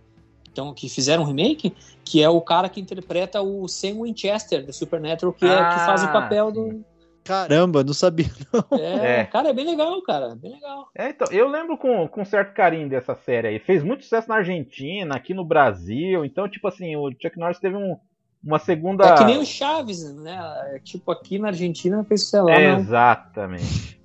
Então, 0.52 0.74
que 0.74 0.86
fizeram 0.86 1.22
um 1.22 1.26
remake, 1.26 1.74
que 2.04 2.22
é 2.22 2.28
o 2.28 2.42
cara 2.42 2.68
que 2.68 2.78
interpreta 2.78 3.40
o 3.40 3.66
Sam 3.66 4.02
Winchester 4.02 4.66
do 4.66 4.72
Supernatural, 4.74 5.32
que, 5.32 5.46
é, 5.46 5.64
que 5.64 5.80
faz 5.86 6.02
o 6.02 6.06
Ah, 6.08 6.08
papel 6.10 6.52
do. 6.52 6.84
Caramba, 7.24 7.84
não 7.84 7.92
sabia. 7.94 8.26
É, 8.78 9.20
É. 9.20 9.24
Cara, 9.24 9.50
é 9.50 9.52
bem 9.52 9.64
legal, 9.66 10.00
cara. 10.02 10.34
Bem 10.34 10.52
legal. 10.52 10.88
É, 10.96 11.08
então, 11.10 11.28
eu 11.30 11.48
lembro 11.48 11.76
com, 11.78 12.06
com 12.08 12.24
certo 12.24 12.52
carinho 12.54 12.88
dessa 12.88 13.14
série 13.14 13.48
aí. 13.48 13.58
Fez 13.58 13.82
muito 13.82 14.02
sucesso 14.04 14.28
na 14.28 14.36
Argentina, 14.36 15.14
aqui 15.14 15.32
no 15.34 15.44
Brasil. 15.44 16.24
Então, 16.24 16.48
tipo 16.48 16.66
assim, 16.68 16.96
o 16.96 17.10
Chuck 17.10 17.38
Norris 17.38 17.58
teve 17.58 17.76
um- 17.76 17.96
uma 18.44 18.58
segunda. 18.58 19.06
É 19.06 19.14
que 19.14 19.24
nem 19.24 19.38
o 19.38 19.46
Chaves, 19.46 20.12
né? 20.16 20.36
É, 20.74 20.78
Tipo, 20.80 21.12
aqui 21.12 21.38
na 21.38 21.48
Argentina 21.48 22.02
fez 22.04 22.28
sei 22.28 22.40
lá, 22.40 22.46
não. 22.58 22.78
Exatamente. 22.80 24.00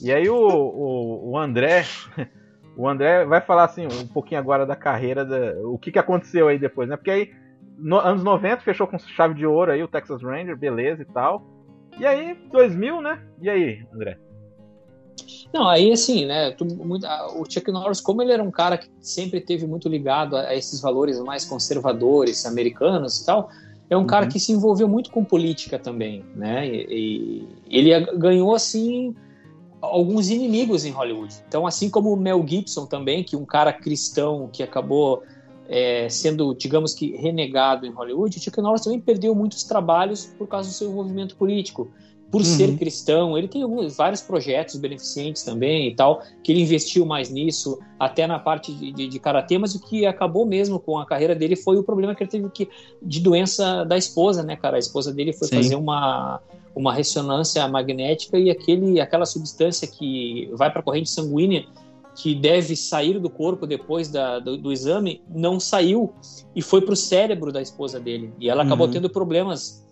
E 0.00 0.12
aí 0.12 0.28
o, 0.28 0.36
o, 0.36 1.30
o 1.32 1.38
André. 1.38 1.84
O 2.78 2.86
André 2.86 3.24
vai 3.24 3.40
falar 3.40 3.64
assim 3.64 3.86
um 3.86 4.06
pouquinho 4.06 4.38
agora 4.38 4.66
da 4.66 4.76
carreira, 4.76 5.24
da, 5.24 5.54
o 5.66 5.78
que, 5.78 5.90
que 5.90 5.98
aconteceu 5.98 6.46
aí 6.46 6.58
depois, 6.58 6.86
né? 6.86 6.94
Porque 6.98 7.10
aí, 7.10 7.30
no, 7.78 7.98
anos 7.98 8.22
90, 8.22 8.60
fechou 8.60 8.86
com 8.86 8.98
chave 8.98 9.32
de 9.32 9.46
ouro 9.46 9.72
aí 9.72 9.82
o 9.82 9.88
Texas 9.88 10.22
Ranger, 10.22 10.54
beleza 10.58 11.00
e 11.00 11.06
tal. 11.06 11.42
E 11.98 12.06
aí, 12.06 12.34
2000, 12.50 13.00
né? 13.00 13.20
E 13.40 13.48
aí, 13.48 13.86
André? 13.92 14.18
Não, 15.52 15.66
aí 15.68 15.90
assim, 15.92 16.26
né? 16.26 16.50
tu- 16.50 16.64
muito- 16.64 17.06
o 17.06 17.44
Chuck 17.50 17.70
Norris, 17.70 18.00
como 18.00 18.22
ele 18.22 18.32
era 18.32 18.42
um 18.42 18.50
cara 18.50 18.76
que 18.76 18.88
sempre 19.00 19.40
teve 19.40 19.66
muito 19.66 19.88
ligado 19.88 20.36
a, 20.36 20.48
a 20.48 20.54
esses 20.56 20.80
valores 20.80 21.18
mais 21.20 21.44
conservadores 21.44 22.44
americanos 22.44 23.20
e 23.20 23.26
tal, 23.26 23.48
é 23.88 23.96
um 23.96 24.04
cara 24.04 24.26
que 24.26 24.40
se 24.40 24.52
envolveu 24.52 24.88
muito 24.88 25.10
com 25.10 25.24
política 25.24 25.78
também, 25.78 26.24
né? 26.34 26.66
E, 26.68 27.48
e 27.68 27.78
ele 27.78 27.98
ganhou 28.16 28.54
assim 28.54 29.14
alguns 29.80 30.28
inimigos 30.28 30.84
em 30.84 30.90
Hollywood. 30.90 31.34
Então, 31.46 31.66
assim 31.66 31.88
como 31.88 32.12
o 32.12 32.16
Mel 32.16 32.44
Gibson 32.46 32.86
também, 32.86 33.22
que 33.22 33.36
um 33.36 33.44
cara 33.44 33.72
cristão 33.72 34.50
que 34.52 34.62
acabou 34.62 35.22
é, 35.68 36.08
sendo, 36.08 36.54
digamos 36.54 36.94
que, 36.94 37.16
renegado 37.16 37.86
em 37.86 37.90
Hollywood, 37.90 38.38
o 38.38 38.40
Chuck 38.40 38.60
Norris 38.60 38.82
também 38.82 39.00
perdeu 39.00 39.34
muitos 39.34 39.64
trabalhos 39.64 40.26
por 40.38 40.46
causa 40.46 40.68
do 40.68 40.74
seu 40.74 40.90
envolvimento 40.90 41.36
político. 41.36 41.90
Por 42.30 42.40
Uhum. 42.40 42.44
ser 42.44 42.76
cristão, 42.76 43.38
ele 43.38 43.46
tem 43.46 43.62
alguns, 43.62 43.96
vários 43.96 44.20
projetos 44.20 44.76
beneficentes 44.76 45.44
também 45.44 45.88
e 45.88 45.94
tal, 45.94 46.20
que 46.42 46.50
ele 46.50 46.60
investiu 46.60 47.06
mais 47.06 47.30
nisso, 47.30 47.78
até 48.00 48.26
na 48.26 48.38
parte 48.38 48.72
de, 48.72 48.92
de, 48.92 49.06
de 49.06 49.18
karatê, 49.20 49.56
mas 49.58 49.76
o 49.76 49.80
que 49.80 50.04
acabou 50.04 50.44
mesmo 50.44 50.80
com 50.80 50.98
a 50.98 51.06
carreira 51.06 51.36
dele 51.36 51.54
foi 51.54 51.76
o 51.78 51.84
problema 51.84 52.16
que 52.16 52.24
ele 52.24 52.30
teve 52.30 52.50
que, 52.50 52.68
de 53.00 53.20
doença 53.20 53.84
da 53.84 53.96
esposa, 53.96 54.42
né, 54.42 54.56
cara? 54.56 54.76
A 54.76 54.80
esposa 54.80 55.12
dele 55.12 55.32
foi 55.32 55.46
Sim. 55.46 55.54
fazer 55.54 55.76
uma, 55.76 56.40
uma 56.74 56.92
ressonância 56.92 57.66
magnética 57.68 58.36
e 58.36 58.50
aquele, 58.50 59.00
aquela 59.00 59.24
substância 59.24 59.86
que 59.86 60.50
vai 60.52 60.70
para 60.70 60.80
a 60.80 60.84
corrente 60.84 61.08
sanguínea 61.08 61.64
que 62.16 62.34
deve 62.34 62.74
sair 62.74 63.18
do 63.20 63.28
corpo 63.28 63.66
depois 63.66 64.08
da, 64.08 64.38
do, 64.38 64.56
do 64.56 64.72
exame 64.72 65.22
não 65.28 65.60
saiu 65.60 66.12
e 66.54 66.62
foi 66.62 66.80
para 66.80 66.94
o 66.94 66.96
cérebro 66.96 67.52
da 67.52 67.60
esposa 67.60 68.00
dele 68.00 68.32
e 68.40 68.48
ela 68.48 68.62
acabou 68.62 68.86
Uhum. 68.86 68.92
tendo 68.92 69.10
problemas 69.10 69.84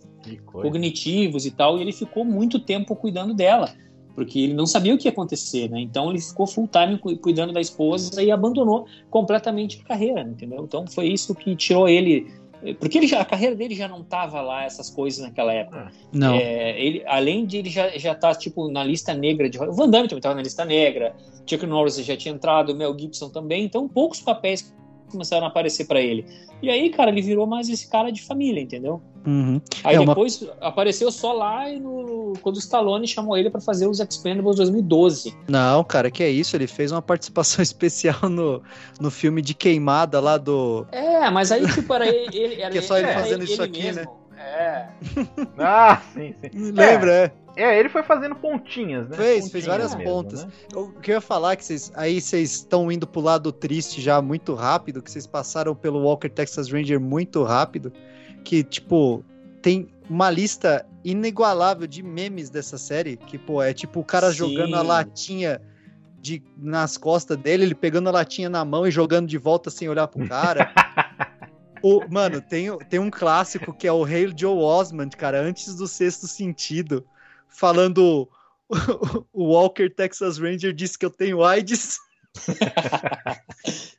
cognitivos 0.63 1.45
e 1.45 1.51
tal, 1.51 1.77
e 1.77 1.81
ele 1.81 1.91
ficou 1.91 2.25
muito 2.25 2.59
tempo 2.59 2.95
cuidando 2.95 3.33
dela, 3.33 3.71
porque 4.15 4.39
ele 4.39 4.53
não 4.53 4.65
sabia 4.65 4.95
o 4.95 4.97
que 4.97 5.07
ia 5.07 5.11
acontecer, 5.11 5.69
né? 5.69 5.79
Então 5.81 6.09
ele 6.09 6.19
ficou 6.19 6.47
full 6.47 6.67
time 6.67 6.97
cu- 6.97 7.15
cuidando 7.17 7.53
da 7.53 7.61
esposa 7.61 8.23
e 8.23 8.31
abandonou 8.31 8.87
completamente 9.09 9.79
a 9.83 9.87
carreira, 9.87 10.21
entendeu? 10.21 10.63
Então 10.63 10.85
foi 10.87 11.07
isso 11.09 11.35
que 11.35 11.55
tirou 11.55 11.87
ele, 11.87 12.27
porque 12.73 12.97
ele 12.97 13.07
já, 13.07 13.21
a 13.21 13.25
carreira 13.25 13.55
dele 13.55 13.75
já 13.75 13.87
não 13.87 14.03
tava 14.03 14.41
lá 14.41 14.63
essas 14.63 14.89
coisas 14.89 15.23
naquela 15.23 15.53
época. 15.53 15.91
Não. 16.11 16.33
É, 16.33 16.79
ele, 16.81 17.03
além 17.05 17.45
de 17.45 17.57
ele 17.57 17.69
já 17.69 17.89
já 17.97 18.15
tá 18.15 18.33
tipo 18.33 18.69
na 18.69 18.83
lista 18.83 19.13
negra 19.13 19.49
de 19.49 19.57
Hollywood, 19.57 19.77
Van 19.79 19.89
Damme 19.89 20.07
também 20.07 20.19
estava 20.19 20.35
na 20.35 20.41
lista 20.41 20.65
negra, 20.65 21.15
Chuck 21.45 21.65
Norris 21.65 21.97
já 21.97 22.17
tinha 22.17 22.33
entrado, 22.33 22.75
Mel 22.75 22.97
Gibson 22.97 23.29
também, 23.29 23.65
então 23.65 23.87
poucos 23.87 24.21
papéis 24.21 24.73
começaram 25.15 25.45
a 25.45 25.49
aparecer 25.49 25.85
para 25.85 25.99
ele. 26.01 26.25
E 26.61 26.69
aí, 26.69 26.89
cara, 26.89 27.09
ele 27.09 27.21
virou 27.21 27.47
mais 27.47 27.69
esse 27.69 27.89
cara 27.89 28.11
de 28.11 28.21
família, 28.21 28.61
entendeu? 28.61 29.01
Uhum. 29.25 29.59
Aí 29.83 29.95
É 29.95 29.99
uma- 29.99 30.13
depois 30.13 30.47
apareceu 30.61 31.11
só 31.11 31.33
lá 31.33 31.67
e 31.69 31.79
no, 31.79 32.33
quando 32.41 32.55
o 32.57 32.59
Stallone 32.59 33.07
chamou 33.07 33.35
ele 33.37 33.49
pra 33.49 33.59
fazer 33.59 33.87
os 33.87 33.99
Expendables 33.99 34.55
2012. 34.57 35.35
Não, 35.47 35.83
cara, 35.83 36.11
que 36.11 36.21
é 36.23 36.29
isso? 36.29 36.55
Ele 36.55 36.67
fez 36.67 36.91
uma 36.91 37.01
participação 37.01 37.61
especial 37.63 38.29
no, 38.29 38.61
no 38.99 39.09
filme 39.09 39.41
de 39.41 39.53
queimada 39.53 40.19
lá 40.19 40.37
do. 40.37 40.85
É, 40.91 41.29
mas 41.31 41.51
aí 41.51 41.65
tipo 41.67 41.91
era 41.93 42.07
ele, 42.07 42.61
era 42.61 42.69
Que 42.71 42.77
é 42.77 42.81
só 42.81 42.97
ele 42.97 43.07
fazendo 43.13 43.43
isso 43.43 43.61
aqui, 43.63 43.83
mesmo. 43.83 44.01
né? 44.01 44.07
É. 44.37 44.85
Ah, 45.57 46.01
sim, 46.13 46.35
sim. 46.41 46.71
Lembra, 46.71 47.11
é? 47.11 47.23
É, 47.25 47.31
ele 47.55 47.89
foi 47.89 48.03
fazendo 48.03 48.35
pontinhas, 48.35 49.07
né? 49.09 49.17
Fez, 49.17 49.29
Pontinhas 49.29 49.51
fez 49.51 49.65
várias 49.65 49.95
mesmo, 49.95 50.11
pontas. 50.11 50.45
né? 50.45 50.51
O 50.75 50.91
que 50.99 51.11
eu 51.11 51.15
ia 51.15 51.21
falar 51.21 51.53
é 51.53 51.55
que 51.55 51.65
vocês, 51.65 51.91
aí 51.95 52.19
vocês 52.19 52.51
estão 52.51 52.91
indo 52.91 53.07
pro 53.07 53.21
lado 53.21 53.51
triste 53.51 54.01
já 54.01 54.21
muito 54.21 54.53
rápido, 54.53 55.01
que 55.01 55.09
vocês 55.09 55.25
passaram 55.25 55.75
pelo 55.75 56.01
Walker 56.01 56.29
Texas 56.29 56.69
Ranger 56.69 56.99
muito 56.99 57.43
rápido, 57.43 57.91
que 58.43 58.63
tipo 58.63 59.23
tem 59.61 59.87
uma 60.09 60.29
lista 60.29 60.85
inigualável 61.03 61.87
de 61.87 62.03
memes 62.03 62.49
dessa 62.49 62.77
série, 62.77 63.17
que, 63.17 63.37
pô, 63.37 63.61
é 63.61 63.73
tipo 63.73 63.99
o 63.99 64.03
cara 64.03 64.31
Sim. 64.31 64.37
jogando 64.37 64.75
a 64.75 64.81
latinha 64.81 65.61
de, 66.19 66.43
nas 66.57 66.97
costas 66.97 67.37
dele, 67.37 67.65
ele 67.65 67.75
pegando 67.75 68.09
a 68.09 68.11
latinha 68.11 68.49
na 68.49 68.65
mão 68.65 68.87
e 68.87 68.91
jogando 68.91 69.27
de 69.27 69.37
volta 69.37 69.69
sem 69.69 69.87
olhar 69.87 70.07
pro 70.07 70.27
cara. 70.27 70.71
o, 71.81 72.01
mano, 72.09 72.41
tem, 72.41 72.75
tem 72.89 72.99
um 72.99 73.11
clássico 73.11 73.71
que 73.73 73.87
é 73.87 73.91
o 73.91 74.03
Hail 74.03 74.33
Joe 74.35 74.57
Osmond, 74.57 75.15
cara, 75.15 75.39
antes 75.39 75.75
do 75.75 75.87
Sexto 75.87 76.27
Sentido, 76.27 77.05
falando 77.55 78.29
o 79.33 79.53
Walker 79.53 79.89
Texas 79.89 80.37
Ranger 80.37 80.73
disse 80.73 80.97
que 80.97 81.05
eu 81.05 81.09
tenho 81.09 81.43
AIDS. 81.43 81.99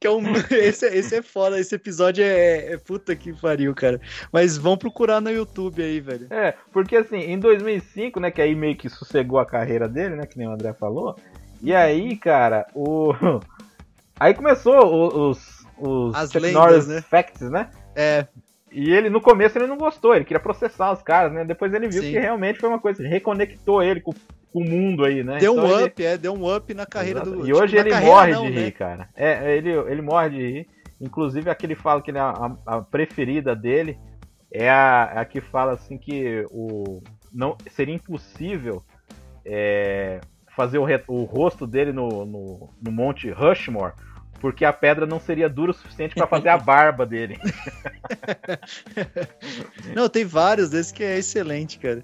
que 0.00 0.06
é 0.06 0.10
um, 0.10 0.22
esse, 0.50 0.86
esse 0.86 1.16
é 1.16 1.22
foda, 1.22 1.58
esse 1.58 1.74
episódio 1.74 2.24
é, 2.24 2.72
é 2.72 2.78
puta 2.78 3.14
que 3.14 3.32
pariu, 3.32 3.74
cara. 3.74 4.00
Mas 4.32 4.56
vão 4.56 4.76
procurar 4.76 5.20
no 5.20 5.30
YouTube 5.30 5.82
aí, 5.82 6.00
velho. 6.00 6.26
É, 6.30 6.54
porque 6.72 6.96
assim, 6.96 7.18
em 7.18 7.38
2005, 7.38 8.20
né, 8.20 8.30
que 8.30 8.40
aí 8.40 8.54
meio 8.54 8.76
que 8.76 8.88
sossegou 8.88 9.38
a 9.38 9.46
carreira 9.46 9.88
dele, 9.88 10.16
né, 10.16 10.26
que 10.26 10.38
nem 10.38 10.48
o 10.48 10.52
André 10.52 10.72
falou. 10.72 11.16
E 11.60 11.74
aí, 11.74 12.16
cara, 12.16 12.66
o 12.74 13.12
aí 14.18 14.34
começou 14.34 15.30
os 15.30 15.58
os 15.80 16.14
As 16.14 16.32
lendas, 16.32 16.88
né? 16.88 17.02
facts, 17.02 17.50
né? 17.50 17.70
É, 17.94 18.26
E 18.70 18.90
ele 18.92 19.08
no 19.08 19.20
começo 19.20 19.56
ele 19.58 19.66
não 19.66 19.78
gostou, 19.78 20.14
ele 20.14 20.24
queria 20.24 20.40
processar 20.40 20.92
os 20.92 21.02
caras, 21.02 21.32
né? 21.32 21.44
Depois 21.44 21.72
ele 21.72 21.88
viu 21.88 22.02
Sim. 22.02 22.12
que 22.12 22.18
realmente 22.18 22.58
foi 22.58 22.68
uma 22.68 22.78
coisa, 22.78 23.02
reconectou 23.06 23.82
ele 23.82 24.00
com, 24.00 24.12
com 24.52 24.60
o 24.60 24.64
mundo 24.68 25.04
aí, 25.04 25.22
né? 25.24 25.38
deu 25.38 25.52
um 25.54 25.58
Então 25.64 25.78
ele- 25.78 25.84
up, 25.88 26.04
é, 26.04 26.16
deu 26.18 26.34
um 26.34 26.54
up 26.56 26.74
na 26.74 26.84
carreira 26.86 27.20
Exato. 27.20 27.36
do 27.36 27.42
E 27.42 27.46
tipo, 27.46 27.58
hoje 27.62 27.74
na 27.76 27.80
ele 27.80 27.94
morre 28.06 28.32
não, 28.32 28.44
de 28.44 28.50
né? 28.50 28.60
rir, 28.64 28.72
cara. 28.72 29.08
É, 29.16 29.56
ele, 29.56 29.70
ele 29.70 30.02
morre 30.02 30.28
de 30.30 30.36
rir. 30.36 30.66
Inclusive, 31.00 31.48
aquele 31.48 31.74
fala 31.74 32.02
que 32.02 32.10
ele- 32.10 32.18
a, 32.18 32.56
a 32.66 32.80
preferida 32.82 33.54
dele 33.56 33.96
é 34.52 34.68
a, 34.68 35.20
a 35.20 35.24
que 35.24 35.40
fala 35.40 35.72
assim 35.72 35.96
que 35.96 36.44
o, 36.50 37.00
não, 37.32 37.56
seria 37.70 37.94
impossível 37.94 38.82
é, 39.44 40.20
fazer 40.56 40.78
o, 40.78 40.84
re- 40.84 41.04
o 41.06 41.22
rosto 41.24 41.66
dele 41.66 41.92
no, 41.92 42.24
no, 42.26 42.70
no 42.82 42.90
Monte 42.92 43.30
Rushmore, 43.30 43.92
porque 44.40 44.64
a 44.64 44.72
pedra 44.72 45.06
não 45.06 45.20
seria 45.20 45.48
dura 45.48 45.70
o 45.72 45.74
suficiente 45.74 46.14
para 46.14 46.26
fazer 46.26 46.48
a 46.48 46.58
barba 46.58 47.04
dele. 47.06 47.38
Não, 49.94 50.08
tem 50.08 50.24
vários 50.24 50.70
desses 50.70 50.92
que 50.92 51.02
é 51.02 51.18
excelente, 51.18 51.78
cara. 51.78 52.02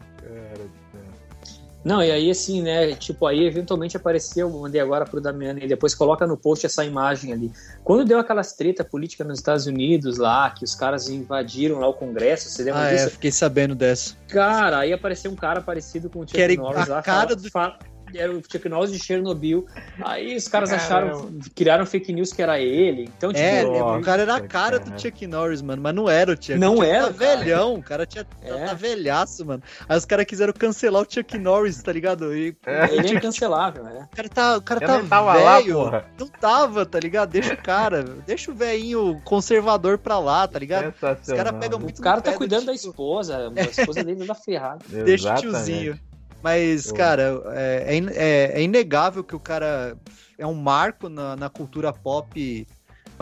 Não, 1.84 2.02
e 2.02 2.10
aí 2.10 2.30
assim, 2.30 2.62
né? 2.62 2.94
Tipo, 2.94 3.26
aí 3.26 3.44
eventualmente 3.46 3.94
apareceu, 3.94 4.48
eu 4.48 4.58
mandei 4.58 4.80
agora 4.80 5.04
pro 5.04 5.20
Damiano 5.20 5.58
e 5.58 5.68
depois 5.68 5.94
coloca 5.94 6.26
no 6.26 6.34
post 6.34 6.64
essa 6.64 6.82
imagem 6.82 7.30
ali. 7.30 7.52
Quando 7.82 8.06
deu 8.06 8.18
aquelas 8.18 8.54
treta 8.54 8.82
política 8.82 9.22
nos 9.22 9.38
Estados 9.38 9.66
Unidos 9.66 10.16
lá, 10.16 10.48
que 10.48 10.64
os 10.64 10.74
caras 10.74 11.10
invadiram 11.10 11.78
lá 11.80 11.86
o 11.88 11.92
Congresso, 11.92 12.48
você 12.48 12.62
lembra 12.62 12.84
Ah, 12.84 12.90
é, 12.90 12.94
disso? 12.94 13.10
fiquei 13.10 13.30
sabendo 13.30 13.74
dessa. 13.74 14.14
Cara, 14.28 14.78
aí 14.78 14.94
apareceu 14.94 15.30
um 15.30 15.36
cara 15.36 15.60
parecido 15.60 16.08
com 16.08 16.20
o 16.20 16.26
Chuck 16.26 16.56
Norris 16.56 16.88
a 16.88 16.94
lá. 16.94 17.02
cara 17.02 17.28
fala- 17.28 17.36
do- 17.36 17.50
fala- 17.50 17.78
era 18.18 18.32
o 18.32 18.42
Chuck 18.42 18.68
Norris 18.68 18.92
de 18.92 18.98
Chernobyl. 18.98 19.66
Aí 20.02 20.36
os 20.36 20.48
caras 20.48 20.70
Caramba. 20.70 20.84
acharam, 20.86 21.38
criaram 21.54 21.86
fake 21.86 22.12
news 22.12 22.32
que 22.32 22.42
era 22.42 22.58
ele. 22.60 23.10
Então, 23.16 23.32
tipo, 23.32 23.44
É, 23.44 23.62
Nossa, 23.64 23.98
o 23.98 24.02
cara 24.02 24.22
era 24.22 24.36
a 24.36 24.40
cara 24.40 24.78
cara. 24.78 24.90
do 24.90 25.00
Chuck 25.00 25.26
Norris, 25.26 25.62
mano, 25.62 25.82
mas 25.82 25.94
não 25.94 26.08
era 26.08 26.32
o 26.32 26.34
Chuck. 26.36 26.56
Não 26.56 26.74
o 26.74 26.76
Chuck 26.78 26.88
era, 26.88 27.06
Tá 27.06 27.12
cara. 27.14 27.36
velhão, 27.36 27.74
o 27.74 27.82
cara 27.82 28.06
tinha, 28.06 28.26
É. 28.42 28.64
tá 28.66 28.74
velhaço, 28.74 29.44
mano. 29.44 29.62
Aí 29.88 29.96
os 29.98 30.04
caras 30.04 30.26
quiseram 30.26 30.52
cancelar 30.52 31.02
o 31.02 31.06
Chuck 31.08 31.36
Norris, 31.38 31.82
tá 31.82 31.92
ligado? 31.92 32.34
E, 32.34 32.56
ele 32.90 33.08
é 33.08 33.12
incancelável, 33.14 33.84
né? 33.84 34.08
o 34.12 34.16
cara 34.16 34.28
tá, 34.28 34.56
o 34.56 34.62
cara 34.62 34.84
Eu 34.84 34.88
tá 34.88 35.02
tava 35.08 35.34
lá, 35.34 35.58
velho. 35.60 35.74
porra. 35.74 36.04
não 36.18 36.26
tava, 36.28 36.86
tá 36.86 36.98
ligado? 37.00 37.30
Deixa 37.30 37.54
o 37.54 37.56
cara, 37.56 38.02
deixa 38.26 38.50
o 38.50 38.54
velhinho 38.54 39.20
conservador 39.24 39.98
pra 39.98 40.18
lá, 40.18 40.46
tá 40.46 40.58
ligado? 40.58 40.88
Os 40.88 41.28
caras 41.32 41.52
pegam 41.60 41.78
O 41.78 41.82
muito 41.82 42.00
cara 42.00 42.16
no 42.16 42.22
tá 42.22 42.32
cuidando 42.32 42.66
da 42.66 42.72
tipo, 42.74 42.88
esposa, 42.90 43.52
a 43.56 43.60
esposa 43.62 44.04
dele 44.04 44.24
tá 44.26 44.34
ferrada. 44.34 44.84
Deixa 44.88 45.32
o 45.34 45.36
tiozinho. 45.36 45.98
Mas, 46.44 46.90
Pô. 46.90 46.98
cara, 46.98 47.42
é, 47.54 47.96
é 47.96 47.98
é- 48.14 48.60
é 48.60 48.62
inegável 48.62 49.24
que 49.24 49.34
o 49.34 49.40
cara 49.40 49.96
é 50.38 50.46
um 50.46 50.52
marco 50.52 51.08
na, 51.08 51.34
na 51.34 51.48
cultura 51.48 51.90
pop 51.90 52.66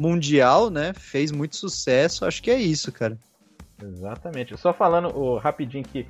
mundial, 0.00 0.68
né? 0.70 0.92
Fez 0.92 1.30
muito 1.30 1.54
sucesso. 1.54 2.24
Acho 2.24 2.42
que 2.42 2.50
é 2.50 2.56
isso, 2.58 2.90
cara. 2.90 3.16
Exatamente. 3.80 4.56
Só 4.56 4.72
falando 4.74 5.16
ô, 5.16 5.38
rapidinho 5.38 5.84
que 5.84 6.04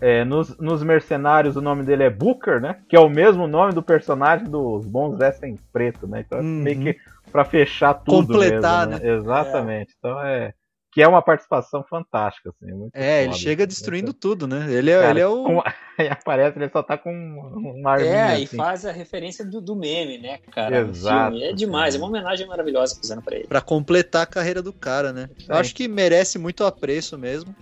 é, 0.00 0.24
nos, 0.24 0.58
nos 0.58 0.82
Mercenários 0.82 1.56
o 1.56 1.60
nome 1.60 1.84
dele 1.84 2.02
é 2.02 2.10
Booker, 2.10 2.60
né? 2.60 2.80
Que 2.88 2.96
é 2.96 3.00
o 3.00 3.08
mesmo 3.08 3.46
nome 3.46 3.72
do 3.72 3.82
personagem 3.82 4.48
dos 4.48 4.84
Bons 4.84 5.16
Vestem 5.16 5.56
Preto, 5.72 6.08
né? 6.08 6.24
Então 6.26 6.38
é 6.38 6.42
Uhum. 6.42 6.62
meio 6.64 6.80
que 6.80 6.96
pra 7.30 7.44
fechar 7.44 7.94
tudo 7.94 8.32
Completar, 8.34 8.88
mesmo, 8.88 9.04
né? 9.04 9.14
Exatamente. 9.16 9.94
Então 9.96 10.20
é 10.24 10.52
que 10.90 11.02
é 11.02 11.06
uma 11.08 11.20
participação 11.22 11.84
fantástica, 11.88 12.50
assim. 12.50 12.72
Muito 12.72 12.94
É, 12.94 13.20
ele 13.22 13.32
foda. 13.32 13.38
chega 13.42 13.66
destruindo 13.66 14.12
tudo, 14.12 14.46
né? 14.46 14.66
Ele 14.72 14.90
é, 14.90 14.98
Cara, 14.98 15.10
ele 15.10 15.20
é 15.20 15.26
o. 15.26 15.44
com- 15.44 15.62
Aí 15.98 16.08
aparece, 16.08 16.58
ele 16.58 16.70
só 16.70 16.82
tá 16.82 16.96
com 16.96 17.10
um- 17.12 17.80
uma 17.80 17.90
arminha, 17.92 18.34
É, 18.34 18.40
e 18.40 18.44
assim. 18.44 18.56
faz 18.56 18.86
a 18.86 18.92
referência 18.92 19.44
do, 19.44 19.60
do 19.60 19.74
meme, 19.74 20.16
né, 20.18 20.38
cara? 20.52 20.78
Exato, 20.78 21.32
filme. 21.32 21.44
É 21.44 21.52
demais, 21.52 21.94
é 21.94 21.98
uma 21.98 22.06
homenagem 22.06 22.46
maravilhosa 22.46 22.94
que 22.94 23.00
fizeram 23.00 23.20
pra 23.22 23.36
ele. 23.36 23.48
Pra 23.48 23.60
completar 23.60 24.22
a 24.22 24.26
carreira 24.26 24.62
do 24.62 24.72
cara, 24.72 25.12
né? 25.12 25.28
Eu 25.48 25.56
É. 25.56 25.58
acho 25.60 25.74
que 25.74 25.88
merece 25.88 26.38
muito 26.38 26.64
apreço 26.64 27.18
mesmo. 27.18 27.54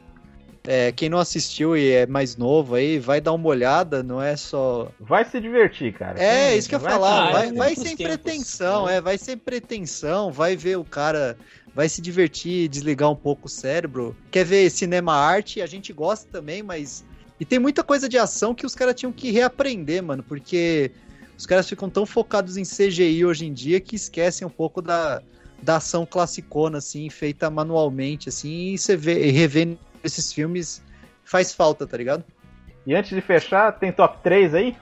É, 0.68 0.90
quem 0.90 1.08
não 1.08 1.18
assistiu 1.18 1.76
e 1.76 1.92
é 1.92 2.06
mais 2.06 2.36
novo 2.36 2.74
aí, 2.74 2.98
vai 2.98 3.20
dar 3.20 3.32
uma 3.32 3.46
olhada, 3.46 4.02
não 4.02 4.20
é 4.20 4.36
só. 4.36 4.88
Vai 4.98 5.24
se 5.24 5.40
divertir, 5.40 5.92
cara. 5.94 6.20
É, 6.20 6.52
Hum, 6.54 6.58
isso 6.58 6.68
que 6.68 6.74
eu 6.74 6.80
ia 6.80 6.82
vai 6.82 6.92
falar. 6.92 7.32
Vai 7.32 7.48
é 7.48 7.52
vai 7.52 7.68
outros 7.68 7.86
sem 7.86 7.96
tempos, 7.96 8.16
pretensão, 8.16 8.86
né? 8.86 8.96
é, 8.96 9.00
vai 9.00 9.16
sem 9.16 9.38
pretensão, 9.38 10.32
vai 10.32 10.56
ver 10.56 10.76
o 10.76 10.84
cara, 10.84 11.36
vai 11.76 11.90
se 11.90 12.00
divertir, 12.00 12.68
desligar 12.68 13.10
um 13.10 13.14
pouco 13.14 13.46
o 13.46 13.50
cérebro. 13.50 14.16
Quer 14.30 14.46
ver 14.46 14.70
cinema 14.70 15.12
arte? 15.12 15.60
A 15.60 15.66
gente 15.66 15.92
gosta 15.92 16.26
também, 16.32 16.62
mas. 16.62 17.04
E 17.38 17.44
tem 17.44 17.58
muita 17.58 17.84
coisa 17.84 18.08
de 18.08 18.16
ação 18.16 18.54
que 18.54 18.64
os 18.64 18.74
caras 18.74 18.94
tinham 18.94 19.12
que 19.12 19.30
reaprender, 19.30 20.02
mano, 20.02 20.22
porque 20.22 20.90
os 21.36 21.44
caras 21.44 21.68
ficam 21.68 21.90
tão 21.90 22.06
focados 22.06 22.56
em 22.56 22.62
CGI 22.62 23.26
hoje 23.26 23.44
em 23.44 23.52
dia 23.52 23.78
que 23.78 23.94
esquecem 23.94 24.46
um 24.46 24.50
pouco 24.50 24.80
da, 24.80 25.22
da 25.62 25.76
ação 25.76 26.06
classicona, 26.06 26.78
assim, 26.78 27.10
feita 27.10 27.50
manualmente, 27.50 28.30
assim, 28.30 28.72
e 28.72 28.78
você 28.78 28.96
vê, 28.96 29.26
e 29.26 29.30
revendo 29.30 29.78
esses 30.02 30.32
filmes 30.32 30.82
faz 31.24 31.52
falta, 31.52 31.86
tá 31.86 31.98
ligado? 31.98 32.24
E 32.86 32.94
antes 32.94 33.10
de 33.10 33.20
fechar, 33.20 33.72
tem 33.72 33.92
top 33.92 34.22
3 34.22 34.54
aí? 34.54 34.76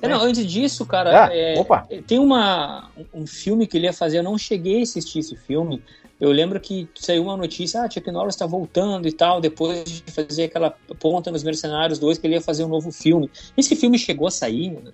É, 0.00 0.08
não, 0.08 0.20
antes 0.22 0.46
disso, 0.46 0.84
cara, 0.86 1.26
Ah, 1.26 1.34
é, 1.36 1.58
opa. 1.58 1.86
tem 2.06 2.18
uma, 2.18 2.90
um 3.12 3.26
filme 3.26 3.66
que 3.66 3.76
ele 3.76 3.86
ia 3.86 3.92
fazer, 3.92 4.18
eu 4.18 4.22
não 4.22 4.38
cheguei 4.38 4.80
a 4.80 4.82
assistir 4.82 5.18
esse 5.20 5.36
filme. 5.36 5.82
Eu 6.18 6.32
lembro 6.32 6.58
que 6.58 6.88
saiu 6.94 7.24
uma 7.24 7.36
notícia, 7.36 7.82
ah, 7.82 7.90
Chuck 7.90 8.10
Norris 8.10 8.34
tá 8.36 8.46
voltando 8.46 9.06
e 9.06 9.12
tal, 9.12 9.38
depois 9.40 9.84
de 9.84 10.10
fazer 10.10 10.44
aquela 10.44 10.70
ponta 10.98 11.30
nos 11.30 11.42
Mercenários 11.42 11.98
2, 11.98 12.16
que 12.16 12.26
ele 12.26 12.34
ia 12.34 12.40
fazer 12.40 12.64
um 12.64 12.68
novo 12.68 12.90
filme. 12.90 13.30
Esse 13.54 13.76
filme 13.76 13.98
chegou 13.98 14.26
a 14.26 14.30
sair, 14.30 14.70
né? 14.70 14.92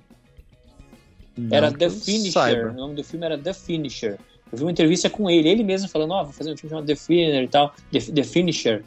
Era 1.50 1.72
The 1.72 1.88
Finisher, 1.88 2.32
saiba. 2.32 2.70
o 2.70 2.74
nome 2.74 2.94
do 2.94 3.04
filme 3.04 3.24
era 3.24 3.38
The 3.38 3.54
Finisher. 3.54 4.18
Eu 4.52 4.58
vi 4.58 4.64
uma 4.64 4.70
entrevista 4.72 5.08
com 5.08 5.30
ele, 5.30 5.48
ele 5.48 5.62
mesmo 5.64 5.88
falando, 5.88 6.10
ó, 6.10 6.24
vou 6.24 6.32
fazer 6.32 6.52
um 6.52 6.56
filme 6.56 6.70
chamado 6.70 6.86
The 6.86 6.96
Finisher 6.96 7.42
e 7.44 7.48
tal, 7.48 7.72
The, 7.90 8.00
The 8.00 8.22
Finisher. 8.22 8.84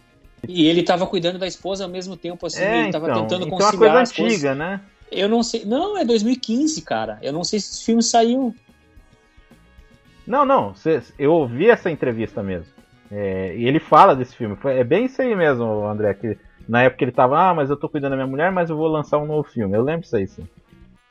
E 0.48 0.68
ele 0.68 0.84
tava 0.84 1.08
cuidando 1.08 1.40
da 1.40 1.48
esposa 1.48 1.86
ao 1.86 1.90
mesmo 1.90 2.16
tempo, 2.16 2.46
assim, 2.46 2.62
É, 2.62 2.84
ele 2.84 2.92
tava 2.92 3.10
então, 3.10 3.22
tentando 3.24 3.48
então 3.48 3.58
é 3.58 3.62
uma 3.62 3.68
conciliar 3.72 3.92
coisa 3.94 4.02
as 4.04 4.12
coisas. 4.12 4.34
antiga, 4.34 4.54
né? 4.54 4.82
Eu 5.16 5.30
não 5.30 5.42
sei. 5.42 5.66
Não, 5.66 5.98
é 5.98 6.06
2015, 6.06 6.82
cara. 6.82 7.18
Eu 7.22 7.34
não 7.34 7.44
sei 7.44 7.60
se 7.60 7.74
esse 7.74 7.86
filme 7.86 8.04
saiu. 8.04 8.56
Não, 10.26 10.46
não, 10.46 10.74
eu 11.20 11.32
ouvi 11.34 11.70
essa 11.70 11.90
entrevista 11.90 12.42
mesmo. 12.42 12.74
É, 13.12 13.56
e 13.56 13.68
ele 13.68 13.80
fala 13.80 14.16
desse 14.16 14.36
filme. 14.36 14.58
É 14.66 14.84
bem 14.84 15.06
isso 15.06 15.22
aí 15.22 15.36
mesmo, 15.36 15.86
André. 15.86 16.14
Que 16.16 16.38
na 16.68 16.84
época 16.84 17.04
ele 17.04 17.12
tava, 17.12 17.40
ah, 17.40 17.54
mas 17.54 17.70
eu 17.70 17.78
tô 17.78 17.88
cuidando 17.88 18.12
da 18.12 18.18
minha 18.18 18.28
mulher, 18.28 18.52
mas 18.52 18.70
eu 18.70 18.76
vou 18.76 18.88
lançar 18.88 19.20
um 19.20 19.26
novo 19.26 19.48
filme. 19.48 19.76
Eu 19.78 19.84
lembro 19.84 20.02
disso 20.02 20.16
aí, 20.16 20.28
sim. 20.28 20.48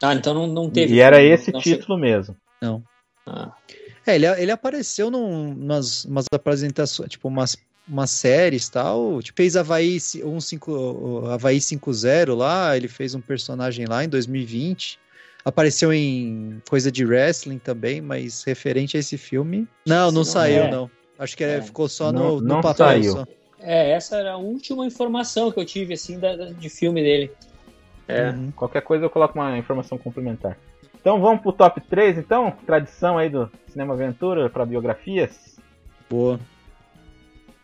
Ah, 0.02 0.14
então 0.14 0.34
não, 0.34 0.46
não 0.46 0.68
teve. 0.68 0.94
E 0.94 1.00
era 1.00 1.22
esse 1.22 1.52
não 1.52 1.60
sei. 1.60 1.76
título 1.76 1.96
mesmo. 1.96 2.36
Não. 2.60 2.82
Ah. 3.26 3.52
É, 4.06 4.16
ele, 4.16 4.26
ele 4.26 4.50
apareceu 4.50 5.10
num, 5.10 5.52
umas, 5.52 6.04
umas 6.04 6.26
apresentações, 6.32 7.08
tipo, 7.08 7.28
umas, 7.28 7.56
umas 7.88 8.10
séries 8.10 8.66
e 8.66 8.72
tal. 8.72 9.22
Tipo, 9.22 9.36
fez 9.36 9.56
Havaí, 9.56 9.92
15, 10.00 10.22
o 10.66 11.26
Havaí 11.30 11.58
5.0 11.58 12.34
lá, 12.34 12.76
ele 12.76 12.88
fez 12.88 13.14
um 13.14 13.20
personagem 13.20 13.86
lá 13.86 14.04
em 14.04 14.08
2020. 14.08 14.98
Apareceu 15.44 15.92
em 15.92 16.62
coisa 16.68 16.90
de 16.90 17.04
wrestling 17.04 17.58
também, 17.58 18.00
mas 18.00 18.42
referente 18.44 18.96
a 18.96 19.00
esse 19.00 19.18
filme. 19.18 19.68
Não, 19.86 20.06
não 20.06 20.12
Não 20.12 20.24
saiu, 20.24 20.64
é. 20.64 20.70
não. 20.70 20.90
Acho 21.18 21.36
que 21.36 21.44
é, 21.44 21.60
ficou 21.60 21.88
só 21.88 22.10
Não- 22.10 22.36
no, 22.36 22.40
no 22.40 22.46
não 22.48 22.60
papel. 22.62 22.86
saiu. 22.86 23.12
só. 23.12 23.26
É, 23.60 23.90
essa 23.92 24.16
era 24.16 24.32
a 24.32 24.36
última 24.36 24.84
informação 24.86 25.50
que 25.52 25.60
eu 25.60 25.64
tive, 25.64 25.94
assim, 25.94 26.18
da, 26.18 26.34
da- 26.36 26.50
de 26.50 26.68
filme 26.68 27.02
dele. 27.02 27.30
É. 28.08 28.30
Uhum. 28.30 28.50
Qualquer 28.52 28.82
coisa 28.82 29.04
eu 29.04 29.10
coloco 29.10 29.38
uma 29.38 29.56
informação 29.56 29.96
complementar. 29.96 30.58
Então 31.00 31.20
vamos 31.20 31.42
pro 31.42 31.52
top 31.52 31.80
3, 31.82 32.16
então? 32.18 32.50
Tradição 32.66 33.16
aí 33.18 33.28
do 33.28 33.50
Cinema 33.68 33.92
Aventura 33.94 34.48
para 34.50 34.64
biografias. 34.66 35.56
Boa. 36.08 36.40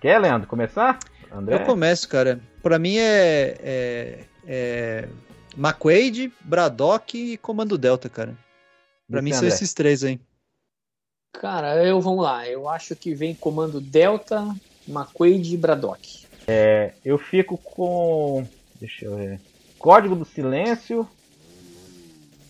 Quer, 0.01 0.19
Leandro, 0.19 0.49
começar? 0.49 0.99
André? 1.31 1.57
Eu 1.57 1.67
começo, 1.67 2.09
cara. 2.09 2.41
Pra 2.63 2.79
mim 2.79 2.97
é, 2.97 3.57
é, 3.61 4.25
é 4.47 5.09
McQuaid, 5.57 6.33
Braddock 6.41 7.17
e 7.17 7.37
Comando 7.37 7.77
Delta, 7.77 8.09
cara. 8.09 8.35
Pra 9.09 9.19
Você, 9.19 9.25
mim 9.25 9.31
são 9.33 9.41
André? 9.41 9.55
esses 9.55 9.75
três 9.75 10.03
aí. 10.03 10.21
Cara, 11.33 11.85
eu 11.85 12.01
vamos 12.01 12.25
lá. 12.25 12.49
Eu 12.49 12.69
acho 12.69 12.97
que 12.97 13.15
vem 13.15 13.35
comando 13.35 13.81
Delta, 13.81 14.43
McQuaid 14.89 15.55
e 15.55 15.57
Braddock. 15.57 16.27
É, 16.47 16.93
eu 17.05 17.19
fico 17.19 17.57
com. 17.59 18.47
Deixa 18.81 19.05
eu 19.05 19.17
ver. 19.17 19.41
Código 19.79 20.17
do 20.17 20.25
Silêncio. 20.25 21.09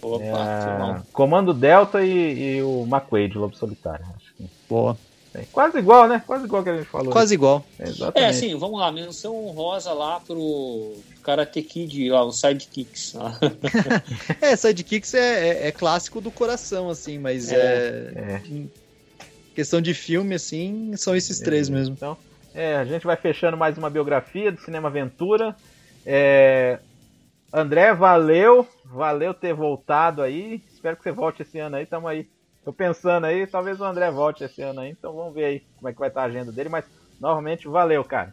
Opa, 0.03 0.25
é, 0.25 1.03
Comando 1.13 1.53
Delta 1.53 2.03
e, 2.03 2.57
e 2.57 2.63
o 2.63 2.85
McQuaid, 2.85 3.37
Lobo 3.37 3.55
Solitário. 3.55 4.07
Acho 4.17 4.35
que... 4.35 4.49
Boa. 4.69 4.97
É, 5.35 5.45
quase 5.53 5.79
igual, 5.79 6.09
né? 6.09 6.23
Quase 6.27 6.45
igual 6.45 6.63
que 6.63 6.71
a 6.71 6.77
gente 6.77 6.89
falou. 6.89 7.13
Quase 7.13 7.35
igual. 7.35 7.65
É, 8.15 8.27
assim, 8.27 8.57
vamos 8.57 8.81
lá, 8.81 8.91
menção 8.91 9.47
honrosa 9.47 9.93
lá 9.93 10.19
pro 10.19 10.97
Karate 11.23 11.63
Kid, 11.63 12.11
ó, 12.11 12.27
os 12.27 12.41
sidekicks. 12.41 13.15
é, 14.41 14.57
sidekicks 14.57 15.15
é, 15.15 15.49
é, 15.49 15.69
é, 15.69 15.73
clássico 15.73 16.21
do 16.21 16.33
coração, 16.33 16.91
assim, 16.91 17.19
mas 17.19 17.53
é, 17.53 18.13
é, 18.17 18.43
questão 19.55 19.81
de 19.81 19.95
filme, 19.95 20.35
assim, 20.35 20.97
são 20.97 21.15
esses 21.15 21.39
três 21.39 21.69
mesmo. 21.69 21.95
Então, 21.95 22.17
é, 22.53 22.77
a 22.77 22.85
gente 22.85 23.07
vai 23.07 23.17
fechando 23.17 23.57
mais 23.57 23.79
uma 23.79 23.89
biografia 23.89 24.51
do 24.51 24.61
Cinema 24.61 24.89
Aventura. 24.89 25.55
É, 26.05 26.81
André, 27.53 27.95
valeu, 27.95 28.67
valeu 28.85 29.33
ter 29.33 29.55
voltado 29.55 30.23
aí. 30.23 30.61
Espero 30.73 30.97
que 30.97 31.05
você 31.05 31.13
volte 31.13 31.43
esse 31.43 31.59
ano 31.59 31.77
aí, 31.77 31.87
tamo 31.87 32.09
aí. 32.09 32.27
Tô 32.71 32.75
pensando 32.75 33.27
aí, 33.27 33.49
talvez 33.49 33.81
o 33.81 33.85
André 33.85 34.09
volte 34.13 34.45
esse 34.45 34.63
ano 34.63 34.79
aí, 34.79 34.91
então 34.91 35.13
vamos 35.13 35.35
ver 35.35 35.45
aí 35.45 35.63
como 35.77 35.89
é 35.89 35.93
que 35.93 35.99
vai 35.99 36.07
estar 36.07 36.23
a 36.23 36.27
agenda 36.27 36.53
dele, 36.53 36.69
mas 36.69 36.85
novamente 37.21 37.67
valeu, 37.67 38.05
cara. 38.05 38.33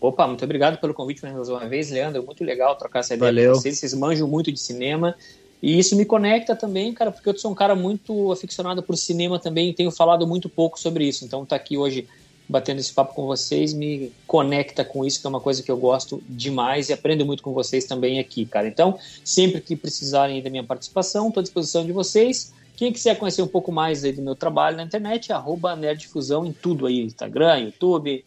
Opa, 0.00 0.26
muito 0.26 0.42
obrigado 0.42 0.80
pelo 0.80 0.94
convite 0.94 1.22
mais 1.22 1.50
uma 1.50 1.68
vez, 1.68 1.90
Leandro. 1.90 2.22
Muito 2.22 2.42
legal 2.42 2.74
trocar 2.76 3.00
essa 3.00 3.14
ideia 3.14 3.30
valeu. 3.30 3.52
com 3.52 3.60
vocês. 3.60 3.78
Vocês 3.78 3.92
manjam 3.92 4.26
muito 4.26 4.50
de 4.50 4.58
cinema. 4.58 5.14
E 5.62 5.78
isso 5.78 5.94
me 5.96 6.06
conecta 6.06 6.56
também, 6.56 6.94
cara, 6.94 7.12
porque 7.12 7.28
eu 7.28 7.36
sou 7.36 7.52
um 7.52 7.54
cara 7.54 7.74
muito 7.74 8.32
aficionado 8.32 8.82
por 8.82 8.96
cinema 8.96 9.38
também 9.38 9.68
e 9.68 9.74
tenho 9.74 9.90
falado 9.90 10.26
muito 10.26 10.48
pouco 10.48 10.80
sobre 10.80 11.06
isso. 11.06 11.22
Então, 11.22 11.44
tá 11.44 11.54
aqui 11.54 11.76
hoje 11.76 12.08
batendo 12.48 12.80
esse 12.80 12.92
papo 12.92 13.14
com 13.14 13.26
vocês 13.26 13.74
me 13.74 14.10
conecta 14.26 14.82
com 14.82 15.04
isso, 15.04 15.20
que 15.20 15.26
é 15.26 15.30
uma 15.30 15.40
coisa 15.40 15.62
que 15.62 15.70
eu 15.70 15.76
gosto 15.76 16.22
demais 16.26 16.88
e 16.88 16.94
aprendo 16.94 17.26
muito 17.26 17.42
com 17.42 17.52
vocês 17.52 17.84
também 17.84 18.18
aqui, 18.18 18.46
cara. 18.46 18.66
Então, 18.66 18.98
sempre 19.22 19.60
que 19.60 19.76
precisarem 19.76 20.42
da 20.42 20.48
minha 20.48 20.64
participação, 20.64 21.28
estou 21.28 21.42
à 21.42 21.44
disposição 21.44 21.84
de 21.84 21.92
vocês. 21.92 22.50
Quem 22.82 22.92
quiser 22.92 23.16
conhecer 23.16 23.42
um 23.42 23.46
pouco 23.46 23.70
mais 23.70 24.02
aí 24.02 24.10
do 24.10 24.20
meu 24.20 24.34
trabalho 24.34 24.76
na 24.76 24.82
internet, 24.82 25.30
é 25.30 25.36
arroba 25.36 25.76
Nerdfusão 25.76 26.44
em 26.44 26.52
tudo 26.52 26.84
aí, 26.84 27.00
Instagram, 27.00 27.58
YouTube. 27.58 28.24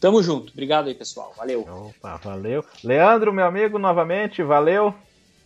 Tamo 0.00 0.22
junto. 0.22 0.50
Obrigado 0.50 0.88
aí, 0.88 0.94
pessoal. 0.94 1.34
Valeu. 1.36 1.68
Opa, 1.68 2.16
valeu. 2.16 2.64
Leandro, 2.82 3.34
meu 3.34 3.44
amigo, 3.44 3.78
novamente, 3.78 4.42
valeu. 4.42 4.94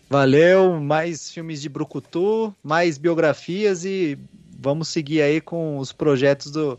Valeu. 0.08 0.80
Mais 0.80 1.28
filmes 1.28 1.60
de 1.60 1.68
Brucutu, 1.68 2.54
mais 2.62 2.98
biografias 2.98 3.84
e 3.84 4.16
vamos 4.56 4.86
seguir 4.86 5.22
aí 5.22 5.40
com 5.40 5.78
os 5.78 5.92
projetos 5.92 6.52
do, 6.52 6.78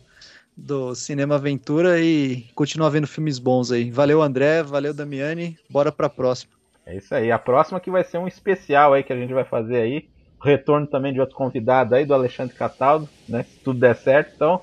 do 0.55 0.95
Cinema 0.95 1.35
Aventura 1.35 1.99
e 1.99 2.45
continuar 2.55 2.91
vendo 2.91 3.07
filmes 3.07 3.39
bons 3.39 3.73
aí. 3.73 3.91
Valeu, 3.91 4.21
André. 4.21 4.63
Valeu, 4.63 4.93
Damiani. 4.93 5.59
Bora 5.69 5.91
pra 5.91 6.07
próxima. 6.07 6.53
É 6.85 6.95
isso 6.95 7.13
aí. 7.13 7.29
A 7.29 7.37
próxima 7.37 7.81
que 7.81 7.91
vai 7.91 8.05
ser 8.05 8.19
um 8.19 8.27
especial 8.27 8.93
aí 8.93 9.03
que 9.03 9.11
a 9.11 9.17
gente 9.17 9.33
vai 9.33 9.43
fazer 9.43 9.81
aí 9.81 10.12
retorno 10.42 10.86
também 10.86 11.12
de 11.12 11.20
outro 11.20 11.36
convidado 11.36 11.94
aí, 11.94 12.04
do 12.04 12.14
Alexandre 12.14 12.54
Cataldo, 12.54 13.08
né? 13.28 13.42
Se 13.42 13.58
tudo 13.58 13.80
der 13.80 13.96
certo. 13.96 14.32
Então, 14.34 14.62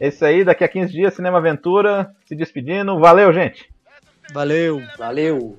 é 0.00 0.08
isso 0.08 0.24
aí. 0.24 0.44
Daqui 0.44 0.64
a 0.64 0.68
15 0.68 0.92
dias, 0.92 1.14
Cinema 1.14 1.38
Aventura. 1.38 2.14
Se 2.26 2.34
despedindo. 2.34 2.98
Valeu, 2.98 3.32
gente. 3.32 3.70
Valeu. 4.32 4.82
Valeu. 4.98 5.58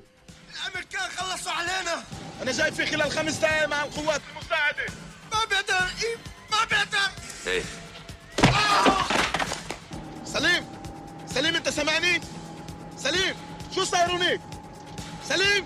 انا 2.42 2.52
جاي 2.52 2.72
في 2.72 2.86
خلال 2.86 3.10
خمس 3.10 3.38
دقائق 3.38 3.68
مع 3.68 3.84
القوات 3.84 4.20
المساعده 4.30 4.82
ما 5.32 5.38
بقدر 5.50 5.86
ما 6.50 6.58
بقدر 6.70 7.10
Hey, 7.46 7.62
سليم 10.24 10.64
سليم 11.26 11.54
انت 11.54 11.68
سامعني 11.68 12.20
سليم 12.96 13.34
شو 13.74 13.84
صاير 13.84 14.10
هونيك 14.10 14.40
سليم 15.22 15.64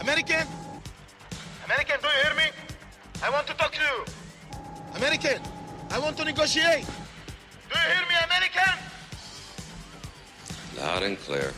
امريكان 0.00 0.46
American, 1.67 1.97
do 2.01 2.07
you 2.07 2.23
hear 2.23 2.35
me? 2.35 2.49
I 3.21 3.29
want 3.29 3.45
to 3.47 3.53
talk 3.53 3.73
to 3.73 3.81
you. 3.81 4.05
American, 4.95 5.41
I 5.91 5.99
want 5.99 6.15
to 6.15 6.23
negotiate. 6.23 6.85
Do 6.85 7.77
you 7.77 7.93
hear 7.93 8.05
me, 8.07 8.15
American? 8.23 8.73
loud 10.77 11.03
and 11.03 11.19
clear. 11.19 11.51